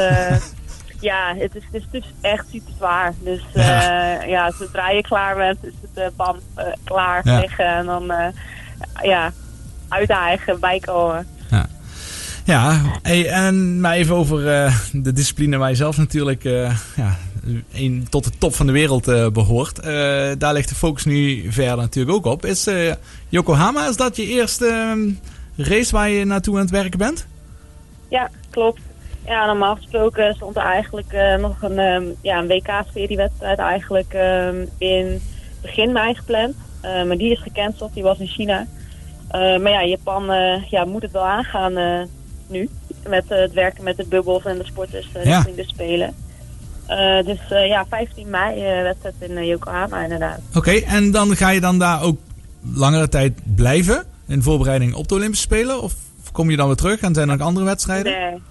Ja, 1.01 1.35
het 1.37 1.55
is, 1.55 1.63
het 1.71 1.81
is 1.81 1.87
dus 1.91 2.13
echt 2.21 2.45
super 2.51 2.73
zwaar. 2.77 3.13
Dus 3.23 3.41
eh, 3.53 4.27
ja. 4.27 4.51
zodra 4.51 4.89
je 4.89 5.01
klaar 5.01 5.35
bent, 5.35 5.57
is 5.61 5.73
het 5.93 6.15
bam, 6.15 6.39
eh, 6.55 6.65
klaar, 6.83 7.21
Ja. 7.27 7.39
liggen. 7.39 7.65
En 7.65 7.85
dan, 7.85 8.13
ja, 9.03 9.31
uitdagen, 9.87 10.59
bijkomen. 10.59 11.27
Ja, 12.45 12.81
hey, 13.01 13.29
en 13.29 13.79
maar 13.79 13.93
even 13.93 14.15
over 14.15 14.43
de 14.91 15.13
discipline 15.13 15.57
waar 15.57 15.69
je 15.69 15.75
zelf 15.75 15.97
natuurlijk 15.97 16.43
ja, 16.95 17.17
een, 17.73 18.07
tot 18.09 18.23
de 18.23 18.31
top 18.37 18.55
van 18.55 18.65
de 18.65 18.71
wereld 18.71 19.07
eh, 19.07 19.27
behoort. 19.29 19.79
Eh, 19.79 20.31
daar 20.37 20.53
ligt 20.53 20.69
de 20.69 20.75
focus 20.75 21.05
nu 21.05 21.45
verder 21.51 21.77
natuurlijk 21.77 22.15
ook 22.15 22.25
op. 22.25 22.45
Is 22.45 22.67
Yokohama, 23.29 23.87
is 23.87 23.95
dat 23.97 24.15
je 24.15 24.25
eerste 24.27 24.67
eh, 25.55 25.67
race 25.67 25.91
waar 25.91 26.09
je 26.09 26.25
naartoe 26.25 26.55
aan 26.55 26.61
het 26.61 26.69
werken 26.69 26.97
bent? 26.97 27.27
Ja, 28.07 28.29
klopt. 28.49 28.79
Ja, 29.31 29.45
normaal 29.45 29.75
gesproken 29.75 30.33
stond 30.33 30.55
er 30.55 30.61
eigenlijk 30.61 31.13
eh, 31.13 31.35
nog 31.35 31.61
een, 31.61 31.79
ehm, 31.79 32.03
ja, 32.21 32.37
een 32.37 32.47
WK-seriewedstrijd 32.47 33.59
eigenlijk 33.59 34.13
ehm, 34.13 34.65
in 34.77 35.21
begin 35.61 35.91
mei 35.91 36.15
gepland. 36.15 36.55
Eh, 36.81 37.03
maar 37.03 37.17
die 37.17 37.31
is 37.31 37.39
gecanceld, 37.41 37.93
die 37.93 38.03
was 38.03 38.17
in 38.19 38.27
China. 38.27 38.67
Eh, 39.27 39.39
maar 39.39 39.71
ja, 39.71 39.83
Japan 39.83 40.25
ja, 40.69 40.85
moet 40.85 41.01
het 41.01 41.11
wel 41.11 41.25
aangaan 41.25 42.07
nu. 42.47 42.69
Met 43.07 43.23
het 43.27 43.53
werken 43.53 43.83
met 43.83 43.97
de 43.97 44.05
bubbels 44.09 44.45
en 44.45 44.57
de 44.57 44.65
sporters 44.65 45.09
Ja. 45.13 45.35
richting 45.35 45.55
de 45.55 45.63
Spelen. 45.67 46.13
Dus 47.25 47.39
ja, 47.67 47.85
15 47.89 48.29
mei 48.29 48.65
eh, 48.65 48.81
wedstrijd 48.81 49.15
in 49.19 49.45
Yokohama 49.45 50.03
inderdaad. 50.03 50.39
Oké, 50.55 50.71
en 50.71 51.11
dan 51.11 51.35
ga 51.35 51.49
je 51.49 51.61
dan 51.61 51.79
daar 51.79 52.01
ook 52.01 52.19
langere 52.75 53.09
tijd 53.09 53.33
blijven 53.55 54.03
in 54.27 54.41
voorbereiding 54.41 54.93
op 54.93 55.07
de 55.07 55.15
Olympische 55.15 55.45
Spelen? 55.45 55.81
Of 55.81 55.93
kom 56.31 56.49
je 56.49 56.57
dan 56.57 56.67
weer 56.67 56.75
terug 56.75 56.99
en 56.99 57.13
zijn 57.13 57.29
er 57.29 57.37
nog 57.37 57.47
andere 57.47 57.65
wedstrijden? 57.65 58.11
Nee, 58.11 58.41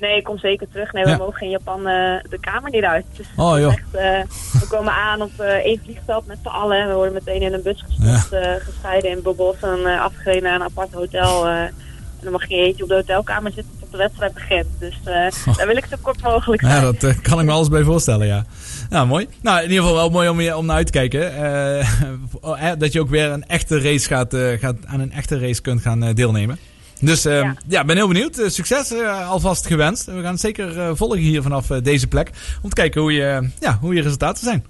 nee, 0.00 0.16
ik 0.16 0.24
kom 0.24 0.38
zeker 0.38 0.66
terug. 0.72 0.92
Nee, 0.92 1.04
we 1.04 1.10
Ja. 1.10 1.16
mogen 1.16 1.40
in 1.42 1.50
Japan 1.50 1.78
eh, 1.78 2.18
de 2.30 2.38
kamer 2.40 2.70
niet 2.70 2.84
uit. 2.84 3.04
Dus 3.16 3.26
Oh, 3.36 3.58
joh. 3.58 3.72
echt, 3.72 3.94
eh, 3.94 4.60
we 4.60 4.66
komen 4.68 4.92
aan 4.92 5.22
op 5.22 5.30
eh, 5.40 5.46
één 5.48 5.80
vliegveld 5.84 6.26
met 6.26 6.38
z'n 6.42 6.48
allen. 6.48 6.88
We 6.88 6.94
worden 6.94 7.12
meteen 7.12 7.42
in 7.42 7.52
een 7.52 7.62
bus 7.62 7.84
gestopt, 7.88 8.44
gescheiden 8.64 9.10
in 9.10 9.22
bubbels 9.22 9.56
en 9.60 9.98
afgereden 10.00 10.42
naar 10.42 10.54
een 10.54 10.62
apart 10.62 10.92
hotel. 10.92 11.46
en 11.48 12.24
dan 12.24 12.32
mag 12.32 12.48
je 12.48 12.54
eentje 12.56 12.82
op 12.82 12.88
de 12.88 12.94
hotelkamer 12.94 13.52
zitten 13.52 13.72
tot 13.80 13.90
de 13.90 13.96
wedstrijd 13.96 14.34
begint. 14.34 14.66
Dus 14.78 14.94
eh, 15.04 15.54
daar 15.56 15.66
wil 15.66 15.76
ik 15.76 15.86
zo 15.90 15.96
kort 16.02 16.22
mogelijk 16.22 16.62
zijn. 16.62 16.84
Ja, 16.84 16.92
dat 16.92 17.20
kan 17.20 17.40
ik 17.40 17.46
me 17.46 17.52
alles 17.52 17.68
bij 17.68 17.82
voorstellen, 17.82 18.26
ja. 18.26 18.44
Nou, 18.90 19.06
mooi. 19.06 19.28
Nou, 19.42 19.56
in 19.62 19.62
ieder 19.68 19.78
geval 19.82 19.94
wel 19.96 20.10
mooi 20.10 20.28
om, 20.28 20.40
je, 20.40 20.56
om 20.56 20.66
naar 20.66 20.76
uit 20.76 20.86
te 20.86 20.92
kijken. 20.92 21.32
Dat 22.78 22.92
je 22.92 23.00
ook 23.00 23.08
weer 23.08 23.30
een 23.30 23.46
echte 23.46 23.80
race 23.80 24.06
gaat, 24.08 24.36
gaat, 24.60 24.76
aan 24.86 25.00
een 25.00 25.12
echte 25.12 25.38
race 25.38 25.60
kunt 25.62 25.80
gaan 25.82 26.12
deelnemen. 26.14 26.58
Dus 27.00 27.24
eh, 27.24 27.50
ja. 27.66 27.84
ben 27.84 27.96
heel 27.96 28.08
benieuwd. 28.08 28.38
Eh, 28.38 28.48
succes 28.48 28.92
eh, 28.92 29.28
alvast 29.28 29.66
gewenst. 29.66 30.04
We 30.04 30.22
gaan 30.22 30.32
het 30.32 30.40
zeker 30.40 30.80
eh, 30.80 30.90
volgen 30.94 31.18
hier 31.18 31.42
vanaf 31.42 31.66
deze 31.66 32.06
plek. 32.06 32.30
Om 32.62 32.68
te 32.68 32.74
kijken 32.74 33.00
hoe 33.00 33.12
je, 33.12 33.48
ja, 33.60 33.78
hoe 33.80 33.94
je 33.94 34.02
resultaten 34.02 34.44
zijn. 34.44 34.64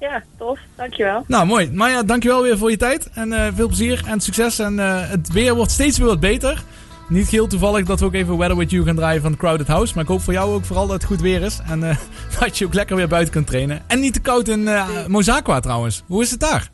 Ja, 0.00 0.22
tof. 0.38 0.58
Dankjewel. 0.76 1.24
Nou, 1.26 1.46
mooi. 1.46 1.70
Maya, 1.72 2.02
dankjewel 2.02 2.42
weer 2.42 2.58
voor 2.58 2.70
je 2.70 2.76
tijd. 2.76 3.10
En 3.14 3.54
veel 3.54 3.66
plezier 3.66 4.02
en 4.06 4.20
succes. 4.20 4.58
En 4.58 4.78
het 4.78 5.32
weer 5.32 5.54
wordt 5.54 5.70
steeds 5.70 5.98
weer 5.98 6.06
wat 6.06 6.20
beter. 6.20 6.62
Niet 7.08 7.28
heel 7.28 7.46
toevallig 7.46 7.86
dat 7.86 8.00
we 8.00 8.06
ook 8.06 8.14
even 8.14 8.36
Weather 8.36 8.56
With 8.56 8.70
You 8.70 8.84
gaan 8.84 8.96
draaien 8.96 9.22
van 9.22 9.36
Crowded 9.36 9.66
House. 9.66 9.94
Maar 9.94 10.02
ik 10.02 10.08
hoop 10.08 10.20
voor 10.22 10.32
jou 10.32 10.54
ook 10.54 10.64
vooral 10.64 10.86
dat 10.86 10.94
het 10.94 11.04
goed 11.04 11.20
weer 11.20 11.42
is. 11.42 11.58
En 11.68 11.80
dat 12.40 12.58
je 12.58 12.66
ook 12.66 12.74
lekker 12.74 12.96
weer 12.96 13.08
buiten 13.08 13.32
kunt 13.32 13.46
trainen. 13.46 13.82
En 13.86 14.00
niet 14.00 14.12
te 14.12 14.20
koud 14.20 14.48
in 14.48 14.68
Mozakwa 15.06 15.60
trouwens. 15.60 16.02
Hoe 16.06 16.22
is 16.22 16.30
het 16.30 16.40
daar? 16.40 16.70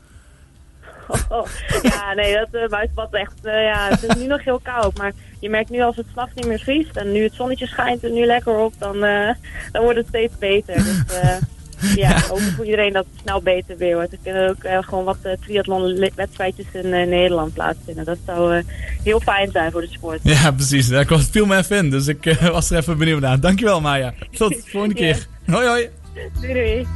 Oh, 1.29 1.47
ja, 1.83 2.15
nee, 2.15 2.35
dat 2.35 2.49
uh, 2.53 2.69
buitenbad 2.69 3.15
echt, 3.15 3.35
eh, 3.43 3.63
ja, 3.63 3.89
het 3.89 4.03
is 4.03 4.15
nu 4.15 4.27
nog 4.27 4.45
heel 4.45 4.61
koud. 4.63 4.99
Maar 4.99 5.13
je 5.41 5.51
merkt 5.51 5.71
nu 5.71 5.81
als 5.81 5.97
het 5.97 6.07
s'nachts 6.13 6.35
niet 6.35 6.47
meer 6.47 6.59
vriest 6.59 6.97
en 6.97 7.13
nu 7.13 7.23
het 7.23 7.35
zonnetje 7.35 7.67
schijnt 7.67 8.05
er 8.05 8.11
nu 8.11 8.25
lekker 8.25 8.59
op, 8.59 8.73
dan, 8.79 9.05
eh, 9.05 9.31
dan 9.73 9.83
wordt 9.83 9.99
het 9.99 10.07
steeds 10.07 10.39
beter. 10.39 10.75
Dus 10.75 11.21
eh, 11.21 11.37
ja, 12.05 12.17
ook 12.31 12.41
voor 12.41 12.65
iedereen 12.65 12.93
dat 12.93 13.07
het 13.13 13.21
snel 13.23 13.43
beter 13.43 13.77
weer 13.77 13.95
wordt. 13.95 14.13
Er 14.13 14.19
kunnen 14.23 14.49
ook 14.49 14.85
gewoon 14.85 15.05
wat 15.05 15.17
triathlon-wedstrijdjes 15.41 16.67
in 16.73 16.89
Nederland 16.91 17.55
plaatsvinden. 17.55 18.05
Dat 18.05 18.19
zou 18.27 18.63
heel 19.03 19.21
fijn 19.21 19.51
zijn 19.51 19.73
voor 19.73 19.81
de 19.81 19.89
sport. 19.91 20.21
Ja, 20.23 20.51
precies. 20.51 20.89
Daar 20.89 21.05
kwam 21.05 21.21
viel 21.21 21.47
me 21.47 21.57
even 21.57 21.77
in. 21.77 21.91
Dus 21.91 22.07
ik 22.07 22.37
was 22.53 22.71
er 22.71 22.79
even 22.79 22.99
benieuwd 22.99 23.21
naar. 23.21 23.41
Dankjewel, 23.41 23.81
Maya. 23.81 24.15
Tot 24.31 24.49
de 24.49 24.63
volgende 24.65 24.95
keer. 25.03 25.27
Hoi, 25.47 25.67
hoi. 25.67 25.89
Doei, 26.41 26.53
doei. 26.53 26.87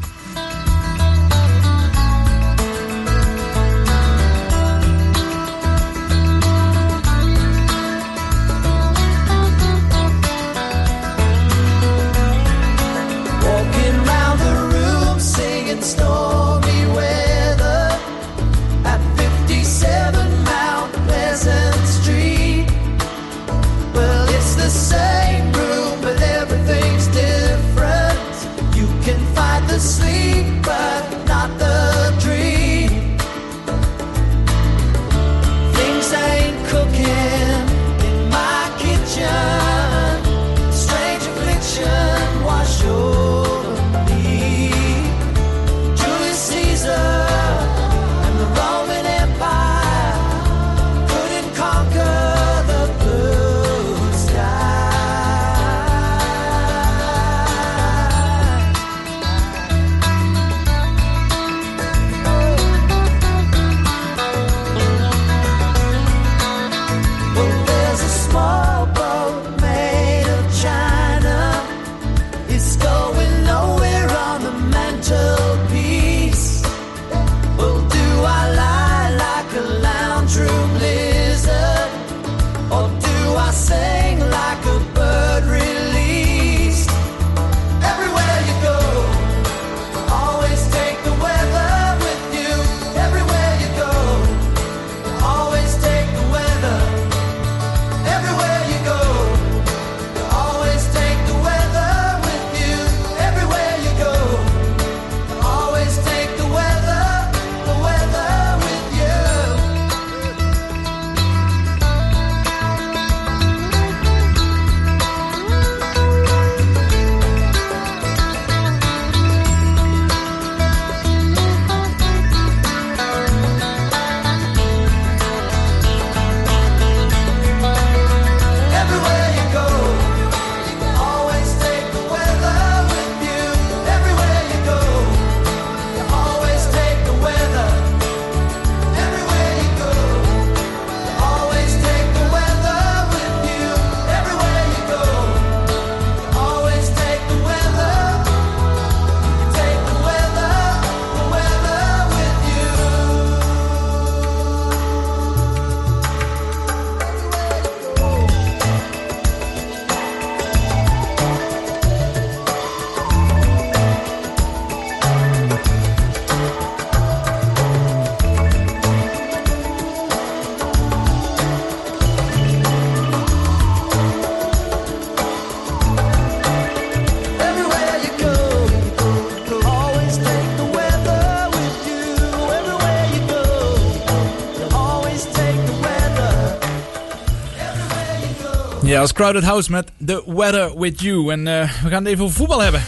Ja, 189.01 189.06
als 189.06 189.14
Crowded 189.14 189.44
House 189.44 189.70
met 189.70 189.90
The 190.05 190.22
Weather 190.27 190.78
With 190.78 191.01
You. 191.01 191.32
En 191.32 191.47
eh, 191.47 191.82
we 191.82 191.89
gaan 191.89 192.05
het 192.05 192.12
even 192.12 192.24
over 192.24 192.36
voetbal 192.36 192.62
hebben. 192.62 192.82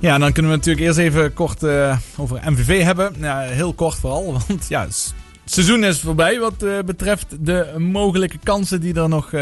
Ja, 0.00 0.18
dan 0.18 0.32
kunnen 0.32 0.50
we 0.50 0.56
natuurlijk 0.56 0.86
eerst 0.86 0.98
even 0.98 1.32
kort 1.32 1.62
eh, 1.62 1.98
over 2.16 2.40
MVV 2.50 2.82
hebben. 2.82 3.14
Ja, 3.18 3.40
heel 3.40 3.72
kort 3.72 3.94
vooral, 3.94 4.32
want 4.46 4.68
ja, 4.68 4.82
het 4.82 5.14
seizoen 5.44 5.84
is 5.84 6.00
voorbij 6.00 6.38
wat 6.38 6.62
eh, 6.62 6.78
betreft 6.86 7.26
de 7.40 7.74
mogelijke 7.78 8.38
kansen 8.42 8.80
die 8.80 8.94
er 8.94 9.08
nog 9.08 9.32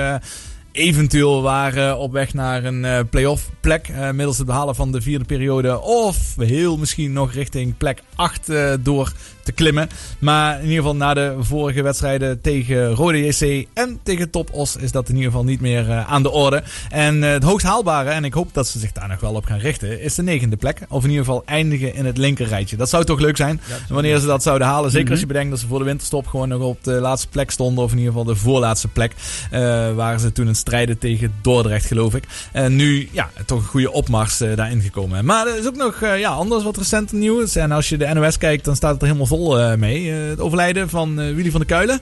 eventueel 0.73 1.43
waren 1.43 1.99
op 1.99 2.13
weg 2.13 2.35
naar 2.35 2.65
een 2.65 3.09
play-off 3.09 3.51
plek. 3.61 3.89
middels 4.13 4.39
het 4.39 4.47
behalen 4.47 4.75
van 4.75 4.93
de 4.93 5.01
vierde 5.01 5.25
periode. 5.25 5.81
Of 5.81 6.37
heel 6.37 6.77
misschien 6.77 7.13
nog 7.13 7.33
richting 7.33 7.77
plek 7.77 8.03
8 8.15 8.49
eh, 8.49 8.73
door 8.81 9.13
te 9.49 9.55
klimmen. 9.55 9.89
Maar 10.19 10.55
in 10.57 10.63
ieder 10.63 10.77
geval 10.77 10.97
na 10.97 11.15
de 11.15 11.37
vorige 11.41 11.83
wedstrijden 11.83 12.41
tegen 12.41 12.95
Rode 12.95 13.27
JC 13.27 13.67
en 13.75 13.99
tegen 14.03 14.31
Top 14.31 14.53
Os 14.53 14.77
is 14.77 14.93
dat 14.93 15.09
in 15.09 15.15
ieder 15.15 15.31
geval 15.31 15.45
niet 15.45 15.61
meer 15.61 15.91
eh, 15.91 16.11
aan 16.13 16.23
de 16.23 16.31
orde. 16.31 16.63
En 16.89 17.25
eh, 17.25 17.31
het 17.31 17.43
hoogst 17.43 17.67
haalbare, 17.67 18.11
en 18.11 18.25
ik 18.25 18.33
hoop 18.33 18.55
dat 18.55 18.69
ze 18.69 18.79
zich 18.79 18.93
daar 18.93 19.09
nog 19.09 19.21
wel 19.21 19.35
op 19.35 19.45
gaan 19.45 19.59
richten, 19.59 20.01
is 20.01 20.15
de 20.15 20.23
negende 20.23 20.57
plek. 20.57 20.81
Of 20.89 21.03
in 21.03 21.11
ieder 21.11 21.25
geval 21.25 21.43
eindigen 21.47 21.95
in 21.95 22.07
het 22.07 22.19
linkerrijtje. 22.19 22.77
Dat 22.77 22.89
zou 22.89 23.05
toch 23.05 23.21
leuk 23.21 23.37
zijn 23.37 23.61
wanneer 23.89 24.19
ze 24.19 24.27
dat 24.27 24.43
zouden 24.43 24.67
halen. 24.67 24.91
Zeker 24.91 25.11
als 25.11 25.21
je 25.21 25.27
bedenkt 25.27 25.51
dat 25.51 25.59
ze 25.59 25.67
voor 25.67 25.79
de 25.79 25.85
winterstop 25.85 26.27
gewoon 26.27 26.49
nog 26.49 26.63
op 26.63 26.85
de 26.85 26.93
laatste 26.93 27.29
plek 27.29 27.51
stonden. 27.51 27.85
Of 27.85 27.93
in 27.93 27.99
ieder 27.99 28.13
geval 28.13 28.27
de 28.27 28.41
voorlaatste 28.41 28.89
plek. 28.89 29.13
Eh 29.51 29.95
waren 29.95 30.21
ze 30.21 30.33
toen 30.33 30.47
in 30.47 30.55
strijden 30.55 30.99
tegen 30.99 31.33
Dordrecht 31.43 31.87
geloof 31.87 32.15
ik. 32.15 32.25
En 32.53 32.77
nu 32.77 33.09
ja, 33.13 33.31
toch 33.47 33.59
een 33.59 33.69
goede 33.69 33.93
opmars 33.93 34.39
daarin 34.39 34.81
gekomen. 34.81 35.25
Maar 35.25 35.47
er 35.47 35.59
is 35.59 35.67
ook 35.67 35.77
nog 35.77 36.01
ja, 36.01 36.31
anders 36.31 36.65
wat 36.65 36.77
recente 36.77 37.17
nieuws. 37.17 37.57
En 37.57 37.73
als 37.73 37.89
je 37.89 37.97
de 37.97 38.15
NOS 38.15 38.39
kijkt, 38.39 38.65
dan 38.65 38.77
staat 38.77 38.93
het 38.93 39.01
er 39.01 39.07
helemaal 39.07 39.27
vol 39.27 39.38
eh, 39.47 39.75
mee. 39.75 40.13
Eh, 40.13 40.29
het 40.29 40.41
overlijden 40.41 40.89
van 40.89 41.21
eh, 41.21 41.35
Willy 41.35 41.51
van 41.51 41.61
der 41.61 41.69
Kuilen. 41.69 42.01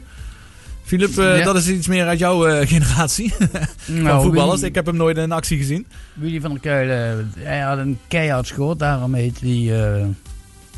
Filip, 0.85 1.15
Ja. 1.15 1.45
dat 1.45 1.57
is 1.57 1.69
iets 1.69 1.87
meer 1.87 2.07
uit 2.07 2.19
jouw 2.19 2.41
generatie 2.67 3.33
van 3.79 4.03
Nou, 4.03 4.23
voetballers. 4.23 4.55
Willy- 4.55 4.67
Ik 4.69 4.75
heb 4.75 4.87
hem 4.87 4.97
nooit 4.97 5.17
in 5.17 5.33
actie 5.33 5.59
gezien. 5.59 5.87
Willy 6.15 6.41
van 6.41 6.51
der 6.51 6.61
Kuilen, 6.61 7.33
hij 7.39 7.61
had 7.61 7.79
een 7.79 7.99
keihard 8.09 8.47
schot, 8.47 8.79
daarom 8.79 9.15
heet 9.15 9.41
hij... 9.41 9.73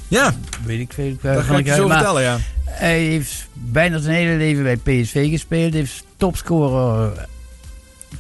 ja, 0.09 0.35
weet 0.65 0.81
ik 0.81 0.93
veel. 0.93 1.17
Dat 1.23 1.45
ga 1.45 1.57
ik 1.59 1.67
je 1.67 1.75
zo 1.75 1.89
vertellen, 1.89 2.23
ja. 2.23 2.37
Hij 2.65 3.01
heeft 3.01 3.49
bijna 3.53 3.99
zijn 3.99 4.15
hele 4.17 4.37
leven 4.37 4.63
bij 4.63 4.77
PSV 4.77 5.31
gespeeld. 5.31 5.73
Heeft 5.73 6.05
topscorer, 6.17 7.27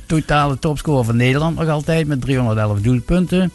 totale 0.06 0.58
topscorer 0.58 1.04
van 1.04 1.16
Nederland 1.16 1.56
nog 1.58 1.68
altijd 1.68 2.06
met 2.06 2.20
311 2.20 2.80
doelpunten. 2.80 3.52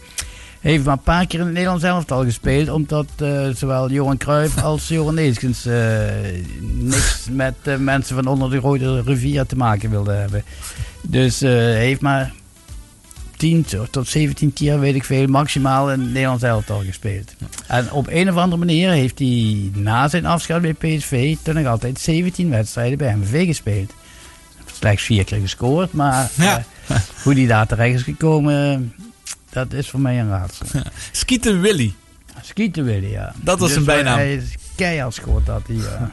Heeft 0.64 0.86
maar 0.86 0.94
een 0.94 1.04
paar 1.04 1.28
keer 1.28 1.40
in 1.40 1.46
het 1.46 1.54
Nederlands 1.54 1.84
elftal 1.84 2.24
gespeeld, 2.24 2.70
omdat 2.70 3.06
eh, 3.18 3.48
zowel 3.56 3.92
Johan 3.92 4.18
Cruijff 4.18 4.62
als 4.64 4.88
Johan 4.88 5.14
Neeskens 5.14 5.66
eh, 5.66 6.10
niks 6.62 7.28
met 7.32 7.54
eh, 7.64 7.76
mensen 7.76 8.16
van 8.16 8.28
onder 8.28 8.50
de 8.50 8.58
Rode 8.58 9.02
Rivier 9.02 9.46
te 9.46 9.56
maken 9.56 9.90
wilden 9.90 10.20
hebben. 10.20 10.44
Dus 11.02 11.40
hij 11.40 11.76
heeft 11.76 12.02
maar 12.02 12.34
10 13.38 13.66
tot 13.92 14.08
17 14.08 14.54
keer, 14.54 14.80
weet 14.80 14.96
ik 14.96 15.04
veel, 15.04 15.28
maximaal 15.28 15.92
in 15.92 16.00
het 16.00 16.12
Nederlands 16.12 16.44
elftal 16.44 16.82
gespeeld. 16.84 17.34
En 17.68 17.92
op 17.92 18.08
een 18.10 18.30
of 18.30 18.36
andere 18.36 18.66
manier 18.66 18.90
heeft 18.92 19.20
hij 19.20 19.72
na 19.74 20.08
zijn 20.08 20.26
afscheid 20.26 20.62
bij 20.62 20.74
PSV 20.74 21.36
toen 21.42 21.56
nog 21.56 21.66
altijd 21.66 22.00
17 22.00 22.50
wedstrijden 22.50 22.98
bij 22.98 23.16
MVV 23.16 23.46
gespeeld. 23.46 23.94
Slechts 24.72 25.04
vier 25.04 25.24
keer 25.24 25.40
gescoord, 25.40 25.94
maar 25.94 26.30
hoe 27.24 27.34
hij 27.34 27.46
daar 27.46 27.68
terecht 27.68 27.96
is 27.96 28.04
gekomen, 28.04 28.94
dat 29.54 29.74
is 29.74 29.90
voor 29.90 30.00
mij 30.00 30.20
een 30.20 30.30
raadsel. 30.30 30.66
Skieten 31.12 31.62
Willy. 31.62 31.94
Skieten 32.42 32.84
Willy, 32.84 33.12
ja. 33.12 33.34
Dat 33.42 33.60
was 33.60 33.74
Dus 33.74 33.84
zijn 33.84 33.86
bijnaam. 33.98 34.18
Hij 34.18 34.34
is 34.36 34.44
keihard 34.76 35.14
scoort 35.14 35.46
dat 35.46 35.62
hij. 35.68 35.76
ja. 35.76 36.12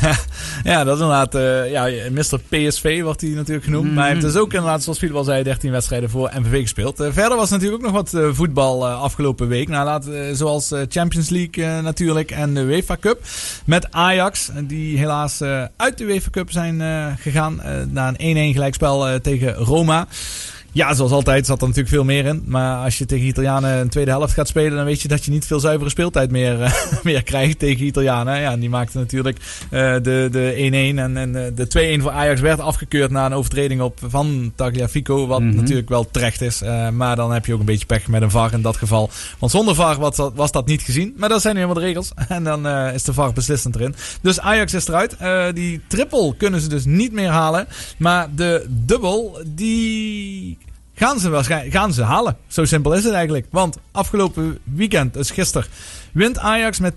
ja, 0.72 0.84
dat 0.84 0.96
is 0.96 1.02
inderdaad. 1.02 1.34
eh 1.34 1.70
ja, 1.70 2.10
Mr. 2.10 2.38
PSV 2.48 3.02
wordt 3.02 3.20
hij 3.20 3.30
natuurlijk 3.30 3.64
genoemd. 3.64 3.94
Maar 3.94 4.04
hij 4.04 4.12
heeft 4.12 4.24
Mhm. 4.24 4.32
dus 4.32 4.42
ook 4.42 4.52
inderdaad, 4.52 4.82
zoals 4.82 4.98
Piet 4.98 5.12
al 5.12 5.24
zei, 5.24 5.42
13 5.42 5.70
wedstrijden 5.70 6.10
voor 6.10 6.30
MVV 6.40 6.60
gespeeld. 6.60 7.00
Eh, 7.00 7.08
verder 7.12 7.36
was 7.36 7.50
natuurlijk 7.50 7.84
ook 7.84 7.92
nog 7.92 8.02
wat 8.02 8.14
eh, 8.14 8.28
voetbal 8.32 8.86
afgelopen 8.88 9.48
week. 9.48 9.68
Nou, 9.68 9.84
laat, 9.84 10.06
zoals 10.32 10.72
Champions 10.88 11.28
League 11.28 11.80
natuurlijk 11.82 12.30
en 12.30 12.54
de 12.54 12.60
UEFA 12.60 12.96
Cup. 13.00 13.20
Met 13.64 13.92
Ajax, 13.92 14.50
die 14.62 14.98
helaas 14.98 15.42
uit 15.76 15.98
de 15.98 16.04
UEFA 16.04 16.30
Cup 16.30 16.50
zijn 16.50 16.80
gegaan. 17.18 17.60
na 17.90 18.12
een 18.16 18.36
1-1 18.50 18.52
gelijkspel 18.52 19.20
tegen 19.20 19.54
Roma. 19.54 20.06
Ja, 20.72 20.94
zoals 20.94 21.12
altijd 21.12 21.46
zat 21.46 21.60
er 21.60 21.66
natuurlijk 21.66 21.94
veel 21.94 22.04
meer 22.04 22.24
in. 22.24 22.42
Maar 22.46 22.84
als 22.84 22.98
je 22.98 23.06
tegen 23.06 23.26
Italianen 23.26 23.78
een 23.78 23.88
tweede 23.88 24.10
helft 24.10 24.32
gaat 24.34 24.48
spelen, 24.48 24.76
dan 24.76 24.84
weet 24.84 25.02
je 25.02 25.08
dat 25.08 25.24
je 25.24 25.30
niet 25.30 25.46
veel 25.46 25.60
zuivere 25.60 25.90
speeltijd 25.90 26.30
meer, 26.30 26.62
eh, 26.62 26.72
meer 27.02 27.22
krijgt 27.22 27.58
tegen 27.58 27.86
Italianen. 27.86 28.40
Ja, 28.40 28.52
en 28.52 28.60
die 28.60 28.68
maakten 28.68 29.00
natuurlijk 29.00 29.38
eh, 29.70 29.92
de, 29.92 30.28
de 30.30 30.54
1-1 30.94 30.98
en, 30.98 31.16
en 31.16 31.36
eh, 31.36 31.52
de 31.54 31.96
2-1 31.98 32.02
voor 32.02 32.10
Ajax 32.10 32.40
werd 32.40 32.60
afgekeurd 32.60 33.10
na 33.10 33.26
een 33.26 33.32
overtreding 33.34 33.80
op 33.80 33.98
van 34.08 34.52
Tagliafico. 34.54 35.26
Wat 35.26 35.40
Mhm. 35.40 35.56
natuurlijk 35.56 35.88
wel 35.88 36.08
terecht 36.10 36.40
is. 36.40 36.62
Maar 36.92 37.16
dan 37.16 37.32
heb 37.32 37.46
je 37.46 37.52
ook 37.52 37.60
een 37.60 37.66
beetje 37.66 37.86
pech 37.86 38.06
met 38.08 38.22
een 38.22 38.30
VAR 38.30 38.52
in 38.52 38.62
dat 38.62 38.76
geval. 38.76 39.10
Want 39.38 39.52
zonder 39.52 39.74
VAR 39.74 39.98
was 39.98 40.16
dat, 40.16 40.32
was 40.34 40.52
dat 40.52 40.66
niet 40.66 40.82
gezien. 40.82 41.14
Maar 41.16 41.28
dat 41.28 41.40
zijn 41.40 41.54
nu 41.54 41.60
helemaal 41.60 41.82
de 41.82 41.88
regels. 41.88 42.12
En 42.28 42.44
dan 42.44 42.66
is 42.68 43.02
de 43.04 43.12
VAR 43.12 43.32
beslissend 43.32 43.74
erin. 43.74 43.94
Dus 44.22 44.40
Ajax 44.40 44.74
is 44.74 44.88
eruit. 44.88 45.16
Die 45.54 45.80
triple 45.86 46.34
kunnen 46.36 46.60
ze 46.60 46.68
dus 46.68 46.84
niet 46.84 47.12
meer 47.12 47.28
halen. 47.28 47.66
Maar 47.98 48.28
de 48.34 48.66
dubbel, 48.68 49.38
die 49.46 50.58
gaan 51.00 51.20
ze 51.20 51.30
waarschijnlijk 51.30 51.74
gaan 51.74 51.92
ze 51.92 52.02
halen. 52.02 52.36
Zo 52.46 52.64
simpel 52.64 52.94
is 52.94 53.04
het 53.04 53.12
eigenlijk. 53.12 53.46
Want 53.50 53.78
afgelopen 53.92 54.58
weekend, 54.64 55.14
dus 55.14 55.30
gisteren, 55.30 55.68
wint 56.12 56.38
Ajax 56.38 56.78
met 56.78 56.94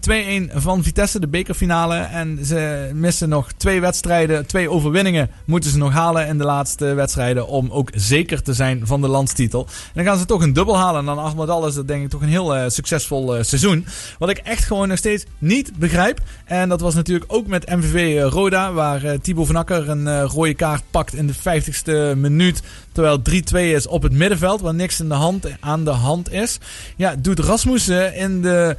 2-1 0.52 0.54
van 0.54 0.84
Vitesse, 0.84 1.20
de 1.20 1.28
bekerfinale. 1.28 1.96
En 1.96 2.46
ze 2.46 2.92
missen 2.94 3.30
nog 3.30 3.52
twee 3.52 3.82
wedstrijden, 3.82 4.46
twee 4.46 4.70
overwinningen 4.70 5.30
moeten 5.46 5.70
ze 5.70 5.78
nog 5.78 5.92
halen 5.92 6.28
in 6.28 6.38
de 6.38 6.44
laatste 6.44 6.94
wedstrijden. 6.94 7.48
Om 7.48 7.70
ook 7.70 7.90
zeker 7.96 8.42
te 8.42 8.54
zijn 8.54 8.88
van 8.88 9.02
de 9.02 9.08
landstitel. 9.08 9.68
En 9.68 9.92
dan 9.94 10.06
gaan 10.06 10.18
ze 10.18 10.26
toch 10.26 10.42
een 10.42 10.54
dubbel 10.54 10.78
halen. 10.78 11.00
En 11.00 11.16
dan 11.16 11.36
met 11.38 11.50
alles 11.50 11.70
is 11.70 11.76
dat 11.76 11.88
denk 11.88 12.04
ik 12.04 12.10
toch 12.10 12.22
een 12.22 12.28
heel 12.28 12.56
eh, 12.56 12.70
succesvol 12.70 13.36
eh, 13.36 13.44
seizoen. 13.44 13.86
Wat 14.20 14.30
ik 14.30 14.38
echt 14.38 14.66
gewoon 14.66 14.88
nog 14.88 14.98
steeds 14.98 15.26
niet 15.38 15.74
begrijp. 15.78 16.22
En 16.46 16.70
dat 16.70 16.82
was 16.82 16.94
natuurlijk 16.94 17.34
ook 17.34 17.48
met 17.48 17.70
MVV 17.70 18.18
eh, 18.18 18.24
Roda. 18.24 18.74
Waar 18.74 19.04
eh, 19.04 19.20
Thibaut 19.20 19.48
van 19.48 19.56
Akker 19.56 19.90
een 19.90 20.24
rode 20.24 20.54
kaart 20.54 20.84
pakt 20.92 21.14
in 21.14 21.28
de 21.28 21.34
50ste 21.34 22.18
minuut. 22.18 22.62
Terwijl 22.92 23.20
3-2 23.20 23.22
is 23.56 23.88
op 23.88 24.02
het 24.02 24.12
middenveld. 24.12 24.62
Waar 24.62 24.74
niks 24.74 25.00
in 25.00 25.08
de 25.08 25.14
hand, 25.14 25.48
aan 25.60 25.84
de 25.84 25.92
hand 25.92 26.32
is. 26.32 26.60
Ja, 26.96 27.16
doet 27.16 27.40
Rasmussen 27.40 28.16
in 28.16 28.42
de 28.42 28.78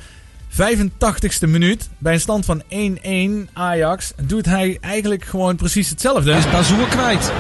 85ste 0.55 1.49
minuut. 1.49 1.89
Bij 1.99 2.13
een 2.13 2.21
stand 2.21 2.45
van 2.45 2.63
1-1 3.49 3.53
Ajax. 3.53 4.13
Doet 4.23 4.47
hij 4.47 4.79
eigenlijk 4.81 5.25
gewoon 5.25 5.57
precies 5.57 5.89
hetzelfde. 5.89 6.33
Is 6.33 6.51
Bazoer 6.51 6.89
kwijt. 6.89 7.33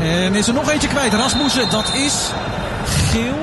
En 0.00 0.34
is 0.34 0.48
er 0.48 0.54
nog 0.54 0.70
eentje 0.70 0.88
kwijt. 0.88 1.12
Rasmussen, 1.12 1.70
dat 1.70 1.94
is 1.94 2.30
geel. 2.84 3.34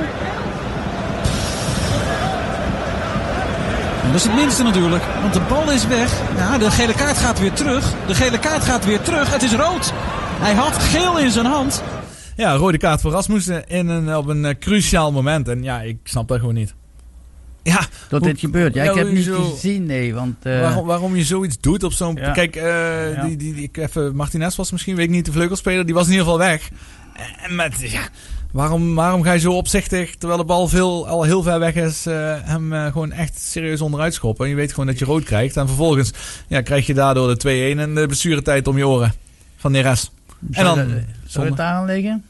Dat 4.05 4.15
is 4.15 4.23
het 4.23 4.35
minste 4.35 4.63
natuurlijk, 4.63 5.03
want 5.21 5.33
de 5.33 5.41
bal 5.49 5.71
is 5.71 5.87
weg. 5.87 6.11
Ja, 6.37 6.57
de 6.57 6.71
gele 6.71 6.93
kaart 6.93 7.17
gaat 7.17 7.39
weer 7.39 7.53
terug. 7.53 7.93
De 8.07 8.15
gele 8.15 8.39
kaart 8.39 8.63
gaat 8.63 8.85
weer 8.85 9.01
terug. 9.01 9.31
Het 9.31 9.43
is 9.43 9.53
rood. 9.53 9.93
Hij 10.39 10.53
had 10.53 10.77
geel 10.77 11.19
in 11.19 11.31
zijn 11.31 11.45
hand. 11.45 11.83
Ja, 12.39 12.55
rode 12.55 12.77
kaart 12.77 13.01
voor 13.01 13.11
Rasmussen 13.11 13.67
in 13.67 13.87
een, 13.87 14.15
op 14.15 14.27
een 14.27 14.45
eh, 14.45 14.55
cruciaal 14.59 15.11
moment. 15.11 15.47
En 15.47 15.63
ja, 15.63 15.81
ik 15.81 15.97
snap 16.03 16.27
dat 16.27 16.39
gewoon 16.39 16.53
niet. 16.53 16.73
Ja, 17.63 17.79
Dat 18.09 18.19
hoe- 18.19 18.29
dit 18.29 18.39
gebeurt. 18.39 18.73
Ja, 18.73 18.83
ik 18.83 18.95
heb 18.95 19.11
niet 19.11 19.29
gezien, 19.33 19.85
nee. 19.85 20.13
Want, 20.13 20.35
eh, 20.45 20.61
waarom, 20.61 20.85
waarom 20.85 21.15
je 21.15 21.23
zoiets 21.23 21.59
doet 21.59 21.83
op 21.83 21.91
zo'n... 21.91 22.15
Ja. 22.15 22.31
Kijk, 22.31 22.55
eh, 22.55 23.13
Ja. 23.13 23.23
die, 23.23 23.37
die, 23.37 23.69
even, 23.73 24.15
Martinez 24.15 24.55
was 24.55 24.71
misschien, 24.71 24.95
weet 24.95 25.05
ik 25.05 25.11
niet, 25.11 25.25
de 25.25 25.31
vleugelspeler. 25.31 25.85
Die 25.85 25.93
was 25.93 26.05
in 26.05 26.11
ieder 26.11 26.25
geval 26.25 26.39
weg. 26.39 26.69
En 27.43 27.55
met, 27.55 27.79
ja, 27.91 28.01
waarom, 28.51 28.95
waarom 28.95 29.23
ga 29.23 29.31
je 29.31 29.39
zo 29.39 29.51
opzichtig, 29.53 30.15
terwijl 30.15 30.39
de 30.39 30.45
bal 30.45 30.67
veel, 30.67 31.07
al 31.07 31.23
heel 31.23 31.43
ver 31.43 31.59
weg 31.59 31.75
is, 31.75 32.05
eh, 32.05 32.35
hem 32.41 32.73
eh, 32.73 32.85
gewoon 32.85 33.11
echt 33.11 33.39
serieus 33.39 33.81
onderuit 33.81 34.13
schoppen. 34.13 34.43
En 34.45 34.49
je 34.51 34.57
weet 34.57 34.69
gewoon 34.69 34.85
dat 34.85 34.99
je 34.99 35.05
rood 35.05 35.23
krijgt. 35.23 35.57
En 35.57 35.67
vervolgens 35.67 36.11
ja, 36.47 36.61
krijg 36.61 36.85
je 36.85 36.93
daardoor 36.93 37.27
de 37.27 37.37
2-1 37.75 37.79
en 37.79 37.95
de 37.95 38.05
blessuretijd 38.05 38.67
om 38.67 38.77
je 38.77 38.87
oren 38.87 39.13
van 39.57 39.71
Neres. 39.71 40.11
En 40.51 40.63
dan... 40.63 40.91
zou 41.29 41.47
het 41.47 41.57
daar 41.57 41.73
aan 41.73 41.85
liggen? 41.85 42.23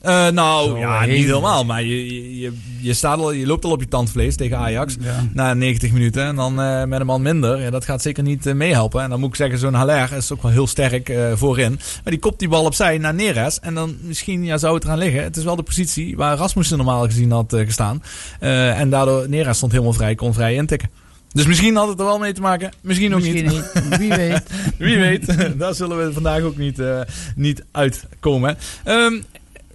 Eh, 0.00 0.28
nou, 0.28 0.68
Zo 0.68 0.78
ja, 0.78 1.04
niet 1.04 1.24
helemaal. 1.24 1.64
Maar 1.64 1.82
je, 1.82 2.38
je, 2.40 2.52
je, 2.80 2.94
staat 2.94 3.18
al, 3.18 3.32
je 3.32 3.46
loopt 3.46 3.64
al 3.64 3.70
op 3.70 3.80
je 3.80 3.88
tandvlees 3.88 4.36
tegen 4.36 4.58
Ajax. 4.58 4.96
Na 5.32 5.54
90 5.54 5.92
minuten. 5.92 6.24
En 6.24 6.36
dan 6.36 6.60
eh, 6.60 6.84
met 6.84 7.00
een 7.00 7.06
man 7.06 7.22
minder. 7.22 7.60
Ja, 7.60 7.70
dat 7.70 7.84
gaat 7.84 8.02
zeker 8.02 8.22
niet 8.22 8.46
eh, 8.46 8.54
meehelpen. 8.54 9.02
En 9.02 9.10
dan 9.10 9.20
moet 9.20 9.28
ik 9.28 9.34
zeggen, 9.34 9.58
zo'n 9.58 9.74
Haller 9.74 10.12
is 10.12 10.32
ook 10.32 10.42
wel 10.42 10.50
heel 10.50 10.66
sterk 10.66 11.08
eh, 11.08 11.32
voorin. 11.34 11.70
Maar 11.72 12.12
die 12.12 12.18
kopt 12.18 12.38
die 12.38 12.48
bal 12.48 12.64
opzij 12.64 12.98
naar 12.98 13.14
Neres. 13.14 13.60
En 13.60 13.74
dan 13.74 13.96
misschien 14.00 14.44
ja, 14.44 14.58
zou 14.58 14.74
het 14.74 14.84
eraan 14.84 14.98
liggen. 14.98 15.22
Het 15.22 15.36
is 15.36 15.44
wel 15.44 15.56
de 15.56 15.62
positie 15.62 16.16
waar 16.16 16.36
Rasmussen 16.36 16.76
normaal 16.76 17.04
gezien 17.04 17.30
had 17.30 17.54
gestaan. 17.56 18.02
Eh, 18.40 18.80
en 18.80 18.90
daardoor, 18.90 19.28
Neres 19.28 19.56
stond 19.56 19.72
helemaal 19.72 19.92
vrij, 19.92 20.14
kon 20.14 20.34
vrij 20.34 20.54
intikken. 20.54 20.90
Dus 21.32 21.46
misschien 21.46 21.76
had 21.76 21.88
het 21.88 21.98
er 21.98 22.04
wel 22.04 22.18
mee 22.18 22.32
te 22.32 22.40
maken. 22.40 22.70
Misschien 22.80 23.14
ook 23.14 23.20
Misschien 23.20 23.44
niet. 23.44 23.70
niet. 23.74 23.98
Wie 23.98 24.14
weet. 24.28 24.42
Wie 24.78 24.98
weet. 24.98 25.58
Daar 25.58 25.74
zullen 25.74 26.06
we 26.06 26.12
vandaag 26.12 26.40
ook 26.40 26.56
niet, 26.56 26.78
eh, 26.78 27.00
niet 27.36 27.64
uitkomen. 27.70 28.56
Ehm, 28.84 29.20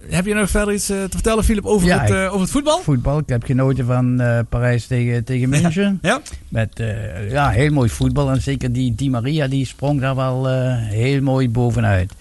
heb 0.08 0.26
je 0.26 0.34
nog 0.34 0.50
verder 0.50 0.74
iets 0.74 0.88
eh, 0.90 0.96
te 1.02 1.08
vertellen, 1.10 1.44
Filip, 1.44 1.64
over, 1.64 1.86
Ja, 1.86 1.98
het, 2.00 2.10
eh, 2.10 2.26
over 2.26 2.40
het 2.40 2.50
voetbal? 2.50 2.80
Voetbal. 2.80 3.18
Ik 3.18 3.28
heb 3.28 3.44
genoten 3.44 3.86
van 3.86 4.22
Parijs 4.48 4.86
tegen, 4.86 5.24
tegen 5.24 5.48
München. 5.48 5.98
Ja. 6.02 6.20
Met 6.48 6.80
eh, 6.80 7.30
ja, 7.30 7.50
heel 7.50 7.70
mooi 7.72 7.88
voetbal. 7.88 8.30
En 8.30 8.42
zeker 8.42 8.72
die 8.72 8.94
Di 8.94 9.10
Maria 9.10 9.46
die 9.46 9.66
sprong 9.66 10.00
daar 10.00 10.14
wel 10.16 10.46
heel 10.78 11.20
mooi 11.22 11.50
bovenuit. 11.50 12.12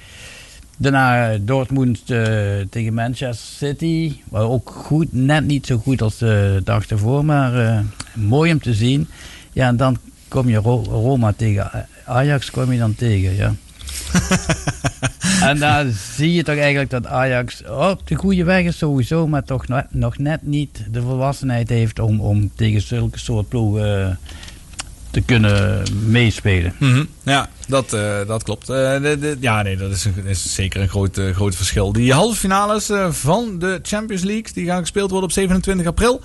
Daarna 0.77 1.31
eh, 1.31 1.39
Dortmund 1.41 2.01
eh, 2.11 2.27
tegen 2.69 2.93
Manchester 2.93 3.67
City. 3.67 4.13
Maar 4.29 4.41
ook 4.41 4.69
goed, 4.69 5.07
net 5.13 5.45
niet 5.45 5.65
zo 5.65 5.77
goed 5.77 6.01
als 6.01 6.17
de 6.17 6.61
dag 6.63 6.87
ervoor. 6.87 7.25
Maar 7.25 7.65
eh, 7.65 7.79
mooi 8.15 8.51
om 8.51 8.59
te 8.59 8.73
zien. 8.73 9.07
Ja, 9.53 9.67
en 9.67 9.77
dan 9.77 9.97
kom 10.27 10.49
je 10.49 10.57
Ro- 10.57 10.83
Roma 10.83 11.33
tegen 11.35 11.87
Ajax 12.05 12.51
kom 12.51 12.71
je 12.71 12.79
dan 12.79 12.95
tegen, 12.95 13.35
ja. 13.35 13.53
en 15.49 15.59
daar 15.59 15.85
zie 16.15 16.33
je 16.33 16.43
toch 16.43 16.57
eigenlijk 16.57 16.89
dat 16.89 17.05
Ajax 17.05 17.63
op 17.65 18.07
de 18.07 18.15
goede 18.15 18.43
weg 18.43 18.63
is 18.65 18.77
sowieso, 18.77 19.27
maar 19.27 19.43
toch 19.43 19.65
nog, 19.89 20.17
net 20.17 20.41
niet 20.43 20.83
de 20.91 21.01
volwassenheid 21.01 21.69
heeft 21.69 21.99
om, 21.99 22.19
om 22.21 22.51
tegen 22.55 22.81
zulke 22.81 23.19
soort 23.19 23.47
ploegen 23.47 24.07
eh, 24.07 24.15
te 25.17 25.23
kunnen 25.25 25.83
meespelen. 26.05 26.73
Mhm. 26.77 27.03
Ja, 27.23 27.49
dat, 27.67 27.93
eh, 27.93 28.27
dat 28.27 28.43
klopt. 28.43 28.69
Eh, 28.69 29.15
ja, 29.39 29.61
nee, 29.61 29.77
dat 29.77 29.91
is, 29.91 30.07
is 30.25 30.53
zeker 30.53 30.81
een 30.81 30.89
groot, 30.89 31.17
eh, 31.17 31.35
groot 31.35 31.55
verschil. 31.55 31.91
Die 31.91 32.13
halve 32.13 32.37
finales 32.37 32.89
van 33.09 33.59
de 33.59 33.79
Champions 33.81 34.23
League 34.23 34.53
die 34.53 34.65
gaan 34.65 34.79
gespeeld 34.79 35.09
worden 35.09 35.29
op 35.29 35.35
27 35.35 35.85
april. 35.85 36.21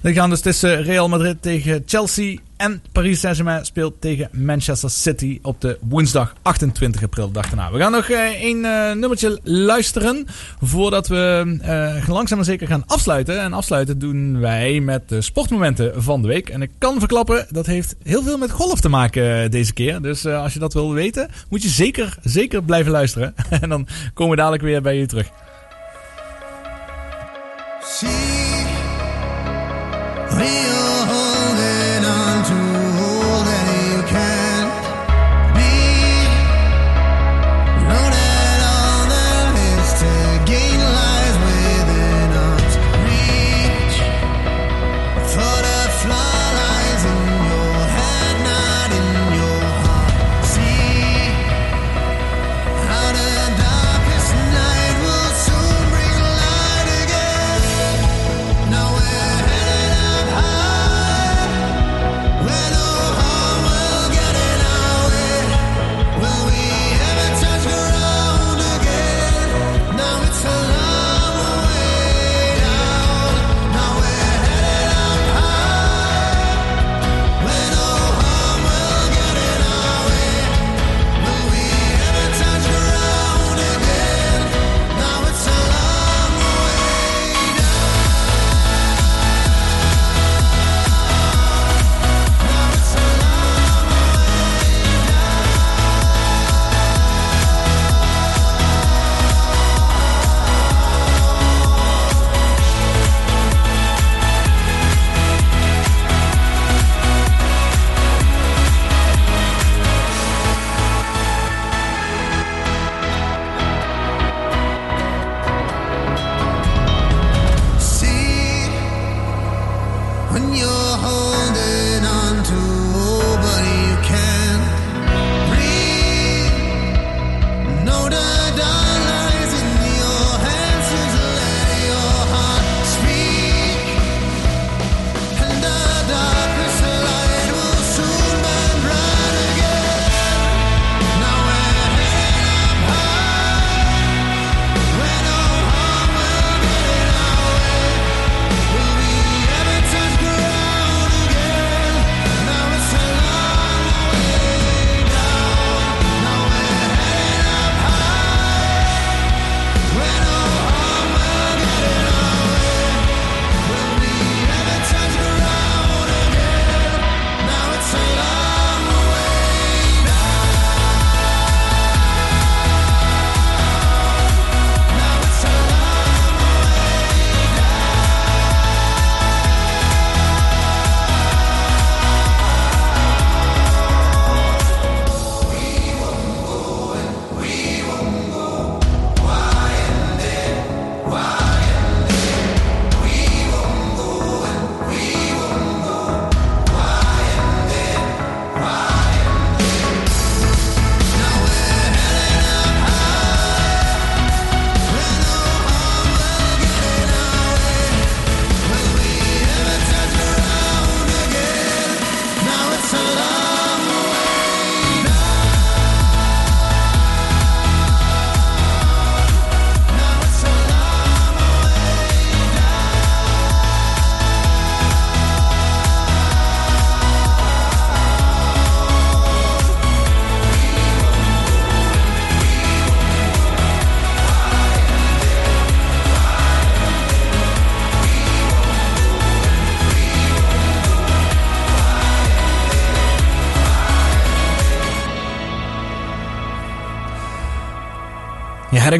Die 0.00 0.14
gaan 0.14 0.30
dus 0.30 0.40
tussen 0.40 0.82
Real 0.82 1.08
Madrid 1.08 1.36
tegen 1.40 1.82
Chelsea 1.86 2.38
en 2.56 2.82
Paris 2.92 3.20
Saint-Germain 3.20 3.64
speelt 3.64 4.00
tegen 4.00 4.28
Manchester 4.32 4.90
City 4.90 5.38
op 5.42 5.60
de 5.60 5.78
woensdag 5.80 6.34
28 6.42 7.02
april, 7.02 7.30
dag 7.30 7.46
daarna. 7.46 7.72
We 7.72 7.78
gaan 7.78 7.92
nog 7.92 8.08
eh, 8.08 8.18
één 8.18 8.64
eh, 8.64 8.92
nummertje 8.92 9.40
luisteren 9.42 10.26
voordat 10.60 11.08
we 11.08 11.56
eh, 11.62 12.08
langzaam 12.08 12.36
maar 12.36 12.46
zeker 12.46 12.66
gaan 12.66 12.86
afsluiten. 12.86 13.40
En 13.40 13.52
afsluiten 13.52 13.98
doen 13.98 14.40
wij 14.40 14.80
met 14.80 15.08
de 15.08 15.20
sportmomenten 15.20 16.02
van 16.02 16.22
de 16.22 16.28
week. 16.28 16.48
En 16.48 16.62
ik 16.62 16.70
kan 16.78 16.98
verklappen, 16.98 17.46
dat 17.50 17.66
heeft 17.66 17.96
heel 18.02 18.22
veel 18.22 18.38
met 18.38 18.50
golf 18.50 18.80
te 18.80 18.88
maken 18.88 19.50
deze 19.50 19.72
keer. 19.72 20.02
Dus 20.02 20.26
als 20.26 20.52
je 20.52 20.58
dat 20.58 20.72
wil 20.72 20.92
weten, 20.92 21.28
moet 21.48 21.62
je 21.62 21.68
zeker, 21.68 22.16
zeker 22.22 22.62
blijven 22.62 22.92
luisteren. 22.92 23.34
en 23.60 23.68
dan 23.68 23.88
komen 24.14 24.30
we 24.30 24.36
dadelijk 24.36 24.62
weer 24.62 24.82
bij 24.82 24.96
je 24.96 25.06
terug. 25.06 25.30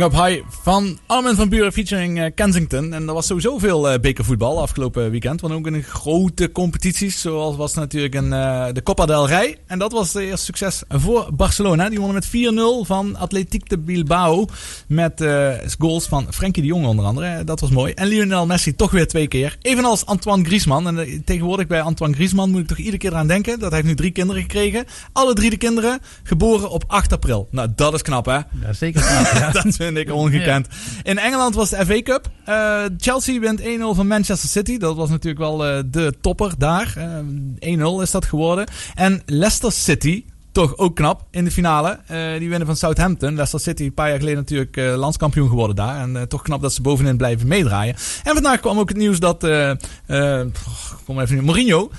Up 0.03 0.13
High 0.13 0.43
van 0.63 0.99
Armin 1.07 1.35
van 1.35 1.49
Buren 1.49 1.73
featuring 1.73 2.21
eh, 2.21 2.31
Kensington. 2.35 2.93
En 2.93 3.09
er 3.09 3.15
was 3.15 3.27
sowieso 3.27 3.59
veel 3.59 3.91
eh, 3.91 4.01
bekervoetbal 4.01 4.61
afgelopen 4.61 5.11
weekend. 5.11 5.41
Want 5.41 5.55
ook 5.55 5.67
in 5.67 5.83
grote 5.83 6.53
competities. 6.53 7.21
Zoals 7.21 7.57
was 7.57 7.75
natuurlijk 7.75 8.15
eh, 8.15 8.21
de 8.73 8.83
Copa 8.83 9.07
del 9.07 9.29
Rey. 9.29 9.59
En 9.67 9.79
dat 9.79 9.93
was 9.93 10.13
het 10.13 10.23
eerste 10.23 10.45
succes 10.45 10.83
voor 10.89 11.29
Barcelona. 11.33 11.89
Die 11.89 12.01
wonnen 12.01 12.15
met 12.15 12.85
4-0 12.85 12.87
van 12.87 13.17
Atletiek 13.17 13.69
de 13.69 13.79
Bilbao. 13.79 14.47
Met 14.87 15.25
goals 15.79 16.07
van 16.07 16.27
Frenkie 16.31 16.63
de 16.63 16.69
Jong 16.69 16.87
onder 16.87 17.05
andere. 17.05 17.45
Dat 17.45 17.61
was 17.61 17.71
mooi. 17.71 17.93
En 17.93 18.07
Lionel 18.07 18.47
Messi 18.47 18.75
toch 18.75 18.91
weer 18.91 19.07
twee 19.07 19.29
keer. 19.29 19.57
Evenals 19.63 20.07
Antoine 20.07 20.45
Griezmann. 20.45 20.87
En 20.87 21.23
tegenwoordig 21.25 21.67
bij 21.67 21.81
Antoine 21.81 22.15
Griezmann 22.17 22.51
moet 22.51 22.61
ik 22.61 22.67
toch 22.67 22.79
iedere 22.79 22.99
keer 22.99 23.15
aan 23.15 23.27
denken. 23.27 23.59
Dat 23.59 23.71
hij 23.71 23.77
heeft 23.77 23.89
nu 23.91 23.95
drie 23.95 24.11
kinderen 24.11 24.43
gekregen. 24.43 24.85
Alle 25.13 25.35
drie 25.35 25.51
de 25.51 25.57
kinderen 25.57 25.99
geboren 26.23 26.71
op 26.71 26.85
8 26.87 27.13
april. 27.13 27.49
Nou, 27.51 27.69
dat 27.77 27.95
is 27.95 28.03
knap 28.03 28.27
hè? 28.27 28.39
Is 28.71 28.79
zeker 28.79 29.03
knap, 29.03 29.33
ja. 29.33 29.51
dat 29.63 29.65
vind 29.95 30.09
ik 30.09 30.15
ongekend. 30.15 30.69
In 31.03 31.19
Engeland 31.19 31.55
was 31.55 31.71
de 31.71 31.87
FA 31.87 32.03
Cup. 32.03 32.31
Eh, 32.45 32.85
Chelsea 32.99 33.41
wint 33.41 33.61
1-0 33.61 33.65
van 33.95 34.07
Manchester 34.07 34.49
City. 34.49 34.79
Dat 34.79 34.97
was 34.97 35.09
natuurlijk 35.09 35.39
wel 35.39 35.67
eh, 35.67 35.83
de 35.87 36.15
topper 36.21 36.55
daar. 36.59 36.95
Eh, 36.97 37.79
1-0 37.79 38.03
is 38.03 38.11
dat 38.11 38.25
geworden. 38.25 38.67
En 38.95 39.23
Leicester 39.27 39.73
City, 39.73 40.25
toch 40.57 40.77
ook 40.77 40.97
knap 40.97 41.23
in 41.31 41.45
de 41.45 41.51
finale. 41.51 41.99
Eh, 42.07 42.39
die 42.39 42.49
winnen 42.49 42.67
van 42.67 42.77
Southampton. 42.77 43.35
Leicester 43.35 43.61
City 43.61 43.83
een 43.83 43.95
paar 43.95 44.09
jaar 44.09 44.19
geleden 44.19 44.39
natuurlijk 44.39 44.77
eh, 44.77 44.97
landskampioen 44.97 45.49
geworden 45.49 45.77
daar. 45.77 46.01
En 46.01 46.17
eh, 46.17 46.23
toch 46.23 46.43
knap 46.43 46.63
dat 46.63 46.73
ze 46.73 46.83
bovenin 46.83 47.17
blijven 47.17 47.47
meedraaien. 47.47 47.95
En 48.25 48.33
vandaag 48.33 48.61
kwam 48.61 48.79
ook 48.79 48.89
het 48.89 48.99
nieuws 48.99 49.19
dat 49.19 49.39
kom 51.05 51.21
even 51.21 51.45
Mourinho 51.45 51.91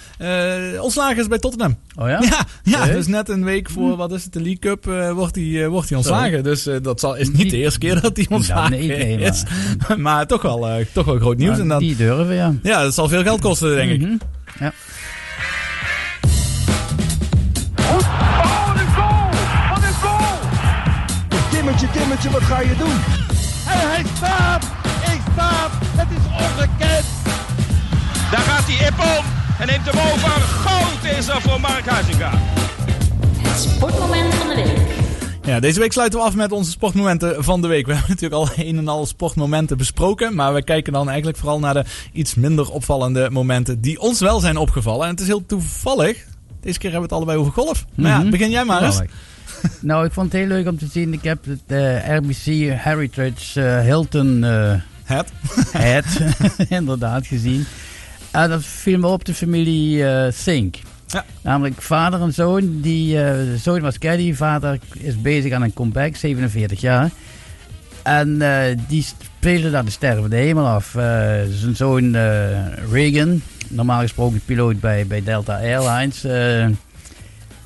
ontslagen 0.79 1.17
is 1.17 1.27
bij 1.27 1.37
Tottenham. 1.37 1.77
Oh 1.95 2.07
ja? 2.07 2.21
Ja, 2.21 2.45
ja 2.63 2.85
dus 2.85 3.07
net 3.07 3.29
een 3.29 3.43
week 3.43 3.69
voor, 3.69 3.95
wat 3.95 4.11
is 4.11 4.23
het, 4.23 4.33
de 4.33 4.41
League 4.41 4.59
Cup, 4.59 4.85
wordt 5.15 5.35
hij 5.35 5.67
wordt 5.67 5.89
hij 5.89 5.97
ontslagen. 5.97 6.43
Dus 6.43 6.69
dat 6.81 6.99
zal, 6.99 7.15
is 7.15 7.31
niet 7.31 7.49
de 7.49 7.57
eerste 7.57 7.79
keer 7.79 8.01
dat 8.01 8.17
hij 8.17 8.25
ontslagen 8.29 8.71
nee, 8.71 8.87
nee, 8.87 9.17
is. 9.17 9.43
Maar, 9.97 10.27
toch, 10.33 10.41
wel, 10.41 10.83
toch 10.93 11.05
wel 11.05 11.19
groot 11.19 11.37
nieuws. 11.37 11.51
Maar 11.51 11.59
en 11.59 11.67
dan, 11.67 11.79
die 11.79 11.95
durven, 11.95 12.35
ja. 12.35 12.53
ja, 12.63 12.83
dat 12.83 12.93
zal 12.93 13.07
veel 13.09 13.23
geld 13.23 13.41
kosten, 13.41 13.75
denk 13.75 14.01
ik. 14.01 14.21
Ja. 14.59 14.73
Timmetje, 21.77 21.99
Timmetje, 21.99 22.29
wat 22.29 22.41
ga 22.41 22.59
je 22.59 22.75
doen? 22.77 22.97
En 23.73 23.89
hij 23.89 24.03
staat! 24.15 24.63
Ik 25.13 25.21
staat! 25.33 25.71
Het 25.81 26.07
is 26.09 26.25
ongekend! 26.45 27.05
Daar 28.31 28.39
gaat 28.41 28.63
hij 28.67 28.87
Ippon 28.87 29.25
en 29.59 29.67
neemt 29.67 29.85
hem 29.85 30.11
over. 30.13 30.29
Goud 30.41 31.17
is 31.17 31.27
er 31.27 31.41
voor 31.41 31.59
Mark 31.61 31.85
Huizinga. 31.85 32.31
Het 33.37 33.59
sportmoment 33.59 34.33
van 34.33 34.47
de 34.47 34.55
week. 34.55 34.77
Ja, 35.41 35.59
deze 35.59 35.79
week 35.79 35.91
sluiten 35.93 36.19
we 36.19 36.25
af 36.25 36.35
met 36.35 36.51
onze 36.51 36.71
sportmomenten 36.71 37.43
van 37.43 37.61
de 37.61 37.67
week. 37.67 37.85
We 37.85 37.91
hebben 37.93 38.09
natuurlijk 38.09 38.41
al 38.41 38.49
een 38.65 38.77
en 38.77 38.87
al 38.87 39.05
sportmomenten 39.05 39.77
besproken. 39.77 40.35
Maar 40.35 40.53
we 40.53 40.63
kijken 40.63 40.93
dan 40.93 41.07
eigenlijk 41.07 41.37
vooral 41.37 41.59
naar 41.59 41.73
de 41.73 41.85
iets 42.13 42.35
minder 42.35 42.69
opvallende 42.71 43.29
momenten 43.31 43.81
die 43.81 43.99
ons 43.99 44.19
wel 44.19 44.39
zijn 44.39 44.57
opgevallen. 44.57 45.03
En 45.05 45.11
het 45.11 45.19
is 45.19 45.27
heel 45.27 45.45
toevallig. 45.45 46.25
Deze 46.61 46.79
keer 46.79 46.91
hebben 46.91 47.09
we 47.09 47.15
het 47.15 47.23
allebei 47.23 47.37
over 47.37 47.51
golf. 47.63 47.85
Maar 47.95 48.11
ja, 48.11 48.17
Mhm. 48.19 48.29
begin 48.29 48.49
jij 48.49 48.65
maar 48.65 48.81
eens. 48.83 48.95
Toevallig. 48.95 49.11
nou, 49.81 50.05
ik 50.05 50.11
vond 50.11 50.31
het 50.31 50.41
heel 50.41 50.49
leuk 50.49 50.67
om 50.67 50.77
te 50.77 50.87
zien. 50.91 51.13
Ik 51.13 51.23
heb 51.23 51.45
het 51.45 51.61
eh, 51.67 52.15
RBC 52.17 52.45
Heritage 52.83 53.61
eh, 53.61 53.81
Hilton... 53.81 54.43
eh 54.43 54.73
het? 55.03 55.31
het, 55.71 56.19
inderdaad, 56.69 57.27
gezien. 57.27 57.65
En 58.31 58.49
dat 58.49 58.63
viel 58.63 58.99
me 58.99 59.07
op 59.07 59.25
de 59.25 59.33
familie 59.33 60.03
Sink. 60.31 60.75
Ja. 61.07 61.25
Namelijk 61.41 61.81
vader 61.81 62.21
en 62.21 62.33
zoon. 62.33 62.81
Die, 62.81 63.15
de 63.15 63.57
zoon 63.61 63.81
was 63.81 63.97
caddy. 63.97 64.33
Vader 64.33 64.79
is 64.93 65.21
bezig 65.21 65.51
aan 65.51 65.61
een 65.61 65.73
comeback, 65.73 66.15
47 66.15 66.81
jaar. 66.81 67.09
En 68.03 68.41
die 68.87 69.05
speelde 69.39 69.71
daar 69.71 69.85
de 69.85 69.91
sterren 69.91 70.29
de 70.29 70.35
hemel 70.35 70.67
af. 70.67 70.89
Zijn 71.49 71.75
zoon 71.75 72.15
Reagan, 72.91 73.41
normaal 73.67 74.01
gesproken 74.01 74.41
piloot 74.45 74.79
bij, 74.79 75.07
bij 75.07 75.23
Delta 75.23 75.57
Airlines... 75.57 76.25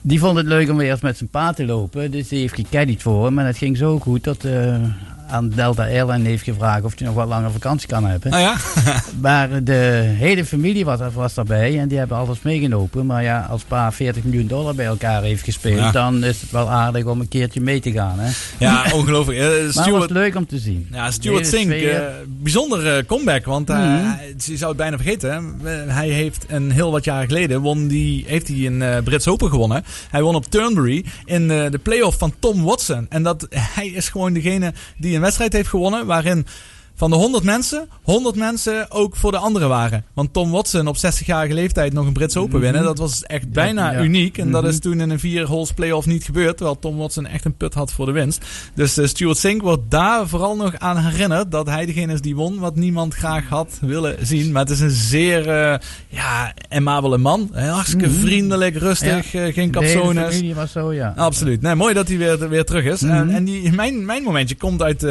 die 0.01 0.19
vond 0.19 0.37
het 0.37 0.45
leuk 0.45 0.69
om 0.69 0.77
weer 0.77 0.91
eens 0.91 1.01
met 1.01 1.17
zijn 1.17 1.29
pa 1.29 1.53
te 1.53 1.65
lopen. 1.65 2.11
Dus 2.11 2.27
die 2.27 2.39
heeft 2.39 2.53
gecaddied 2.53 3.01
voor 3.01 3.25
hem. 3.25 3.39
En 3.39 3.45
het 3.45 3.57
ging 3.57 3.77
zo 3.77 3.99
goed 3.99 4.23
dat 4.23 4.43
eh, 4.43 4.75
aan 5.31 5.49
Delta 5.49 5.83
Airline 5.83 6.27
heeft 6.29 6.43
gevraagd 6.43 6.83
of 6.83 6.93
hij 6.97 7.07
nog 7.07 7.15
wat 7.15 7.27
langer 7.27 7.51
vakantie 7.51 7.87
kan 7.87 8.05
hebben. 8.05 8.33
Oh 8.33 8.39
ja? 8.39 8.55
maar 9.21 9.63
de 9.63 9.73
hele 10.17 10.45
familie 10.45 10.85
was, 10.85 10.99
was 11.13 11.33
daarbij 11.33 11.79
en 11.79 11.87
die 11.87 11.97
hebben 11.97 12.17
alles 12.17 12.41
meegenomen. 12.41 13.05
Maar 13.05 13.23
ja, 13.23 13.47
als 13.49 13.61
pa 13.63 13.91
40 13.91 14.23
miljoen 14.23 14.47
dollar 14.47 14.75
bij 14.75 14.85
elkaar 14.85 15.23
heeft 15.23 15.43
gespeeld, 15.43 15.77
Ja. 15.79 15.91
dan 15.91 16.23
is 16.23 16.41
het 16.41 16.51
wel 16.51 16.69
aardig 16.69 17.05
om 17.05 17.19
een 17.19 17.27
keertje 17.27 17.61
mee 17.61 17.79
te 17.79 17.91
gaan. 17.91 18.19
Hè? 18.19 18.31
Ja, 18.59 18.85
ongelooflijk. 18.93 19.39
Eh, 19.39 19.45
Maar 19.49 19.55
het 19.59 19.71
Stuart- 19.71 19.89
was 19.99 20.09
leuk 20.09 20.35
om 20.35 20.45
te 20.45 20.57
zien. 20.59 20.87
Ja, 20.91 21.11
Stuart 21.11 21.47
Sink, 21.47 21.65
sfeer. 21.71 21.95
eh, 21.95 22.13
bijzonder 22.27 22.97
eh, 22.97 23.05
comeback. 23.05 23.45
Want 23.45 23.67
Mhm. 23.67 23.77
hij- 23.79 24.33
je 24.37 24.57
zou 24.57 24.69
het 24.69 24.77
bijna 24.77 24.95
vergeten. 24.97 25.57
hè. 25.63 25.69
Hij 25.91 26.09
heeft 26.09 26.45
een 26.47 26.71
heel 26.71 26.91
wat 26.91 27.03
jaren 27.03 27.27
geleden 27.27 27.61
won 27.61 27.87
die, 27.87 28.23
heeft 28.27 28.47
hij 28.47 28.65
een 28.65 29.03
Brits 29.03 29.27
Open 29.27 29.49
gewonnen. 29.49 29.83
Hij 30.09 30.21
won 30.21 30.35
op 30.35 30.45
Turnberry 30.45 31.05
in 31.25 31.47
de 31.47 31.79
playoff 31.83 32.17
van 32.17 32.33
Tom 32.39 32.63
Watson. 32.63 33.05
En 33.09 33.23
dat, 33.23 33.47
hij 33.75 33.87
is 33.87 34.09
gewoon 34.09 34.33
degene 34.33 34.73
die 34.97 35.15
een 35.15 35.20
wedstrijd 35.21 35.53
heeft 35.53 35.69
gewonnen 35.69 36.05
waarin... 36.05 36.45
Van 37.01 37.09
de 37.09 37.15
100 37.15 37.43
mensen, 37.43 37.87
100 38.03 38.35
mensen 38.35 38.91
ook 38.91 39.15
voor 39.15 39.31
de 39.31 39.37
anderen 39.37 39.69
waren. 39.69 40.03
Want 40.13 40.33
Tom 40.33 40.51
Watson 40.51 40.87
op 40.87 40.95
60-jarige 40.97 41.53
leeftijd 41.53 41.93
nog 41.93 42.05
een 42.05 42.13
Brits 42.13 42.37
Open 42.37 42.51
Mhm. 42.53 42.61
winnen. 42.61 42.83
Dat 42.83 42.97
was 42.97 43.23
echt 43.23 43.51
bijna 43.51 43.91
ja. 43.91 44.01
uniek. 44.01 44.37
En 44.37 44.51
dat 44.51 44.61
Mhm. 44.61 44.71
is 44.71 44.79
toen 44.79 44.99
in 44.99 45.09
een 45.09 45.19
vier 45.19 45.45
holes 45.47 45.71
playoff 45.71 46.07
niet 46.07 46.23
gebeurd. 46.23 46.57
Terwijl 46.57 46.79
Tom 46.79 46.97
Watson 46.97 47.25
echt 47.25 47.45
een 47.45 47.55
put 47.57 47.73
had 47.73 47.91
voor 47.91 48.05
de 48.05 48.11
winst. 48.11 48.45
Dus 48.75 48.97
eh, 48.97 49.05
Stuart 49.07 49.37
Sink 49.37 49.61
wordt 49.61 49.81
daar 49.89 50.27
vooral 50.27 50.55
nog 50.55 50.73
aan 50.79 50.97
herinnerd. 50.97 51.51
Dat 51.51 51.67
hij 51.67 51.85
degene 51.85 52.13
is 52.13 52.21
die 52.21 52.35
won. 52.35 52.59
Wat 52.59 52.75
niemand 52.75 53.13
graag 53.13 53.47
had 53.49 53.77
willen 53.81 54.15
zien. 54.25 54.51
Maar 54.51 54.61
het 54.61 54.71
is 54.71 54.79
een 54.79 54.89
zeer 54.89 55.49
eh, 55.49 55.77
ja, 56.07 56.53
amabele 56.69 57.17
man. 57.17 57.49
Hartstikke 57.53 58.07
Mhm. 58.07 58.19
vriendelijk, 58.19 58.75
rustig. 58.75 59.31
Ja. 59.31 59.45
eh, 59.45 59.53
geen 59.53 59.71
capsones. 59.71 60.41
was 60.53 60.71
zo, 60.71 60.93
ja. 60.93 61.13
Absoluut. 61.15 61.61
Nee, 61.61 61.75
mooi 61.75 61.93
dat 61.93 62.07
hij 62.07 62.17
weer, 62.17 62.49
weer 62.49 62.65
terug 62.65 62.83
is. 62.85 63.01
Mhm. 63.01 63.11
En, 63.13 63.29
en 63.29 63.43
die, 63.43 63.71
mijn, 63.71 64.05
mijn 64.05 64.23
momentje 64.23 64.55
komt 64.55 64.81
uit 64.81 65.03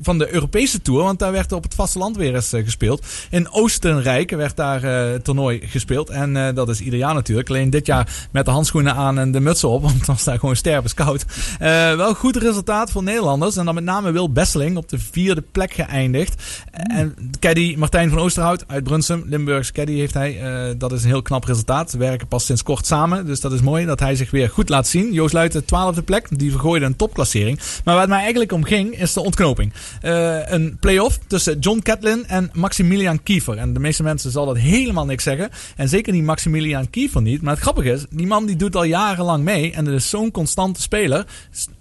van 0.00 0.18
de 0.18 0.32
Europese 0.32 0.82
Tour. 0.82 1.02
Want 1.02 1.18
daar 1.18 1.32
werd 1.32 1.52
op 1.52 1.62
het 1.62 1.74
vasteland 1.74 2.16
weer 2.16 2.34
eens 2.34 2.52
eh, 2.52 2.64
gespeeld. 2.64 3.06
In 3.30 3.50
Oostenrijk 3.50 4.30
werd 4.30 4.56
daar 4.56 4.82
eh, 4.82 5.12
het 5.12 5.24
toernooi 5.24 5.60
gespeeld. 5.66 6.10
En 6.10 6.36
eh, 6.36 6.54
dat 6.54 6.68
is 6.68 6.80
ieder 6.80 6.98
jaar 6.98 7.14
natuurlijk. 7.14 7.48
Alleen 7.48 7.70
dit 7.70 7.86
jaar 7.86 8.28
met 8.30 8.44
de 8.44 8.50
handschoenen 8.50 8.94
aan 8.94 9.18
en 9.18 9.32
de 9.32 9.40
mutsen 9.40 9.68
op. 9.68 9.82
Want 9.86 9.94
het 9.94 10.06
was 10.06 10.24
daar 10.24 10.38
gewoon 10.38 10.56
stervenskoud. 10.56 11.24
Eh 11.58 11.94
wel 11.96 12.14
goed 12.14 12.36
resultaat 12.36 12.90
voor 12.90 13.02
Nederlanders. 13.02 13.56
En 13.56 13.64
dan 13.64 13.74
met 13.74 13.84
name 13.84 14.12
Wil 14.12 14.32
Besseling 14.32 14.76
op 14.76 14.88
de 14.88 14.98
vierde 14.98 15.42
plek 15.52 15.72
geëindigd. 15.72 16.42
En 16.70 17.14
caddy 17.40 17.74
Martijn 17.78 18.10
van 18.10 18.18
Oosterhout 18.18 18.64
uit 18.66 18.84
Brunsum. 18.84 19.24
Limburgs 19.26 19.72
caddy 19.72 19.94
heeft 19.94 20.14
hij. 20.14 20.74
Dat 20.78 20.92
is 20.92 21.02
een 21.02 21.08
heel 21.08 21.22
knap 21.22 21.44
resultaat. 21.44 21.92
We 21.92 21.98
werken 21.98 22.26
pas 22.26 22.44
sinds 22.44 22.62
kort 22.62 22.86
samen. 22.86 23.26
Dus 23.26 23.40
dat 23.40 23.52
is 23.52 23.60
mooi 23.60 23.84
dat 23.84 24.00
hij 24.00 24.14
zich 24.14 24.30
weer 24.30 24.50
goed 24.50 24.68
laat 24.68 24.86
zien. 24.86 25.12
Joost 25.12 25.32
Luiten, 25.32 25.64
twaalfde 25.64 26.02
plek. 26.02 26.38
Die 26.38 26.50
vergooide 26.50 26.86
een 26.86 26.96
topklassering. 26.96 27.58
Maar 27.84 27.94
waar 27.94 28.02
het 28.02 28.08
mij 28.08 28.20
eigenlijk 28.20 28.52
om 28.52 28.64
ging, 28.64 28.98
is 28.98 29.12
de 29.12 29.22
ontknoping. 29.22 29.72
Eh, 30.00 30.50
een 30.50 30.76
play-off 30.80 31.18
tussen 31.26 31.58
John 31.58 31.80
Catlin 31.82 32.26
en 32.26 32.50
Maximilian 32.52 33.22
Kiefer. 33.22 33.58
En 33.58 33.72
de 33.72 33.80
meeste 33.80 34.02
mensen 34.02 34.30
zal 34.30 34.46
dat 34.46 34.58
helemaal 34.58 35.04
niks 35.04 35.22
zeggen. 35.22 35.50
En 35.76 35.88
zeker 35.88 36.12
niet 36.12 36.24
Maximilian 36.24 36.90
Kiefer 36.90 37.22
niet. 37.22 37.42
Maar 37.42 37.52
het 37.52 37.62
grappige 37.62 37.90
is, 37.90 38.04
die 38.10 38.26
man 38.26 38.46
die 38.46 38.56
doet 38.56 38.76
al 38.76 38.84
jarenlang 38.84 39.44
mee. 39.44 39.72
En 39.72 39.84
dat 39.84 39.94
is 39.94 40.10
zo'n 40.10 40.30
constante 40.30 40.80
speler. 40.80 41.26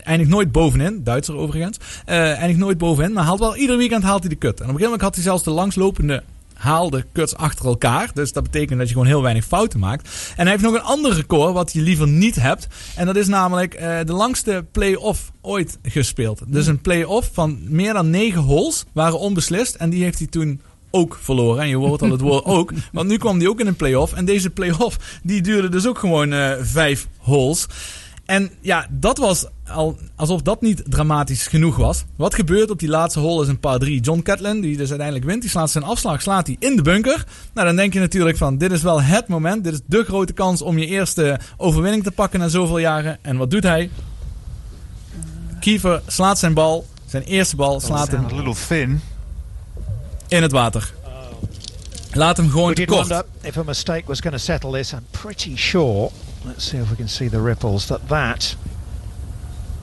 Eindigt 0.04 0.30
nooit 0.30 0.52
bovenin. 0.52 1.04
Duitser 1.04 1.36
overigens. 1.36 1.78
Eh 2.06 2.24
eindigt 2.38 2.60
nooit 2.60 2.78
bovenin. 2.78 3.14
Maar 3.14 3.24
haalt 3.24 3.40
wel 3.40 3.56
ieder 3.56 3.78
weekend 3.78 4.04
haalt 4.04 4.20
hij 4.20 4.30
de 4.30 4.36
kut. 4.36 4.60
En 4.60 4.66
op 4.66 4.74
een 4.74 4.80
gegeven 4.80 4.84
moment 4.84 5.02
had 5.02 5.16
hij 5.16 5.24
zelfs 5.24 5.44
de 5.44 5.52
langslopende 5.52 6.24
haalde 6.56 7.06
cuts 7.14 7.36
achter 7.36 7.66
elkaar. 7.66 8.12
Dus 8.14 8.32
dat 8.32 8.44
betekent 8.44 8.80
dat 8.80 8.88
je 8.88 8.94
gewoon 8.94 9.10
heel 9.10 9.22
weinig 9.22 9.46
fouten 9.46 9.80
maakt. 9.80 10.10
En 10.36 10.42
hij 10.42 10.52
heeft 10.52 10.64
nog 10.64 10.74
een 10.74 10.82
ander 10.82 11.14
record 11.14 11.54
wat 11.54 11.74
je 11.74 11.82
liever 11.82 12.08
niet 12.08 12.36
hebt. 12.36 12.68
En 12.96 13.06
dat 13.06 13.16
is 13.16 13.28
namelijk 13.28 13.74
eh, 13.74 13.98
de 14.06 14.14
langste 14.14 14.66
play-off 14.72 15.32
ooit 15.42 15.78
gespeeld. 15.84 16.42
Dus 16.48 16.68
een 16.68 16.82
play-off 16.82 17.30
van 17.34 17.60
meer 17.68 17.94
dan 17.94 18.10
negen 18.10 18.42
holes 18.42 18.86
waren 18.94 19.20
onbeslist. 19.20 19.76
En 19.76 19.90
die 19.90 20.04
heeft 20.04 20.18
hij 20.18 20.28
toen 20.28 20.62
ook 20.92 21.18
verloren. 21.22 21.62
En 21.62 21.68
je 21.68 21.76
hoort 21.76 22.02
al 22.02 22.12
het 22.12 22.22
woord 22.22 22.46
ook. 22.58 22.72
Want 22.92 23.08
nu 23.08 23.18
kwam 23.18 23.38
hij 23.38 23.48
ook 23.48 23.60
in 23.60 23.68
een 23.68 23.76
play-off. 23.76 24.14
En 24.14 24.26
deze 24.26 24.50
play-off 24.50 25.20
die 25.24 25.42
duurde 25.42 25.70
dus 25.70 25.88
ook 25.88 26.00
gewoon 26.00 26.34
eh, 26.34 26.52
vijf 26.62 27.08
holes. 27.18 27.68
En 28.26 28.52
ja, 28.62 28.88
dat 28.90 29.18
was 29.18 29.46
al 29.68 29.98
alsof 30.16 30.42
dat 30.42 30.62
niet 30.62 30.84
dramatisch 30.86 31.48
genoeg 31.48 31.76
was. 31.76 32.04
Wat 32.16 32.36
gebeurt 32.36 32.70
op 32.70 32.80
die 32.80 32.90
laatste 32.90 33.20
hole 33.20 33.44
is 33.44 33.48
een 33.50 33.60
paar 33.60 33.80
drie. 33.80 34.02
John 34.02 34.22
Catlin, 34.22 34.62
die 34.62 34.78
dus 34.78 34.90
uiteindelijk 34.90 35.28
wint, 35.28 35.42
die 35.42 35.50
slaat 35.50 35.72
zijn 35.72 35.84
afslag, 35.84 36.22
slaat 36.22 36.48
hij 36.48 36.56
in 36.60 36.76
de 36.76 36.82
bunker. 36.82 37.26
Nou, 37.54 37.68
dan 37.68 37.76
denk 37.76 37.94
je 37.94 38.00
natuurlijk 38.00 38.38
van, 38.38 38.58
dit 38.58 38.72
is 38.72 38.82
wel 38.82 39.02
het 39.02 39.28
moment. 39.28 39.64
Dit 39.64 39.74
is 39.74 39.80
de 39.86 40.04
grote 40.04 40.34
kans 40.34 40.62
om 40.62 40.78
je 40.78 40.86
eerste 40.86 41.40
overwinning 41.58 42.04
te 42.04 42.12
pakken 42.12 42.40
na 42.40 42.48
zoveel 42.48 42.78
jaren. 42.80 43.18
En 43.22 43.38
wat 43.38 43.52
doet 43.52 43.64
hij? 43.64 43.90
Kiefer 45.60 46.02
slaat 46.08 46.40
zijn 46.40 46.54
bal, 46.54 46.86
zijn 47.06 47.24
eerste 47.24 47.56
bal, 47.56 47.80
slaat 47.80 48.12
hem 48.12 48.26
little 48.36 48.56
thin. 48.68 49.02
in 50.28 50.42
het 50.42 50.52
water. 50.52 50.94
Laat 52.12 52.38
hem 52.38 52.50
gewoon 52.50 52.68
We 52.70 52.74
te 52.74 52.80
did 52.82 52.90
kort. 52.90 53.08
wonder 53.08 53.26
if 53.42 53.58
a 53.58 53.64
mistake 53.64 54.04
was 54.06 54.20
going 54.20 54.36
to 54.36 54.42
settle 54.42 54.72
this. 54.72 54.92
I'm 54.92 55.06
pretty 55.12 55.56
sure, 55.56 56.10
let's 56.46 56.68
see 56.68 56.80
if 56.80 56.90
we 56.90 56.96
can 56.96 57.10
see 57.10 57.30
the 57.30 57.42
ripples, 57.42 57.86
that 57.86 58.00
that 58.08 58.58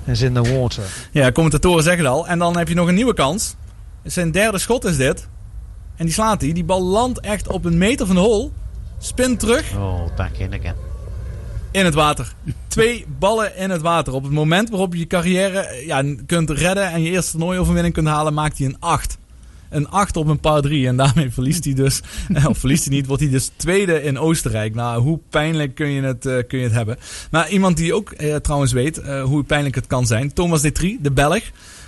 is 0.05 0.22
in 0.22 0.34
the 0.34 0.59
water. 0.59 0.82
Ja, 1.10 1.32
commentatoren 1.32 1.82
zeggen 1.82 2.05
het 2.05 2.12
al. 2.12 2.26
En 2.26 2.39
dan 2.39 2.56
heb 2.56 2.68
je 2.68 2.74
nog 2.74 2.89
een 2.89 2.94
nieuwe 2.94 3.14
kans. 3.14 3.55
Zijn 4.02 4.30
derde 4.30 4.59
schot 4.59 4.84
is 4.84 4.97
dit. 4.97 5.28
En 5.97 6.05
die 6.05 6.14
slaat 6.14 6.40
hij. 6.40 6.52
Die 6.52 6.64
bal 6.64 6.82
landt 6.82 7.20
echt 7.20 7.48
op 7.48 7.64
een 7.64 7.78
meter 7.78 8.06
van 8.06 8.14
de 8.14 8.20
hol. 8.20 8.52
Spint 8.98 9.40
terug. 9.40 9.76
Oh, 9.76 10.16
back 10.16 10.36
in 10.36 10.55
again. 10.55 10.74
In 11.70 11.84
het 11.84 11.94
water. 11.94 12.32
Twee 12.68 13.06
ballen 13.18 13.56
in 13.56 13.70
het 13.70 13.80
water. 13.80 14.12
Op 14.12 14.22
het 14.22 14.32
moment 14.32 14.68
waarop 14.68 14.93
je 14.93 14.98
je 14.98 15.06
carrière 15.06 15.59
eh, 15.59 15.86
ja, 15.86 16.05
kunt 16.26 16.51
redden 16.51 16.90
en 16.90 17.02
je 17.02 17.10
eerste 17.10 17.30
toernooioverwinning 17.30 17.94
kunt 17.94 18.06
halen, 18.06 18.34
maakt 18.34 18.59
hij 18.59 18.66
een 18.66 18.76
8. 18.78 19.18
Een 19.73 19.89
8 19.89 20.16
op 20.16 20.27
een 20.27 20.40
paar 20.40 20.61
3. 20.61 20.86
En 20.86 20.97
daarmee 20.97 21.31
verliest 21.31 21.65
hij 21.65 21.74
dus, 21.74 22.01
of 22.49 22.59
verliest 22.59 22.85
hij 22.85 22.94
niet, 22.94 23.07
wordt 23.07 23.23
hij 23.23 23.31
dus 23.31 23.51
tweede 23.57 24.03
in 24.03 24.19
Oostenrijk. 24.19 24.74
Nou, 24.74 25.03
hoe 25.03 25.19
pijnlijk 25.28 25.74
kun 25.74 25.90
je 25.90 26.03
het, 26.03 26.27
eh, 26.27 26.39
kun 26.49 26.59
je 26.59 26.65
het 26.65 26.73
hebben? 26.73 26.99
Maar 27.31 27.51
iemand 27.51 27.77
die 27.77 27.94
ook 27.94 28.11
eh, 28.11 28.36
trouwens 28.36 28.73
weet 28.73 28.99
eh, 28.99 29.23
hoe 29.23 29.44
pijnlijk 29.44 29.74
het 29.74 29.86
kan 29.86 30.07
zijn. 30.07 30.32
Thomas 30.32 30.61
Detrie, 30.61 30.99
de 31.03 31.11
Belg. 31.11 31.43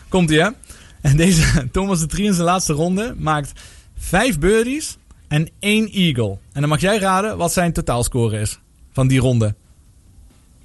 Komt 0.08 0.28
hij 0.28 0.38
hè? 0.38 0.48
En 1.00 1.16
deze 1.16 1.44
Thomas 1.72 2.00
Detrie 2.00 2.26
in 2.26 2.34
zijn 2.34 2.46
laatste 2.46 2.72
ronde 2.72 3.14
maakt 3.18 3.52
vijf 3.98 4.38
birdies 4.38 4.96
en 5.28 5.48
één 5.58 5.90
eagle. 5.90 6.38
En 6.52 6.60
dan 6.60 6.68
mag 6.68 6.80
jij 6.80 6.98
raden 6.98 7.36
wat 7.36 7.52
zijn 7.52 7.72
totaalscore 7.72 8.40
is 8.40 8.58
van 8.92 9.08
die 9.08 9.20
ronde. 9.20 9.54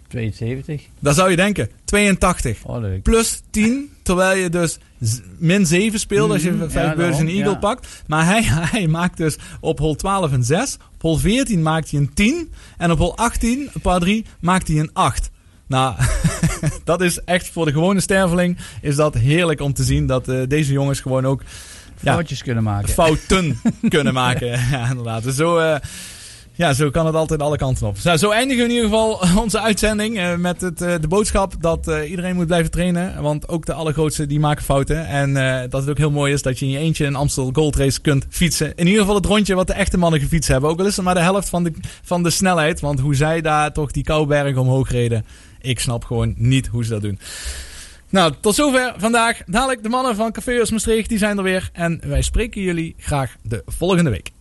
72. 0.09 0.81
Dat 0.99 1.15
zou 1.15 1.29
je 1.29 1.35
denken. 1.35 1.69
82. 1.85 2.57
Oh, 2.63 2.79
leuk. 2.81 3.01
Plus 3.03 3.41
10, 3.49 3.89
terwijl 4.01 4.37
je 4.37 4.49
dus 4.49 4.77
min 5.37 5.65
7 5.65 5.99
speelt 5.99 6.31
als 6.31 6.41
je 6.43 6.51
Mhm, 6.51 6.69
5 6.69 6.73
ja, 6.73 6.95
beurzen 6.95 7.19
en 7.19 7.25
daarom, 7.25 7.27
eagle 7.35 7.51
ja. 7.51 7.57
pakt. 7.59 8.03
Maar 8.07 8.25
hij, 8.25 8.41
hij 8.71 8.87
maakt 8.87 9.17
dus 9.17 9.37
op 9.59 9.79
hol 9.79 9.95
12 9.95 10.31
een 10.31 10.43
6. 10.43 10.77
Op 10.95 11.01
hol 11.01 11.17
14 11.17 11.61
maakt 11.61 11.91
hij 11.91 11.99
een 11.99 12.13
10. 12.13 12.51
En 12.77 12.91
op 12.91 12.97
hol 12.97 13.17
18, 13.17 13.69
een 13.73 13.81
paar 13.81 13.99
3, 13.99 14.25
maakt 14.39 14.67
hij 14.67 14.77
een 14.77 14.89
8. 14.93 15.29
Nou, 15.67 15.95
dat 16.83 17.01
is 17.01 17.23
echt 17.23 17.49
voor 17.49 17.65
de 17.65 17.71
gewone 17.71 17.99
sterveling 17.99 18.57
is 18.81 18.95
dat 18.95 19.13
heerlijk 19.13 19.61
om 19.61 19.73
te 19.73 19.83
zien 19.83 20.05
dat 20.07 20.27
eh, 20.27 20.41
deze 20.47 20.71
jongens 20.71 20.99
gewoon 20.99 21.25
ook 21.25 21.43
ja, 22.01 22.13
Foutjes 22.13 22.43
kunnen 22.43 22.63
maken. 22.63 22.89
fouten 22.89 23.59
kunnen 23.89 24.13
maken. 24.13 24.47
Ja, 24.47 24.89
inderdaad. 24.89 25.23
Dus 25.23 25.35
zo, 25.35 25.57
eh, 25.57 25.75
ja, 26.59 26.73
zo 26.73 26.89
kan 26.89 27.05
het 27.05 27.15
altijd 27.15 27.41
alle 27.41 27.57
kanten 27.57 27.87
op. 27.87 27.97
Zo 27.97 28.29
eindigen 28.29 28.63
we 28.65 28.69
in 28.69 28.75
ieder 28.75 28.89
geval 28.89 29.21
onze 29.43 29.59
uitzending 29.61 30.17
eh, 30.17 30.35
met 30.35 30.61
het, 30.61 30.81
eh, 30.81 30.93
de 31.01 31.07
boodschap 31.07 31.53
dat 31.59 31.87
eh, 31.87 32.09
iedereen 32.09 32.35
moet 32.35 32.47
blijven 32.47 32.71
trainen. 32.71 33.21
Want 33.21 33.47
ook 33.47 33.65
de 33.65 33.73
allergrootste 33.73 34.25
die 34.25 34.39
maken 34.39 34.63
fouten. 34.63 35.07
En 35.07 35.33
dat 35.69 35.81
het 35.81 35.89
ook 35.89 35.97
heel 35.97 36.11
mooi 36.11 36.33
is 36.33 36.41
dat 36.41 36.59
je 36.59 36.65
in 36.65 36.71
je 36.71 36.77
eentje 36.77 37.05
een 37.05 37.15
Amstel 37.15 37.49
Gold 37.53 37.75
Race 37.75 38.01
kunt 38.01 38.25
fietsen. 38.29 38.75
In 38.75 38.85
ieder 38.85 39.01
geval 39.01 39.15
het 39.15 39.25
rondje 39.25 39.55
wat 39.55 39.67
de 39.67 39.73
echte 39.73 39.97
mannen 39.97 40.19
gefietst 40.19 40.49
hebben. 40.49 40.69
Ook 40.69 40.79
al 40.79 40.85
is 40.85 40.99
maar 40.99 41.13
de 41.13 41.19
helft 41.19 41.49
van 41.49 41.63
de, 41.63 41.73
van 42.03 42.23
de 42.23 42.29
snelheid. 42.29 42.79
Want 42.79 42.99
hoe 42.99 43.15
zij 43.15 43.41
daar 43.41 43.73
toch 43.73 43.91
die 43.91 44.03
kouberg 44.03 44.57
omhoog 44.57 44.91
reden. 44.91 45.25
Ik 45.61 45.79
snap 45.79 46.03
gewoon 46.03 46.33
niet 46.37 46.67
hoe 46.67 46.83
ze 46.83 46.89
dat 46.89 47.01
doen. 47.01 47.19
Nou, 48.09 48.33
tot 48.39 48.55
zover 48.55 48.93
vandaag. 48.97 49.41
Dadelijk 49.45 49.83
de 49.83 49.89
mannen 49.89 50.15
van 50.15 50.31
Café 50.31 50.51
Eus 50.51 50.71
Maastricht, 50.71 51.09
die 51.09 51.17
zijn 51.17 51.37
er 51.37 51.43
weer. 51.43 51.69
En 51.73 52.01
wij 52.03 52.21
spreken 52.21 52.61
jullie 52.61 52.95
graag 52.97 53.35
de 53.41 53.63
volgende 53.65 54.09
week. 54.09 54.31